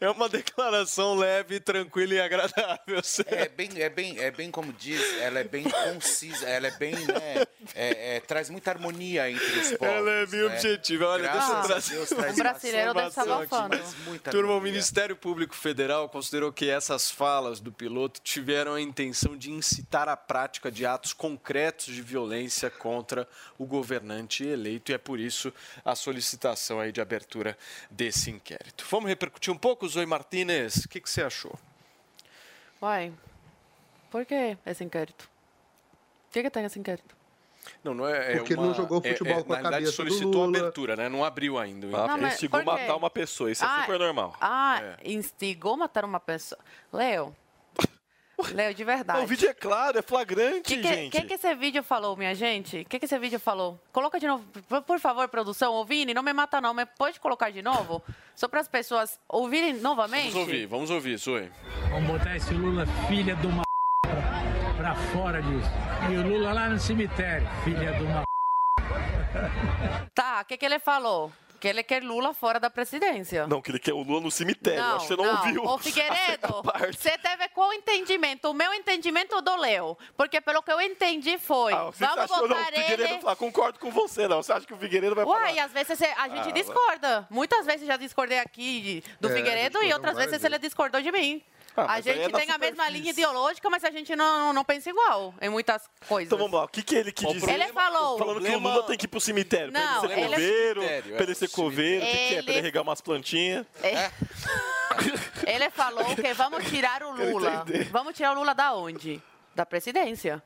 É 0.00 0.10
uma 0.10 0.28
declaração 0.28 1.14
leve, 1.14 1.60
tranquila 1.60 2.14
e 2.14 2.20
agradável. 2.20 3.00
É 3.26 3.48
bem, 3.48 3.70
é 3.76 3.88
bem, 3.88 4.18
é 4.18 4.30
bem 4.30 4.50
como 4.50 4.72
diz, 4.72 5.00
ela 5.20 5.40
é 5.40 5.44
bem 5.44 5.64
concisa, 5.64 6.48
ela 6.48 6.66
é 6.66 6.70
bem, 6.72 6.94
né, 6.94 7.46
é- 7.74 8.16
é- 8.16 8.20
traz 8.20 8.50
muita 8.50 8.70
harmonia 8.70 9.30
entre 9.30 9.58
os 9.58 9.72
povos. 9.72 9.94
Ela 9.94 10.10
é 10.10 10.26
bem 10.26 10.40
né? 10.40 10.46
objetiva. 10.46 11.06
Olha, 11.06 11.22
Graças 11.22 11.46
deixa 11.46 11.60
eu 11.60 11.66
trazer 11.66 11.94
Deus, 11.94 12.10
uma 12.10 12.20
traz 12.22 12.34
O 12.34 12.38
brasileiro 12.38 12.94
deve 12.94 13.08
estar 13.08 13.22
abafando. 13.22 13.76
Turma, 14.30 14.54
o. 14.54 14.60
Ministério 14.60 15.16
Público 15.16 15.54
Federal 15.54 16.08
considerou 16.08 16.52
que 16.52 16.68
essas 16.68 17.10
falas 17.10 17.60
do 17.60 17.72
piloto 17.72 18.20
tiveram 18.22 18.74
a 18.74 18.80
intenção 18.80 19.36
de 19.36 19.50
incitar 19.50 20.08
a 20.08 20.16
prática 20.16 20.70
de 20.70 20.84
atos 20.86 21.12
concretos 21.12 21.86
de 21.94 22.02
violência 22.02 22.70
contra 22.70 23.26
o 23.58 23.66
governante 23.66 24.44
eleito 24.44 24.92
e 24.92 24.94
é 24.94 24.98
por 24.98 25.18
isso 25.18 25.52
a 25.84 25.94
solicitação 25.94 26.80
aí 26.80 26.92
de 26.92 27.00
abertura 27.00 27.56
desse 27.90 28.30
inquérito. 28.30 28.84
Vamos 28.90 29.08
repercutir 29.08 29.52
um 29.52 29.56
pouco, 29.58 29.79
Zoe 29.88 30.06
Martinez? 30.06 30.84
O 30.84 30.88
que, 30.88 31.00
que 31.00 31.08
você 31.10 31.22
achou? 31.22 31.58
Uai, 32.82 33.12
por 34.10 34.24
que 34.24 34.56
esse 34.66 34.82
inquérito? 34.84 35.28
O 36.28 36.32
que, 36.32 36.42
que 36.42 36.50
tem 36.50 36.64
esse 36.64 36.78
inquérito? 36.78 37.14
Não, 37.84 37.92
não 37.92 38.08
é. 38.08 38.32
é 38.34 38.36
Porque 38.38 38.54
uma- 38.54 38.66
não 38.66 38.74
jogou 38.74 39.00
é- 39.04 39.10
futebol 39.10 39.38
é, 39.40 39.42
com 39.42 39.52
a 39.52 39.56
na 39.56 39.62
verdade, 39.62 39.84
cabeça 39.84 39.90
do 39.92 39.96
solicitou 39.96 40.46
Lula. 40.46 40.58
abertura, 40.58 40.96
né? 40.96 41.08
Não 41.08 41.24
abriu 41.24 41.58
ainda. 41.58 41.86
Ah, 41.96 42.16
Não, 42.16 42.28
instigou 42.28 42.64
matar 42.64 42.96
uma 42.96 43.10
pessoa, 43.10 43.50
isso 43.50 43.62
é 43.64 43.66
Ah, 43.68 43.80
super 43.82 43.98
normal. 43.98 44.34
Ah, 44.40 44.80
É. 44.82 45.10
instigou 45.12 45.76
matar 45.76 46.04
uma 46.04 46.18
pessoa. 46.20 46.58
Léo, 46.92 47.36
Léo, 48.54 48.74
de 48.74 48.84
verdade. 48.84 49.22
O 49.22 49.26
vídeo 49.26 49.48
é 49.48 49.54
claro, 49.54 49.98
é 49.98 50.02
flagrante, 50.02 50.62
que, 50.62 50.76
que, 50.82 50.82
gente. 50.88 51.10
que 51.12 51.22
que 51.26 51.34
esse 51.34 51.54
vídeo 51.54 51.82
falou, 51.82 52.16
minha 52.16 52.34
gente? 52.34 52.80
O 52.80 52.84
que, 52.84 52.98
que 52.98 53.04
esse 53.04 53.18
vídeo 53.18 53.38
falou? 53.40 53.80
Coloca 53.92 54.18
de 54.18 54.26
novo, 54.26 54.44
por- 54.68 54.82
por 54.82 54.98
favor, 55.00 55.28
produção. 55.28 55.72
Ô, 55.74 55.84
Vini, 55.84 56.12
não 56.14 56.22
me 56.22 56.32
mata 56.32 56.60
não, 56.60 56.72
mas 56.74 56.88
pode 56.98 57.18
colocar 57.20 57.50
de 57.50 57.62
novo? 57.62 58.02
Só 58.34 58.48
para 58.48 58.60
as 58.60 58.68
pessoas 58.68 59.18
ouvirem 59.28 59.74
novamente? 59.74 60.30
Vamos 60.32 60.48
ouvir, 60.48 60.66
vamos 60.66 60.90
ouvir, 60.90 61.16
Zoe. 61.18 61.50
Vamos 61.90 62.10
botar 62.10 62.36
esse 62.36 62.52
Lula, 62.54 62.84
filha 63.08 63.34
de 63.36 63.46
uma 63.46 63.62
pra 64.76 64.94
fora 65.12 65.42
disso. 65.42 65.68
E 66.10 66.16
o 66.16 66.26
Lula 66.26 66.52
lá 66.52 66.68
no 66.68 66.78
cemitério, 66.78 67.46
filha 67.64 67.92
de 67.92 68.02
uma 68.04 68.22
Tá, 70.14 70.40
o 70.42 70.44
que, 70.44 70.56
que 70.56 70.64
ele 70.64 70.78
falou? 70.78 71.30
Que 71.60 71.68
ele 71.68 71.82
quer 71.82 72.02
Lula 72.02 72.32
fora 72.32 72.58
da 72.58 72.70
presidência. 72.70 73.46
Não, 73.46 73.60
que 73.60 73.70
ele 73.70 73.78
quer 73.78 73.92
o 73.92 74.02
Lula 74.02 74.22
no 74.22 74.30
cemitério. 74.30 74.82
Acho 74.82 75.06
que 75.06 75.14
você 75.14 75.22
não, 75.22 75.30
ouviu. 75.30 75.64
Ô, 75.64 75.76
Figueiredo, 75.78 76.62
você 76.90 77.18
teve 77.18 77.48
qual 77.50 77.70
entendimento? 77.74 78.46
O 78.50 78.54
meu 78.54 78.72
entendimento 78.72 79.34
ou 79.36 79.42
do 79.42 79.54
Léo? 79.56 79.98
Porque 80.16 80.40
pelo 80.40 80.62
que 80.62 80.72
eu 80.72 80.80
entendi 80.80 81.36
foi, 81.36 81.74
Ah, 81.74 81.90
vamos 81.90 82.18
achou, 82.18 82.48
não, 82.48 82.48
botar 82.48 82.62
o 82.62 82.64
Figueiredo 82.64 83.02
ele... 83.02 83.08
vai 83.12 83.20
falar, 83.20 83.36
concordo 83.36 83.78
com 83.78 83.90
você, 83.90 84.26
não. 84.26 84.42
Você 84.42 84.52
acha 84.54 84.66
que 84.66 84.72
o 84.72 84.78
Figueiredo 84.78 85.14
vai 85.14 85.24
falar? 85.26 85.36
Uai, 85.38 85.58
às 85.58 85.70
vezes 85.70 85.98
você- 85.98 86.06
a 86.16 86.28
gente 86.28 86.48
Ah, 86.48 86.52
discorda. 86.52 87.26
Muitas 87.28 87.66
vezes 87.66 87.86
já 87.86 87.98
discordei 87.98 88.38
aqui 88.38 89.04
do 89.20 89.28
É, 89.28 89.34
Figueiredo 89.34 89.82
e 89.82 89.92
outras 89.92 90.16
vezes 90.16 90.42
ele 90.42 90.58
discordou 90.58 91.02
de 91.02 91.12
mim. 91.12 91.42
Ah, 91.76 91.82
a 91.84 91.92
aí 91.94 92.02
gente 92.02 92.20
é 92.20 92.28
tem 92.28 92.50
a 92.50 92.58
mesma 92.58 92.88
linha 92.88 93.10
ideológica, 93.10 93.70
mas 93.70 93.84
a 93.84 93.90
gente 93.90 94.14
não, 94.16 94.52
não 94.52 94.64
pensa 94.64 94.90
igual 94.90 95.32
em 95.40 95.48
muitas 95.48 95.88
coisas. 96.08 96.26
Então 96.26 96.38
vamos 96.38 96.58
lá, 96.58 96.64
o 96.64 96.68
que, 96.68 96.82
que 96.82 96.94
ele 96.94 97.12
quis 97.12 97.28
dizer? 97.32 97.52
Ele 97.52 97.68
falou... 97.68 98.18
Falando 98.18 98.40
que 98.40 98.50
o 98.50 98.58
Lula 98.58 98.82
tem 98.84 98.98
que 98.98 99.04
ir 99.06 99.08
pro 99.08 99.20
cemitério. 99.20 99.72
Não, 99.72 100.00
pra 100.00 100.12
ele 100.12 100.20
ser 100.20 100.20
ele- 100.20 100.30
coveiro, 100.34 100.80
Cemitério, 100.80 101.14
pra 101.16 101.22
ele 101.24 101.34
ser 101.34 101.48
coveiro, 101.50 102.04
o 102.04 102.08
que, 102.08 102.12
que 102.12 102.18
é? 102.18 102.28
Pra 102.28 102.36
Ele- 102.38 102.52
ele 102.52 102.60
regar 102.60 102.82
umas 102.82 103.00
plantinhas. 103.00 103.64
É. 103.82 104.10
Ele 105.46 105.70
falou 105.70 106.14
que 106.16 106.34
vamos 106.34 106.64
tirar 106.68 107.02
o 107.02 107.12
Lula. 107.12 107.64
Vamos 107.90 108.14
tirar 108.14 108.32
o 108.32 108.34
Lula 108.34 108.54
da 108.54 108.74
onde? 108.74 109.20
Da 109.54 109.64
presidência. 109.64 110.42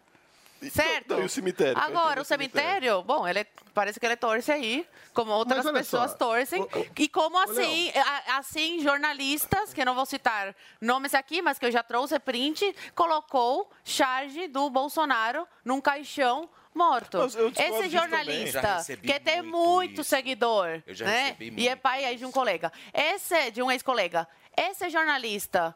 Certo? 0.71 1.15
Não, 1.15 1.23
e 1.23 1.27
o 1.27 1.29
cemitério? 1.29 1.79
Agora, 1.81 2.21
o 2.21 2.25
cemitério, 2.25 3.03
bom, 3.03 3.27
ele 3.27 3.45
parece 3.73 3.99
que 3.99 4.07
ele 4.07 4.17
torce 4.17 4.53
aí, 4.53 4.87
como 5.13 5.33
outras 5.33 5.65
pessoas 5.71 6.11
só, 6.13 6.17
torcem. 6.17 6.67
E 6.99 7.09
como 7.09 7.39
assim, 7.39 7.91
a- 7.95 8.39
assim, 8.39 8.81
jornalistas, 8.81 9.73
que 9.75 9.85
não 9.85 9.95
vou 9.95 10.07
citar 10.07 10.55
nomes 10.81 11.15
aqui, 11.15 11.43
mas 11.43 11.59
que 11.59 11.67
eu 11.67 11.73
já 11.73 11.83
trouxe 11.83 12.19
print, 12.19 12.75
colocou 12.95 13.71
charge 13.85 14.49
do 14.49 14.69
Bolsonaro 14.71 15.47
num 15.65 15.81
caixão 15.81 16.49
morto. 16.75 17.19
Esse 17.57 17.89
jornalista, 17.89 18.79
que 19.03 19.21
tem 19.21 19.43
muito 19.43 20.03
seguidor, 20.03 20.83
Eu 20.87 20.95
já 20.95 21.05
né? 21.07 21.23
recebi 21.39 21.63
E 21.63 21.69
é 21.69 21.77
pai 21.77 22.05
aí 22.05 22.17
de 22.17 22.25
um 22.27 22.33
colega. 22.33 22.73
Esse, 22.93 23.51
de 23.53 23.63
um 23.63 23.71
ex-colega. 23.71 24.27
Esse 24.57 24.89
jornalista 24.89 25.75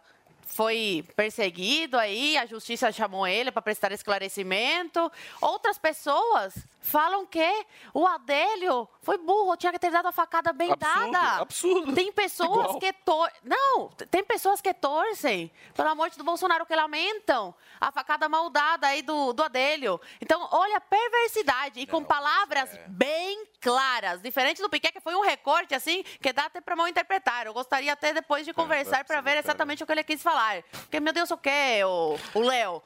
foi 0.49 1.05
perseguido 1.15 1.99
aí, 1.99 2.37
a 2.37 2.47
justiça 2.47 2.91
chamou 2.91 3.27
ele 3.27 3.53
para 3.53 3.63
prestar 3.63 3.93
esclarecimento. 3.93 5.13
Outras 5.41 5.79
pessoas 5.79 6.55
falam 6.81 7.27
que 7.27 7.67
o 7.93 8.07
Adélio 8.07 8.89
foi 9.03 9.19
burro, 9.19 9.57
tinha 9.57 9.71
que 9.71 9.79
ter 9.79 9.91
dado 9.91 10.07
a 10.09 10.13
facada 10.13 10.53
bem 10.53 10.73
Absurdo, 10.73 11.11
dada. 11.13 11.43
absurdo. 11.43 11.95
Tem 11.95 12.11
pessoas 12.11 12.51
Igual. 12.51 12.79
que 12.79 12.93
tor 12.93 13.31
Não, 13.45 13.89
tem 14.11 14.25
pessoas 14.25 14.61
que 14.61 14.73
torcem 14.73 15.51
pela 15.75 15.95
morte 15.95 16.17
do 16.17 16.25
Bolsonaro, 16.25 16.65
que 16.67 16.75
lamentam 16.75 17.55
a 17.81 17.93
facada 17.93 18.29
mal 18.29 18.49
dada 18.49 18.89
aí 18.89 19.03
do, 19.03 19.33
do 19.33 19.43
Adélio. 19.43 20.01
Então, 20.21 20.49
olha 20.51 20.79
a 20.79 20.81
perversidade 20.81 21.79
e 21.79 21.87
com 21.87 22.03
palavras 22.03 22.75
é. 22.75 22.85
bem 22.89 23.47
claras. 23.61 24.21
Diferente 24.23 24.61
do 24.63 24.69
Piquet, 24.69 24.93
que 24.93 25.01
foi 25.01 25.15
um 25.15 25.21
recorte, 25.23 25.75
assim, 25.75 26.03
que 26.21 26.33
dá 26.33 26.45
até 26.47 26.61
para 26.61 26.77
mal 26.77 26.89
interpretar. 26.89 27.47
Eu 27.47 27.53
gostaria 27.55 27.93
até 27.93 28.13
depois 28.13 28.43
É, 28.43 28.45
de 28.47 28.53
conversar 28.53 29.05
para 29.05 29.21
ver 29.21 29.37
exatamente 29.39 29.83
o 29.83 29.87
que 29.87 29.93
ele 29.93 30.05
quis 30.05 30.23
falar. 30.23 30.63
Porque, 30.71 31.01
meu 31.01 31.13
Deus, 31.13 31.31
o 31.31 31.37
que, 31.37 31.51
o 31.85 32.41
Léo? 32.41 32.83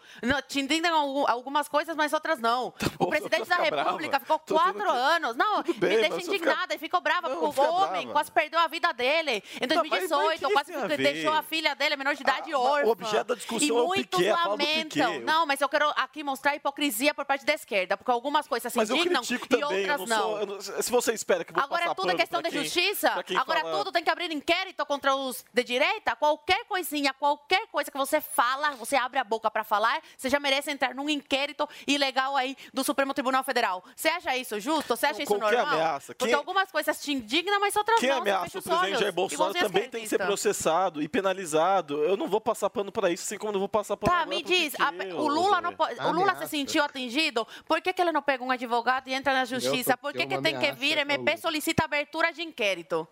Te 0.49 0.61
entendem 0.61 0.91
algu- 0.91 1.27
algumas 1.29 1.69
coisas, 1.69 1.95
mas 1.97 2.13
outras 2.13 2.39
não. 2.39 2.73
o 2.99 3.07
presidente 3.07 3.49
da. 3.49 3.57
República 3.57 4.19
ficou 4.21 4.39
quatro 4.39 4.91
anos. 4.91 5.37
Não, 5.37 5.59
me 5.63 5.73
deixa 5.75 6.17
indignada 6.21 6.75
e 6.75 6.79
ficou 6.79 7.01
brava 7.01 7.31
porque 7.31 7.61
o 7.61 7.65
homem 7.75 8.09
quase 8.09 8.31
perdeu 8.31 8.59
a 8.59 8.67
vida 8.67 8.93
dele 8.93 9.43
em 9.61 9.67
Tá, 9.69 9.77
mas- 9.77 9.89
mas 9.89 10.09
2018, 10.09 10.47
que 10.49 10.53
quase 10.53 10.97
deixou 10.97 11.33
a 11.33 11.43
filha 11.43 11.75
dele, 11.75 11.97
menor 11.97 12.15
de 12.15 12.23
idade, 12.23 12.53
Ah, 12.53 12.59
órfã. 12.59 12.87
o 12.87 12.91
objeto 12.91 13.25
da 13.29 13.35
discussão 13.35 13.67
e 13.67 13.71
é 13.71 13.73
o 13.75 13.87
muitos 13.87 14.19
Piquet, 14.19 14.33
lamentam. 14.49 15.21
Não, 15.21 15.47
mas 15.47 15.61
eu 15.61 15.69
quero 15.69 15.89
aqui 15.97 16.23
mostrar 16.23 16.53
a 16.53 16.57
hipocrisia 16.57 17.15
por 17.15 17.25
parte 17.25 17.45
da 17.45 17.55
esquerda, 17.55 17.97
porque 17.97 18.11
algumas 18.11 18.47
coisas 18.49 18.73
se 18.73 18.79
indignam 18.81 19.23
e 19.23 19.65
outras 19.65 20.09
não 20.09 20.62
se 20.63 20.91
você 20.91 21.13
espera 21.13 21.45
que 21.45 21.53
vou 21.53 21.63
Agora 21.63 21.83
passar 21.83 21.95
tudo 21.95 22.07
é 22.09 22.13
pano 22.13 22.19
questão 22.19 22.43
de 22.43 22.51
quem- 22.51 22.63
justiça. 22.65 23.23
quem 23.25 23.37
Agora 23.37 23.61
fala- 23.61 23.79
tudo 23.79 23.93
tem 23.93 24.03
que 24.05 24.11
abrir 24.11 24.31
inquérito 24.33 24.85
contra 24.87 25.15
os 25.15 25.45
de 25.53 25.65
direita. 25.65 26.15
Qualquer 26.17 26.65
coisinha, 26.67 27.13
qualquer 27.15 27.67
coisa 27.69 27.91
que 27.91 27.99
você 27.99 28.21
fala, 28.21 28.71
você 28.73 28.97
abre 28.97 29.19
a 29.19 29.25
boca 29.25 29.51
para 29.51 29.65
falar, 29.65 30.01
você 30.17 30.29
já 30.31 30.39
merece 30.41 30.71
entrar 30.71 30.95
num 30.95 31.09
inquérito 31.09 31.69
ilegal 31.87 32.37
aí 32.37 32.57
do 32.73 32.83
Supremo 32.85 33.13
Tribunal 33.15 33.43
Federal. 33.45 33.83
Você 33.97 34.09
acha 34.09 34.37
isso 34.37 34.59
justo? 34.61 34.97
Você 34.97 35.07
acha 35.07 35.23
isso 35.23 35.35
qualquer 35.37 35.57
normal? 35.59 35.75
ameaça. 35.75 36.15
Porque 36.15 36.27
Quem- 36.27 36.35
algumas 36.35 36.71
coisas 36.71 37.01
te 37.01 37.13
indignam, 37.13 37.61
mas 37.61 37.75
outras 37.77 37.99
Quem 38.01 38.09
não. 38.09 38.17
Você 38.17 38.21
ameaça 38.23 38.59
o 38.59 38.63
presidente. 38.63 39.01
Jair 39.01 39.13
Bolsonaro 39.13 39.51
Igualzinho 39.51 39.73
também 39.73 39.89
tem 39.91 40.03
que 40.03 40.09
ser 40.09 40.19
processado 40.19 41.03
e 41.03 41.09
penalizado. 41.09 42.03
Eu 42.05 42.17
não 42.17 42.29
vou 42.29 42.41
passar 42.41 42.71
pano 42.71 42.93
pra 42.93 43.11
isso, 43.11 43.25
assim 43.25 43.39
como 43.39 43.51
eu 43.51 43.53
não 43.55 43.61
vou 43.61 43.69
passar 43.69 43.97
pano 43.97 44.11
Tá, 44.13 44.21
agora 44.23 44.37
me 44.37 44.43
diz, 44.43 44.75
a- 44.79 44.93
o 45.17 45.29
Lula, 45.29 45.61
não 45.61 45.75
pode, 45.75 45.99
o 46.01 46.13
Lula 46.13 46.35
se 46.37 46.47
sentiu 46.49 46.83
atingido? 46.85 47.47
Por 47.67 47.81
que, 47.81 47.93
que 47.93 48.01
ele 48.03 48.13
não 48.13 48.23
pega 48.23 48.43
um 48.45 48.51
advogado 48.51 49.09
e 49.09 49.15
entra 49.15 49.33
na 49.33 49.45
justiça? 49.45 49.97
Por 49.97 50.13
que, 50.13 50.23
é 50.23 50.27
que 50.27 50.41
tem 50.41 50.52
que 50.59 50.73
vir 50.73 50.99
ao 50.99 51.03
MP 51.03 51.37
solicita 51.37 51.85
abertura 51.85 52.33
de 52.33 52.43
inquérito? 52.43 53.09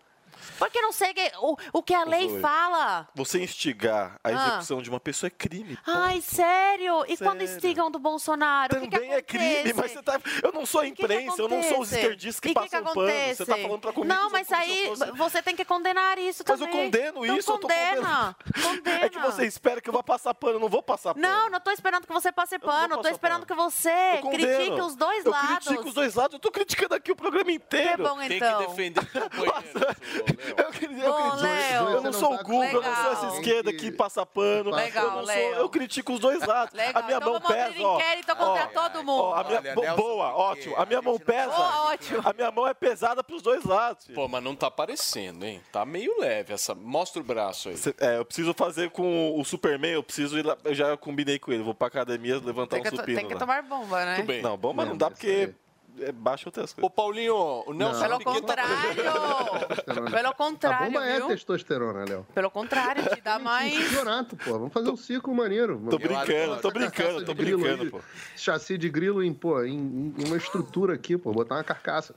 Por 0.57 0.69
que 0.69 0.81
não 0.81 0.91
segue 0.91 1.21
o, 1.39 1.55
o 1.73 1.83
que 1.83 1.93
a 1.93 2.03
lei 2.03 2.29
Zoe. 2.29 2.39
fala? 2.41 3.07
Você 3.15 3.41
instigar 3.43 4.19
a 4.23 4.29
Ah. 4.29 4.31
execução 4.31 4.81
de 4.81 4.89
uma 4.89 4.99
pessoa 4.99 5.27
é 5.27 5.31
crime. 5.31 5.77
Ai, 5.85 6.21
sério? 6.21 7.03
E 7.07 7.17
quando 7.17 7.39
Sério. 7.39 7.43
instigam 7.55 7.91
do 7.91 7.99
Bolsonaro? 7.99 8.77
o 8.77 8.81
que 8.81 8.87
que 8.87 8.95
Também 8.95 9.13
é 9.13 9.21
crime, 9.21 9.73
mas 9.73 9.91
você 9.91 10.01
tá. 10.03 10.19
Eu 10.43 10.51
não 10.51 10.65
sou 10.65 10.81
a 10.81 10.87
imprensa, 10.87 11.41
eu 11.41 11.47
não 11.49 11.61
sou 11.63 11.81
os 11.81 11.91
esquerdistas 11.91 12.39
que 12.39 12.49
E 12.49 12.53
que 12.53 12.59
passam 12.59 12.83
que 12.83 12.93
pano. 12.93 13.35
Você 13.35 13.45
tá 13.45 13.57
falando 13.57 13.79
pra 13.79 13.93
comigo. 13.93 14.13
Não, 14.13 14.29
mas 14.29 14.49
eu 14.49 14.57
aí 14.57 14.87
fosse- 14.87 15.11
você 15.11 15.41
tem 15.41 15.55
que 15.55 15.65
condenar 15.65 16.17
isso 16.17 16.43
Mas 16.47 16.59
eu 16.59 16.67
também. 16.67 16.85
condeno 16.85 17.25
Não 17.25 17.37
isso, 17.37 17.51
eu 17.51 17.57
tô 17.57 17.67
condena. 17.67 18.35
Condena. 18.61 19.05
É 19.05 19.09
que 19.09 19.19
você 19.19 19.45
espera 19.45 19.81
que 19.81 19.89
eu 19.89 19.93
vá 19.93 20.03
passar 20.03 20.33
pano, 20.33 20.53
eu 20.55 20.59
não 20.59 20.69
vou 20.69 20.81
passar 20.83 21.13
pano. 21.13 21.25
Não, 21.27 21.49
não 21.49 21.59
tô 21.59 21.71
esperando 21.71 22.05
que 22.07 22.13
você 22.13 22.31
passe 22.31 22.57
pano. 22.59 23.01
Tô 23.01 23.07
esperando 23.07 23.45
que 23.45 23.53
você 23.53 23.89
Eu 24.17 24.21
condeno. 24.21 24.47
critique 24.57 24.81
os 24.81 24.95
dois 24.95 25.25
eu 25.25 25.31
lados. 25.31 25.67
critico 25.67 25.87
os 25.89 25.93
dois 25.93 26.15
lados, 26.15 26.33
eu 26.33 26.39
tô 26.39 26.51
criticando 26.51 26.95
aqui 26.95 27.11
o 27.11 27.15
programa 27.15 27.51
inteiro. 27.51 27.97
Que 27.97 28.03
bom, 28.03 28.17
Tem 28.17 28.27
que 28.29 28.35
então. 28.35 28.59
defender 28.67 28.99
o 29.15 29.29
companheiro. 29.29 30.40
Eu, 30.57 30.67
acredito, 30.67 31.01
eu, 31.01 31.11
Bom, 31.11 31.17
acredito. 31.17 31.43
Léo. 31.43 31.89
eu 31.89 32.01
não 32.01 32.13
sou 32.13 32.33
o 32.33 32.37
Google, 32.43 32.63
eu 32.65 32.81
não 32.81 32.95
sou 32.95 33.11
essa 33.11 33.27
esquerda 33.37 33.73
que 33.73 33.91
passa 33.91 34.25
pano. 34.25 34.71
Legal, 34.71 35.05
eu, 35.05 35.11
não 35.11 35.17
sou, 35.19 35.25
Léo. 35.27 35.53
eu 35.55 35.69
critico 35.69 36.13
os 36.13 36.19
dois 36.19 36.45
lados. 36.45 36.73
Legal, 36.73 37.01
a 37.01 37.05
minha 37.05 37.17
então 37.17 37.31
mão 37.31 37.39
vamos 37.41 37.55
pesa, 37.55 37.67
abrir 37.69 37.83
ó. 37.85 37.95
inquérito 37.97 38.35
contra 38.35 38.67
todo 38.67 39.03
mundo. 39.03 39.23
Ó, 39.23 39.33
a 39.35 39.43
minha, 39.43 39.59
Olha, 39.59 39.75
bo- 39.75 39.81
Nelson, 39.81 40.01
boa, 40.01 40.35
ótimo. 40.35 40.75
A 40.77 40.85
minha 40.85 41.01
mão 41.01 41.19
pesa. 41.19 41.47
Boa, 41.51 41.91
ótimo. 41.91 42.21
A 42.25 42.33
minha 42.33 42.51
mão 42.51 42.67
é 42.67 42.73
pesada 42.73 43.23
pros 43.23 43.41
dois 43.41 43.63
lados. 43.63 44.07
Pô, 44.13 44.27
mas 44.27 44.43
não 44.43 44.55
tá 44.55 44.69
parecendo, 44.71 45.45
hein? 45.45 45.61
Tá 45.71 45.85
meio 45.85 46.19
leve 46.19 46.53
essa. 46.53 46.73
Mostra 46.73 47.21
o 47.21 47.25
braço 47.25 47.69
aí. 47.69 47.77
Cê- 47.77 47.95
É, 47.99 48.17
eu 48.17 48.25
preciso 48.25 48.53
fazer 48.53 48.89
com 48.91 49.39
o 49.39 49.43
Superman, 49.45 49.91
eu 49.93 50.03
preciso 50.03 50.37
ir 50.39 50.45
lá, 50.45 50.57
eu 50.63 50.73
já 50.73 50.95
combinei 50.97 51.37
com 51.39 51.51
ele, 51.51 51.63
vou 51.63 51.73
pra 51.75 51.87
academia 51.87 52.39
levantar 52.43 52.77
Tem 52.77 52.83
que, 52.83 52.87
um 52.93 52.97
supino 52.97 53.17
tem 53.17 53.27
que 53.27 53.33
lá. 53.33 53.39
tomar 53.39 53.61
bomba, 53.63 54.03
né? 54.05 54.15
Tudo 54.15 54.25
bem. 54.27 54.41
Não, 54.41 54.57
bomba 54.57 54.83
não, 54.83 54.91
Não, 54.91 54.97
dá 54.97 55.09
porque 55.09 55.53
é 55.99 56.11
baixo 56.11 56.47
outras 56.47 56.73
coisas. 56.73 56.87
Ô, 56.87 56.89
Paulinho, 56.89 57.35
o 57.67 57.73
Nelson 57.73 58.01
Pelo 58.01 58.17
Piquet 58.19 58.33
tá... 58.33 58.39
contrário. 58.41 60.11
Pelo 60.11 60.27
A 60.29 60.33
contrário, 60.33 60.85
bomba 60.91 61.05
é 61.05 61.17
viu? 61.17 61.27
testosterona, 61.27 62.05
Léo. 62.07 62.25
Pelo 62.33 62.49
contrário, 62.51 63.03
te 63.13 63.21
dá 63.21 63.37
Um 63.41 63.43
mais. 63.43 63.73
campeonato, 63.89 64.35
pô. 64.35 64.51
Vamos 64.53 64.73
fazer 64.73 64.89
um 64.89 64.97
ciclo 64.97 65.33
maneiro. 65.35 65.81
Tô 65.89 65.97
brincando, 65.97 66.61
tô 66.61 66.71
brincando, 66.71 67.25
tô 67.25 67.33
de 67.33 67.43
grilo 67.43 67.61
brincando, 67.63 67.91
pô. 67.91 67.99
Chassi 68.35 68.77
de 68.77 68.89
grilo 68.89 69.23
em, 69.23 69.33
pô, 69.33 69.63
em, 69.63 70.13
em 70.17 70.25
uma 70.27 70.37
estrutura 70.37 70.93
aqui, 70.95 71.17
pô. 71.17 71.31
Botar 71.31 71.55
uma 71.55 71.63
carcaça. 71.63 72.15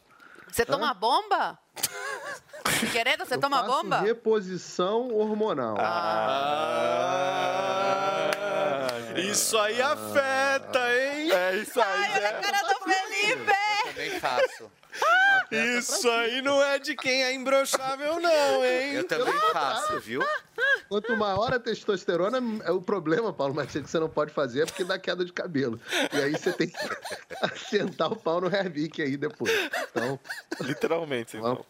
Você 0.49 0.65
toma 0.65 0.95
bomba? 0.95 1.59
Querendo, 2.93 3.25
você 3.27 3.35
Eu 3.35 3.41
toma 3.41 3.59
faço 3.65 3.71
bomba? 3.83 4.01
reposição 4.01 5.09
hormonal. 5.13 5.77
Ah, 7.25 8.89
isso 9.17 9.57
aí 9.59 9.81
afeta, 9.81 10.79
hein? 10.95 11.31
É 11.33 11.57
isso 11.57 11.81
aí, 11.81 11.87
Ai, 12.05 12.11
olha 12.19 12.29
a 12.31 12.33
cara 12.41 12.61
do 12.63 12.75
Felipe! 12.85 13.53
Também 13.85 14.11
faço. 14.21 14.71
Isso 15.79 16.09
aí 16.09 16.41
não 16.43 16.63
é 16.63 16.79
de 16.79 16.95
quem 16.95 17.23
é 17.25 17.33
imbrochável, 17.35 18.21
não, 18.21 18.65
hein? 18.65 18.95
Eu 18.95 19.05
também 19.07 19.35
faço, 19.53 20.01
viu? 20.01 20.25
Quanto 20.89 21.17
maior 21.17 21.53
a 21.53 21.59
testosterona, 21.59 22.39
é 22.65 22.71
o 22.71 22.81
problema, 22.81 23.33
Paulo 23.33 23.55
Matias, 23.55 23.85
que 23.85 23.91
você 23.91 23.99
não 23.99 24.09
pode 24.09 24.33
fazer 24.33 24.63
é 24.63 24.67
porque 24.67 24.85
dá 24.85 24.99
queda 24.99 25.25
de 25.25 25.33
cabelo. 25.33 25.81
E 26.13 26.17
aí 26.17 26.33
você 26.33 26.53
tem 26.53 26.69
que 26.69 26.77
assentar 27.43 28.13
o 28.13 28.17
pau 28.17 28.41
no 28.41 28.47
Hervik 28.55 29.03
aí 29.03 29.17
depois. 29.17 29.53
Então, 29.91 30.19
Literalmente. 30.61 31.37
vamos, 31.39 31.65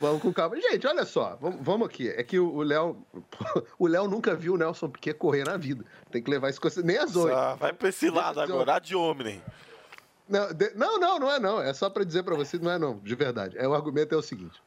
vamos 0.00 0.22
com 0.22 0.32
calma. 0.32 0.60
Gente, 0.60 0.86
olha 0.86 1.04
só, 1.04 1.36
vamos, 1.40 1.86
aqui. 1.86 2.08
É 2.08 2.22
que 2.22 2.38
o 2.38 2.62
Léo. 2.62 3.04
O 3.78 3.86
Léo 3.86 4.08
nunca 4.08 4.34
viu 4.34 4.54
o 4.54 4.56
Nelson 4.56 4.88
Piquet 4.88 5.14
correr 5.14 5.44
na 5.44 5.56
vida. 5.56 5.84
Tem 6.10 6.22
que 6.22 6.30
levar 6.30 6.50
isso 6.50 6.60
consideração. 6.60 6.86
Nem 6.96 7.04
as 7.04 7.16
oito. 7.16 7.36
Ah, 7.36 7.54
vai 7.54 7.72
pra 7.72 7.88
esse 7.88 8.08
lado 8.10 8.40
agora, 8.40 8.78
de 8.78 8.94
homem. 8.94 9.42
Não, 10.28 10.52
de- 10.52 10.72
não, 10.74 10.98
não, 10.98 11.18
não 11.18 11.30
é 11.30 11.38
não. 11.38 11.60
É 11.60 11.72
só 11.74 11.90
pra 11.90 12.04
dizer 12.04 12.22
pra 12.22 12.34
você, 12.34 12.58
não 12.58 12.70
é 12.70 12.78
não, 12.78 12.98
de 12.98 13.14
verdade. 13.14 13.58
É, 13.58 13.66
o 13.68 13.74
argumento 13.74 14.14
é 14.14 14.18
o 14.18 14.22
seguinte: 14.22 14.62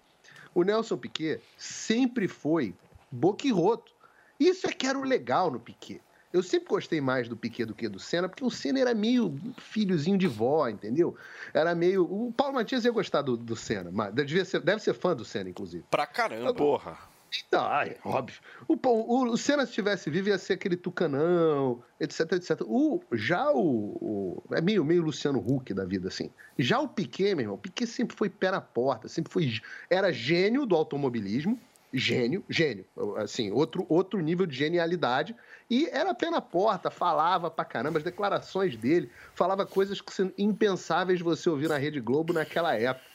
o 0.54 0.64
Nelson 0.64 0.98
Piquet 0.98 1.42
sempre 1.58 2.28
foi 2.28 2.76
boquiroto. 3.12 3.92
Isso 4.40 4.68
é 4.68 4.72
que 4.72 4.86
era 4.86 4.98
o 5.00 5.04
legal 5.04 5.50
no 5.50 5.60
Piquet. 5.60 6.02
Eu 6.34 6.44
sempre 6.44 6.68
gostei 6.70 7.00
mais 7.00 7.28
do 7.30 7.38
Piquet 7.38 7.66
do 7.66 7.74
que 7.74 7.88
do 7.88 8.00
Senna, 8.00 8.28
porque 8.28 8.44
o 8.44 8.50
Senna 8.50 8.80
era 8.80 8.94
meio 8.94 9.34
filhozinho 9.58 10.18
de 10.18 10.28
vó, 10.28 10.68
entendeu? 10.68 11.16
Era 11.54 11.74
meio. 11.74 12.04
O 12.04 12.32
Paulo 12.36 12.54
Matias 12.56 12.84
ia 12.86 12.92
gostar 12.92 13.22
do, 13.22 13.38
do 13.38 13.56
Senna, 13.56 13.90
mas 13.92 14.14
devia 14.14 14.44
ser, 14.46 14.60
deve 14.62 14.82
ser 14.82 14.94
fã 14.94 15.16
do 15.16 15.24
Senna, 15.24 15.50
inclusive. 15.50 15.84
Pra 15.90 16.06
caramba. 16.06 16.54
Porra. 16.54 16.98
Então, 17.46 17.66
ai, 17.66 17.98
óbvio. 18.06 18.40
O, 18.70 18.76
o, 18.88 19.24
o 19.32 19.38
Senna, 19.38 19.64
se 19.66 19.72
estivesse 19.72 20.10
vivo, 20.10 20.30
ia 20.30 20.38
ser 20.38 20.54
aquele 20.54 20.78
tucanão, 20.78 21.84
etc, 22.00 22.32
etc. 22.34 22.62
O, 22.66 23.02
já 23.12 23.52
o, 23.52 23.60
o- 23.60 24.44
É 24.56 24.62
meio, 24.62 24.84
meio 24.86 25.02
Luciano 25.04 25.40
Huck 25.40 25.74
da 25.74 25.84
vida, 25.84 26.08
assim. 26.08 26.30
Já 26.58 26.80
o 26.80 26.88
Piquet, 26.88 27.36
meu 27.36 27.44
irmão, 27.44 27.56
o 27.56 27.60
Piquet 27.60 27.86
sempre 27.86 28.16
foi 28.16 28.30
pé 28.30 28.50
na 28.52 28.62
porta, 28.62 29.08
sempre 29.10 29.32
foi. 29.32 29.60
Era 29.90 30.12
gênio 30.12 30.66
do 30.66 30.74
automobilismo, 30.76 31.60
gênio, 31.94 32.44
gênio. 32.50 32.86
Assim, 33.18 33.52
outro, 33.52 33.86
outro 33.90 34.20
nível 34.20 34.46
de 34.46 34.56
genialidade. 34.56 35.36
E 35.70 35.88
era 35.92 36.14
pé 36.14 36.30
na 36.30 36.42
porta, 36.42 36.90
falava 36.90 37.50
pra 37.50 37.66
caramba, 37.66 37.98
as 37.98 38.04
declarações 38.04 38.76
dele, 38.76 39.12
falava 39.34 39.66
coisas 39.66 40.00
que 40.02 40.14
são 40.14 40.32
impensáveis 40.38 41.22
você 41.22 41.50
ouvir 41.50 41.70
na 41.70 41.78
Rede 41.78 42.00
Globo 42.00 42.34
naquela 42.34 42.76
época. 42.76 43.06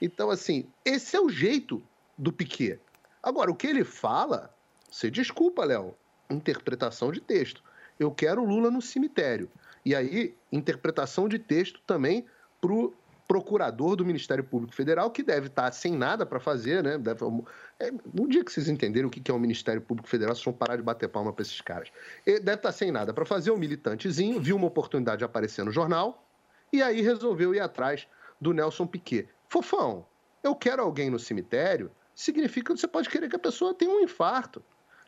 Então, 0.00 0.30
assim, 0.30 0.66
esse 0.84 1.16
é 1.16 1.20
o 1.20 1.28
jeito 1.28 1.82
do 2.16 2.32
Piquet. 2.32 2.78
Agora, 3.22 3.50
o 3.50 3.56
que 3.56 3.66
ele 3.66 3.84
fala, 3.84 4.54
você 4.90 5.10
desculpa, 5.10 5.64
Léo, 5.64 5.94
interpretação 6.30 7.10
de 7.10 7.20
texto. 7.20 7.62
Eu 7.98 8.10
quero 8.10 8.44
Lula 8.44 8.70
no 8.70 8.82
cemitério. 8.82 9.50
E 9.84 9.94
aí, 9.94 10.36
interpretação 10.52 11.28
de 11.28 11.38
texto 11.38 11.80
também 11.86 12.26
pro 12.60 12.94
procurador 13.26 13.96
do 13.96 14.04
Ministério 14.04 14.44
Público 14.44 14.74
Federal, 14.74 15.10
que 15.10 15.22
deve 15.22 15.48
estar 15.48 15.70
sem 15.72 15.96
nada 15.96 16.24
para 16.24 16.38
fazer, 16.38 16.82
né? 16.82 16.96
Deve, 16.98 17.24
é, 17.78 17.90
no 18.14 18.28
dia 18.28 18.44
que 18.44 18.52
vocês 18.52 18.68
entenderem 18.68 19.06
o 19.06 19.10
que 19.10 19.30
é 19.30 19.34
o 19.34 19.38
Ministério 19.38 19.82
Público 19.82 20.08
Federal, 20.08 20.34
vocês 20.34 20.44
vão 20.44 20.54
parar 20.54 20.76
de 20.76 20.82
bater 20.82 21.08
palma 21.08 21.32
para 21.32 21.42
esses 21.42 21.60
caras. 21.60 21.90
Ele 22.24 22.40
deve 22.40 22.58
estar 22.58 22.72
sem 22.72 22.90
nada 22.92 23.12
para 23.12 23.24
fazer, 23.24 23.50
um 23.50 23.56
militantezinho, 23.56 24.40
viu 24.40 24.56
uma 24.56 24.66
oportunidade 24.68 25.18
de 25.18 25.24
aparecer 25.24 25.64
no 25.64 25.70
jornal, 25.72 26.24
e 26.72 26.82
aí 26.82 27.00
resolveu 27.00 27.54
ir 27.54 27.60
atrás 27.60 28.06
do 28.40 28.52
Nelson 28.52 28.86
Piquet. 28.86 29.28
Fofão, 29.48 30.06
eu 30.42 30.54
quero 30.54 30.82
alguém 30.82 31.10
no 31.10 31.18
cemitério, 31.18 31.90
significa 32.14 32.72
que 32.72 32.80
você 32.80 32.88
pode 32.88 33.08
querer 33.08 33.28
que 33.28 33.36
a 33.36 33.40
pessoa 33.40 33.74
tenha 33.74 33.90
um 33.90 34.00
infarto. 34.00 34.62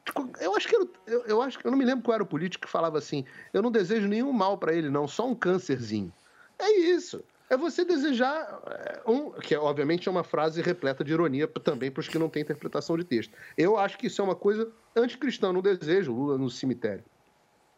Tipo, 0.04 0.28
Eu 0.40 0.56
acho 0.56 0.66
que 0.68 0.74
era- 0.74 0.86
eu, 1.06 1.24
eu 1.26 1.42
acho 1.42 1.58
que 1.58 1.66
eu 1.66 1.70
não 1.70 1.78
me 1.78 1.84
lembro 1.84 2.02
qual 2.04 2.14
era 2.14 2.22
o 2.22 2.26
político 2.26 2.66
que 2.66 2.70
falava 2.70 2.96
assim: 2.98 3.24
eu 3.52 3.60
não 3.60 3.70
desejo 3.70 4.08
nenhum 4.08 4.32
mal 4.32 4.56
para 4.56 4.72
ele, 4.72 4.88
não, 4.88 5.06
só 5.06 5.26
um 5.26 5.34
câncerzinho. 5.34 6.12
É 6.58 6.70
isso. 6.78 7.22
É 7.50 7.56
você 7.56 7.84
desejar 7.84 8.60
é, 8.66 9.00
um. 9.10 9.30
Que 9.32 9.56
obviamente 9.56 10.06
é 10.08 10.10
uma 10.10 10.22
frase 10.24 10.60
repleta 10.60 11.02
de 11.02 11.12
ironia 11.12 11.46
também 11.48 11.90
para 11.90 12.00
os 12.00 12.08
que 12.08 12.18
não 12.18 12.28
têm 12.28 12.42
interpretação 12.42 12.96
de 12.96 13.04
texto. 13.04 13.32
Eu 13.56 13.78
acho 13.78 13.96
que 13.96 14.06
isso 14.06 14.20
é 14.20 14.24
uma 14.24 14.36
coisa 14.36 14.70
anticristã. 14.94 15.52
Não 15.52 15.62
desejo 15.62 16.12
Lula 16.12 16.36
no 16.36 16.50
cemitério. 16.50 17.04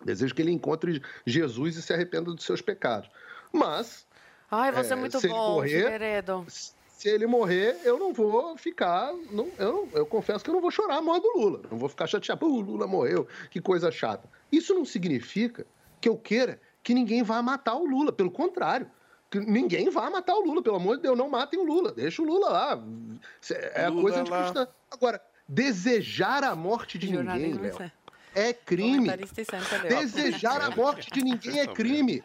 Desejo 0.05 0.35
que 0.35 0.43
ele 0.43 0.51
encontre 0.51 1.01
Jesus 1.27 1.77
e 1.77 1.83
se 1.83 1.93
arrependa 1.93 2.33
dos 2.33 2.45
seus 2.45 2.61
pecados. 2.61 3.11
Mas. 3.53 4.07
Ai, 4.51 4.73
você 4.73 4.95
é, 4.95 4.97
é, 4.97 5.01
muito 5.01 5.21
bom, 5.21 5.55
morrer, 5.55 5.85
Figueiredo. 5.85 6.45
se 6.49 7.09
ele 7.09 7.27
morrer, 7.27 7.79
eu 7.85 7.99
não 7.99 8.13
vou 8.13 8.57
ficar. 8.57 9.13
Não, 9.31 9.49
eu, 9.59 9.73
não- 9.73 9.89
eu 9.93 10.07
confesso 10.07 10.43
que 10.43 10.51
eu 10.51 10.55
não 10.55 10.61
vou 10.61 10.71
chorar 10.73 10.97
a 10.97 11.03
morte 11.03 11.23
do 11.23 11.39
Lula. 11.39 11.61
Não 11.71 11.79
vou 11.79 11.89
ficar 11.89 12.07
chateado. 12.09 12.41
Pô, 12.41 12.47
o 12.47 12.61
Lula 12.61 12.87
morreu, 12.89 13.29
que 13.51 13.61
coisa 13.61 13.91
chata. 13.93 14.29
Isso 14.51 14.75
não 14.75 14.85
significa 14.85 15.65
que 16.01 16.09
eu 16.09 16.17
queira 16.17 16.61
que 16.83 16.93
ninguém 16.95 17.23
vá 17.23 17.41
matar 17.43 17.77
o 17.77 17.85
Lula. 17.85 18.11
Pelo 18.11 18.31
contrário. 18.31 18.91
Que 19.31 19.39
ninguém 19.39 19.89
vá 19.91 20.11
matar 20.11 20.35
o 20.35 20.41
Lula. 20.41 20.63
Pelo 20.63 20.77
amor 20.77 20.97
de 20.97 21.03
Deus, 21.03 21.17
não 21.17 21.29
matem 21.29 21.61
o 21.61 21.65
Lula. 21.65 21.93
Deixa 21.93 22.21
o 22.21 22.25
Lula 22.25 22.49
lá. 22.49 22.85
É 23.75 23.85
a 23.85 23.89
Lula 23.89 24.03
coisa 24.03 24.17
lá. 24.17 24.23
anticristã. 24.23 24.69
Agora, 24.91 25.23
desejar 25.49 26.43
a 26.43 26.57
morte 26.57 26.99
de 26.99 27.13
ninguém, 27.13 27.55
Léo, 27.55 27.93
é. 28.35 28.53
crime. 28.53 29.09
Desejar 29.89 30.61
a 30.61 30.71
morte 30.75 31.11
de 31.11 31.23
ninguém 31.23 31.61
é 31.61 31.67
crime. 31.67 32.23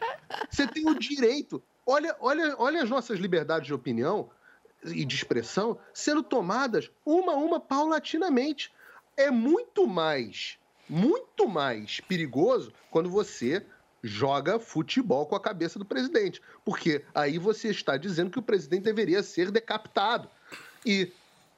Você 0.50 0.66
tem 0.66 0.88
o 0.88 0.98
direito. 0.98 1.62
Olha, 1.84 2.16
olha, 2.18 2.56
olha 2.58 2.82
as 2.82 2.90
nossas 2.90 3.20
liberdades 3.20 3.68
de 3.68 3.74
opinião 3.74 4.28
e 4.84 5.04
de 5.04 5.14
expressão 5.14 5.78
sendo 5.94 6.22
tomadas 6.22 6.90
uma 7.04 7.32
a 7.32 7.36
uma 7.36 7.60
paulatinamente. 7.60 8.72
É 9.16 9.30
muito 9.30 9.86
mais, 9.86 10.58
muito 10.88 11.48
mais 11.48 12.00
perigoso 12.00 12.72
quando 12.90 13.08
você 13.08 13.64
joga 14.06 14.58
futebol 14.58 15.26
com 15.26 15.34
a 15.34 15.40
cabeça 15.40 15.78
do 15.78 15.84
presidente. 15.84 16.40
Porque 16.64 17.04
aí 17.14 17.38
você 17.38 17.68
está 17.68 17.96
dizendo 17.96 18.30
que 18.30 18.38
o 18.38 18.42
presidente 18.42 18.84
deveria 18.84 19.22
ser 19.22 19.50
decapitado. 19.50 20.28
E 20.84 21.12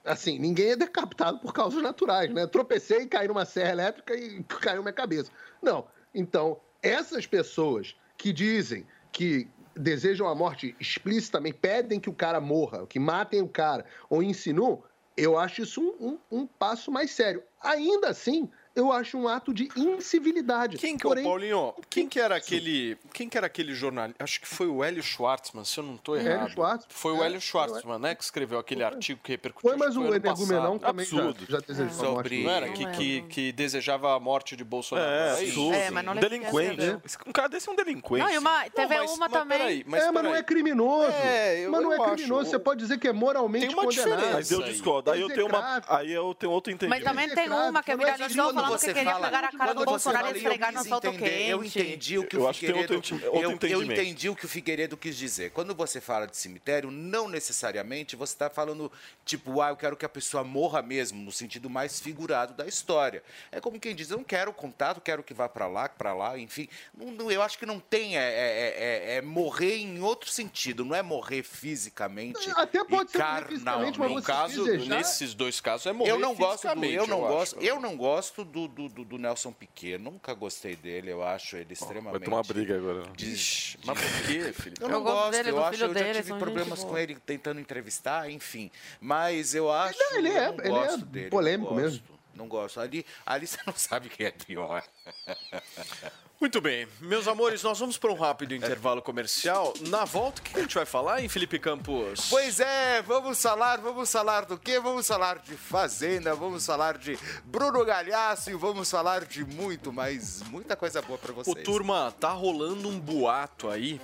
assim, 0.05 0.39
ninguém 0.39 0.71
é 0.71 0.77
decapitado 0.77 1.39
por 1.39 1.53
causas 1.53 1.83
naturais, 1.83 2.33
né? 2.33 2.47
Tropecei, 2.47 3.07
caí 3.07 3.29
numa 3.29 3.45
serra 3.45 3.73
elétrica 3.73 4.17
e 4.17 4.43
caiu 4.45 4.83
minha 4.83 4.93
cabeça. 4.93 5.31
Não. 5.63 5.87
Então, 6.15 6.59
essas 6.83 7.27
pessoas 7.27 7.95
que 8.17 8.33
dizem 8.33 8.87
que 9.13 9.47
desejam 9.77 10.27
a 10.27 10.35
morte 10.35 10.75
explicitamente, 10.81 11.59
pedem 11.61 12.01
que 12.01 12.11
o 12.11 12.15
cara 12.15 12.41
morra, 12.41 12.87
que 12.87 12.99
matem 12.99 13.43
o 13.43 13.49
cara, 13.49 13.85
ou 14.09 14.23
insinuam, 14.23 14.83
eu 15.17 15.39
acho 15.39 15.63
isso 15.63 15.81
um, 15.81 16.09
um- 16.33 16.41
um 16.41 16.47
passo 16.47 16.91
mais 16.91 17.11
sério. 17.11 17.43
Ainda 17.61 18.09
assim, 18.09 18.49
eu 18.79 18.93
acho 18.93 19.19
um 19.19 19.27
ato 19.29 19.53
de 19.53 19.69
incivilidade. 19.77 20.77
Quem 20.79 20.97
que 20.97 21.07
é 21.07 21.11
o 21.11 21.23
Paulinho? 21.23 21.75
Quem 21.91 22.09
que 22.09 22.19
era 22.21 22.37
aquele. 22.37 22.97
Quem 23.13 23.29
que 23.29 23.37
era 23.37 23.47
aquele 23.47 23.75
jornalista? 23.75 24.23
Acho 24.23 24.41
que 24.41 24.47
foi 24.47 24.67
o 24.67 24.83
Hélio 24.83 25.03
Schwartzman, 25.03 25.65
se 25.65 25.79
eu 25.79 25.85
não 25.85 25.95
estou 25.97 26.17
Hélio 26.17 26.31
errado. 26.31 26.51
Schwartzman, 26.53 26.87
Foi 26.91 27.13
o 27.13 27.23
é, 27.23 27.27
Hélio 27.27 27.41
Schwartzman, 27.41 27.99
né? 27.99 28.15
Que 28.15 28.23
escreveu 28.25 28.59
aquele 28.59 28.83
artigo 28.85 29.21
que 29.23 29.33
repercutiu. 29.33 29.69
Foi, 29.71 29.79
mas 29.79 29.97
o 29.97 30.03
ano 30.03 30.15
Energumenão 30.15 30.79
também 30.79 31.05
já- 31.07 31.17
Absurdo. 31.19 31.47
já 31.49 31.59
desejou 31.59 32.09
a 32.09 32.13
morte 32.13 32.17
Sobre. 32.29 32.45
Não 32.45 32.51
era? 32.51 32.69
Que, 32.71 32.87
que, 32.93 33.23
que 33.23 33.53
desejava 33.53 34.15
a 34.15 34.21
morte 34.21 34.57
de 34.57 34.65
Bolsonaro. 34.65 35.09
É, 35.09 35.33
absurdo. 35.33 35.75
É, 35.75 35.91
mas 35.91 36.05
não 36.05 36.15
delinquente. 36.15 36.81
lembro 36.81 37.03
Um 37.27 37.33
cara 37.33 37.49
desse 37.49 37.69
é 37.69 37.73
um 37.73 37.77
delinquente. 37.77 38.25
Não, 38.25 38.31
e 38.33 38.39
uma, 38.39 38.65
teve 38.71 38.95
mas- 38.97 39.11
uma 39.11 39.19
mas 39.29 39.33
também. 39.33 39.59
peraí, 39.59 39.81
é, 39.81 39.85
mas 39.87 40.25
não 40.25 40.35
é 40.35 40.43
criminoso. 40.43 41.11
É, 41.11 41.67
eu- 41.67 41.71
mas 41.71 41.83
não 41.83 41.93
eu 41.93 41.99
é 42.03 42.07
acho. 42.07 42.15
criminoso. 42.15 42.51
Você 42.51 42.59
pode 42.59 42.81
dizer 42.81 42.99
que 42.99 43.09
é 43.09 43.13
moralmente 43.13 43.67
Tem 43.67 43.75
uma 43.75 43.85
condenado. 43.85 44.09
diferença. 44.09 44.35
Mas 44.35 44.51
eu 44.51 44.63
discordo. 44.63 45.11
Aí 45.11 45.21
eu 45.21 45.29
tenho 45.29 45.47
uma. 45.47 45.83
Aí 45.89 46.13
eu 46.13 46.35
tenho 46.35 46.53
outro 46.53 46.71
Mas 46.73 46.77
entendimento. 46.77 47.05
também 47.05 47.29
tem 47.35 47.49
uma 47.51 47.83
que 47.83 47.95
não 47.95 48.03
é 48.03 48.13
viralizou 48.13 48.45
criminoso, 48.47 48.68
falando 48.69 48.81
que 48.81 48.95
queria 48.95 49.15
pegar 49.15 49.45
a 49.45 49.51
cara 49.53 49.73
do 49.73 49.77
quando 49.77 49.79
você 49.79 49.85
Bolsonaro 49.91 50.27
e 50.27 50.29
fala, 50.29 50.33
eu 50.33 50.37
esfregar 50.37 50.73
no 50.73 50.81
entender, 50.81 51.49
Eu 51.51 51.65
entendi 51.65 52.19
o 52.19 52.27
que 52.27 52.37
Eu 52.37 52.43
o 52.43 52.49
acho 52.49 52.61
Figueiredo... 52.61 52.95
outro 52.95 53.15
outro 53.15 53.67
eu, 53.67 53.71
eu 53.73 53.83
entendi 53.85 54.29
o 54.29 54.37
que 54.37 54.45
o 54.45 54.49
Figueiredo 54.49 54.97
quis 54.97 55.17
dizer. 55.17 55.51
Quando 55.51 55.75
você 55.75 56.01
fala 56.01 56.27
de 56.27 56.37
cemitério, 56.37 56.91
não 56.91 57.29
necessariamente 57.29 58.17
você 58.17 58.33
está 58.35 58.49
falando, 58.51 58.91
tipo, 59.25 59.61
ah, 59.61 59.71
eu 59.71 59.77
quero 59.77 59.97
que 59.97 60.05
a 60.05 60.09
pessoa 60.09 60.43
morra 60.45 60.83
mesmo, 60.83 61.21
no 61.23 61.33
sentido 61.33 61.69
mais 61.71 62.01
figurado 62.01 62.55
da 62.55 62.67
história. 62.67 63.23
É 63.53 63.61
como 63.61 63.79
quem 63.81 63.95
diz, 63.95 64.11
eu 64.11 64.17
não 64.19 64.25
quero 64.25 64.53
contato, 64.53 65.01
quero 65.01 65.23
que 65.23 65.35
vá 65.35 65.49
para 65.49 65.67
lá, 65.67 65.89
para 65.89 66.15
lá, 66.15 66.39
enfim. 66.39 66.69
Não- 66.97 67.11
não- 67.13 67.31
eu 67.31 67.43
acho 67.43 67.59
que 67.59 67.67
não 67.67 67.79
tem 67.81 68.17
é, 68.19 68.21
é- 68.23 68.75
é- 69.15 69.15
é 69.17 69.23
morrer 69.23 69.77
em 69.79 70.01
outro 70.01 70.31
sentido, 70.31 70.85
não 70.85 70.95
é 70.95 71.03
morrer 71.03 71.43
fisicamente 71.43 72.51
Até 72.57 72.85
pode 72.85 73.11
e 73.11 73.13
ser 73.13 73.47
fisicamente, 73.47 73.99
mas. 73.99 74.11
No 74.13 74.23
caso, 74.23 74.65
desejar- 74.65 74.97
nesses 74.97 75.35
dois 75.35 75.61
casos, 75.61 75.87
é 75.87 75.93
morrer 75.93 76.11
Eu 76.11 76.19
não 76.19 76.35
gosto 76.35 76.75
do, 76.75 76.85
eu 76.85 77.07
não 77.07 77.25
acho. 77.25 77.35
gosto, 77.35 77.61
eu 77.61 77.81
não 77.81 77.97
gosto 77.97 78.45
do, 78.45 78.58
do, 78.67 78.89
do- 78.89 79.05
do 79.05 79.19
Nelson 79.19 79.53
Piquet. 79.53 79.99
Nunca 79.99 80.35
gostei 80.35 80.75
dele. 80.75 81.13
Eu 81.13 81.23
acho 81.23 81.57
ele 81.57 81.75
extremamente. 81.75 82.19
Vai 82.19 82.21
tomar 82.29 82.43
briga 82.43 82.77
agora. 82.77 83.03
Diz, 83.17 83.77
Mas 83.85 84.01
por 84.01 84.27
quê, 84.27 84.53
Felipe? 84.53 84.81
Eu 84.83 84.89
Eu 84.89 84.93
não 84.93 85.03
gosto 85.03 85.17
gosto, 85.17 85.31
dele, 85.33 85.51
eu 85.51 85.55
do 85.55 85.61
acho, 85.61 85.71
filho 85.73 85.85
eu 85.85 85.95
já 85.95 86.01
dele, 86.01 86.23
tive 86.23 86.39
problemas 86.39 86.81
com 86.81 86.89
boa. 86.89 87.01
ele 87.03 87.15
tentando 87.25 87.61
entrevistar, 87.61 88.29
enfim. 88.31 88.71
Mas 89.01 89.55
eu 89.55 89.71
acho. 89.71 89.99
Não, 89.99 90.19
ele 90.19 90.29
é- 90.31 90.49
eu 90.49 90.53
não 90.55 90.65
ele 90.65 90.69
é 90.69 90.71
gosto 90.71 91.05
dele, 91.07 91.31
polêmico 91.31 91.75
não 91.75 91.81
gosto, 91.83 91.93
mesmo. 91.93 92.19
Não 92.35 92.49
gosto. 92.49 92.81
Ali, 92.81 93.05
ali 93.27 93.47
você 93.47 93.59
não 93.67 93.75
sabe 93.77 94.09
quem 94.09 94.27
é 94.27 94.31
pior. 94.31 94.83
Muito 96.41 96.61
bem, 96.61 96.87
meus 97.01 97.27
amores, 97.27 97.65
nós 97.65 97.81
vamos 97.81 97.99
para 97.99 98.13
um 98.13 98.15
rápido 98.15 98.55
intervalo 98.55 99.03
comercial. 99.03 99.75
Na 99.89 100.05
volta, 100.05 100.41
o 100.41 100.45
que 100.45 100.57
a 100.57 100.63
gente 100.63 100.75
vai 100.77 100.87
falar, 100.87 101.21
hein, 101.21 101.29
Felipe 101.29 101.59
Campos? 101.59 102.29
Pois 102.31 102.61
é, 102.61 103.03
vamos 103.03 103.43
falar, 103.43 103.81
vamos 103.81 104.11
falar 104.13 104.45
do 104.45 104.57
quê? 104.57 104.79
Vamos 104.79 105.05
falar 105.09 105.41
de 105.41 105.57
Fazenda, 105.57 106.37
vamos 106.37 106.65
falar 106.65 106.97
de 106.97 107.19
Bruno 107.45 107.85
Galhaço 107.85 108.51
e 108.51 108.55
vamos 108.55 108.89
falar 108.89 109.25
de 109.25 109.45
muito, 109.45 109.93
mais 109.93 110.41
muita 110.45 110.77
coisa 110.77 111.03
boa 111.03 111.19
pra 111.19 111.33
Ô, 111.33 111.35
vocês. 111.43 111.65
turma, 111.65 112.15
tá 112.21 112.31
rolando 112.31 112.89
um 112.89 113.01
boato 113.01 113.69
aí. 113.69 114.01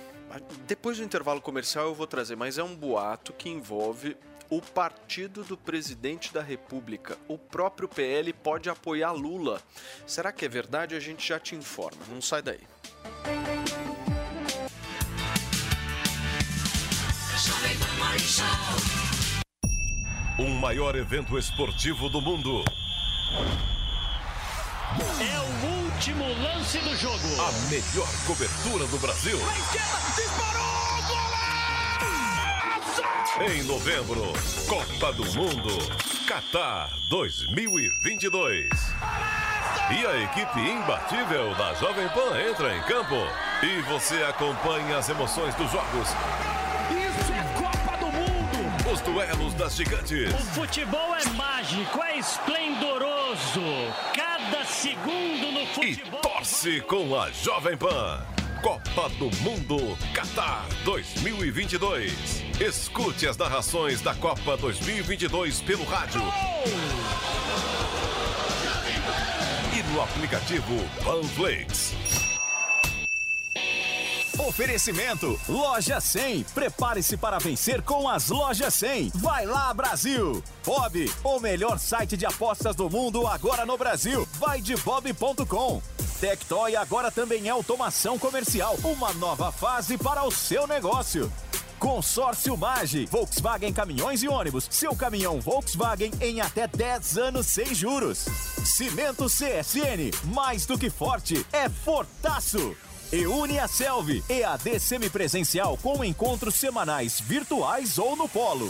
Depois 0.67 0.97
do 0.97 1.05
intervalo 1.05 1.39
comercial 1.39 1.85
eu 1.85 1.95
vou 1.95 2.05
trazer, 2.05 2.35
mas 2.35 2.57
é 2.57 2.63
um 2.63 2.75
boato 2.75 3.31
que 3.31 3.47
envolve 3.47 4.17
o 4.49 4.61
partido 4.61 5.43
do 5.43 5.57
presidente 5.57 6.33
da 6.33 6.41
República. 6.41 7.17
O 7.27 7.37
próprio 7.37 7.87
PL 7.87 8.31
pode 8.33 8.69
apoiar 8.69 9.11
Lula. 9.11 9.61
Será 10.05 10.31
que 10.31 10.45
é 10.45 10.49
verdade? 10.49 10.95
A 10.95 10.99
gente 10.99 11.27
já 11.27 11.39
te 11.39 11.55
informa. 11.55 12.01
Não 12.09 12.21
sai 12.21 12.41
daí. 12.41 12.61
O 20.37 20.49
maior 20.49 20.95
evento 20.95 21.37
esportivo 21.37 22.09
do 22.09 22.21
mundo. 22.21 22.63
É 25.19 25.39
o 25.39 25.83
último 25.83 26.25
lance 26.41 26.77
do 26.79 26.95
jogo. 26.95 27.27
A 27.41 27.51
melhor 27.69 28.07
cobertura 28.25 28.85
do 28.87 28.97
Brasil. 28.99 29.37
Em 32.97 33.63
novembro, 33.63 34.21
Copa 34.69 35.11
do 35.11 35.25
Mundo, 35.33 35.77
Qatar 36.25 36.89
2022. 37.09 38.69
E 39.91 40.05
a 40.05 40.23
equipe 40.23 40.59
imbatível 40.61 41.53
da 41.55 41.73
Jovem 41.73 42.07
Pan 42.09 42.39
entra 42.39 42.73
em 42.73 42.81
campo. 42.83 43.15
E 43.61 43.81
você 43.81 44.23
acompanha 44.23 44.97
as 44.97 45.09
emoções 45.09 45.53
dos 45.55 45.69
jogos, 45.71 46.07
Isso 46.89 47.33
é 47.33 47.61
Copa 47.61 47.97
do 47.97 48.05
Mundo. 48.07 48.93
os 48.93 49.01
duelos 49.01 49.53
das 49.55 49.75
gigantes. 49.75 50.33
O 50.33 50.37
futebol 50.53 51.15
é 51.15 51.25
mágico, 51.31 52.01
é 52.01 52.17
esplendoroso. 52.17 53.61
Cada 54.15 54.63
segundo 54.63 55.51
no 55.51 55.65
futebol. 55.67 56.21
Torce 56.21 56.79
com 56.81 57.19
a 57.19 57.29
Jovem 57.31 57.75
Pan. 57.75 58.25
Copa 58.61 59.09
do 59.19 59.25
Mundo 59.41 59.97
Qatar 60.13 60.65
2022. 60.85 62.44
Escute 62.59 63.27
as 63.27 63.35
narrações 63.35 63.99
da 63.99 64.15
Copa 64.15 64.55
2022 64.55 65.59
pelo 65.59 65.83
rádio. 65.83 66.21
E 69.77 69.83
no 69.91 70.01
aplicativo 70.01 70.73
Panflix. 71.03 71.93
Oferecimento 74.39 75.37
Loja 75.49 75.99
100. 75.99 76.45
Prepare-se 76.55 77.17
para 77.17 77.39
vencer 77.39 77.81
com 77.81 78.07
as 78.07 78.29
Lojas 78.29 78.73
100. 78.75 79.11
Vai 79.15 79.45
lá, 79.45 79.73
Brasil! 79.73 80.41
Bob, 80.65 81.11
o 81.25 81.39
melhor 81.41 81.77
site 81.77 82.15
de 82.15 82.25
apostas 82.25 82.73
do 82.73 82.89
mundo 82.89 83.27
agora 83.27 83.65
no 83.65 83.77
Brasil. 83.77 84.25
Vai 84.39 84.61
de 84.61 84.77
bob.com. 84.77 85.81
Tectoy 86.21 86.77
agora 86.77 87.11
também 87.11 87.47
é 87.47 87.49
automação 87.49 88.17
comercial. 88.17 88.77
Uma 88.81 89.13
nova 89.13 89.51
fase 89.51 89.97
para 89.97 90.23
o 90.23 90.31
seu 90.31 90.65
negócio. 90.65 91.29
Consórcio 91.79 92.57
Mage, 92.57 93.05
Volkswagen 93.05 93.73
Caminhões 93.73 94.23
e 94.23 94.27
Ônibus. 94.27 94.67
Seu 94.69 94.95
caminhão 94.95 95.39
Volkswagen 95.39 96.11
em 96.21 96.41
até 96.41 96.67
10 96.67 97.17
anos 97.17 97.47
sem 97.47 97.73
juros. 97.73 98.25
Cimento 98.63 99.25
CSN, 99.25 100.11
mais 100.33 100.65
do 100.65 100.77
que 100.77 100.89
forte, 100.89 101.45
é 101.51 101.69
fortaço. 101.69 102.75
E 103.11 103.25
une 103.27 103.59
a 103.59 103.67
Selvi, 103.67 104.23
EAD 104.29 104.79
semipresencial 104.79 105.77
com 105.77 106.03
encontros 106.03 106.55
semanais 106.55 107.19
virtuais 107.19 107.97
ou 107.97 108.15
no 108.15 108.27
polo. 108.27 108.69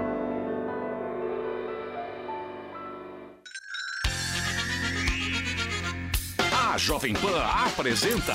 Jovem 6.81 7.13
Pan 7.13 7.39
apresenta 7.43 8.33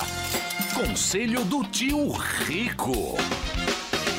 Conselho 0.72 1.44
do 1.46 1.64
Tio 1.64 2.12
Rico. 2.12 3.16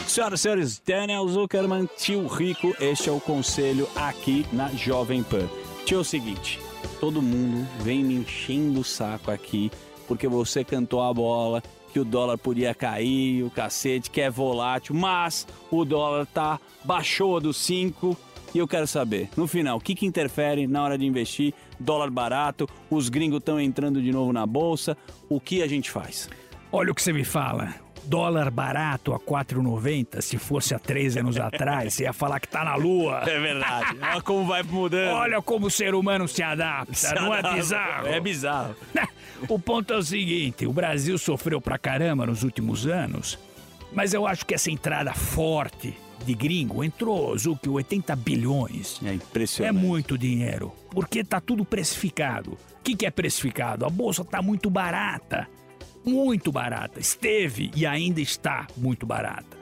Senhoras 0.05 0.41
e 0.41 0.43
senhores, 0.43 0.81
Daniel 0.85 1.25
Zuckerman, 1.29 1.89
tio 1.97 2.27
Rico, 2.27 2.75
este 2.77 3.07
é 3.07 3.11
o 3.13 3.21
conselho 3.21 3.87
aqui 3.95 4.45
na 4.51 4.67
Jovem 4.71 5.23
Pan. 5.23 5.47
Tio, 5.85 5.99
é 5.99 6.01
o 6.01 6.03
seguinte, 6.03 6.59
todo 6.99 7.21
mundo 7.21 7.65
vem 7.79 8.03
me 8.03 8.15
enchendo 8.15 8.81
o 8.81 8.83
saco 8.83 9.31
aqui 9.31 9.71
porque 10.09 10.27
você 10.27 10.61
cantou 10.61 11.01
a 11.01 11.13
bola, 11.13 11.63
que 11.93 11.99
o 11.99 12.05
dólar 12.05 12.37
podia 12.37 12.75
cair, 12.75 13.43
o 13.43 13.49
cacete, 13.49 14.11
que 14.11 14.19
é 14.19 14.29
volátil, 14.29 14.93
mas 14.93 15.47
o 15.71 15.85
dólar 15.85 16.25
tá 16.25 16.59
baixou 16.83 17.39
dos 17.39 17.55
5 17.55 18.17
e 18.53 18.59
eu 18.59 18.67
quero 18.67 18.87
saber, 18.87 19.29
no 19.35 19.47
final, 19.47 19.77
o 19.77 19.81
que, 19.81 19.93
que 19.95 20.05
interfere 20.05 20.67
na 20.67 20.83
hora 20.83 20.97
de 20.97 21.05
investir? 21.05 21.53
Dólar 21.79 22.09
barato, 22.09 22.67
os 22.89 23.09
gringos 23.09 23.39
estão 23.39 23.59
entrando 23.59 24.01
de 24.01 24.11
novo 24.11 24.31
na 24.33 24.45
bolsa, 24.45 24.97
o 25.29 25.39
que 25.39 25.61
a 25.61 25.67
gente 25.67 25.91
faz? 25.91 26.29
Olha 26.71 26.91
o 26.91 26.95
que 26.95 27.01
você 27.01 27.13
me 27.13 27.23
fala. 27.23 27.75
Dólar 28.05 28.49
barato 28.49 29.13
a 29.13 29.19
4,90, 29.19 30.21
se 30.21 30.37
fosse 30.37 30.73
há 30.73 30.79
três 30.79 31.17
anos 31.17 31.37
atrás, 31.37 31.93
você 31.93 32.03
ia 32.03 32.13
falar 32.13 32.39
que 32.39 32.47
tá 32.47 32.63
na 32.63 32.75
lua. 32.75 33.21
É 33.29 33.39
verdade. 33.39 33.97
Olha 34.01 34.21
como 34.21 34.45
vai 34.45 34.63
mudando. 34.63 35.13
Olha 35.13 35.41
como 35.41 35.67
o 35.67 35.71
ser 35.71 35.93
humano 35.93 36.25
se 36.25 36.41
adapta, 36.41 36.93
Se 36.93 37.13
não 37.15 37.33
é 37.33 37.39
adapta, 37.39 37.57
bizarro? 37.57 38.07
é 38.07 38.19
bizarro. 38.21 38.75
o 39.49 39.59
ponto 39.59 39.93
é 39.93 39.97
o 39.97 40.01
seguinte, 40.01 40.65
o 40.65 40.71
Brasil 40.71 41.17
sofreu 41.17 41.59
pra 41.59 41.77
caramba 41.77 42.25
nos 42.25 42.43
últimos 42.43 42.87
anos, 42.87 43.37
mas 43.91 44.13
eu 44.13 44.25
acho 44.25 44.45
que 44.45 44.55
essa 44.55 44.71
entrada 44.71 45.13
forte 45.13 45.93
de 46.25 46.33
gringo 46.33 46.83
entrou, 46.83 47.37
Zuki, 47.37 47.69
80 47.69 48.15
bilhões. 48.15 48.99
É 49.03 49.13
impressionante. 49.13 49.77
É 49.77 49.79
muito 49.79 50.17
dinheiro, 50.17 50.73
porque 50.91 51.23
tá 51.23 51.39
tudo 51.39 51.63
precificado. 51.63 52.51
O 52.51 52.83
que, 52.83 52.95
que 52.95 53.05
é 53.05 53.11
precificado? 53.11 53.85
A 53.85 53.89
bolsa 53.89 54.23
tá 54.23 54.41
muito 54.41 54.69
barata. 54.69 55.47
muito 56.05 56.51
barata. 56.51 56.99
Esteve 56.99 57.69
e 57.75 57.85
ainda 57.85 58.21
está 58.21 58.65
muito 58.77 59.05
barata. 59.05 59.57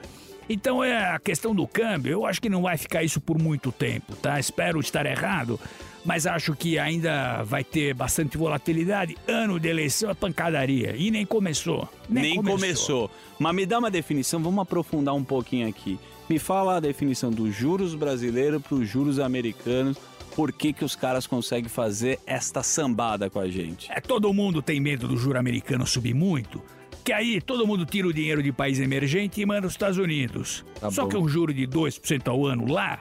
Então 0.48 0.82
é 0.82 0.96
a 0.96 1.18
questão 1.18 1.52
do 1.52 1.66
câmbio, 1.66 2.12
eu 2.12 2.24
acho 2.24 2.40
que 2.40 2.48
não 2.48 2.62
vai 2.62 2.76
ficar 2.76 3.02
isso 3.02 3.20
por 3.20 3.36
muito 3.36 3.72
tempo, 3.72 4.14
tá? 4.14 4.38
Espero 4.38 4.78
estar 4.78 5.04
errado, 5.04 5.58
mas 6.04 6.24
acho 6.24 6.54
que 6.54 6.78
ainda 6.78 7.42
vai 7.42 7.64
ter 7.64 7.92
bastante 7.94 8.38
volatilidade. 8.38 9.16
Ano 9.26 9.58
de 9.58 9.68
eleição 9.68 10.08
é 10.08 10.14
pancadaria 10.14 10.94
e 10.96 11.10
nem 11.10 11.26
começou. 11.26 11.88
Nem, 12.08 12.22
Nem 12.22 12.42
começou. 12.44 13.10
Mas 13.40 13.54
me 13.56 13.66
dá 13.66 13.80
uma 13.80 13.90
definição, 13.90 14.40
vamos 14.40 14.62
aprofundar 14.62 15.16
um 15.16 15.24
pouquinho 15.24 15.68
aqui. 15.68 15.98
Me 16.28 16.38
fala 16.38 16.76
a 16.76 16.80
definição 16.80 17.30
dos 17.30 17.54
juros 17.54 17.94
brasileiros 17.94 18.60
para 18.60 18.74
os 18.74 18.88
juros 18.88 19.18
americanos. 19.18 19.96
Por 20.34 20.52
que, 20.52 20.72
que 20.72 20.84
os 20.84 20.96
caras 20.96 21.26
conseguem 21.26 21.68
fazer 21.68 22.18
esta 22.26 22.62
sambada 22.62 23.30
com 23.30 23.38
a 23.38 23.48
gente? 23.48 23.90
É, 23.90 24.00
todo 24.00 24.32
mundo 24.34 24.60
tem 24.60 24.80
medo 24.80 25.08
do 25.08 25.16
juro 25.16 25.38
americano 25.38 25.86
subir 25.86 26.14
muito, 26.14 26.60
que 27.04 27.12
aí 27.12 27.40
todo 27.40 27.66
mundo 27.66 27.86
tira 27.86 28.08
o 28.08 28.12
dinheiro 28.12 28.42
de 28.42 28.52
país 28.52 28.78
emergente 28.78 29.40
e 29.40 29.46
manda 29.46 29.66
os 29.66 29.72
Estados 29.72 29.96
Unidos. 29.96 30.64
Tá 30.80 30.90
Só 30.90 31.04
bom. 31.04 31.08
que 31.08 31.16
um 31.16 31.28
juro 31.28 31.54
de 31.54 31.66
2% 31.66 32.28
ao 32.28 32.44
ano 32.44 32.70
lá, 32.70 33.00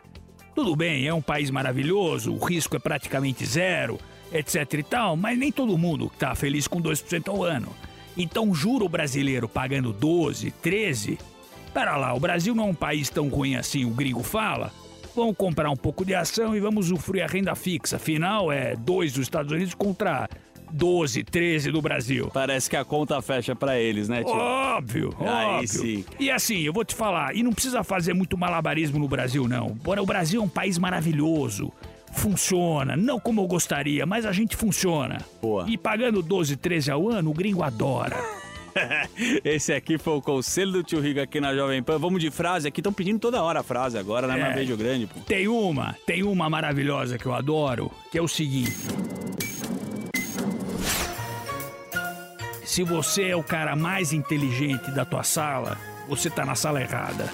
tudo 0.54 0.76
bem, 0.76 1.08
é 1.08 1.14
um 1.14 1.22
país 1.22 1.50
maravilhoso, 1.50 2.32
o 2.32 2.38
risco 2.38 2.78
é 2.78 2.80
praticamente 2.80 3.46
zero, 3.46 4.00
etc 4.32 4.74
e 4.76 4.84
tal, 4.84 5.18
mas 5.18 5.38
nem 5.38 5.52
todo 5.52 5.78
mundo 5.78 6.10
tá 6.18 6.34
feliz 6.36 6.68
com 6.68 6.82
2% 6.82 7.28
ao 7.28 7.44
ano. 7.44 7.76
Então, 8.16 8.56
juro 8.56 8.88
brasileiro 8.88 9.50
pagando 9.50 9.92
12, 9.92 10.52
13, 10.52 11.18
pera 11.76 11.98
lá, 11.98 12.14
o 12.14 12.20
Brasil 12.22 12.56
não 12.56 12.64
é 12.64 12.68
um 12.68 12.74
país 12.74 13.10
tão 13.10 13.28
ruim 13.28 13.58
assim, 13.58 13.84
o 13.84 13.90
gringo 13.90 14.24
fala. 14.24 14.72
Vamos 15.14 15.36
comprar 15.36 15.70
um 15.70 15.76
pouco 15.76 16.06
de 16.06 16.16
ação 16.16 16.56
e 16.56 16.60
vamos 16.62 16.86
usufruir 16.90 17.24
a 17.24 17.28
renda 17.28 17.54
fixa. 17.54 17.98
Afinal, 17.98 18.50
é 18.50 18.78
2 18.78 19.12
dos 19.12 19.24
Estados 19.24 19.52
Unidos 19.52 19.74
contra 19.74 20.30
12, 20.72 21.24
13 21.26 21.72
do 21.72 21.82
Brasil. 21.82 22.30
Parece 22.34 22.70
que 22.70 22.78
a 22.78 22.86
conta 22.86 23.22
fecha 23.22 23.54
pra 23.54 23.78
eles, 23.78 24.08
né, 24.08 24.24
tio? 24.24 24.34
Óbvio, 24.34 25.14
Aí 25.20 25.46
óbvio. 25.56 25.68
sim. 25.68 26.06
E 26.18 26.32
assim, 26.32 26.62
eu 26.62 26.72
vou 26.72 26.86
te 26.86 26.96
falar, 26.96 27.36
e 27.36 27.44
não 27.44 27.52
precisa 27.52 27.84
fazer 27.84 28.14
muito 28.14 28.38
malabarismo 28.38 28.98
no 28.98 29.08
Brasil, 29.08 29.46
não. 29.48 29.68
Bora, 29.68 30.02
o 30.02 30.06
Brasil 30.06 30.42
é 30.42 30.44
um 30.44 30.50
país 30.50 30.78
maravilhoso. 30.78 31.74
Funciona, 32.14 32.96
não 32.96 33.20
como 33.20 33.42
eu 33.42 33.48
gostaria, 33.48 34.06
mas 34.06 34.26
a 34.26 34.32
gente 34.32 34.56
funciona. 34.56 35.18
Boa. 35.42 35.66
E 35.70 35.78
pagando 35.78 36.22
12, 36.22 36.56
13 36.56 36.90
ao 36.92 37.10
ano, 37.10 37.32
o 37.32 37.34
gringo 37.34 37.62
adora. 37.62 38.16
Esse 39.44 39.74
aqui 39.74 39.98
foi 39.98 40.14
o 40.14 40.22
conselho 40.22 40.72
do 40.72 40.84
tio 40.84 41.00
Rico 41.00 41.20
aqui 41.20 41.40
na 41.40 41.54
Jovem 41.56 41.82
Pan. 41.82 41.98
Vamos 41.98 42.22
de 42.22 42.30
frase 42.30 42.68
aqui, 42.68 42.80
estão 42.80 42.94
pedindo 42.94 43.20
toda 43.20 43.42
hora 43.42 43.62
a 43.62 43.64
frase 43.64 43.98
agora, 43.98 44.28
né? 44.28 44.40
É. 44.40 44.44
Mas 44.44 44.56
beijo 44.56 44.78
grande, 44.78 45.08
pô. 45.08 45.20
Tem 45.22 45.48
uma, 45.48 45.96
tem 46.06 46.24
uma 46.24 46.50
maravilhosa 46.50 47.18
que 47.18 47.26
eu 47.26 47.34
adoro, 47.34 47.92
que 48.12 48.18
é 48.18 48.22
o 48.22 48.28
seguinte. 48.28 48.74
Se 52.64 52.84
você 52.84 53.30
é 53.30 53.36
o 53.36 53.44
cara 53.44 53.76
mais 53.76 54.12
inteligente 54.12 54.92
da 54.92 55.06
tua 55.06 55.24
sala, 55.24 55.78
você 56.10 56.30
tá 56.30 56.46
na 56.46 56.56
sala 56.56 56.82
errada. 56.82 57.32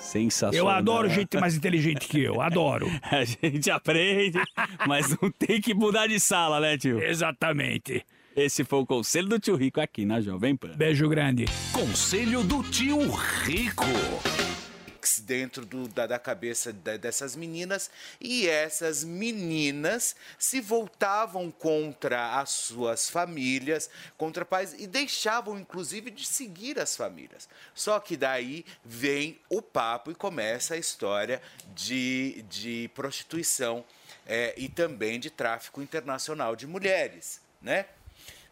Sensacional. 0.00 0.54
Eu 0.54 0.68
adoro 0.68 1.08
gente 1.08 1.36
mais 1.38 1.56
inteligente 1.56 2.06
que 2.06 2.22
eu, 2.22 2.40
adoro. 2.40 2.86
A 3.02 3.24
gente 3.24 3.70
aprende, 3.70 4.40
mas 4.86 5.16
não 5.20 5.30
tem 5.30 5.60
que 5.60 5.74
mudar 5.74 6.06
de 6.06 6.20
sala, 6.20 6.60
né, 6.60 6.78
tio? 6.78 7.02
Exatamente. 7.02 8.04
Esse 8.36 8.64
foi 8.64 8.80
o 8.80 8.86
conselho 8.86 9.28
do 9.28 9.38
tio 9.40 9.56
Rico 9.56 9.80
aqui 9.80 10.04
na 10.04 10.20
Jovem 10.20 10.54
Pan. 10.54 10.76
Beijo 10.76 11.08
grande. 11.08 11.46
Conselho 11.72 12.42
do 12.42 12.62
tio 12.62 12.98
Rico. 13.10 13.84
dentro 15.22 15.64
do- 15.64 15.88
da, 15.88 16.06
da 16.06 16.18
cabeça 16.18 16.72
da- 16.72 16.96
dessas 16.96 17.34
meninas 17.34 17.90
e 18.20 18.46
essas 18.48 19.02
meninas 19.02 20.14
se 20.38 20.60
voltavam 20.60 21.50
contra 21.50 22.38
as 22.38 22.50
suas 22.50 23.08
famílias, 23.10 23.88
contra 24.16 24.44
pais 24.44 24.74
e 24.78 24.86
deixavam 24.86 25.58
inclusive 25.58 26.10
de 26.10 26.24
seguir 26.26 26.78
as 26.78 26.96
famílias. 26.96 27.48
Só 27.74 27.98
que 27.98 28.16
daí 28.16 28.64
vem 28.84 29.38
o 29.48 29.60
papo 29.62 30.10
e 30.10 30.14
começa 30.14 30.74
a 30.74 30.76
história 30.76 31.40
de, 31.74 32.44
de 32.50 32.90
prostituição 32.94 33.84
é, 34.26 34.54
e 34.56 34.68
também 34.68 35.18
de 35.18 35.30
tráfico 35.30 35.80
internacional 35.82 36.54
de 36.54 36.66
mulheres, 36.66 37.40
né? 37.60 37.86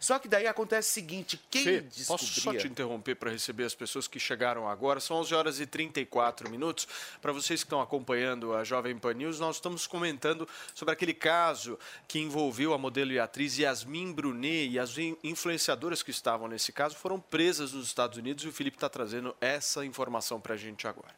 Só 0.04 0.18
que 0.18 0.28
daí 0.28 0.46
acontece 0.46 0.90
o 0.90 0.92
seguinte, 0.92 1.40
quem 1.50 1.64
Fê, 1.64 1.80
descobria... 1.80 2.06
posso 2.06 2.38
só 2.38 2.52
te 2.54 2.66
interromper 2.66 3.14
para 3.14 3.30
receber 3.30 3.64
as 3.64 3.74
pessoas 3.74 4.06
que 4.06 4.20
chegaram 4.20 4.68
agora? 4.68 5.00
São 5.00 5.16
11 5.16 5.34
horas 5.34 5.60
e 5.60 5.66
34 5.66 6.50
minutos. 6.50 6.86
Para 7.22 7.32
vocês 7.32 7.62
que 7.62 7.66
estão 7.66 7.80
acompanhando 7.80 8.52
a 8.54 8.62
Jovem 8.64 8.98
Pan 8.98 9.14
News, 9.14 9.40
nós 9.40 9.56
estamos 9.56 9.86
comentando 9.86 10.46
sobre 10.74 10.92
aquele 10.92 11.14
caso 11.14 11.78
que 12.06 12.18
envolveu 12.18 12.74
a 12.74 12.78
modelo 12.78 13.12
e 13.12 13.18
atriz 13.18 13.56
Yasmin 13.56 14.12
Brunet 14.12 14.68
e 14.68 14.78
as 14.78 14.98
in- 14.98 15.16
influenciadoras 15.24 16.02
que 16.02 16.10
estavam 16.10 16.48
nesse 16.48 16.70
caso 16.70 16.96
foram 16.96 17.18
presas 17.18 17.72
nos 17.72 17.86
Estados 17.86 18.18
Unidos 18.18 18.44
e 18.44 18.48
o 18.48 18.52
Felipe 18.52 18.76
está 18.76 18.90
trazendo 18.90 19.34
essa 19.40 19.86
informação 19.86 20.38
para 20.38 20.52
a 20.52 20.58
gente 20.58 20.86
agora. 20.86 21.14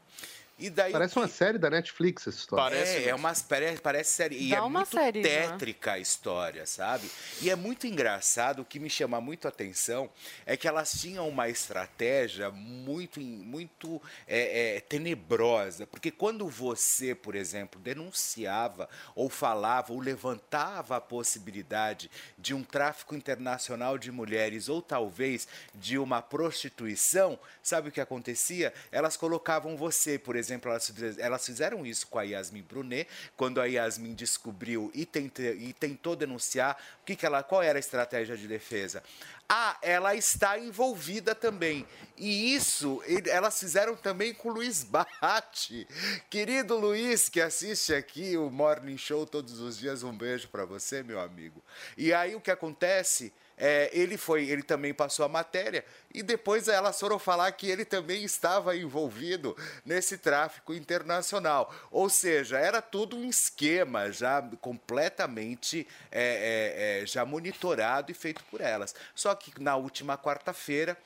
E 0.58 0.70
daí 0.70 0.90
Parece 0.90 1.18
uma 1.18 1.28
série 1.28 1.58
da 1.58 1.68
Netflix 1.68 2.26
essa 2.26 2.38
história. 2.38 2.76
é, 2.76 3.08
é 3.08 3.14
uma, 3.14 3.34
parece, 3.46 3.80
parece 3.82 4.12
série. 4.12 4.46
E 4.46 4.50
Dá 4.50 4.56
é 4.56 4.60
uma 4.62 4.80
muito 4.80 4.90
série, 4.90 5.20
né? 5.20 5.48
tétrica 5.48 5.92
a 5.92 5.98
história, 5.98 6.64
sabe? 6.64 7.10
E 7.42 7.50
é 7.50 7.54
muito 7.54 7.86
engraçado, 7.86 8.62
o 8.62 8.64
que 8.64 8.80
me 8.80 8.88
chama 8.88 9.20
muito 9.20 9.44
a 9.44 9.50
atenção 9.50 10.08
é 10.46 10.56
que 10.56 10.66
elas 10.66 10.92
tinham 10.92 11.28
uma 11.28 11.50
estratégia 11.50 12.50
muito, 12.50 13.20
muito 13.20 14.00
é, 14.26 14.76
é, 14.76 14.80
tenebrosa. 14.80 15.86
Porque 15.86 16.10
quando 16.10 16.48
você, 16.48 17.14
por 17.14 17.34
exemplo, 17.34 17.78
denunciava 17.78 18.88
ou 19.14 19.28
falava 19.28 19.92
ou 19.92 20.00
levantava 20.00 20.96
a 20.96 21.00
possibilidade 21.02 22.10
de 22.38 22.54
um 22.54 22.64
tráfico 22.64 23.14
internacional 23.14 23.98
de 23.98 24.10
mulheres 24.10 24.70
ou 24.70 24.80
talvez 24.80 25.46
de 25.74 25.98
uma 25.98 26.22
prostituição, 26.22 27.38
sabe 27.62 27.90
o 27.90 27.92
que 27.92 28.00
acontecia? 28.00 28.72
Elas 28.90 29.18
colocavam 29.18 29.76
você, 29.76 30.18
por 30.18 30.34
exemplo, 30.34 30.45
elas, 30.50 30.90
fiz- 30.90 31.18
elas 31.18 31.44
fizeram 31.44 31.84
isso 31.86 32.06
com 32.06 32.18
a 32.18 32.22
Yasmin 32.22 32.62
Brunet, 32.62 33.08
quando 33.36 33.60
a 33.60 33.66
Yasmin 33.66 34.14
descobriu 34.14 34.90
e, 34.94 35.04
tente- 35.06 35.42
e 35.42 35.72
tentou 35.72 36.16
denunciar, 36.16 36.76
o 37.02 37.04
que 37.04 37.16
que 37.16 37.24
ela, 37.26 37.42
qual 37.42 37.62
era 37.62 37.78
a 37.78 37.80
estratégia 37.80 38.36
de 38.36 38.46
defesa? 38.46 39.02
Ah, 39.48 39.78
ela 39.80 40.14
está 40.16 40.58
envolvida 40.58 41.34
também. 41.34 41.86
E 42.16 42.54
isso 42.54 43.00
elas 43.28 43.58
fizeram 43.60 43.94
também 43.94 44.34
com 44.34 44.48
o 44.48 44.52
Luiz 44.52 44.82
Bate. 44.82 45.86
Querido 46.28 46.76
Luiz, 46.76 47.28
que 47.28 47.40
assiste 47.40 47.94
aqui 47.94 48.36
o 48.36 48.50
Morning 48.50 48.98
Show 48.98 49.24
todos 49.24 49.60
os 49.60 49.78
dias, 49.78 50.02
um 50.02 50.16
beijo 50.16 50.48
para 50.48 50.64
você, 50.64 51.02
meu 51.02 51.20
amigo. 51.20 51.62
E 51.96 52.12
aí 52.12 52.34
o 52.34 52.40
que 52.40 52.50
acontece? 52.50 53.32
É, 53.58 53.90
ele 53.92 54.18
foi, 54.18 54.48
ele 54.48 54.62
também 54.62 54.92
passou 54.92 55.24
a 55.24 55.28
matéria 55.28 55.84
e 56.12 56.22
depois 56.22 56.68
elas 56.68 57.00
foram 57.00 57.18
falar 57.18 57.50
que 57.52 57.68
ele 57.68 57.84
também 57.84 58.22
estava 58.22 58.76
envolvido 58.76 59.56
nesse 59.84 60.18
tráfico 60.18 60.74
internacional. 60.74 61.74
Ou 61.90 62.10
seja, 62.10 62.58
era 62.58 62.82
tudo 62.82 63.16
um 63.16 63.28
esquema 63.28 64.12
já 64.12 64.42
completamente 64.60 65.88
é, 66.12 67.00
é, 67.00 67.02
é, 67.02 67.06
já 67.06 67.24
monitorado 67.24 68.12
e 68.12 68.14
feito 68.14 68.44
por 68.50 68.60
elas. 68.60 68.94
Só 69.14 69.34
que 69.34 69.60
na 69.60 69.76
última 69.76 70.18
quarta-feira 70.18 70.96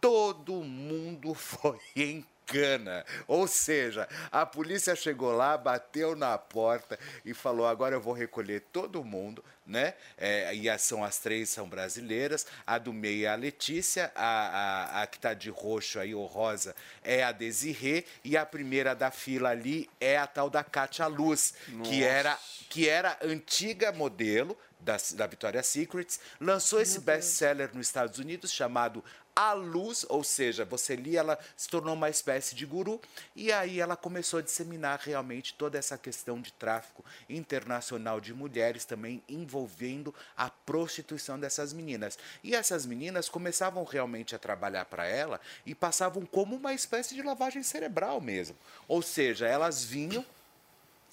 todo 0.00 0.54
mundo 0.64 1.34
foi 1.34 1.78
em 1.94 2.24
cana. 2.50 3.04
Ou 3.28 3.46
seja, 3.46 4.08
a 4.32 4.44
polícia 4.44 4.96
chegou 4.96 5.32
lá, 5.32 5.56
bateu 5.56 6.16
na 6.16 6.36
porta 6.36 6.98
e 7.24 7.32
falou: 7.32 7.66
agora 7.66 7.94
eu 7.94 8.00
vou 8.00 8.12
recolher 8.12 8.60
todo 8.72 9.04
mundo, 9.04 9.44
né? 9.70 9.94
É, 10.18 10.54
e 10.54 10.68
as- 10.68 10.82
são 10.82 11.02
as 11.04 11.18
três 11.18 11.48
são 11.48 11.68
brasileiras, 11.68 12.44
a 12.66 12.76
do 12.76 12.92
meio 12.92 13.24
é 13.26 13.28
a 13.28 13.34
Letícia, 13.36 14.10
a, 14.14 14.98
a, 14.98 15.02
a 15.02 15.06
que 15.06 15.16
está 15.16 15.32
de 15.32 15.48
roxo 15.48 15.98
aí, 16.00 16.14
ou 16.14 16.26
rosa, 16.26 16.74
é 17.04 17.22
a 17.22 17.30
Desirê, 17.32 18.04
e 18.24 18.36
a 18.36 18.44
primeira 18.44 18.94
da 18.94 19.10
fila 19.10 19.50
ali 19.50 19.88
é 20.00 20.18
a 20.18 20.26
tal 20.26 20.50
da 20.50 20.64
Katia 20.64 21.06
Luz, 21.06 21.54
que 21.84 22.02
era, 22.02 22.36
que 22.68 22.88
era 22.88 23.16
antiga 23.22 23.92
modelo 23.92 24.58
da, 24.80 24.96
da 25.14 25.26
Victoria's 25.26 25.66
Secrets, 25.66 26.18
lançou 26.40 26.80
esse 26.80 26.98
best-seller 27.00 27.70
nos 27.74 27.86
Estados 27.86 28.18
Unidos 28.18 28.50
chamado 28.50 29.04
A 29.34 29.52
Luz, 29.52 30.04
ou 30.08 30.22
seja, 30.22 30.64
você 30.64 30.96
lia, 30.96 31.20
ela 31.20 31.38
se 31.56 31.68
tornou 31.68 31.94
uma 31.94 32.10
espécie 32.10 32.54
de 32.54 32.66
guru, 32.66 33.00
e 33.34 33.52
aí 33.52 33.80
ela 33.80 33.96
começou 33.96 34.38
a 34.38 34.42
disseminar 34.42 35.00
realmente 35.02 35.54
toda 35.54 35.78
essa 35.78 35.96
questão 35.96 36.40
de 36.40 36.52
tráfico 36.52 37.04
internacional 37.28 38.20
de 38.20 38.34
mulheres, 38.34 38.84
também 38.84 39.22
envolvendo 39.28 40.14
a 40.36 40.50
prostituição 40.50 41.38
dessas 41.38 41.72
meninas. 41.72 42.18
E 42.42 42.54
essas 42.54 42.84
meninas 42.84 43.28
começavam 43.28 43.84
realmente 43.84 44.34
a 44.34 44.38
trabalhar 44.38 44.84
para 44.84 45.06
ela 45.06 45.40
e 45.64 45.74
passavam 45.74 46.26
como 46.26 46.56
uma 46.56 46.74
espécie 46.74 47.14
de 47.14 47.22
lavagem 47.22 47.62
cerebral 47.62 48.20
mesmo. 48.20 48.56
Ou 48.88 49.00
seja, 49.02 49.46
elas 49.46 49.84
vinham 49.84 50.24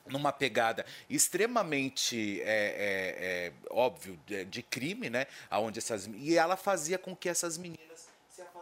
numa 0.09 0.31
pegada 0.31 0.85
extremamente 1.09 2.41
é, 2.41 2.45
é, 2.45 3.15
é, 3.19 3.53
óbvio 3.69 4.19
de, 4.25 4.45
de 4.45 4.63
crime, 4.63 5.09
né? 5.09 5.27
Aonde 5.49 5.79
essas 5.79 6.09
e 6.15 6.37
ela 6.37 6.55
fazia 6.55 6.97
com 6.97 7.15
que 7.15 7.29
essas 7.29 7.57
meninas 7.57 7.86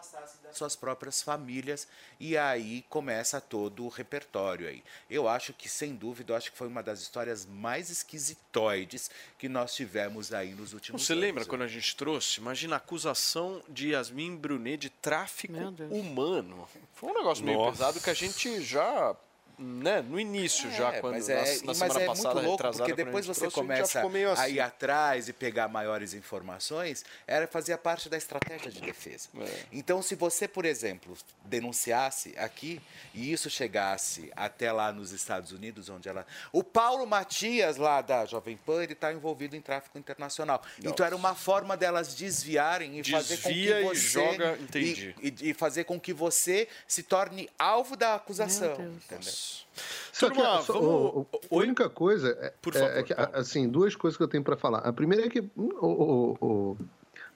se 0.02 0.16
afastassem 0.16 0.42
das 0.44 0.58
suas 0.58 0.76
próprias 0.76 1.22
famílias 1.22 1.88
e 2.20 2.38
aí 2.38 2.84
começa 2.90 3.40
todo 3.42 3.86
o 3.86 3.90
repertório 3.90 4.68
aí. 4.68 4.84
Eu 5.10 5.28
acho 5.28 5.54
que, 5.54 5.68
sem 5.70 5.96
dúvida, 5.96 6.34
eu 6.34 6.38
acho 6.38 6.52
que 6.52 6.58
foi 6.58 6.68
uma 6.68 6.84
das 6.84 7.02
histórias 7.02 7.46
mais 7.46 7.90
esquisitoides 7.90 9.10
que 9.38 9.48
nós 9.50 9.74
tivemos 9.74 10.34
aí 10.34 10.54
nos 10.54 10.74
últimos 10.74 11.04
Você 11.06 11.14
anos. 11.14 11.24
lembra 11.24 11.46
quando 11.46 11.64
a 11.64 11.68
gente 11.68 11.96
trouxe? 11.96 12.40
Imagina 12.40 12.76
a 12.76 12.78
acusação 12.78 13.62
de 13.70 13.90
Yasmin 13.90 14.36
Brunet 14.36 14.78
de 14.78 14.90
tráfico 14.90 15.54
humano. 15.90 16.68
Foi 16.94 17.12
um 17.12 17.14
negócio 17.14 17.44
meio 17.44 17.58
Nossa. 17.58 17.72
pesado 17.72 18.02
que 18.02 18.10
a 18.10 18.14
gente 18.14 18.62
já, 18.62 19.16
né, 19.58 20.02
no 20.02 20.20
início 20.20 20.70
já, 20.72 20.94
É, 20.94 21.00
quando 21.02 21.14
mas 21.14 21.28
na, 21.28 21.34
é, 21.34 21.38
na 21.38 21.44
mas 21.66 21.78
semana 21.78 22.02
é 22.02 22.06
passada, 22.06 22.34
muito 22.36 22.48
louco, 22.48 22.64
porque 22.78 22.92
a 22.92 22.96
depois 22.96 23.26
você 23.26 23.42
trouxe, 23.42 23.60
a 23.60 23.62
já 23.62 24.02
começa 24.02 24.42
a 24.42 24.44
assim. 24.46 24.54
ir 24.54 24.60
atrás 24.60 25.28
e 25.30 25.34
pegar 25.34 25.68
maiores 25.68 26.14
informações, 26.14 27.04
era 27.26 27.48
fazia 27.48 27.78
parte 27.78 28.10
da 28.10 28.18
estratégia 28.18 28.72
de 28.72 28.82
defesa. 28.82 29.30
É. 29.40 29.64
Então, 29.72 30.02
se 30.02 30.16
você, 30.16 30.48
por 30.48 30.66
exemplo, 30.66 31.16
denunciasse 31.44 32.34
aqui 32.38 32.82
e 33.14 33.32
isso 33.32 33.50
chegasse 33.50 34.32
até 34.36 34.72
lá 34.72 34.92
nos 34.92 35.12
Estados 35.12 35.52
Unidos, 35.52 35.90
onde 35.90 36.10
ela... 36.10 36.26
O 36.52 36.64
Paulo 36.64 37.06
Matias, 37.08 37.78
lá 37.78 38.02
da 38.02 38.26
Jovem 38.26 38.58
Pan, 38.58 38.84
ele 38.84 38.94
está 38.94 39.14
envolvido 39.14 39.56
em 39.56 39.62
tráfico 39.62 39.98
internacional. 39.98 40.62
Então, 40.84 41.06
era 41.06 41.16
uma 41.16 41.34
forma 41.36 41.78
delas 41.78 42.14
desviarem 42.16 43.00
e 43.00 43.04
fazer 43.12 43.38
com 43.38 43.50
que 43.50 43.54
Desvia 43.56 43.82
e 43.82 43.84
você... 43.84 43.96
joga- 44.02 44.58
entendi. 44.60 45.16
E, 45.22 45.28
e- 45.28 45.50
e 45.50 45.54
fazer 45.54 45.84
com 45.86 46.00
que 46.00 46.14
você 46.14 46.68
se 46.88 47.04
torne 47.04 47.50
alvo 47.58 47.96
da 47.96 48.16
acusação. 48.16 48.74
entendeu? 48.74 49.34
Só 50.12 50.30
que, 50.30 50.36
Turma, 50.36 50.62
só- 50.62 50.74
vamos- 50.80 51.26
a 51.52 51.56
única 51.56 51.90
coisa 51.90 52.30
é, 52.40 52.54
Por 52.62 52.74
é- 52.76 52.80
favor, 52.80 52.98
é 52.98 53.04
que, 53.04 53.14
a- 53.14 53.30
assim, 53.34 53.68
duas 53.68 53.96
coisas 53.96 54.16
que 54.18 54.24
eu 54.24 54.28
tenho 54.28 54.44
para 54.44 54.56
falar. 54.56 54.80
A 54.80 54.94
primeira 54.94 55.26
é 55.26 55.30
que 55.30 55.42
hum, 55.42 55.70
o, 55.82 55.88
o- 55.88 56.38
o- 56.48 56.78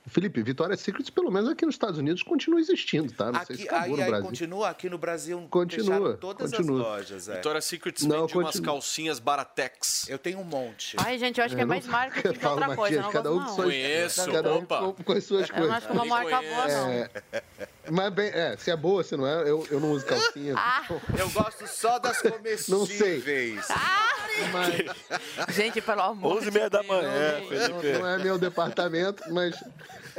Felipe, 0.09 0.41
Vitória 0.41 0.75
Secrets, 0.75 1.09
pelo 1.09 1.31
menos 1.31 1.49
aqui 1.49 1.65
nos 1.65 1.75
Estados 1.75 1.99
Unidos, 1.99 2.23
continua 2.23 2.59
existindo, 2.59 3.11
tá? 3.13 3.31
Não 3.31 3.45
sei 3.45 3.55
se 3.55 3.61
Aqui, 3.63 3.69
acabou 3.69 3.85
aí, 3.85 3.91
no 3.97 4.01
aí 4.03 4.09
Brasil. 4.09 4.25
continua 4.27 4.69
aqui 4.69 4.89
no 4.89 4.97
Brasil. 4.97 5.47
Continua, 5.49 6.17
todas 6.17 6.51
continua. 6.51 6.81
as 6.81 6.87
lojas. 6.87 7.29
É. 7.29 7.33
Victoria's 7.33 7.65
Secret 7.65 7.93
Não, 8.03 8.21
vende 8.21 8.37
umas 8.37 8.45
continua. 8.55 8.73
calcinhas 8.73 9.19
Baratex. 9.19 10.09
Eu 10.09 10.17
tenho 10.17 10.39
um 10.39 10.43
monte. 10.43 10.95
Ai, 10.99 11.17
gente, 11.17 11.39
eu 11.39 11.45
acho 11.45 11.55
que 11.55 11.61
é 11.61 11.65
mais 11.65 11.85
marketing 11.85 12.33
que 12.39 12.45
outra 12.45 12.75
coisa. 12.75 12.95
Eu 12.95 13.01
não 13.03 13.11
cada 13.11 13.31
um 13.31 13.39
não. 13.39 13.55
suas, 13.55 13.67
Conheço, 13.67 14.31
cada 14.31 14.53
um 14.53 14.57
opa. 14.57 14.79
com, 14.79 15.03
com 15.03 15.11
as 15.13 15.23
suas 15.23 15.49
Eu 15.49 15.55
coisas. 15.55 15.69
não 15.69 15.75
acho 15.77 15.87
que 15.87 15.93
uma 15.93 16.05
marca 16.05 16.41
boa, 16.41 16.67
não. 16.67 16.89
É, 16.89 17.09
mas 17.91 18.13
bem, 18.13 18.29
é, 18.29 18.57
se 18.57 18.71
é 18.71 18.75
boa, 18.75 19.03
se 19.03 19.15
não 19.15 19.27
é, 19.27 19.41
eu, 19.49 19.65
eu 19.69 19.79
não 19.79 19.91
uso 19.91 20.05
calcinha. 20.05 20.55
Ah. 20.57 20.83
Eu 21.17 21.29
gosto 21.29 21.67
só 21.67 21.99
das 21.99 22.21
comestíveis. 22.21 22.59
Não 22.69 22.85
sei. 22.85 25.53
Gente, 25.53 25.81
pelo 25.81 26.01
amor 26.01 26.37
11 26.37 26.47
e 26.47 26.51
meia 26.51 26.69
da 26.69 26.81
manhã, 26.83 27.39
Não, 27.41 27.47
Felipe. 27.47 27.99
não 27.99 28.07
é 28.07 28.17
meu 28.19 28.37
departamento, 28.37 29.23
mas 29.33 29.55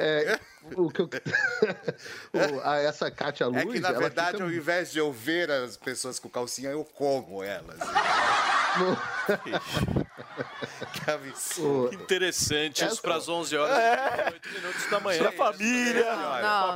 é, 0.00 0.40
o 0.76 0.90
que 0.90 1.00
eu, 1.00 1.08
o- 2.34 2.60
a- 2.62 2.78
essa 2.78 3.10
Kátia 3.10 3.46
Luz. 3.46 3.58
É 3.58 3.66
que, 3.66 3.80
na 3.80 3.92
verdade, 3.92 4.32
fica- 4.32 4.44
ao 4.44 4.50
invés 4.50 4.90
de 4.92 4.98
eu 4.98 5.12
ver 5.12 5.50
as 5.50 5.76
pessoas 5.76 6.18
com 6.18 6.28
calcinha, 6.28 6.70
eu 6.70 6.84
como 6.84 7.42
elas. 7.42 7.78
Que 11.04 11.10
absurdo. 11.10 11.94
Interessante, 11.94 12.84
isso 12.84 13.00
para 13.02 13.16
as 13.16 13.28
11 13.28 13.56
horas 13.56 13.76
É. 13.78 14.28
e 14.30 14.32
8 14.34 14.48
minutos 14.50 14.90
da 14.90 15.00
manhã. 15.00 15.18
Pra 15.22 15.32
família. 15.32 16.04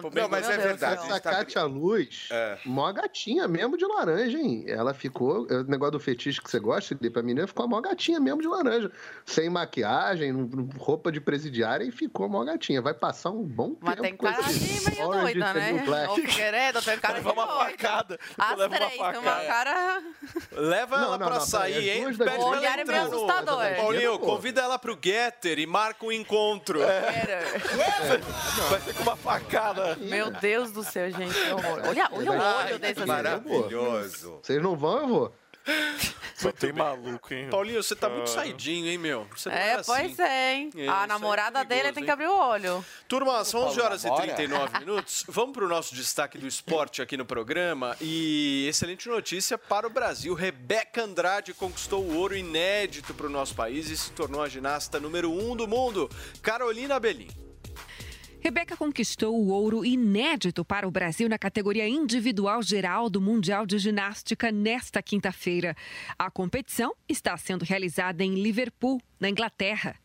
Não, 0.03 0.11
bem 0.11 0.23
não, 0.23 0.29
mas 0.29 0.49
é 0.49 0.57
verdade. 0.57 1.07
Essa 1.07 1.21
Kátia 1.21 1.63
Luz, 1.65 2.29
mó 2.65 2.91
gatinha 2.93 3.47
mesmo 3.49 3.77
de 3.77 3.85
laranja, 3.85 4.39
hein? 4.39 4.65
Ela 4.67 4.95
ficou. 4.95 5.47
O 5.51 5.65
negócio 5.65 5.93
do 5.93 6.01
fetiche 6.01 6.41
que 6.41 6.51
você 6.51 6.59
gosta, 6.59 6.97
Felipe, 6.97 7.19
a 7.19 7.23
menina 7.23 7.47
ficou 7.47 7.67
mó 7.69 7.81
gatinha 7.81 8.19
mesmo 8.21 8.41
de 8.41 8.49
laranja. 8.49 8.91
Sem 9.25 9.49
maquiagem, 9.49 10.33
roupa 10.79 11.11
de 11.13 11.21
presidiária 11.21 11.85
e 11.85 11.91
ficou 11.91 12.29
mó 12.29 12.45
gatinha. 12.45 12.81
Vai 12.83 12.95
passar 12.95 13.31
um 13.31 13.43
bom 13.43 13.77
Mas 13.81 13.95
tempo. 13.97 14.03
tem 14.03 14.17
com 14.17 14.27
cara 14.27 14.43
de 14.43 14.91
meio 14.91 15.09
Orange 15.09 15.25
doida, 15.35 15.55
né? 15.55 16.09
Ô, 16.09 16.15
Figueiredo, 16.15 16.83
tem 16.83 16.99
cara 16.99 17.21
de 17.21 17.27
uma 17.29 17.47
facada. 17.47 18.19
Uma 18.39 18.69
três, 18.69 18.91
tem 18.93 19.01
uma 19.01 19.13
facada. 19.13 19.47
cara... 19.47 20.03
Leva 20.53 20.97
Não, 20.97 21.05
ela 21.05 21.19
não, 21.19 21.27
pra 21.27 21.37
não, 21.39 21.45
sair, 21.47 21.89
hein? 21.91 22.15
pra 22.15 22.39
O 22.39 22.45
olhar 22.47 22.79
é 22.79 22.85
meio 22.85 23.03
assustador. 23.03 23.63
Paulinho, 24.19 24.19
pô. 24.19 24.37
convida 24.37 24.61
ela 24.63 24.79
pro 24.79 24.99
Getter 25.03 25.59
e 25.59 25.67
marca 25.67 26.05
um 26.05 26.13
encontro. 26.13 26.81
Vai 28.71 28.81
ser 28.81 28.95
com 28.95 29.03
uma 29.03 29.17
facada. 29.17 29.97
Meu 29.97 30.31
Deus 30.31 30.73
do 30.73 30.83
céu, 30.83 31.11
gente. 31.11 31.35
que 31.35 31.51
horror. 31.51 31.83
Olha, 31.89 32.09
olha 32.13 32.33
o 32.33 32.65
olho 32.65 32.79
desse 32.79 33.05
Maravilhoso. 33.05 34.41
Vocês 34.43 34.63
não 34.63 34.77
vão, 34.77 35.01
eu 35.01 35.09
vou. 35.09 35.33
Só 36.35 36.53
tem 36.53 36.73
maluco, 36.73 37.33
hein? 37.33 37.49
Paulinho, 37.51 37.83
você 37.83 37.95
tá 37.95 38.09
muito 38.09 38.29
saidinho, 38.29 38.87
hein, 38.87 38.99
meu? 38.99 39.27
Você 39.35 39.49
não 39.49 39.57
É, 39.57 39.75
assim. 39.75 39.93
pois 39.93 40.19
é, 40.19 40.55
hein? 40.55 40.71
É, 40.77 40.89
a 40.89 41.05
é 41.05 41.07
namorada 41.07 41.65
dele 41.65 41.83
perigoso, 41.83 41.95
tem 41.95 42.03
hein? 42.03 42.05
que 42.07 42.11
abrir 42.11 42.27
o 42.27 42.37
olho. 42.37 42.85
Turma, 43.09 43.45
são 43.45 43.61
11 43.61 43.77
Paulo 43.77 43.85
horas 43.85 44.05
e 44.05 44.07
namora? 44.07 44.35
39 44.35 44.79
minutos. 44.81 45.25
Vamos 45.29 45.55
para 45.55 45.65
o 45.65 45.69
nosso 45.69 45.95
destaque 45.95 46.37
do 46.37 46.47
esporte 46.47 47.01
aqui 47.01 47.17
no 47.17 47.25
programa. 47.25 47.97
E 48.01 48.67
excelente 48.69 49.09
notícia 49.09 49.57
para 49.57 49.87
o 49.87 49.91
Brasil. 49.91 50.35
Rebeca 50.35 51.03
Andrade 51.03 51.55
conquistou 51.55 52.03
o 52.03 52.17
ouro 52.17 52.37
inédito 52.37 53.15
para 53.15 53.27
o 53.27 53.31
nosso 53.31 53.55
país 53.55 53.89
e 53.89 53.97
se 53.97 54.11
tornou 54.13 54.43
a 54.43 54.49
ginasta 54.49 55.01
número 55.01 55.31
1 55.31 55.51
um 55.51 55.57
do 55.57 55.69
mundo. 55.69 56.11
Carolina 56.43 56.99
Belim. 57.01 57.44
Rebeca 58.47 58.77
conquistou 58.77 59.35
o 59.35 59.49
ouro 59.49 59.87
inédito 59.87 60.67
para 60.67 60.87
o 60.87 60.91
Brasil 60.91 61.31
na 61.31 61.39
categoria 61.39 61.89
individual 61.89 62.63
geral 62.63 63.09
do 63.09 63.19
Mundial 63.19 63.65
de 63.65 63.79
Ginástica 63.79 64.53
nesta 64.53 65.03
quinta-feira. 65.03 65.75
A 66.19 66.31
competição 66.31 66.95
está 67.09 67.35
sendo 67.39 67.65
realizada 67.65 68.23
em 68.23 68.35
Liverpool, 68.35 69.01
na 69.19 69.31
Inglaterra. 69.31 69.97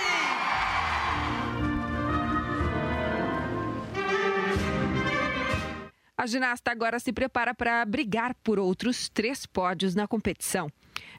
A 6.16 6.26
ginasta 6.26 6.70
agora 6.70 6.98
se 6.98 7.12
prepara 7.12 7.54
para 7.54 7.84
brigar 7.84 8.34
por 8.42 8.58
outros 8.58 9.08
três 9.08 9.46
pódios 9.46 9.94
na 9.94 10.06
competição. 10.06 10.70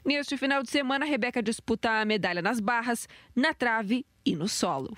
Neste 0.04 0.36
final 0.36 0.62
de 0.62 0.70
semana, 0.70 1.04
Rebeca 1.04 1.42
disputa 1.42 1.90
a 1.90 2.04
medalha 2.04 2.40
nas 2.40 2.60
barras, 2.60 3.08
na 3.34 3.52
trave 3.52 4.06
e 4.24 4.36
no 4.36 4.48
solo. 4.48 4.96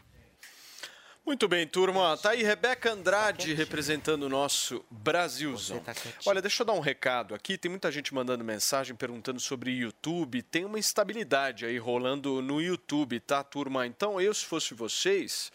Muito 1.30 1.46
bem, 1.46 1.64
turma. 1.64 2.16
Tá 2.16 2.30
aí 2.30 2.42
Rebeca 2.42 2.90
Andrade 2.90 3.54
representando 3.54 4.24
o 4.24 4.28
nosso 4.28 4.84
Brasilzão. 4.90 5.80
Olha, 6.26 6.42
deixa 6.42 6.62
eu 6.62 6.66
dar 6.66 6.72
um 6.72 6.80
recado 6.80 7.36
aqui. 7.36 7.56
Tem 7.56 7.70
muita 7.70 7.88
gente 7.92 8.12
mandando 8.12 8.42
mensagem 8.42 8.96
perguntando 8.96 9.38
sobre 9.38 9.70
YouTube. 9.70 10.42
Tem 10.42 10.64
uma 10.64 10.76
instabilidade 10.76 11.64
aí 11.64 11.78
rolando 11.78 12.42
no 12.42 12.60
YouTube, 12.60 13.20
tá, 13.20 13.44
turma? 13.44 13.86
Então, 13.86 14.20
eu, 14.20 14.34
se 14.34 14.44
fosse 14.44 14.74
vocês, 14.74 15.52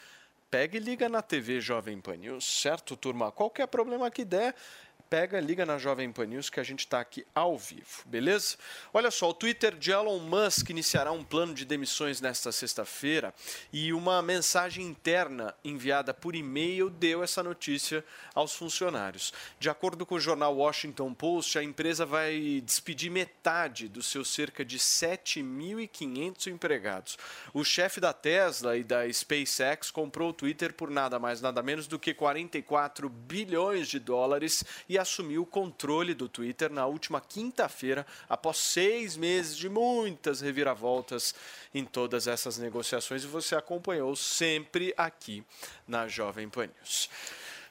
pega 0.49 0.77
e 0.77 0.80
liga 0.80 1.10
na 1.10 1.22
TV 1.22 1.60
Jovem 1.60 1.99
Pan 1.99 2.15
News, 2.15 2.45
certo, 2.45 2.95
turma? 2.95 3.30
Qualquer 3.30 3.68
problema 3.68 4.10
que 4.10 4.23
der, 4.23 4.56
pega, 5.10 5.40
liga 5.40 5.65
na 5.65 5.77
Jovem 5.77 6.11
Pan 6.11 6.26
News 6.26 6.49
que 6.49 6.60
a 6.60 6.64
gente 6.64 6.80
está 6.80 6.99
aqui 6.99 7.26
ao 7.34 7.57
vivo, 7.57 8.03
beleza? 8.06 8.57
Olha 8.94 9.11
só, 9.11 9.30
o 9.30 9.34
Twitter 9.34 9.76
de 9.76 9.91
Elon 9.91 10.19
Musk 10.19 10.69
iniciará 10.69 11.11
um 11.11 11.23
plano 11.23 11.53
de 11.53 11.65
demissões 11.65 12.19
nesta 12.19 12.52
sexta-feira 12.52 13.34
e 13.72 13.94
uma 13.94 14.22
mensagem 14.22 14.86
interna 14.86 15.53
enviada 15.64 16.14
por 16.14 16.36
e-mail 16.36 16.90
deu 16.90 17.23
essa 17.23 17.44
notícia 17.44 18.03
aos 18.34 18.53
funcionários. 18.56 19.34
De 19.60 19.69
acordo 19.69 20.06
com 20.06 20.15
o 20.15 20.19
jornal 20.19 20.56
Washington 20.56 21.14
Post, 21.14 21.57
a 21.57 21.64
empresa 21.64 22.06
vai 22.06 22.61
despedir 22.64 23.11
metade 23.11 23.88
dos 23.88 24.07
seus 24.07 24.30
cerca 24.30 24.65
de 24.65 24.77
7.500 24.77 26.48
empregados. 26.48 27.18
O 27.53 27.64
chefe 27.64 27.99
da 27.99 28.14
Tesla 28.14 28.77
e 28.77 28.84
da 28.84 29.11
SpaceX 29.11 29.91
comprou 29.91 30.30
o 30.30 30.34
Twitter 30.34 30.73
por 30.73 30.90
nada 30.90 31.19
mais 31.19 31.41
nada 31.41 31.61
menos 31.61 31.88
do 31.88 31.99
que 31.99 32.14
44 32.14 33.07
bilhões 33.10 33.88
de 33.88 33.99
dólares 33.99 34.64
e 34.90 34.95
assumiu 34.98 35.44
o 35.44 35.46
controle 35.46 36.14
do 36.14 36.28
Twitter 36.30 36.72
na 36.72 36.86
última 36.86 37.22
quinta-feira, 37.22 38.06
após 38.30 38.58
seis 38.58 39.16
meses 39.16 39.58
de 39.58 39.70
muitas 39.70 40.42
reviravoltas 40.42 41.36
em 41.74 41.86
todas 41.86 42.28
essas 42.28 42.58
negociações. 42.58 43.24
E 43.24 43.28
você 43.28 43.56
acompanhou 43.56 44.16
sempre 44.16 44.94
aqui 44.98 45.44
na 45.88 46.08
Jovem 46.08 46.50
Pan 46.50 46.68
News. 46.68 47.10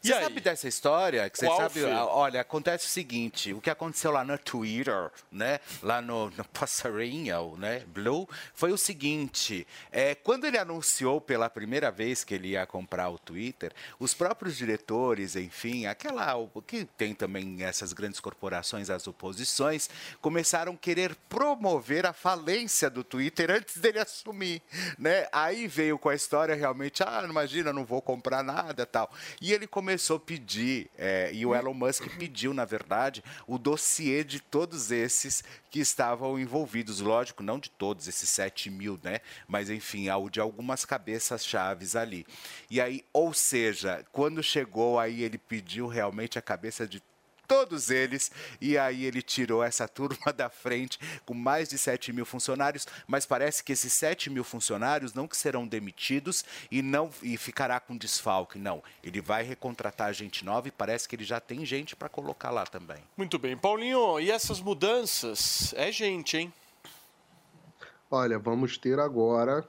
E 0.05 0.09
Você 0.09 0.12
aí? 0.12 0.22
sabe 0.24 0.40
dessa 0.43 0.68
história? 0.68 1.31
Que 1.31 1.39
você 1.39 1.47
Qual 1.47 1.56
sabe, 1.56 1.81
foi? 1.81 1.90
ah, 1.90 2.05
olha, 2.05 2.39
acontece 2.43 2.86
o 2.86 2.90
seguinte, 2.90 3.55
o 3.55 3.60
que 3.60 3.70
aconteceu 3.70 4.10
lá 4.10 4.22
no 4.22 4.36
Twitter, 4.36 5.10
né, 5.32 5.59
lá 5.82 6.02
no, 6.02 6.28
no 6.28 6.44
passarinho, 6.52 7.56
né, 7.56 7.85
Blue, 7.86 8.28
foi 8.52 8.70
o 8.70 8.76
seguinte, 8.76 9.66
é, 9.90 10.14
quando 10.14 10.44
ele 10.44 10.59
anunciou 10.59 11.22
pela 11.22 11.48
primeira 11.48 11.90
vez 11.90 12.22
que 12.22 12.35
ele 12.35 12.48
ia 12.48 12.66
comprar 12.66 13.09
o 13.09 13.18
Twitter, 13.18 13.72
os 13.98 14.12
próprios 14.12 14.59
diretores, 14.59 15.36
enfim, 15.36 15.86
aquela, 15.86 16.35
que 16.66 16.85
tem 16.85 17.14
também 17.14 17.62
essas 17.64 17.94
grandes 17.94 18.20
corporações, 18.20 18.90
as 18.90 19.06
oposições, 19.06 19.89
começaram 20.20 20.74
a 20.74 20.76
querer 20.76 21.16
promover 21.31 22.05
a 22.05 22.12
falência 22.12 22.90
do 22.90 23.02
Twitter 23.02 23.51
antes 23.51 23.78
dele 23.78 24.01
assumir, 24.01 24.60
né, 24.98 25.26
aí 25.32 25.66
veio 25.66 25.98
com 25.98 26.10
a 26.10 26.14
história 26.14 26.55
realmente, 26.55 27.02
ah, 27.02 27.22
imagina, 27.26 27.72
não 27.72 27.86
vou 27.86 28.02
comprar 28.02 28.43
nada 28.43 28.85
tal, 28.85 29.10
e 29.40 29.51
ele 29.51 29.66
começou 29.66 29.94
a 29.99 30.19
pedir, 30.19 30.91
é, 30.97 31.31
e 31.33 31.45
o 31.45 31.55
Elon 31.55 31.75
Musk 31.75 32.07
pediu, 32.19 32.55
na 32.55 32.65
verdade, 32.65 33.23
o 33.47 33.59
dossiê 33.59 34.23
de 34.25 34.41
todos 34.41 34.91
esses 34.91 35.43
que 35.71 35.81
estavam 35.81 36.39
envolvidos. 36.39 37.01
Lógico, 37.01 37.43
não 37.43 37.59
de 37.59 37.71
todos, 37.71 38.09
esses 38.09 38.29
7 38.29 38.71
mil, 38.71 38.99
né? 39.03 39.21
Mas, 39.47 39.71
enfim, 39.71 40.09
ao 40.09 40.29
de 40.29 40.41
algumas 40.41 40.85
cabeças 40.85 41.45
chaves 41.45 41.97
ali. 41.97 42.27
E 42.71 42.81
aí, 42.81 43.05
ou 43.12 43.33
seja, 43.33 44.05
quando 44.12 44.43
chegou 44.43 44.99
aí, 44.99 45.23
ele 45.23 45.39
pediu 45.39 45.87
realmente 45.87 46.39
a 46.39 46.43
cabeça 46.43 46.87
de 46.87 47.03
todos 47.47 47.91
eles, 47.91 48.31
e 48.61 48.77
aí 48.77 49.05
ele 49.05 49.23
tirou 49.23 49.62
essa 49.62 49.87
turma 49.87 50.33
da 50.37 50.49
frente 50.49 50.99
com 51.25 51.35
mais 51.35 51.69
de 51.69 51.79
7 51.79 52.12
mil 52.12 52.25
funcionários, 52.25 52.87
mas 53.07 53.27
parece 53.27 53.62
que 53.62 53.73
esses 53.73 53.93
7 53.93 54.31
mil 54.31 54.45
funcionários 54.45 55.15
não 55.15 55.27
que 55.27 55.37
serão 55.37 55.66
demitidos 55.66 56.45
e 56.71 56.83
não 56.83 57.11
e 57.23 57.37
ficará 57.37 57.81
com 57.81 57.97
desfalque, 57.97 58.59
não. 58.59 58.83
Ele 59.03 59.21
vai 59.21 59.43
recontratar 59.43 60.12
gente 60.12 60.45
nova 60.45 60.69
e 60.69 60.71
parece 60.71 61.09
que 61.09 61.16
ele 61.16 61.25
já 61.25 61.41
tem 61.41 61.65
gente 61.65 61.95
para 61.95 62.09
colocar 62.09 62.51
lá 62.51 62.65
também. 62.65 62.99
Muito 63.16 63.39
bem. 63.39 63.57
Paulinho, 63.57 64.19
e 64.21 64.31
essas 64.31 64.61
mudanças? 64.61 65.75
É 65.77 65.91
gente, 65.91 66.37
hein? 66.37 66.53
Olha, 68.11 68.39
vamos 68.39 68.79
ter 68.79 69.01
agora, 69.01 69.66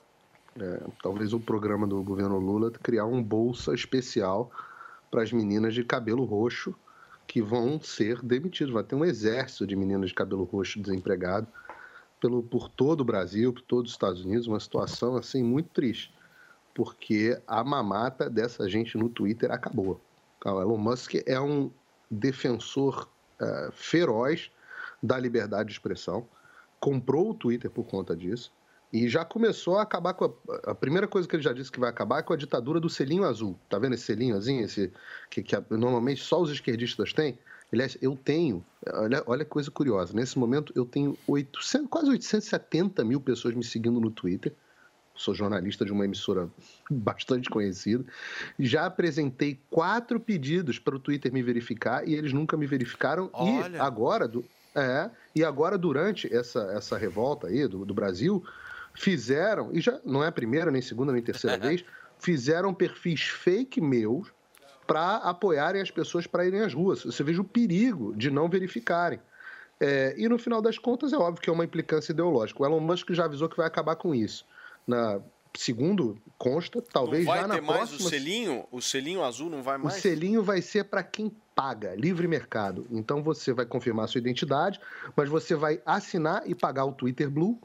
é, 0.60 0.84
talvez 1.02 1.34
o 1.34 1.40
programa 1.40 1.88
do 1.88 2.04
governo 2.04 2.38
Lula, 2.38 2.72
criar 2.72 3.06
um 3.06 3.24
bolsa 3.24 3.74
especial 3.74 4.52
para 5.10 5.24
as 5.24 5.32
meninas 5.32 5.74
de 5.74 5.84
cabelo 5.84 6.26
roxo 6.26 6.76
que 7.28 7.42
vão 7.42 7.80
ser 7.82 8.22
demitidas. 8.22 8.74
Vai 8.74 8.84
ter 8.84 8.96
um 8.96 9.06
exército 9.06 9.66
de 9.68 9.76
meninas 9.76 10.10
de 10.10 10.16
cabelo 10.16 10.44
roxo 10.44 10.82
desempregado 10.82 11.48
pelo, 12.20 12.42
por 12.42 12.70
todo 12.70 13.02
o 13.02 13.06
Brasil, 13.06 13.54
por 13.54 13.62
todos 13.62 13.92
os 13.92 13.96
Estados 13.96 14.24
Unidos, 14.24 14.48
uma 14.48 14.60
situação 14.60 15.16
assim 15.16 15.44
muito 15.44 15.70
triste, 15.70 16.14
porque 16.74 17.40
a 17.48 17.64
mamata 17.64 18.30
dessa 18.30 18.70
gente 18.70 18.98
no 18.98 19.10
Twitter 19.10 19.52
acabou. 19.52 20.02
O 20.44 20.62
Elon 20.62 20.78
Musk 20.78 21.16
é 21.26 21.40
um 21.40 21.72
defensor 22.10 23.10
eh, 23.40 23.70
feroz 23.74 24.52
da 25.02 25.18
liberdade 25.20 25.70
de 25.70 25.74
expressão, 25.74 26.28
comprou 26.80 27.32
o 27.32 27.34
Twitter 27.34 27.70
por 27.70 27.86
conta 27.86 28.16
disso 28.16 28.52
e 28.96 29.10
já 29.10 29.26
começou 29.26 29.78
a 29.78 29.82
acabar 29.82 30.14
com 30.14 30.26
a, 30.26 30.72
a 30.72 30.76
primeira 30.76 31.06
coisa 31.06 31.28
que 31.28 31.36
ele 31.36 31.44
já 31.44 31.52
disse 31.52 31.70
que 31.70 31.80
vai 31.80 31.90
acabar 31.90 32.20
é 32.20 32.22
com 32.22 32.32
a 32.32 32.38
ditadura 32.38 32.80
do 32.80 32.90
selinho 32.90 33.26
azul. 33.26 33.60
Tá 33.70 33.78
vendo 33.78 33.94
esse 33.94 34.04
selinho 34.06 34.38
azul, 34.38 34.62
esse 34.62 34.90
que, 35.30 35.44
que 35.44 35.56
normalmente 35.70 36.24
só 36.24 36.42
os 36.42 36.50
esquerdistas 36.50 37.12
têm? 37.12 37.38
Aliás, 37.74 37.98
eu 38.02 38.16
tenho, 38.16 38.64
olha, 38.94 39.22
olha 39.26 39.44
que 39.44 39.52
coisa 39.52 39.70
curiosa, 39.70 40.14
nesse 40.14 40.40
momento 40.40 40.72
eu 40.76 40.86
tenho 40.86 41.18
800, 41.28 41.90
quase 41.90 42.10
870 42.10 43.04
mil 43.04 43.20
pessoas 43.20 43.54
me 43.54 43.64
seguindo 43.66 44.00
no 44.00 44.10
Twitter. 44.10 44.54
Sou 45.14 45.34
jornalista 45.34 45.84
de 45.84 45.92
uma 45.92 46.06
emissora 46.06 46.50
bastante 46.90 47.50
conhecida. 47.50 48.06
Já 48.60 48.86
apresentei 48.86 49.60
quatro 49.70 50.20
pedidos 50.22 50.80
para 50.80 50.96
o 50.96 51.00
Twitter 51.00 51.34
me 51.34 51.42
verificar 51.42 52.08
e 52.08 52.14
eles 52.14 52.32
nunca 52.32 52.56
me 52.56 52.66
verificaram. 52.66 53.30
E 53.34 53.60
Olha. 53.62 53.82
agora, 53.84 54.28
du- 54.28 54.46
é, 54.74 55.10
e 55.34 55.44
agora 55.44 55.78
durante 55.78 56.34
essa, 56.34 56.60
essa 56.74 56.98
revolta 56.98 57.48
aí 57.48 57.66
do, 57.68 57.86
do 57.86 57.94
Brasil, 57.94 58.44
fizeram, 58.96 59.70
e 59.74 59.82
já 59.82 60.00
não 60.04 60.24
é 60.24 60.28
a 60.28 60.32
primeira, 60.32 60.72
nem 60.72 60.82
segunda, 60.82 61.12
nem 61.12 61.22
terceira 61.22 61.58
vez, 61.60 61.84
fizeram 62.20 62.74
perfis 62.74 63.22
fake 63.22 63.80
meus 63.82 64.28
para 64.88 65.18
apoiarem 65.18 65.82
as 65.82 65.92
pessoas 65.92 66.28
para 66.28 66.46
irem 66.46 66.62
às 66.62 66.74
ruas. 66.74 67.04
Você 67.04 67.24
veja 67.24 67.42
o 67.42 67.46
perigo 67.46 68.16
de 68.16 68.30
não 68.30 68.48
verificarem. 68.48 69.20
É, 69.80 70.16
e 70.18 70.30
no 70.30 70.38
final 70.38 70.62
das 70.62 70.78
contas, 70.78 71.12
é 71.12 71.18
óbvio 71.18 71.42
que 71.42 71.50
é 71.50 71.54
uma 71.54 71.66
implicância 71.66 72.12
ideológica. 72.14 72.62
O 72.62 72.66
Elon 72.66 72.80
Musk 72.80 73.12
já 73.12 73.26
avisou 73.26 73.50
que 73.50 73.58
vai 73.58 73.68
acabar 73.68 73.96
com 73.96 74.16
isso. 74.16 74.46
Na, 74.88 75.20
segundo 75.58 76.18
consta, 76.38 76.82
talvez 76.82 77.26
não 77.26 77.34
vai 77.34 77.42
já 77.42 77.48
na 77.48 77.56
ter 77.56 77.62
mais 77.62 77.78
próxima. 77.90 78.08
o 78.08 78.10
selinho? 78.10 78.66
O 78.72 78.82
selinho 78.82 79.24
azul 79.24 79.50
não 79.50 79.64
vai 79.64 79.78
O 79.78 79.84
mais? 79.86 79.96
selinho 79.96 80.44
vai 80.44 80.62
ser 80.62 80.86
para 80.86 81.04
quem 81.04 81.32
paga, 81.56 81.96
livre 81.96 82.28
mercado. 82.28 82.86
Então 82.92 83.24
você 83.24 83.54
vai 83.54 83.66
confirmar 83.66 84.08
sua 84.08 84.20
identidade, 84.20 84.80
mas 85.16 85.28
você 85.30 85.56
vai 85.56 85.82
assinar 85.86 86.44
e 86.46 86.54
pagar 86.54 86.86
o 86.86 86.92
Twitter 86.94 87.30
Blue, 87.30 87.60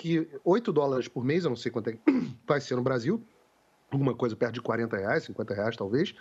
que 0.00 0.26
8 0.42 0.72
dólares 0.72 1.08
por 1.08 1.22
mês, 1.22 1.44
eu 1.44 1.50
não 1.50 1.56
sei 1.56 1.70
quanto 1.70 1.90
é 1.90 1.98
vai 2.48 2.58
ser 2.58 2.74
no 2.74 2.82
Brasil, 2.82 3.22
alguma 3.90 4.14
coisa 4.14 4.34
perto 4.34 4.54
de 4.54 4.62
40 4.62 4.96
reais, 4.96 5.24
50 5.24 5.52
reais 5.52 5.76
talvez, 5.76 6.14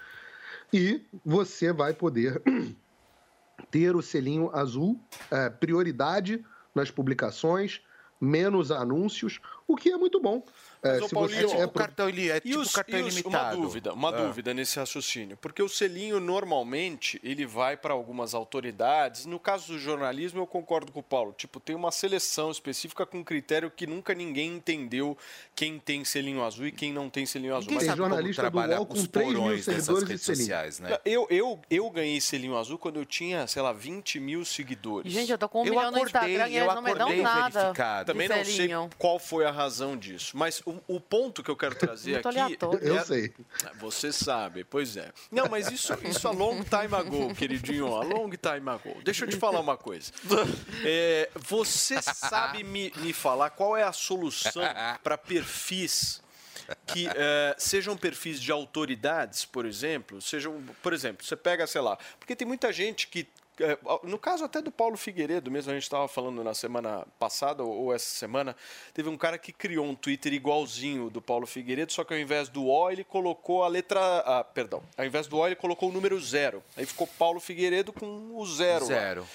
e 0.73 1.01
você 1.23 1.72
vai 1.72 1.93
poder 1.93 2.41
ter 3.72 3.95
o 3.95 4.01
selinho 4.01 4.53
azul, 4.53 4.99
é, 5.31 5.49
prioridade 5.49 6.45
nas 6.76 6.91
publicações, 6.91 7.81
menos 8.19 8.69
anúncios, 8.69 9.39
o 9.65 9.77
que 9.77 9.89
é 9.89 9.95
muito 9.95 10.19
bom. 10.19 10.43
É, 10.81 10.93
Mas, 10.93 11.01
ô, 11.01 11.07
se 11.10 11.14
Paulinho, 11.14 11.49
você 11.49 11.56
o 11.57 11.61
é 11.61 11.68
pro- 11.68 11.80
cartão 11.81 12.07
ili- 12.10 12.30
é 12.31 12.38
E 12.38 12.41
tipo 12.41 12.60
os- 12.60 12.72
cartão 12.72 12.99
ilimitado. 12.99 13.57
Uma 13.57 13.65
dúvida, 13.65 13.93
uma 13.93 14.10
Ah. 14.10 14.11
dúvida 14.23 14.53
nesse 14.53 14.80
raciocínio. 14.80 15.35
Porque 15.38 15.61
o 15.61 15.68
selinho, 15.68 16.19
normalmente, 16.19 17.19
ele 17.23 17.45
vai 17.45 17.76
para 17.76 17.93
algumas 17.93 18.34
autoridades. 18.34 19.26
No 19.26 19.39
caso 19.39 19.73
do 19.73 19.80
jornalismo, 19.80 20.39
eu 20.39 20.47
concordo 20.47 20.91
com 20.91 20.99
o 20.99 21.03
Paulo. 21.03 21.34
Tipo, 21.38 21.60
tem 21.60 21.76
uma 21.76 21.91
seleção 21.91 22.49
específica 22.49 23.06
com 23.06 23.23
critério 23.23 23.69
que 23.69 23.85
nunca 23.85 24.14
ninguém 24.14 24.56
entendeu 24.56 25.18
quem 25.56 25.77
tem 25.80 26.06
selinho 26.06 26.43
azul 26.43 26.68
e 26.68 26.72
quem 26.72 26.93
não 26.93 27.10
tem 27.10 27.26
selinho 27.26 27.56
azul. 27.56 27.73
Mas- 27.73 27.84
sabe 27.85 28.01
como 28.01 28.34
trabalhar 28.34 28.77
com 28.85 28.93
os 28.93 29.07
porões 29.07 29.65
dessas 29.65 30.03
redes 30.03 30.22
selinho. 30.22 30.43
sociais, 30.43 30.80
né? 30.80 30.97
Eu, 31.03 31.27
eu, 31.30 31.60
eu 31.69 31.89
ganhei 31.89 32.22
selinho 32.22 32.57
azul 32.57 32.77
quando 32.77 32.97
eu 32.99 33.06
tinha, 33.06 33.45
sei 33.47 33.61
lá, 33.61 33.73
20 33.73 34.19
mil 34.19 34.45
seguidores. 34.45 35.11
Gente, 35.11 35.31
eu 35.31 35.38
tô 35.38 35.49
com 35.49 35.61
um 35.61 35.65
milhão 35.65 35.91
no 35.91 35.99
Instagram 35.99 36.47
e 36.47 36.57
eles 36.57 36.73
não 36.73 36.81
me 36.81 36.95
dão 36.95 37.15
nada. 37.18 37.72
de 37.73 38.06
Também 38.06 38.27
não 38.30 38.45
sei 38.45 38.69
qual 38.97 39.19
foi 39.19 39.45
a 39.45 39.51
razão 39.51 39.97
disso. 39.97 40.38
Mas 40.38 40.61
o, 40.69 40.95
o 40.95 40.99
ponto 40.99 41.43
que 41.43 41.49
eu 41.49 41.55
quero 41.55 41.75
trazer 41.75 42.13
Muito 42.13 42.29
aqui. 42.29 42.39
aleatório. 42.39 42.79
Eu 42.87 42.97
é- 42.97 43.03
sei. 43.03 43.33
Você 43.79 44.11
sabe, 44.11 44.63
pois 44.63 44.97
é. 44.97 45.11
Não, 45.31 45.47
mas 45.47 45.69
isso, 45.71 45.93
isso 46.03 46.27
a 46.27 46.31
long 46.31 46.63
time 46.63 46.95
ago, 46.95 47.33
queridinho. 47.35 47.87
A 47.95 48.03
long 48.03 48.29
time 48.29 48.69
ago. 48.69 49.01
Deixa 49.03 49.25
eu 49.25 49.29
te 49.29 49.37
falar 49.37 49.59
uma 49.59 49.77
coisa. 49.77 50.11
É, 50.83 51.29
você 51.35 52.01
sabe 52.01 52.63
me, 52.63 52.91
me 52.97 53.13
falar 53.13 53.49
qual 53.51 53.75
é 53.75 53.83
a 53.83 53.91
solução 53.91 54.63
para 55.03 55.17
perfis 55.17 56.21
que 56.85 57.07
eh, 57.07 57.55
sejam 57.57 57.97
perfis 57.97 58.39
de 58.39 58.51
autoridades, 58.51 59.45
por 59.45 59.65
exemplo, 59.65 60.21
sejam, 60.21 60.61
por 60.83 60.93
exemplo, 60.93 61.25
você 61.25 61.35
pega, 61.35 61.65
sei 61.65 61.81
lá, 61.81 61.97
porque 62.19 62.35
tem 62.35 62.47
muita 62.47 62.71
gente 62.71 63.07
que 63.07 63.27
no 64.03 64.18
caso 64.18 64.44
até 64.44 64.61
do 64.61 64.72
Paulo 64.72 64.98
Figueiredo 64.98 65.52
mesmo, 65.52 65.72
a 65.72 65.73
gente 65.73 65.84
estava 65.84 66.07
falando 66.07 66.44
na 66.44 66.53
semana 66.53 67.06
passada 67.18 67.64
ou 67.64 67.94
essa 67.94 68.10
semana, 68.10 68.56
teve 68.94 69.10
um 69.10 69.18
cara 69.18 69.38
que 69.38 69.52
criou 69.52 69.86
um 69.86 69.95
Twitter 69.95 70.34
igualzinho 70.34 71.10
do 71.10 71.22
Paulo 71.22 71.45
Figueiredo, 71.45 71.91
só 71.91 72.03
que 72.03 72.14
ao 72.14 72.19
invés 72.19 72.49
do 72.49 72.65
O 72.65 72.90
ele 72.90 73.03
colocou 73.03 73.64
a 73.64 73.68
letra, 73.68 73.99
ah, 74.26 74.44
perdão, 74.44 74.81
ao 74.98 75.06
invés 75.06 75.27
do 75.27 75.38
O 75.38 75.45
ele 75.45 75.56
colocou 75.56 75.90
o 75.90 75.91
número 75.91 76.19
zero. 76.19 76.64
Aí 76.77 76.86
ficou 76.86 77.07
Paulo 77.07 77.40
Figueiredo 77.40 77.91
com 77.91 78.36
o 78.36 78.45
zero. 78.45 78.81
lá. 78.81 78.88
Zero. 78.88 79.27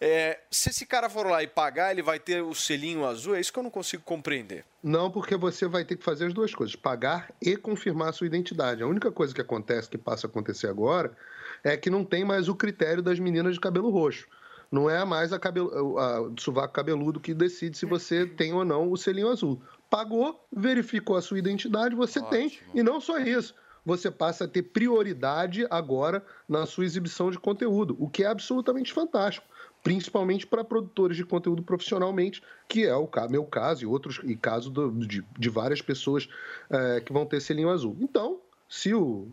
É, 0.00 0.40
se 0.50 0.70
esse 0.70 0.84
cara 0.84 1.08
for 1.08 1.26
lá 1.26 1.42
e 1.42 1.46
pagar, 1.46 1.90
ele 1.90 2.02
vai 2.02 2.18
ter 2.18 2.42
o 2.42 2.54
selinho 2.54 3.06
azul? 3.06 3.34
É 3.34 3.40
isso 3.40 3.52
que 3.52 3.58
eu 3.58 3.62
não 3.62 3.70
consigo 3.70 4.02
compreender. 4.02 4.64
Não, 4.82 5.10
porque 5.10 5.36
você 5.36 5.66
vai 5.66 5.84
ter 5.84 5.96
que 5.96 6.04
fazer 6.04 6.26
as 6.26 6.34
duas 6.34 6.54
coisas, 6.54 6.76
pagar 6.76 7.32
e 7.40 7.56
confirmar 7.56 8.10
a 8.10 8.12
sua 8.12 8.26
identidade. 8.26 8.82
A 8.82 8.86
única 8.86 9.10
coisa 9.10 9.34
que 9.34 9.40
acontece, 9.40 9.88
que 9.88 9.98
passa 9.98 10.26
a 10.26 10.30
acontecer 10.30 10.68
agora, 10.68 11.16
é 11.64 11.76
que 11.76 11.90
não 11.90 12.04
tem 12.04 12.24
mais 12.24 12.48
o 12.48 12.54
critério 12.54 13.02
das 13.02 13.18
meninas 13.18 13.54
de 13.54 13.60
cabelo 13.60 13.90
roxo. 13.90 14.26
Não 14.70 14.90
é 14.90 15.04
mais 15.04 15.32
a 15.32 15.38
cabelo, 15.38 15.96
a, 15.98 16.30
sovaco 16.38 16.74
cabeludo 16.74 17.20
que 17.20 17.32
decide 17.32 17.78
se 17.78 17.86
você 17.86 18.26
tem 18.26 18.52
ou 18.52 18.64
não 18.64 18.90
o 18.90 18.96
selinho 18.96 19.28
azul. 19.28 19.62
Pagou, 19.88 20.44
verificou 20.52 21.16
a 21.16 21.22
sua 21.22 21.38
identidade, 21.38 21.94
você 21.94 22.20
tem. 22.30 22.58
E 22.74 22.82
não 22.82 23.00
só 23.00 23.18
isso. 23.18 23.54
Você 23.84 24.10
passa 24.10 24.44
a 24.44 24.48
ter 24.48 24.62
prioridade 24.62 25.64
agora 25.70 26.24
na 26.48 26.66
sua 26.66 26.84
exibição 26.84 27.30
de 27.30 27.38
conteúdo, 27.38 27.96
o 28.00 28.08
que 28.08 28.24
é 28.24 28.26
absolutamente 28.26 28.92
fantástico. 28.92 29.46
Principalmente 29.84 30.44
para 30.44 30.64
produtores 30.64 31.16
de 31.16 31.24
conteúdo 31.24 31.62
profissionalmente, 31.62 32.42
que 32.68 32.84
é 32.84 32.96
o 32.96 33.08
meu 33.30 33.44
caso 33.44 33.84
e 33.84 33.86
outros 33.86 34.20
e 34.24 34.34
caso 34.34 34.68
do- 34.68 34.90
de, 35.06 35.24
de 35.38 35.48
várias 35.48 35.80
pessoas 35.80 36.28
eh, 36.68 37.00
que 37.06 37.12
vão 37.12 37.24
ter 37.24 37.40
selinho 37.40 37.70
azul. 37.70 37.96
Então, 38.00 38.40
se 38.68 38.92
o, 38.92 39.28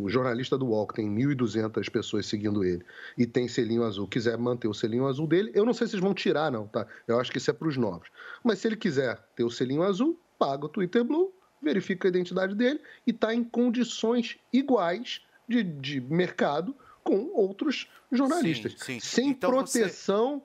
o 0.00 0.08
jornalista 0.08 0.58
do 0.58 0.66
UOL, 0.66 0.86
que 0.86 0.94
tem 0.94 1.08
1.200 1.10 1.90
pessoas 1.90 2.26
seguindo 2.26 2.62
ele, 2.64 2.84
e 3.16 3.26
tem 3.26 3.48
selinho 3.48 3.82
azul, 3.82 4.06
quiser 4.06 4.36
manter 4.36 4.68
o 4.68 4.74
selinho 4.74 5.06
azul 5.06 5.26
dele, 5.26 5.50
eu 5.54 5.64
não 5.64 5.72
sei 5.72 5.86
se 5.86 5.94
eles 5.94 6.02
vão 6.02 6.14
tirar, 6.14 6.52
não, 6.52 6.66
tá? 6.66 6.86
Eu 7.06 7.18
acho 7.18 7.30
que 7.30 7.38
isso 7.38 7.50
é 7.50 7.54
para 7.54 7.68
os 7.68 7.76
novos. 7.76 8.08
Mas 8.44 8.58
se 8.58 8.68
ele 8.68 8.76
quiser 8.76 9.18
ter 9.34 9.44
o 9.44 9.50
selinho 9.50 9.82
azul, 9.82 10.20
paga 10.38 10.66
o 10.66 10.68
Twitter 10.68 11.02
Blue, 11.02 11.32
verifica 11.62 12.06
a 12.06 12.10
identidade 12.10 12.54
dele 12.54 12.80
e 13.06 13.10
está 13.10 13.34
em 13.34 13.42
condições 13.42 14.38
iguais 14.52 15.22
de, 15.48 15.62
de 15.62 16.00
mercado 16.00 16.76
com 17.02 17.30
outros 17.34 17.90
jornalistas. 18.12 18.72
Sim, 18.72 18.94
sim. 18.94 19.00
Sem 19.00 19.30
Então 19.30 19.50
proteção 19.50 20.42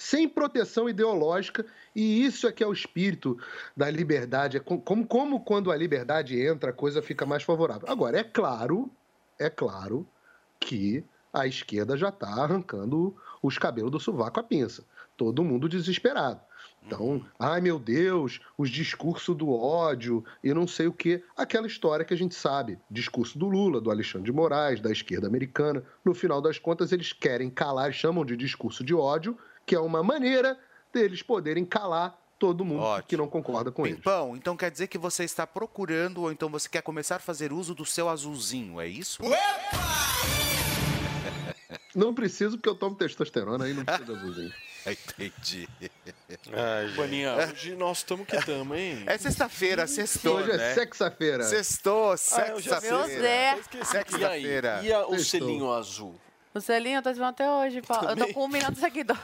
sem 0.00 0.26
proteção 0.26 0.88
ideológica, 0.88 1.66
e 1.94 2.24
isso 2.24 2.46
é 2.48 2.52
que 2.52 2.64
é 2.64 2.66
o 2.66 2.72
espírito 2.72 3.38
da 3.76 3.90
liberdade. 3.90 4.56
É 4.56 4.60
co- 4.60 4.78
como, 4.80 5.06
como 5.06 5.40
quando 5.40 5.70
a 5.70 5.76
liberdade 5.76 6.40
entra, 6.40 6.70
a 6.70 6.72
coisa 6.72 7.02
fica 7.02 7.26
mais 7.26 7.42
favorável. 7.42 7.86
Agora, 7.86 8.18
é 8.18 8.24
claro, 8.24 8.90
é 9.38 9.50
claro 9.50 10.06
que 10.58 11.04
a 11.30 11.46
esquerda 11.46 11.98
já 11.98 12.08
está 12.08 12.28
arrancando 12.28 13.14
os 13.42 13.58
cabelos 13.58 13.90
do 13.90 14.00
sovaco 14.00 14.40
à 14.40 14.42
pinça. 14.42 14.86
Todo 15.18 15.44
mundo 15.44 15.68
desesperado. 15.68 16.40
Então, 16.86 17.22
ai 17.38 17.60
meu 17.60 17.78
Deus, 17.78 18.40
os 18.56 18.70
discursos 18.70 19.36
do 19.36 19.50
ódio 19.52 20.24
e 20.42 20.54
não 20.54 20.66
sei 20.66 20.86
o 20.86 20.94
quê. 20.94 21.22
Aquela 21.36 21.66
história 21.66 22.06
que 22.06 22.14
a 22.14 22.16
gente 22.16 22.34
sabe. 22.34 22.78
Discurso 22.90 23.38
do 23.38 23.46
Lula, 23.46 23.82
do 23.82 23.90
Alexandre 23.90 24.24
de 24.24 24.32
Moraes, 24.32 24.80
da 24.80 24.90
esquerda 24.90 25.26
americana. 25.26 25.84
No 26.02 26.14
final 26.14 26.40
das 26.40 26.58
contas, 26.58 26.90
eles 26.90 27.12
querem 27.12 27.50
calar, 27.50 27.92
chamam 27.92 28.24
de 28.24 28.34
discurso 28.34 28.82
de 28.82 28.94
ódio, 28.94 29.36
que 29.70 29.76
é 29.76 29.78
uma 29.78 30.02
maneira 30.02 30.58
deles 30.92 31.22
poderem 31.22 31.64
calar 31.64 32.18
todo 32.40 32.64
mundo 32.64 32.82
que 33.06 33.16
não 33.16 33.28
concorda 33.28 33.70
com 33.70 33.86
eles. 33.86 33.98
Pimpão, 33.98 34.34
então 34.36 34.56
quer 34.56 34.68
dizer 34.68 34.88
que 34.88 34.98
você 34.98 35.22
está 35.22 35.46
procurando 35.46 36.22
ou 36.22 36.32
então 36.32 36.48
você 36.48 36.68
quer 36.68 36.82
começar 36.82 37.16
a 37.16 37.18
fazer 37.20 37.52
uso 37.52 37.72
do 37.72 37.86
seu 37.86 38.08
azulzinho, 38.08 38.80
é 38.80 38.88
isso? 38.88 39.22
Não 41.94 42.12
preciso, 42.14 42.56
porque 42.56 42.68
eu 42.68 42.74
tomo 42.74 42.94
testosterona 42.96 43.64
aí, 43.64 43.74
não 43.74 43.84
precisa 43.84 44.04
de 44.04 44.12
azulzinho. 44.12 44.52
Entendi. 44.86 45.68
Boninha, 46.94 47.34
hoje 47.36 47.74
nós 47.74 47.98
estamos 47.98 48.26
que 48.26 48.36
estamos, 48.36 48.76
hein? 48.78 49.02
É 49.06 49.18
sexta-feira, 49.18 49.86
sextou, 49.88 50.36
Hoje 50.36 50.52
é 50.52 50.56
né? 50.56 50.74
sexta-feira. 50.74 51.42
Sextou, 51.44 52.12
Ah, 52.12 52.16
sexta-feira. 52.16 52.96
Meu 52.96 53.06
Deus. 53.06 53.26
E 53.26 53.26
aí? 53.26 53.84
Sexta-feira. 53.84 54.80
E 54.84 54.92
a- 54.92 55.04
o 55.06 55.18
Sextou. 55.18 55.40
selinho 55.40 55.72
azul? 55.72 56.14
O 56.54 56.60
selinho 56.60 56.98
eu 56.98 57.02
tô 57.02 57.10
esperando 57.10 57.30
até 57.30 57.48
hoje, 57.48 57.80
Paulo. 57.82 58.10
Eu 58.10 58.16
tô 58.16 58.32
com 58.34 58.44
um 58.44 58.48
milhão 58.48 58.70
de 58.70 58.78
seguidores. 58.78 59.20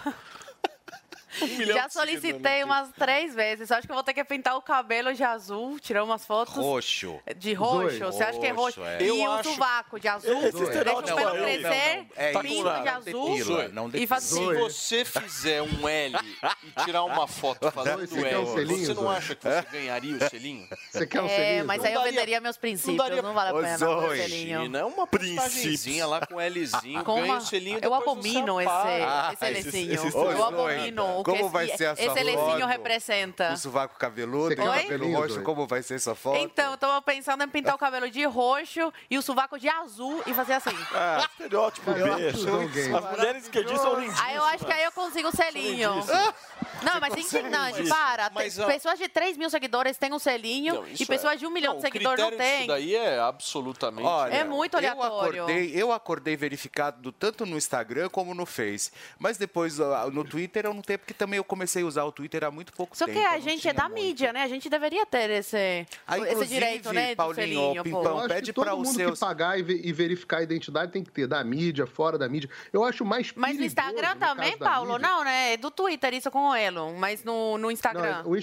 Milhão 1.44 1.76
Já 1.76 1.88
solicitei 1.88 2.64
umas 2.64 2.90
três 2.92 3.34
vezes. 3.34 3.70
Acho 3.70 3.86
que 3.86 3.92
eu 3.92 3.96
vou 3.96 4.04
ter 4.04 4.14
que 4.14 4.24
pintar 4.24 4.56
o 4.56 4.62
cabelo 4.62 5.12
de 5.12 5.22
azul, 5.22 5.78
tirar 5.78 6.04
umas 6.04 6.24
fotos. 6.24 6.54
Roxo. 6.54 7.18
De 7.36 7.52
roxo? 7.54 7.98
Dois. 7.98 8.14
Você 8.14 8.22
acha 8.22 8.38
que 8.38 8.46
é 8.46 8.50
roxo? 8.50 8.82
É. 8.84 9.02
E 9.02 9.08
Eu 9.08 9.16
o 9.18 9.32
acho- 9.32 9.50
sovaco 9.50 10.00
de 10.00 10.08
azul? 10.08 10.42
Esse 10.42 10.52
Deixa 10.52 10.90
o 10.98 11.02
pelo 11.16 11.30
crescer. 11.32 12.06
É 12.16 12.32
pinto 12.40 12.82
de 12.82 12.88
azul 12.88 13.36
não 13.72 13.90
e 13.92 14.06
faz 14.06 14.24
Se 14.24 14.34
assim. 14.38 14.54
você 14.54 15.04
fizer 15.04 15.62
um 15.62 15.88
L 15.88 16.16
e 16.64 16.84
tirar 16.84 17.04
uma 17.04 17.26
foto 17.26 17.70
fazendo 17.70 17.98
um 17.98 18.24
L, 18.24 18.46
selinho, 18.46 18.86
você 18.86 18.94
não 18.94 19.10
acha 19.10 19.34
que 19.34 19.42
você 19.48 19.62
ganharia 19.72 20.16
o 20.16 20.28
selinho? 20.28 20.68
Você 20.90 21.06
quer 21.06 21.20
um 21.22 21.26
É, 21.26 21.28
selinho? 21.36 21.66
mas 21.66 21.78
Zoe? 21.82 21.88
aí 21.88 21.94
eu 21.94 22.02
venderia 22.02 22.40
meus 22.40 22.56
princípios, 22.56 22.96
daria- 22.96 23.22
não 23.22 23.34
vale 23.34 23.50
a 23.50 23.54
pena 23.54 23.78
não 23.78 24.00
Zoe, 24.00 24.16
selinho. 24.18 24.76
É 24.76 24.84
uma 24.84 25.06
princípiozinha 25.06 26.06
lá 26.06 26.26
com 26.26 26.40
Lzinho, 26.40 27.04
Com 27.04 27.14
ganha 27.20 27.24
uma- 27.32 27.38
o 27.38 27.40
selinho 27.40 27.78
eu 27.82 27.94
abomino 27.94 28.60
esse, 28.60 28.70
Ah, 28.70 29.32
esse- 29.50 29.88
eu 29.92 30.44
abomino 30.44 31.20
o 31.20 31.22
como 31.32 31.42
esse, 31.44 31.52
vai 31.52 31.68
ser 31.76 31.86
a 31.86 31.96
sua 31.96 32.04
esse 32.06 32.18
elecinho 32.18 32.50
foto? 32.60 32.66
representa. 32.66 33.52
O 33.52 33.56
sovaco 33.56 33.98
cabeludo, 33.98 34.52
e 34.52 34.54
o 34.54 34.64
cabelo 34.72 35.12
roxo, 35.12 35.42
como 35.42 35.66
vai 35.66 35.82
ser 35.82 35.98
sua 36.00 36.14
foto? 36.14 36.38
Então, 36.38 36.72
eu 36.72 36.78
tava 36.78 37.00
pensando 37.02 37.42
em 37.44 37.48
pintar 37.48 37.74
o 37.74 37.78
cabelo 37.78 38.10
de 38.10 38.24
roxo 38.24 38.92
e 39.10 39.18
o 39.18 39.22
sovaco 39.22 39.58
de 39.58 39.68
azul 39.68 40.22
e 40.26 40.32
fazer 40.34 40.54
assim. 40.54 40.70
Ah, 40.98 41.28
estereótipo 41.32 41.90
alguém. 41.90 42.28
As 42.94 43.10
mulheres 43.16 43.48
que 43.48 43.62
dizem 43.62 43.76
são 43.78 43.94
lindíssimas. 44.00 44.20
Aí 44.28 44.36
eu 44.36 44.44
acho 44.44 44.64
que 44.64 44.72
aí 44.72 44.84
eu 44.84 44.92
consigo 44.92 45.28
o 45.28 45.32
selinho. 45.36 45.90
Não, 46.82 47.00
mas. 47.00 47.32
Não, 47.50 47.68
isso. 47.70 47.88
para. 47.88 48.30
Mas, 48.32 48.58
ó, 48.58 48.66
pessoas 48.66 48.98
de 48.98 49.08
3 49.08 49.36
mil 49.36 49.50
seguidores 49.50 49.96
têm 49.96 50.12
um 50.12 50.18
selinho 50.18 50.74
Não, 50.74 50.86
isso 50.88 51.02
e 51.02 51.06
pessoas 51.06 51.34
é- 51.34 51.36
de 51.36 51.46
1 51.46 51.50
milhão 51.50 51.72
Não, 51.72 51.78
de 51.80 51.82
seguidores 51.86 52.24
não 52.24 52.30
têm. 52.36 52.66
daí 52.66 52.94
é 52.94 53.18
absolutamente... 53.18 54.06
Olha, 54.06 54.32
É 54.34 54.44
muito 54.44 54.74
Eu 54.74 54.78
aleatório. 54.78 55.42
acordei, 55.44 55.72
eu 55.74 55.92
acordei 55.92 56.36
verificado 56.36 57.00
do- 57.02 57.12
tanto 57.12 57.44
no 57.46 57.56
Instagram 57.56 58.08
como 58.08 58.34
no 58.34 58.46
Face. 58.46 58.90
Mas 59.18 59.36
depois 59.36 59.78
no 60.12 60.24
Twitter 60.24 60.66
eu 60.66 60.74
não 60.74 60.82
tenho, 60.82 60.98
porque 60.98 61.14
também 61.16 61.38
eu 61.38 61.44
comecei 61.44 61.82
a 61.82 61.86
usar 61.86 62.04
o 62.04 62.12
Twitter 62.12 62.44
há 62.44 62.50
muito 62.50 62.72
pouco 62.72 62.96
Só 62.96 63.06
tempo. 63.06 63.18
que 63.18 63.24
a 63.26 63.38
gente 63.40 63.68
é 63.68 63.72
da 63.72 63.88
muito. 63.88 63.94
mídia, 64.02 64.32
né? 64.32 64.42
A 64.42 64.48
gente 64.48 64.68
deveria 64.68 65.04
ter 65.06 65.30
esse, 65.30 65.86
Ah, 66.06 66.18
esse 66.18 66.46
direito, 66.46 66.92
né? 66.92 67.10
Do 67.10 67.16
Paulinho, 67.16 67.34
selinho, 67.34 67.82
Pimpão, 67.82 68.02
pô. 68.02 68.08
Eu 68.08 68.16
acho 68.18 68.28
pede 68.28 68.46
que 68.46 68.52
todo 68.52 68.64
para 68.64 68.74
os 68.74 68.86
mundo 68.88 68.96
seus- 68.96 69.18
que 69.18 69.24
pagar 69.24 69.58
e, 69.58 69.62
ve- 69.62 69.80
e 69.82 69.92
verificar 69.92 70.38
a 70.38 70.42
identidade 70.42 70.92
tem 70.92 71.02
que 71.02 71.10
ter, 71.10 71.26
da 71.26 71.42
mídia, 71.42 71.86
fora 71.86 72.16
da 72.18 72.28
mídia. 72.28 72.48
Eu 72.72 72.84
acho 72.84 73.04
mais 73.04 73.32
Mas 73.34 73.56
no 73.58 73.64
Instagram 73.64 74.14
no 74.14 74.20
também, 74.20 74.56
da 74.58 74.64
Paulo? 74.70 74.92
mídia. 74.94 75.08
Não, 75.08 75.24
né? 75.24 75.54
É 75.54 75.56
do 75.56 75.70
Twitter 75.70 76.14
isso 76.14 76.30
com 76.30 76.50
o 76.50 76.54
Elon, 76.56 76.94
mas 76.94 77.24
no, 77.24 77.56
no 77.58 77.70
Instagram. 77.70 78.22
Não, 78.22 78.30
o, 78.32 78.36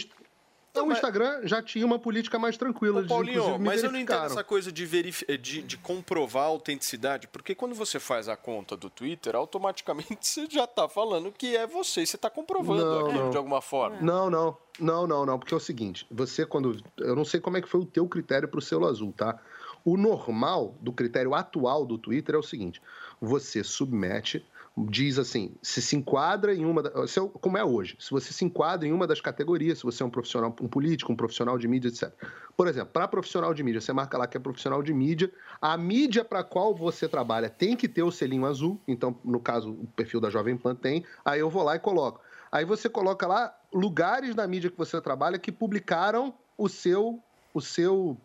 Então, 0.74 0.88
o 0.88 0.92
Instagram 0.92 1.42
já 1.44 1.62
tinha 1.62 1.86
uma 1.86 2.00
política 2.00 2.40
mais 2.40 2.58
tranquila. 2.58 3.00
Ô, 3.00 3.04
de, 3.04 3.08
Paulinho, 3.08 3.60
mas 3.60 3.84
eu 3.84 3.92
não 3.92 4.00
entendo 4.00 4.26
essa 4.26 4.44
coisa 4.44 4.72
de, 4.72 4.84
verif- 4.88 5.24
de, 5.38 5.62
de 5.62 5.78
comprovar 5.78 6.46
a 6.46 6.48
autenticidade, 6.48 7.28
porque 7.28 7.54
quando 7.54 7.76
você 7.76 8.00
faz 8.00 8.28
a 8.28 8.36
conta 8.36 8.76
do 8.76 8.90
Twitter, 8.90 9.36
automaticamente 9.36 10.18
você 10.28 10.48
já 10.50 10.64
está 10.64 10.90
falando 10.90 11.32
que 11.32 11.56
é 11.56 11.68
você, 11.68 12.04
você 12.04 12.16
está 12.16 12.28
comprovando 12.28 12.84
Não, 12.84 13.06
aquilo 13.06 13.24
não. 13.26 13.30
de 13.30 13.38
alguma 13.38 13.62
forma. 13.62 14.02
Não, 14.02 14.32
não, 14.32 14.58
não, 14.80 15.06
não, 15.06 15.26
não, 15.28 15.38
porque 15.38 15.54
é 15.54 15.58
o 15.58 15.60
seguinte, 15.60 16.08
você 16.10 16.44
quando, 16.44 16.82
eu 16.98 17.16
não 17.16 17.24
sei 17.24 17.40
como 17.40 17.56
é 17.56 17.62
que 17.62 17.70
foi 17.70 17.82
o 17.82 17.86
teu 17.86 18.08
critério 18.08 18.48
para 18.48 18.58
o 18.58 18.62
selo 18.62 18.88
azul, 18.88 19.14
tá? 19.16 19.40
O 19.86 19.96
normal 19.96 20.74
do 20.82 20.92
critério 20.92 21.36
atual 21.36 21.86
do 21.86 22.00
Twitter 22.00 22.34
é 22.34 22.38
o 22.40 22.44
seguinte, 22.44 22.82
você 23.22 23.64
submete, 23.64 24.44
diz 24.76 25.20
assim, 25.20 25.56
se 25.62 25.82
se 25.82 25.96
enquadra 25.96 26.54
em 26.54 26.66
uma, 26.66 26.82
se 27.08 27.20
é 27.20 27.28
como 27.40 27.58
é 27.58 27.64
hoje, 27.64 27.96
se 28.00 28.10
você 28.10 28.34
se 28.34 28.44
enquadra 28.44 28.88
em 28.88 28.92
uma 28.92 29.06
das 29.06 29.22
categorias, 29.22 29.78
se 29.78 29.84
você 29.84 30.02
é 30.02 30.06
um 30.06 30.10
profissional, 30.10 30.56
um 30.60 30.68
político, 30.68 31.12
um 31.12 31.16
profissional 31.16 31.58
de 31.58 31.68
mídia, 31.68 31.90
etc. 31.90 32.12
Por 32.58 32.68
exemplo, 32.68 32.90
para 32.92 33.08
profissional 33.08 33.54
de 33.54 33.64
mídia, 33.64 33.82
você 33.82 33.94
marca 33.94 34.18
lá 34.18 34.26
que 34.26 34.36
é 34.36 34.40
profissional 34.40 34.82
de 34.82 34.94
mídia, 34.94 35.32
a 35.62 35.78
mídia 35.78 36.26
para 36.26 36.44
qual 36.44 36.74
você 36.74 37.08
trabalha 37.08 37.50
tem 37.50 37.76
que 37.76 37.88
ter 37.88 38.02
o 38.02 38.12
selinho 38.12 38.46
azul, 38.46 38.82
então, 38.88 39.16
no 39.24 39.40
caso, 39.40 39.72
o 39.72 39.88
perfil 39.96 40.20
da 40.20 40.30
Jovem 40.30 40.58
Pan 40.58 40.74
tem, 40.74 41.06
aí 41.24 41.40
eu 41.40 41.50
vou 41.50 41.64
lá 41.64 41.76
e 41.76 41.80
coloco. 41.80 42.20
Aí 42.52 42.66
você 42.66 42.90
coloca 42.90 43.28
lá 43.28 43.56
lugares 43.72 44.34
da 44.34 44.48
mídia 44.48 44.72
que 44.72 44.78
você 44.78 45.00
trabalha 45.02 45.38
que 45.38 45.52
publicaram 45.52 46.34
o 46.58 46.68
seu 46.68 47.20
o 47.54 47.62
seu 47.62 48.18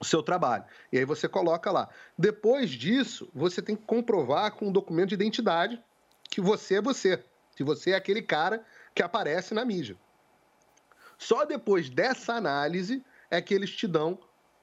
o 0.00 0.04
seu 0.04 0.22
trabalho. 0.22 0.64
E 0.92 0.98
aí 0.98 1.04
você 1.04 1.28
coloca 1.28 1.70
lá. 1.70 1.88
Depois 2.18 2.70
disso, 2.70 3.28
você 3.34 3.62
tem 3.62 3.76
que 3.76 3.84
comprovar 3.84 4.52
com 4.52 4.68
um 4.68 4.72
documento 4.72 5.10
de 5.10 5.14
identidade 5.14 5.82
que 6.30 6.40
você 6.40 6.76
é 6.76 6.82
você, 6.82 7.22
que 7.54 7.62
você 7.62 7.90
é 7.90 7.96
aquele 7.96 8.22
cara 8.22 8.64
que 8.94 9.02
aparece 9.02 9.54
na 9.54 9.64
mídia. 9.64 9.96
Só 11.18 11.44
depois 11.44 11.88
dessa 11.88 12.34
análise 12.34 13.04
é 13.30 13.40
que 13.40 13.54
eles 13.54 13.70
te 13.70 13.86
dão 13.86 14.18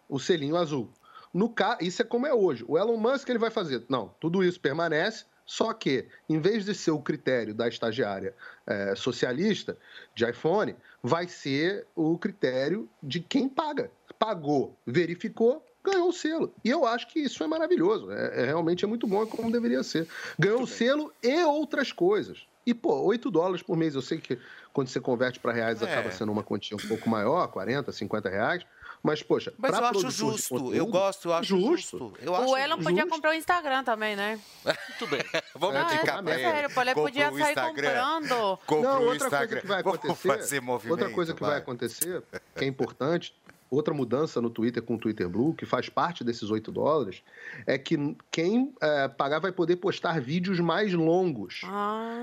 o 0.07 0.19
selinho 0.19 0.57
azul. 0.57 0.91
No 1.33 1.49
ca... 1.49 1.77
Isso 1.79 2.01
é 2.01 2.05
como 2.05 2.27
é 2.27 2.33
hoje. 2.33 2.65
O 2.67 2.77
Elon 2.77 2.97
Musk 2.97 3.29
ele 3.29 3.39
vai 3.39 3.49
fazer. 3.49 3.85
Não, 3.87 4.13
tudo 4.19 4.43
isso 4.43 4.59
permanece, 4.59 5.25
só 5.45 5.73
que, 5.73 6.07
em 6.29 6.39
vez 6.39 6.65
de 6.65 6.73
ser 6.75 6.91
o 6.91 7.01
critério 7.01 7.53
da 7.53 7.67
estagiária 7.67 8.35
eh, 8.67 8.95
socialista 8.95 9.77
de 10.15 10.29
iPhone, 10.29 10.75
vai 11.01 11.27
ser 11.27 11.87
o 11.95 12.17
critério 12.17 12.89
de 13.01 13.19
quem 13.19 13.49
paga. 13.49 13.91
Pagou, 14.21 14.77
verificou, 14.85 15.65
ganhou 15.83 16.09
o 16.09 16.13
selo. 16.13 16.53
E 16.63 16.69
eu 16.69 16.85
acho 16.85 17.07
que 17.07 17.19
isso 17.19 17.43
é 17.43 17.47
maravilhoso. 17.47 18.11
É, 18.11 18.43
é- 18.43 18.45
realmente 18.45 18.85
é 18.85 18.87
muito 18.87 19.07
bom, 19.07 19.23
é 19.23 19.25
como 19.25 19.51
deveria 19.51 19.81
ser. 19.81 20.07
Ganhou 20.37 20.61
o 20.61 20.67
selo 20.67 21.11
e 21.23 21.43
outras 21.43 21.91
coisas. 21.91 22.45
E, 22.63 22.71
pô, 22.75 23.01
8 23.01 23.31
dólares 23.31 23.63
por 23.63 23.75
mês. 23.75 23.95
Eu 23.95 24.01
sei 24.03 24.19
que 24.19 24.37
quando 24.71 24.89
você 24.89 24.99
converte 24.99 25.39
para 25.39 25.51
reais 25.51 25.81
É. 25.81 25.91
acaba 25.91 26.11
sendo 26.11 26.31
uma 26.31 26.43
quantia 26.43 26.77
um 26.77 26.87
pouco 26.87 27.09
maior, 27.09 27.47
40, 27.47 27.91
50 27.91 28.29
reais. 28.29 28.63
Mas, 29.03 29.23
poxa, 29.23 29.51
Mas 29.57 29.75
eu 29.75 29.83
acho 29.85 30.11
justo, 30.11 30.55
eu 30.55 30.59
conteúdo, 30.61 30.91
gosto, 30.91 31.27
eu 31.29 31.33
acho 31.33 31.47
justo. 31.59 31.97
justo. 31.97 32.13
Eu 32.21 32.33
o 32.33 32.55
Elon 32.55 32.77
podia 32.77 33.01
justo. 33.01 33.09
comprar 33.15 33.31
o 33.31 33.33
Instagram 33.33 33.83
também, 33.83 34.15
né? 34.15 34.39
Muito 34.89 35.07
bem. 35.07 35.21
Vamos 35.55 35.73
Não, 35.75 35.89
é, 35.89 35.93
indicar 35.95 36.21
pra 36.23 36.31
é 36.31 36.35
ele. 36.35 36.43
sério, 36.43 36.69
ele 36.81 36.93
podia 36.93 37.31
o 37.31 37.39
sair 37.39 37.49
Instagram. 37.49 37.89
comprando. 37.89 38.57
Compra 38.67 38.89
Não, 38.91 39.01
o 39.01 39.05
outra 39.07 39.25
Instagram. 39.25 39.47
coisa 39.47 39.61
que 39.61 39.67
vai 39.67 39.79
acontecer, 39.81 40.27
fazer 40.27 40.61
movimento, 40.61 40.91
outra 40.91 41.09
coisa 41.09 41.33
que 41.33 41.41
vai. 41.41 41.49
vai. 41.49 41.59
acontecer, 41.61 42.21
que 42.55 42.63
é 42.63 42.67
importante, 42.67 43.33
outra 43.71 43.93
mudança 43.93 44.41
no 44.41 44.49
Twitter 44.49 44.83
com 44.83 44.95
o 44.95 44.97
Twitter 44.97 45.29
Blue, 45.29 45.55
que 45.55 45.65
faz 45.65 45.87
parte 45.87 46.25
desses 46.25 46.51
8 46.51 46.69
dólares, 46.71 47.23
é 47.65 47.77
que 47.77 48.17
quem 48.29 48.73
é, 48.81 49.07
pagar 49.07 49.39
vai 49.39 49.51
poder 49.53 49.77
postar 49.77 50.19
vídeos 50.19 50.59
mais 50.59 50.93
longos. 50.93 51.61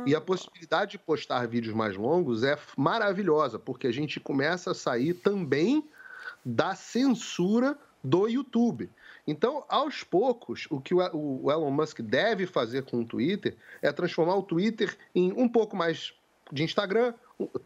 E 0.06 0.14
a 0.14 0.20
possibilidade 0.20 0.92
de 0.92 0.98
postar 0.98 1.48
vídeos 1.48 1.74
mais 1.74 1.96
longos 1.96 2.44
é 2.44 2.56
maravilhosa, 2.76 3.58
porque 3.58 3.86
a 3.86 3.92
gente 3.92 4.20
começa 4.20 4.72
a 4.72 4.74
sair 4.74 5.14
também 5.14 5.82
da 6.44 6.74
censura 6.74 7.76
do 8.04 8.28
YouTube. 8.28 8.90
Então, 9.26 9.64
aos 9.68 10.04
poucos, 10.04 10.66
o 10.70 10.80
que 10.80 10.94
o 10.94 11.50
Elon 11.50 11.70
Musk 11.70 12.00
deve 12.00 12.46
fazer 12.46 12.84
com 12.84 13.00
o 13.00 13.04
Twitter 13.04 13.56
é 13.82 13.90
transformar 13.90 14.36
o 14.36 14.42
Twitter 14.42 14.96
em 15.14 15.32
um 15.32 15.48
pouco 15.48 15.76
mais 15.76 16.14
de 16.52 16.62
Instagram, 16.62 17.14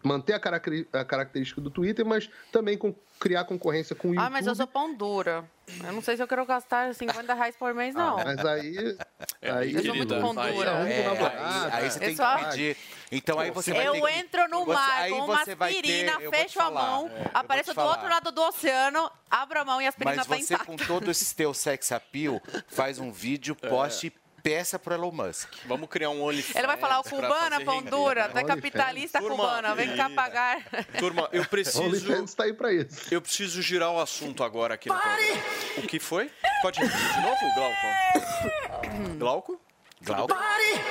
manter 0.03 0.35
a, 0.35 0.39
caracteri- 0.41 0.87
a 0.93 1.05
característica 1.05 1.61
do 1.61 1.71
Twitter, 1.71 2.05
mas 2.05 2.29
também 2.51 2.77
com- 2.77 2.95
criar 3.19 3.45
concorrência 3.45 3.95
com 3.97 4.09
o 4.09 4.11
YouTube. 4.15 4.27
Ah, 4.27 4.31
mas 4.31 4.47
eu 4.47 4.55
sou 4.55 4.67
pão 4.67 4.95
dura. 4.95 5.45
Eu 5.85 5.93
não 5.93 6.03
sei 6.03 6.17
se 6.17 6.23
eu 6.23 6.27
quero 6.29 6.45
gastar 6.45 6.93
50 6.95 7.33
reais 7.33 7.57
por 7.57 7.73
mês, 7.73 7.95
não. 7.95 8.19
Ah, 8.19 8.25
Mas 8.25 8.45
aí. 8.45 8.99
aí 9.41 9.73
Eu 9.75 9.85
sou 9.85 9.95
muito 9.95 10.15
pão 10.21 10.35
dura. 10.35 10.71
É, 10.89 11.07
aí, 11.07 11.71
aí 11.85 11.91
você 11.91 11.99
tem 12.01 12.15
que 12.17 12.45
pedir. 12.51 12.77
Então 13.11 13.39
aí 13.39 13.51
você 13.51 13.73
vai 13.73 13.87
eu 13.87 13.93
ter 13.93 14.01
que... 14.03 14.11
entro 14.11 14.49
no 14.49 14.65
você- 14.65 14.73
mar 14.75 15.09
com 15.09 15.15
uma 15.25 15.39
você 15.39 15.57
ter- 15.57 15.65
aspirina, 15.65 16.13
eu 16.13 16.21
vou 16.23 16.33
te 16.33 16.37
fecho 16.37 16.61
a 16.61 16.71
mão, 16.71 17.09
é, 17.09 17.31
apareço 17.33 17.73
do 17.73 17.81
outro 17.81 18.09
lado 18.09 18.33
do 18.33 18.43
oceano, 18.43 19.11
abro 19.31 19.61
a 19.61 19.65
mão 19.65 19.81
e 19.81 19.87
a 19.87 19.89
aspirina 19.89 20.17
Mas 20.17 20.27
tá 20.27 20.35
você, 20.37 20.43
intacta. 20.55 20.65
com 20.67 20.77
todo 20.77 21.11
esse 21.11 21.35
teu 21.35 21.55
sex 21.55 21.93
appeal, 21.93 22.43
faz 22.69 22.99
um 22.99 23.13
vídeo, 23.13 23.55
poste 23.55 24.09
e 24.09 24.11
peça 24.43 24.79
pro 24.79 24.95
Elon 24.95 25.13
Musk. 25.13 25.49
Vamos 25.67 25.89
criar 25.89 26.11
um 26.11 26.23
OnlyFans. 26.23 26.57
Ele 26.57 26.67
vai 26.67 26.77
falar, 26.77 27.01
o 27.01 27.05
cubana, 27.05 27.51
fazer 27.51 27.65
pão 27.65 27.83
dura, 27.83 28.29
tu 28.29 28.39
é 28.39 28.45
capitalista 28.45 29.21
Turma, 29.21 29.37
cubana, 29.37 29.75
vem 29.75 29.97
cá 29.97 30.11
pagar. 30.11 30.63
Turma, 30.99 31.29
eu 31.33 31.45
preciso. 31.47 31.83
OnlyFans 31.83 32.35
tá 32.35 32.45
aí 32.45 32.53
pra 32.53 32.73
isso. 32.73 33.13
Eu 33.13 33.23
preciso 33.23 33.63
girar 33.63 33.91
o 33.91 34.01
assunto 34.01 34.43
agora 34.43 34.75
aqui 34.75 34.89
no 34.89 34.99
programa. 34.99 35.43
O 35.79 35.83
que 35.83 35.99
foi? 36.01 36.31
Pode 36.61 36.81
repetir 36.81 37.13
de 37.13 37.21
novo, 37.23 37.55
Glauco? 37.55 39.19
Glauco? 39.19 39.61
Glauco? 40.03 40.37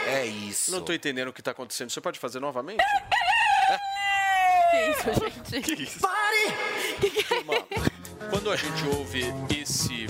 É 0.07 0.25
isso. 0.25 0.71
Não 0.71 0.81
tô 0.81 0.93
entendendo 0.93 1.27
o 1.27 1.33
que 1.33 1.41
tá 1.41 1.51
acontecendo. 1.51 1.89
Você 1.89 1.99
pode 1.99 2.17
fazer 2.19 2.39
novamente? 2.39 2.83
Que 4.71 4.77
isso, 4.89 5.49
gente? 5.49 5.75
Que 5.75 5.83
isso? 5.83 5.99
Turma, 7.27 7.53
quando 8.29 8.51
a 8.51 8.55
gente 8.55 8.85
ouve 8.95 9.25
esse 9.61 10.00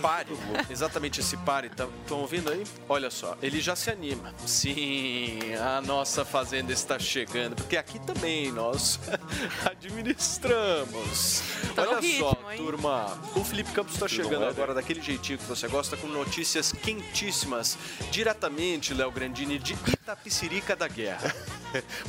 pare, 0.00 0.28
exatamente 0.68 1.20
esse 1.20 1.36
pare, 1.38 1.68
estão 1.68 2.18
ouvindo 2.20 2.50
aí? 2.50 2.64
Olha 2.88 3.10
só, 3.10 3.36
ele 3.42 3.60
já 3.60 3.74
se 3.76 3.90
anima. 3.90 4.34
Sim, 4.46 5.38
a 5.54 5.80
nossa 5.80 6.24
fazenda 6.24 6.72
está 6.72 6.98
chegando, 6.98 7.56
porque 7.56 7.76
aqui 7.76 7.98
também 8.00 8.50
nós 8.52 8.98
administramos. 9.64 11.42
Tá 11.74 11.82
Olha 11.82 11.92
só, 11.94 12.30
ritmo, 12.30 12.50
hein? 12.50 12.56
turma, 12.58 13.18
o 13.34 13.44
Felipe 13.44 13.72
Campos 13.72 13.94
está 13.94 14.08
chegando 14.08 14.44
é, 14.44 14.48
agora 14.48 14.74
daquele 14.74 15.00
jeitinho 15.00 15.38
que 15.38 15.44
você 15.44 15.68
gosta, 15.68 15.96
com 15.96 16.06
notícias 16.08 16.72
quentíssimas, 16.72 17.78
diretamente, 18.10 18.92
Léo 18.94 19.10
Grandini, 19.10 19.58
de 19.58 19.72
Itapicirica 19.72 20.74
da 20.76 20.88
Guerra. 20.88 21.34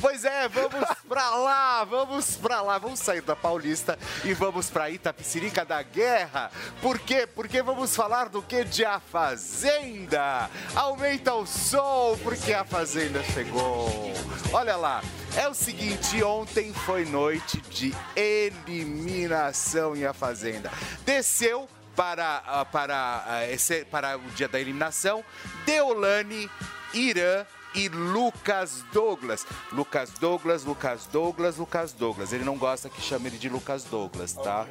Pois 0.00 0.24
é, 0.24 0.48
vamos 0.48 0.88
pra 1.08 1.36
lá, 1.36 1.84
vamos 1.84 2.36
pra 2.36 2.60
lá, 2.62 2.78
vamos 2.78 2.98
sair 2.98 3.20
da 3.20 3.36
Paulista 3.36 3.96
e 4.24 4.34
vamos 4.34 4.68
pra 4.68 4.90
Itapicirica 4.90 5.64
da 5.64 5.80
Guerra. 5.84 6.50
Por 6.80 6.98
quê? 6.98 7.28
Porque 7.32 7.51
vamos 7.60 7.94
falar 7.94 8.28
do 8.28 8.40
que? 8.40 8.64
De 8.64 8.84
A 8.84 9.00
Fazenda. 9.00 10.48
Aumenta 10.74 11.34
o 11.34 11.44
som, 11.44 12.16
porque 12.22 12.54
a 12.54 12.64
Fazenda 12.64 13.22
chegou. 13.22 14.12
Olha 14.52 14.76
lá, 14.76 15.02
é 15.36 15.48
o 15.48 15.54
seguinte, 15.54 16.22
ontem 16.22 16.72
foi 16.72 17.04
noite 17.04 17.60
de 17.62 17.94
eliminação 18.14 19.96
em 19.96 20.06
A 20.06 20.14
Fazenda. 20.14 20.70
Desceu 21.04 21.68
para, 21.94 22.42
ah, 22.46 22.64
para, 22.64 23.24
ah, 23.26 23.86
para 23.90 24.16
o 24.16 24.30
dia 24.30 24.48
da 24.48 24.60
eliminação, 24.60 25.24
Deolane, 25.66 26.48
Irã 26.94 27.44
e 27.74 27.88
Lucas 27.88 28.84
Douglas. 28.92 29.46
Lucas 29.72 30.10
Douglas, 30.18 30.64
Lucas 30.64 31.06
Douglas, 31.06 31.56
Lucas 31.56 31.92
Douglas. 31.92 32.32
Ele 32.32 32.44
não 32.44 32.56
gosta 32.56 32.88
que 32.88 33.00
chame 33.00 33.28
ele 33.28 33.38
de 33.38 33.48
Lucas 33.48 33.84
Douglas, 33.84 34.32
tá? 34.32 34.66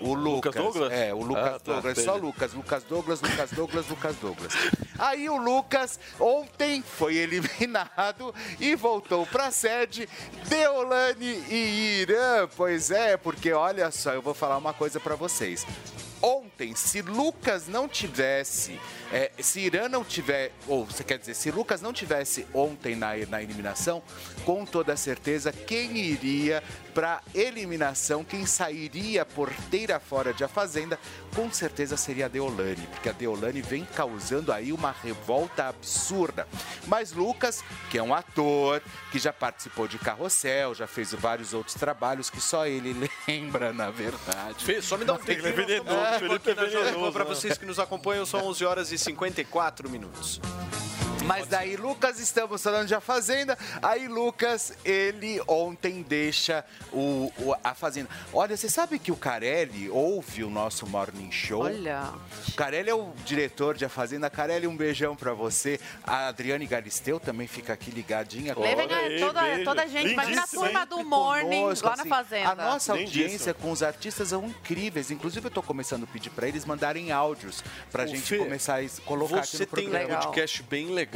O 0.00 0.14
Lucas. 0.14 0.54
Douglas? 0.54 0.92
É, 0.92 1.12
o 1.14 1.22
Lucas 1.22 1.46
Ah, 1.46 1.58
tá, 1.58 1.72
Douglas. 1.72 1.98
Só. 2.02 2.16
Lucas. 2.16 2.52
Lucas 2.54 2.82
Douglas, 2.84 3.20
Lucas 3.20 3.50
Douglas, 3.50 3.88
Lucas 3.88 4.16
Douglas. 4.16 4.52
Aí 4.98 5.28
o 5.28 5.36
Lucas 5.36 5.98
ontem 6.18 6.82
foi 6.82 7.16
eliminado 7.16 8.34
e 8.58 8.74
voltou 8.74 9.26
pra 9.26 9.50
sede 9.50 10.08
Deolane 10.48 11.44
e 11.48 12.00
Irã. 12.02 12.48
Pois 12.56 12.90
é, 12.90 13.16
porque 13.16 13.52
olha 13.52 13.90
só, 13.90 14.12
eu 14.12 14.22
vou 14.22 14.34
falar 14.34 14.56
uma 14.56 14.72
coisa 14.72 14.98
pra 14.98 15.14
vocês. 15.14 15.66
Ontem, 16.20 16.74
se 16.74 17.00
Lucas 17.00 17.68
não 17.68 17.86
tivesse, 17.88 18.80
é, 19.12 19.30
se 19.38 19.60
Irã 19.60 19.88
não 19.88 20.04
tiver, 20.04 20.52
ou 20.66 20.84
você 20.84 21.02
quer 21.02 21.18
dizer, 21.18 21.34
se 21.34 21.50
Lucas 21.50 21.80
não 21.80 21.92
tivesse 21.92 22.46
ontem 22.52 22.94
na, 22.94 23.16
na 23.28 23.42
eliminação, 23.42 24.02
com 24.44 24.64
toda 24.64 24.96
certeza, 24.96 25.50
quem 25.52 25.96
iria 25.96 26.62
para 26.94 27.22
eliminação, 27.34 28.24
quem 28.24 28.44
sairia 28.44 29.24
porteira 29.24 30.00
fora 30.00 30.34
de 30.34 30.42
A 30.44 30.48
Fazenda, 30.48 30.98
com 31.34 31.50
certeza 31.50 31.96
seria 31.96 32.26
a 32.26 32.28
Deolane, 32.28 32.88
porque 32.90 33.08
a 33.08 33.12
Deolane 33.12 33.62
vem 33.62 33.84
causando 33.84 34.52
aí 34.52 34.72
uma 34.72 34.90
revolta 34.90 35.68
absurda. 35.68 36.46
Mas 36.86 37.12
Lucas, 37.12 37.62
que 37.90 37.98
é 37.98 38.02
um 38.02 38.12
ator, 38.12 38.82
que 39.12 39.18
já 39.18 39.32
participou 39.32 39.86
de 39.86 39.98
Carrossel, 39.98 40.74
já 40.74 40.86
fez 40.86 41.12
vários 41.14 41.54
outros 41.54 41.76
trabalhos 41.76 42.28
que 42.28 42.40
só 42.40 42.66
ele 42.66 42.94
lembra, 43.28 43.72
na 43.72 43.90
verdade. 43.90 44.64
Fê, 44.64 44.82
só 44.82 44.96
me 44.96 45.04
dá 45.04 45.14
um 45.14 45.18
Tem 45.18 45.40
tempinho. 45.40 45.84
É, 45.88 46.18
Felipe 46.18 46.54
Pra 47.12 47.24
né? 47.24 47.30
vocês 47.30 47.56
que 47.56 47.64
nos 47.64 47.78
acompanham, 47.78 48.26
são 48.26 48.44
11 48.46 48.64
horas 48.64 48.92
e 48.92 48.97
54 48.98 49.88
minutos. 49.88 50.40
Mas 51.24 51.46
daí, 51.46 51.76
Lucas, 51.76 52.18
estamos 52.18 52.62
falando 52.62 52.86
de 52.86 52.94
A 52.94 53.00
Fazenda. 53.00 53.56
Aí, 53.82 54.08
Lucas, 54.08 54.72
ele 54.84 55.40
ontem 55.46 56.02
deixa 56.02 56.64
o, 56.92 57.30
o- 57.38 57.54
a 57.62 57.74
Fazenda. 57.74 58.08
Olha, 58.32 58.56
você 58.56 58.68
sabe 58.68 58.98
que 58.98 59.12
o 59.12 59.16
Carelli 59.16 59.90
ouve 59.90 60.42
o 60.44 60.48
nosso 60.50 60.86
Morning 60.86 61.30
Show? 61.30 61.64
Olha. 61.64 62.12
O 62.48 62.52
Carelli 62.52 62.88
é 62.90 62.94
o 62.94 63.12
diretor 63.24 63.76
de 63.76 63.84
A 63.84 63.88
Fazenda. 63.88 64.30
Carelli, 64.30 64.66
um 64.66 64.76
beijão 64.76 65.14
pra 65.14 65.34
você. 65.34 65.78
A 66.02 66.28
Adriane 66.28 66.66
Galisteu 66.66 67.20
também 67.20 67.46
fica 67.46 67.72
aqui 67.74 67.90
ligadinha. 67.90 68.54
Levem 68.56 68.86
a- 68.86 69.26
toda, 69.26 69.64
toda 69.64 69.82
a 69.82 69.86
gente, 69.86 70.12
imagina 70.12 70.44
a 70.44 70.46
turma 70.46 70.86
do 70.86 71.04
Morning 71.04 71.60
conosco, 71.62 71.86
lá 71.86 71.96
na 71.96 72.02
assim, 72.02 72.08
Fazenda. 72.10 72.48
A 72.50 72.54
nossa 72.54 72.92
audiência 72.92 73.52
com 73.52 73.70
os 73.70 73.82
artistas 73.82 74.28
são 74.28 74.44
incríveis. 74.46 75.10
Inclusive, 75.10 75.46
eu 75.46 75.50
tô 75.50 75.62
começando 75.62 76.04
a 76.04 76.06
pedir 76.06 76.30
pra 76.30 76.48
eles 76.48 76.64
mandarem 76.64 77.12
áudios 77.12 77.62
pra 77.92 78.04
Ô, 78.04 78.06
gente 78.06 78.22
Fê, 78.22 78.38
começar 78.38 78.80
a 78.80 78.88
colocar 79.04 79.38
aqui 79.40 79.48
Você 79.56 79.64
no 79.64 79.66
tem 79.66 79.86
um 79.88 79.90
programa. 79.90 80.20
podcast 80.20 80.62
bem 80.62 80.86
legal 80.86 81.07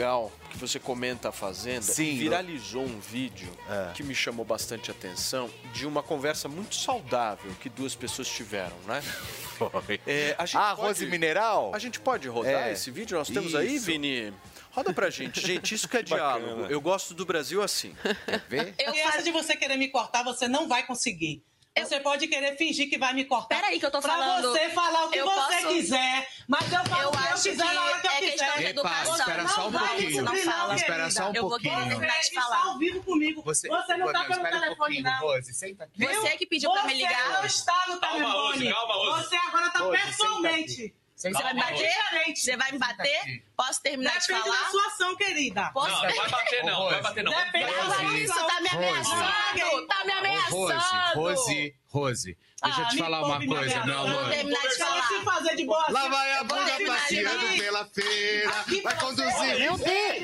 que 0.51 0.57
você 0.59 0.79
comenta 0.79 1.29
a 1.29 1.33
Fazenda. 1.33 1.83
Sim, 1.83 2.05
e 2.15 2.19
viralizou 2.19 2.83
um 2.83 2.99
vídeo 3.01 3.51
É. 3.69 3.93
que 3.95 4.03
me 4.03 4.15
chamou 4.15 4.45
bastante 4.45 4.91
atenção 4.91 5.51
de 5.73 5.87
uma 5.87 6.03
conversa 6.03 6.49
muito 6.49 6.75
saudável 6.75 7.51
que 7.61 7.69
duas 7.69 7.95
pessoas 7.95 8.29
tiveram, 8.29 8.77
né? 8.87 9.01
Foi. 9.59 10.01
É, 10.07 10.35
a 10.39 10.47
gente 10.47 10.57
Ah, 10.57 10.71
pode- 10.71 10.81
arroz 10.81 11.01
e 11.03 11.07
mineral? 11.07 11.73
A 11.75 11.79
gente 11.79 12.01
pode 12.01 12.27
rodar 12.29 12.69
É. 12.69 12.73
esse 12.73 12.91
vídeo? 12.91 13.17
Nós 13.19 13.29
temos 13.29 13.55
aí, 13.55 13.77
Isso. 13.77 13.87
Vini? 13.87 14.33
Roda 14.73 14.93
pra 14.95 15.11
gente. 15.11 15.41
Gente, 15.47 15.75
isso 15.75 15.87
que 15.87 15.99
é 15.99 16.03
diálogo. 16.03 16.63
Eu 16.67 16.81
gosto 16.81 17.13
do 17.15 17.27
Brasil 17.27 17.63
assim. 17.63 17.95
Quer 18.27 18.41
ver? 18.49 18.75
Eu 18.79 18.95
essa 18.95 19.23
de 19.23 19.31
você 19.31 19.55
querer 19.55 19.77
me 19.77 19.89
cortar, 19.89 20.23
você 20.25 20.49
não 20.49 20.67
vai 20.67 20.85
conseguir. 20.87 21.45
Você 21.79 21.99
pode 22.01 22.27
querer 22.29 22.55
fingir 22.57 22.89
que 22.91 22.99
vai 22.99 23.15
me 23.15 23.25
cortar. 23.25 23.57
Peraí 23.61 23.81
que 23.81 23.87
eu 23.87 23.91
tô 23.91 24.01
pra 24.01 24.13
falando. 24.13 24.51
você 24.53 24.69
falar 24.71 25.07
o 25.07 25.11
que 25.11 25.19
Eu 25.19 25.25
você 25.27 25.35
posso- 25.55 25.69
quiser. 25.69 26.29
Mas 26.47 26.71
eu 26.73 26.85
falo 26.85 27.03
Eu 27.03 27.09
o 27.09 27.13
que 27.13 27.19
eu 27.19 27.33
quiser 27.35 27.67
que 27.69 27.75
na 27.75 27.85
hora 27.85 27.99
que 28.01 28.07
eu 28.07 28.11
é 28.11 28.15
quiser. 28.19 28.31
questão 28.33 28.57
de 28.59 28.65
educação. 28.67 29.13
Você 29.15 29.21
Espera 29.23 29.49
só 29.49 29.61
um 29.61 29.71
não 29.71 29.81
vai 29.81 29.89
pouquinho. 29.89 30.11
Você 30.13 30.23
não 30.23 30.37
fala. 30.37 30.75
Espera 30.75 31.11
só 31.11 31.23
um 31.31 31.35
Eu 31.35 31.41
vou 31.43 31.51
pouquinho. 31.51 31.75
terminar 31.89 32.19
de 32.21 32.27
Você 32.27 32.35
falar. 32.35 32.57
está 32.57 32.69
ao 32.69 32.79
vivo 32.79 33.03
comigo. 33.03 33.43
Você, 33.43 33.69
não 33.69 33.79
tá 34.13 34.25
pelo 34.25 34.41
um 34.41 34.43
telefone, 34.45 34.77
pouquinho, 34.77 35.03
não. 35.03 35.19
Rose, 35.21 35.55
senta 35.55 35.85
aqui. 35.85 36.05
Você 36.07 36.37
que 36.37 36.47
pediu 36.47 36.71
pra 36.73 36.83
me 36.85 36.95
ligar. 36.95 37.25
Você 37.33 37.39
não 37.39 37.47
está 37.47 37.85
no 37.89 38.01
Calma, 38.01 38.19
telefone. 38.19 38.35
Rose, 38.43 38.73
calma, 38.73 38.95
Rose. 38.95 39.25
Você 39.29 39.37
agora 39.37 39.71
tá 39.71 39.79
Rose, 39.79 39.97
senta 39.99 40.11
pessoalmente. 40.11 40.95
Você 41.23 41.31
vai 41.31 41.55
me 41.55 41.61
bater? 41.61 42.35
Você 42.35 42.57
vai 42.57 42.73
me 42.73 42.79
bater? 42.79 43.45
Posso 43.57 43.81
terminar 43.83 44.19
de 44.19 44.27
Depende 44.27 44.43
falar? 44.43 44.65
da 44.65 44.71
sua 44.71 44.87
ação, 44.89 45.17
querida. 45.17 45.71
Posso? 45.73 45.89
Não, 45.91 46.03
não 46.03 46.17
vai 46.17 46.29
bater 46.31 46.65
não, 46.65 46.85
vai 46.89 47.03
bater 47.03 47.25
não. 47.25 47.33
Depende 47.33 47.65
da 47.67 47.73
sua 47.73 47.95
Fala 47.95 48.25
ação. 48.25 48.47
tá 48.49 48.61
me 48.61 48.69
ameaçando, 48.69 49.87
tá 49.87 50.05
me 50.05 50.13
ameaçando. 50.13 51.15
Rose, 51.15 51.75
Rose, 51.87 52.37
deixa 52.63 52.81
eu 52.81 52.85
Ah, 52.85 52.89
te 52.89 52.95
me 52.97 53.01
falar 53.03 53.25
uma 53.25 53.47
coisa, 53.47 53.85
meu 53.87 53.99
amor. 53.99 54.23
Vou 54.25 54.31
terminar 54.31 54.63
de 54.69 54.77
falar. 54.77 55.09
Se 55.09 55.21
fazer 55.25 55.57
de 55.57 55.65
boa 55.65 55.87
Lá 55.91 56.09
vai 56.09 56.33
a 56.39 56.45
bunda 56.45 56.77
de 56.77 56.87
passeando 56.87 57.47
pela 57.57 57.85
feira, 57.87 58.51
Aqui 58.61 58.81
vai 58.81 58.99
conduzir. 58.99 59.59
Meu 59.59 59.79
Deus! 59.79 60.23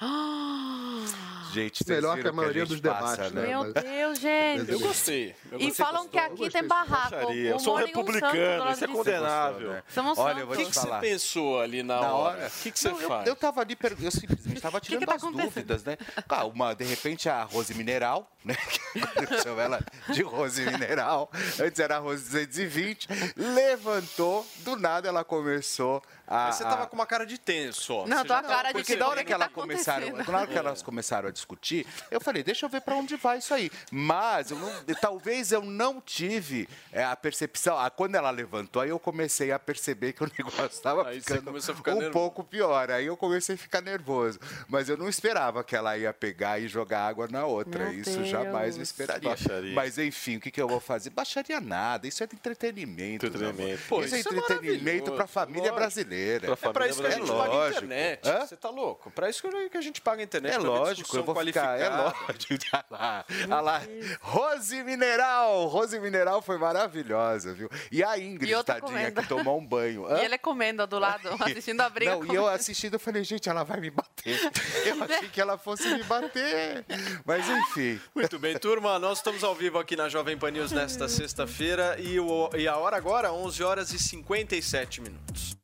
Gente, 1.52 1.88
Melhor 1.88 2.20
que 2.20 2.28
a 2.28 2.32
maioria 2.32 2.62
gente 2.64 2.68
dos 2.70 2.80
debates, 2.80 3.16
passa, 3.16 3.30
né? 3.30 3.46
Meu 3.46 3.72
Deus, 3.72 4.18
gente. 4.18 4.70
Eu 4.70 4.80
gostei. 4.80 5.34
Eu 5.50 5.58
E 5.60 5.66
gostei 5.66 5.84
falam 5.84 6.08
que 6.08 6.16
bastante. 6.16 6.42
aqui 6.42 6.50
tem 6.52 6.64
barraco. 6.66 7.10
Baixaria. 7.10 7.50
Eu 7.50 7.56
O 7.56 7.60
sou 7.60 7.76
um 7.76 7.80
e 7.80 7.82
um 7.82 7.86
republicano, 7.86 8.58
lado 8.64 8.72
isso 8.74 8.84
é 8.84 8.86
de 8.86 8.92
condenável. 8.92 9.70
né? 9.72 9.82
Somos 9.88 10.18
Olha, 10.18 10.40
eu 10.40 10.46
vou 10.46 10.54
O 10.54 10.58
que, 10.58 10.64
te 10.64 10.68
que 10.70 10.74
você 10.74 10.80
falar. 10.86 11.00
pensou 11.00 11.60
ali 11.60 11.82
na, 11.82 12.00
Na 12.00 12.12
hora? 12.14 12.46
O 12.46 12.62
que, 12.62 12.70
que 12.70 12.78
você 12.78 12.88
Não, 12.90 13.00
eu- 13.00 13.08
faz? 13.08 13.26
Eu, 13.26 13.36
tava 13.36 13.60
ali, 13.60 13.76
per- 13.76 13.96
eu 14.00 14.10
simplesmente 14.10 14.56
estava 14.58 14.80
tirando 14.80 15.06
tá 15.06 15.14
as 15.14 15.22
dúvidas, 15.22 15.84
né? 15.84 15.96
Ah, 16.28 16.44
uma, 16.44 16.74
de 16.74 16.84
repente, 16.84 17.28
a 17.28 17.42
Rose 17.44 17.74
Mineral, 17.74 18.30
né? 18.44 18.54
Eu 19.30 19.42
chamo 19.42 19.60
ela 19.60 19.80
de 20.12 20.22
Rose 20.22 20.62
Mineral. 20.64 21.30
Antes 21.60 21.78
era 21.80 21.96
a 21.96 21.98
Rose 21.98 22.24
220. 22.24 23.08
Levantou, 23.36 24.46
do 24.58 24.76
nada 24.76 25.08
ela 25.08 25.24
começou 25.24 26.02
a. 26.28 26.44
Mas 26.46 26.54
você 26.56 26.64
a- 26.64 26.68
tava 26.68 26.86
com 26.86 26.94
uma 26.94 27.06
cara 27.06 27.24
de 27.26 27.38
tenso, 27.38 27.94
ó. 27.94 28.06
Não, 28.06 28.18
já 28.18 28.24
tava 28.24 28.48
cara 28.48 28.68
de 28.68 28.72
Porque 28.74 28.78
percebendo. 28.86 28.98
da 29.04 29.08
hora 29.08 29.24
que, 29.24 29.32
ela 29.32 29.44
tá 29.48 29.50
começaram, 29.54 30.16
na 30.16 30.38
hora 30.38 30.46
que 30.46 30.58
elas 30.58 30.82
começaram 30.82 31.28
a 31.28 31.32
discutir, 31.32 31.86
eu 32.10 32.20
falei, 32.20 32.42
deixa 32.42 32.66
eu 32.66 32.70
ver 32.70 32.80
para 32.82 32.94
onde 32.94 33.16
vai 33.16 33.38
isso 33.38 33.52
aí. 33.54 33.70
Mas 33.90 34.50
eu 34.50 34.58
não- 34.58 34.72
talvez 35.00 35.52
eu 35.52 35.62
não 35.62 36.00
tive 36.00 36.68
é, 36.92 37.02
a 37.04 37.16
percepção. 37.16 37.78
Ah, 37.78 37.90
quando 37.90 38.14
ela 38.14 38.30
levantou, 38.30 38.82
aí 38.82 38.90
eu 38.90 38.98
comecei 38.98 39.52
a 39.52 39.58
perceber 39.58 40.12
que 40.12 40.22
o 40.22 40.30
negócio 40.38 40.66
estava 40.66 41.04
ficando 41.12 41.48
a 41.48 41.52
um 41.52 41.94
nervoso. 41.94 42.10
pouco 42.12 42.44
pior. 42.44 42.90
Aí 42.90 43.06
eu 43.06 43.16
comecei 43.16 43.54
a 43.54 43.58
ficar 43.58 43.80
nervoso. 43.80 44.38
Mas 44.68 44.88
eu 44.88 44.96
não 44.96 45.08
esperava 45.08 45.62
que 45.64 45.74
ela 45.74 45.96
ia 45.96 46.12
pegar 46.12 46.58
e 46.58 46.68
jogar 46.68 47.06
água 47.06 47.28
na 47.30 47.44
outra. 47.46 47.84
Meu 47.84 47.94
isso 48.00 48.24
jamais 48.24 48.70
eu 48.74 48.78
Deus. 48.78 48.88
esperaria. 48.88 49.28
Baixaria. 49.30 49.74
Mas 49.74 49.98
enfim, 49.98 50.36
o 50.36 50.40
que, 50.40 50.50
que 50.50 50.60
eu 50.60 50.68
vou 50.68 50.80
fazer? 50.80 51.10
Baixaria 51.10 51.60
nada. 51.60 52.06
Isso 52.06 52.22
é 52.22 52.26
de 52.26 52.34
entretenimento. 52.34 53.26
Entretenimento. 53.26 53.82
Pô, 53.88 54.02
isso 54.02 54.14
é 54.14 54.20
isso 54.20 54.28
é 54.28 54.36
entretenimento 54.36 55.12
para 55.12 55.24
a 55.24 55.28
família 55.28 55.60
lógico. 55.62 55.76
brasileira. 55.76 56.17
Pra 56.40 56.52
É 56.52 56.56
pra 56.56 56.56
família 56.56 56.90
isso 56.90 57.00
que 57.00 57.06
a 57.06 57.10
gente 57.10 57.18
brasileira. 57.26 57.44
paga 57.44 57.52
a 57.52 57.58
Lógico. 57.58 57.84
internet. 57.84 58.28
Hã? 58.28 58.46
Você 58.46 58.56
tá 58.56 58.70
louco? 58.70 59.10
Pra 59.10 59.30
isso 59.30 59.42
que 59.70 59.76
a 59.78 59.80
gente 59.80 60.00
paga 60.00 60.20
a 60.20 60.24
internet. 60.24 60.54
É 60.54 60.58
lógico, 60.58 60.94
discussão 60.96 61.20
eu 61.20 61.24
vou 61.24 61.44
ficar. 61.44 61.78
É 61.78 61.88
lógico. 61.88 62.18
Olha 62.72 62.84
lá, 62.90 63.24
olha 63.44 63.60
lá. 63.60 63.82
Rose 64.20 64.82
Mineral. 64.82 65.66
Rose 65.66 65.98
Mineral 66.00 66.40
foi 66.42 66.58
maravilhosa, 66.58 67.52
viu? 67.54 67.68
E 67.90 68.02
a 68.02 68.18
Ingrid, 68.18 68.52
E 68.52 68.64
tadinha, 68.64 68.80
comendo. 68.88 69.22
que 69.22 69.28
tomou 69.28 69.58
um 69.58 69.64
banho. 69.66 70.06
Hã? 70.06 70.18
E 70.20 70.24
ele 70.24 70.34
é 70.34 70.38
comendo 70.38 70.86
do 70.86 70.98
lado, 70.98 71.28
assistindo 71.40 71.80
a 71.80 71.88
briga. 71.88 72.12
Não, 72.12 72.24
e 72.24 72.34
eu 72.34 72.46
assistindo, 72.46 72.94
eu 72.94 73.00
falei, 73.00 73.22
gente, 73.24 73.48
ela 73.48 73.62
vai 73.64 73.80
me 73.80 73.90
bater. 73.90 74.38
Eu 74.86 75.02
achei 75.04 75.28
que 75.28 75.40
ela 75.40 75.56
fosse 75.58 75.88
me 75.88 76.02
bater. 76.04 76.84
Mas 77.24 77.48
enfim. 77.48 78.00
Muito 78.14 78.38
bem, 78.38 78.58
turma, 78.58 78.98
nós 78.98 79.18
estamos 79.18 79.42
ao 79.44 79.54
vivo 79.54 79.78
aqui 79.78 79.96
na 79.96 80.08
Jovem 80.08 80.36
Pan 80.38 80.50
News 80.50 80.72
nesta 80.72 81.08
sexta-feira 81.08 81.96
e, 81.98 82.18
o- 82.20 82.50
e 82.56 82.66
a 82.68 82.76
hora 82.76 82.96
agora, 82.96 83.32
11 83.32 83.62
horas 83.62 83.92
e 83.92 83.98
57 83.98 85.00
minutos. 85.00 85.57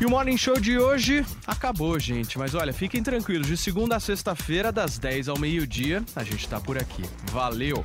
E 0.00 0.06
o 0.06 0.10
Morning 0.10 0.36
Show 0.36 0.60
de 0.60 0.78
hoje 0.78 1.26
acabou, 1.44 1.98
gente. 1.98 2.38
Mas 2.38 2.54
olha, 2.54 2.72
fiquem 2.72 3.02
tranquilos. 3.02 3.48
De 3.48 3.56
segunda 3.56 3.96
a 3.96 4.00
sexta-feira, 4.00 4.70
das 4.70 4.96
10 4.96 5.28
ao 5.28 5.36
meio-dia, 5.36 6.04
a 6.14 6.22
gente 6.22 6.48
tá 6.48 6.60
por 6.60 6.78
aqui. 6.78 7.02
Valeu! 7.32 7.84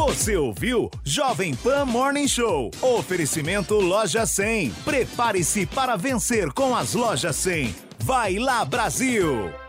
Você 0.00 0.34
ouviu 0.34 0.90
Jovem 1.04 1.54
Pan 1.54 1.84
Morning 1.84 2.26
Show. 2.26 2.70
Oferecimento 2.80 3.74
Loja 3.74 4.24
100. 4.24 4.70
Prepare-se 4.82 5.66
para 5.66 5.94
vencer 5.94 6.50
com 6.54 6.74
as 6.74 6.94
Lojas 6.94 7.36
100. 7.36 7.74
Vai 7.98 8.38
lá, 8.38 8.64
Brasil! 8.64 9.59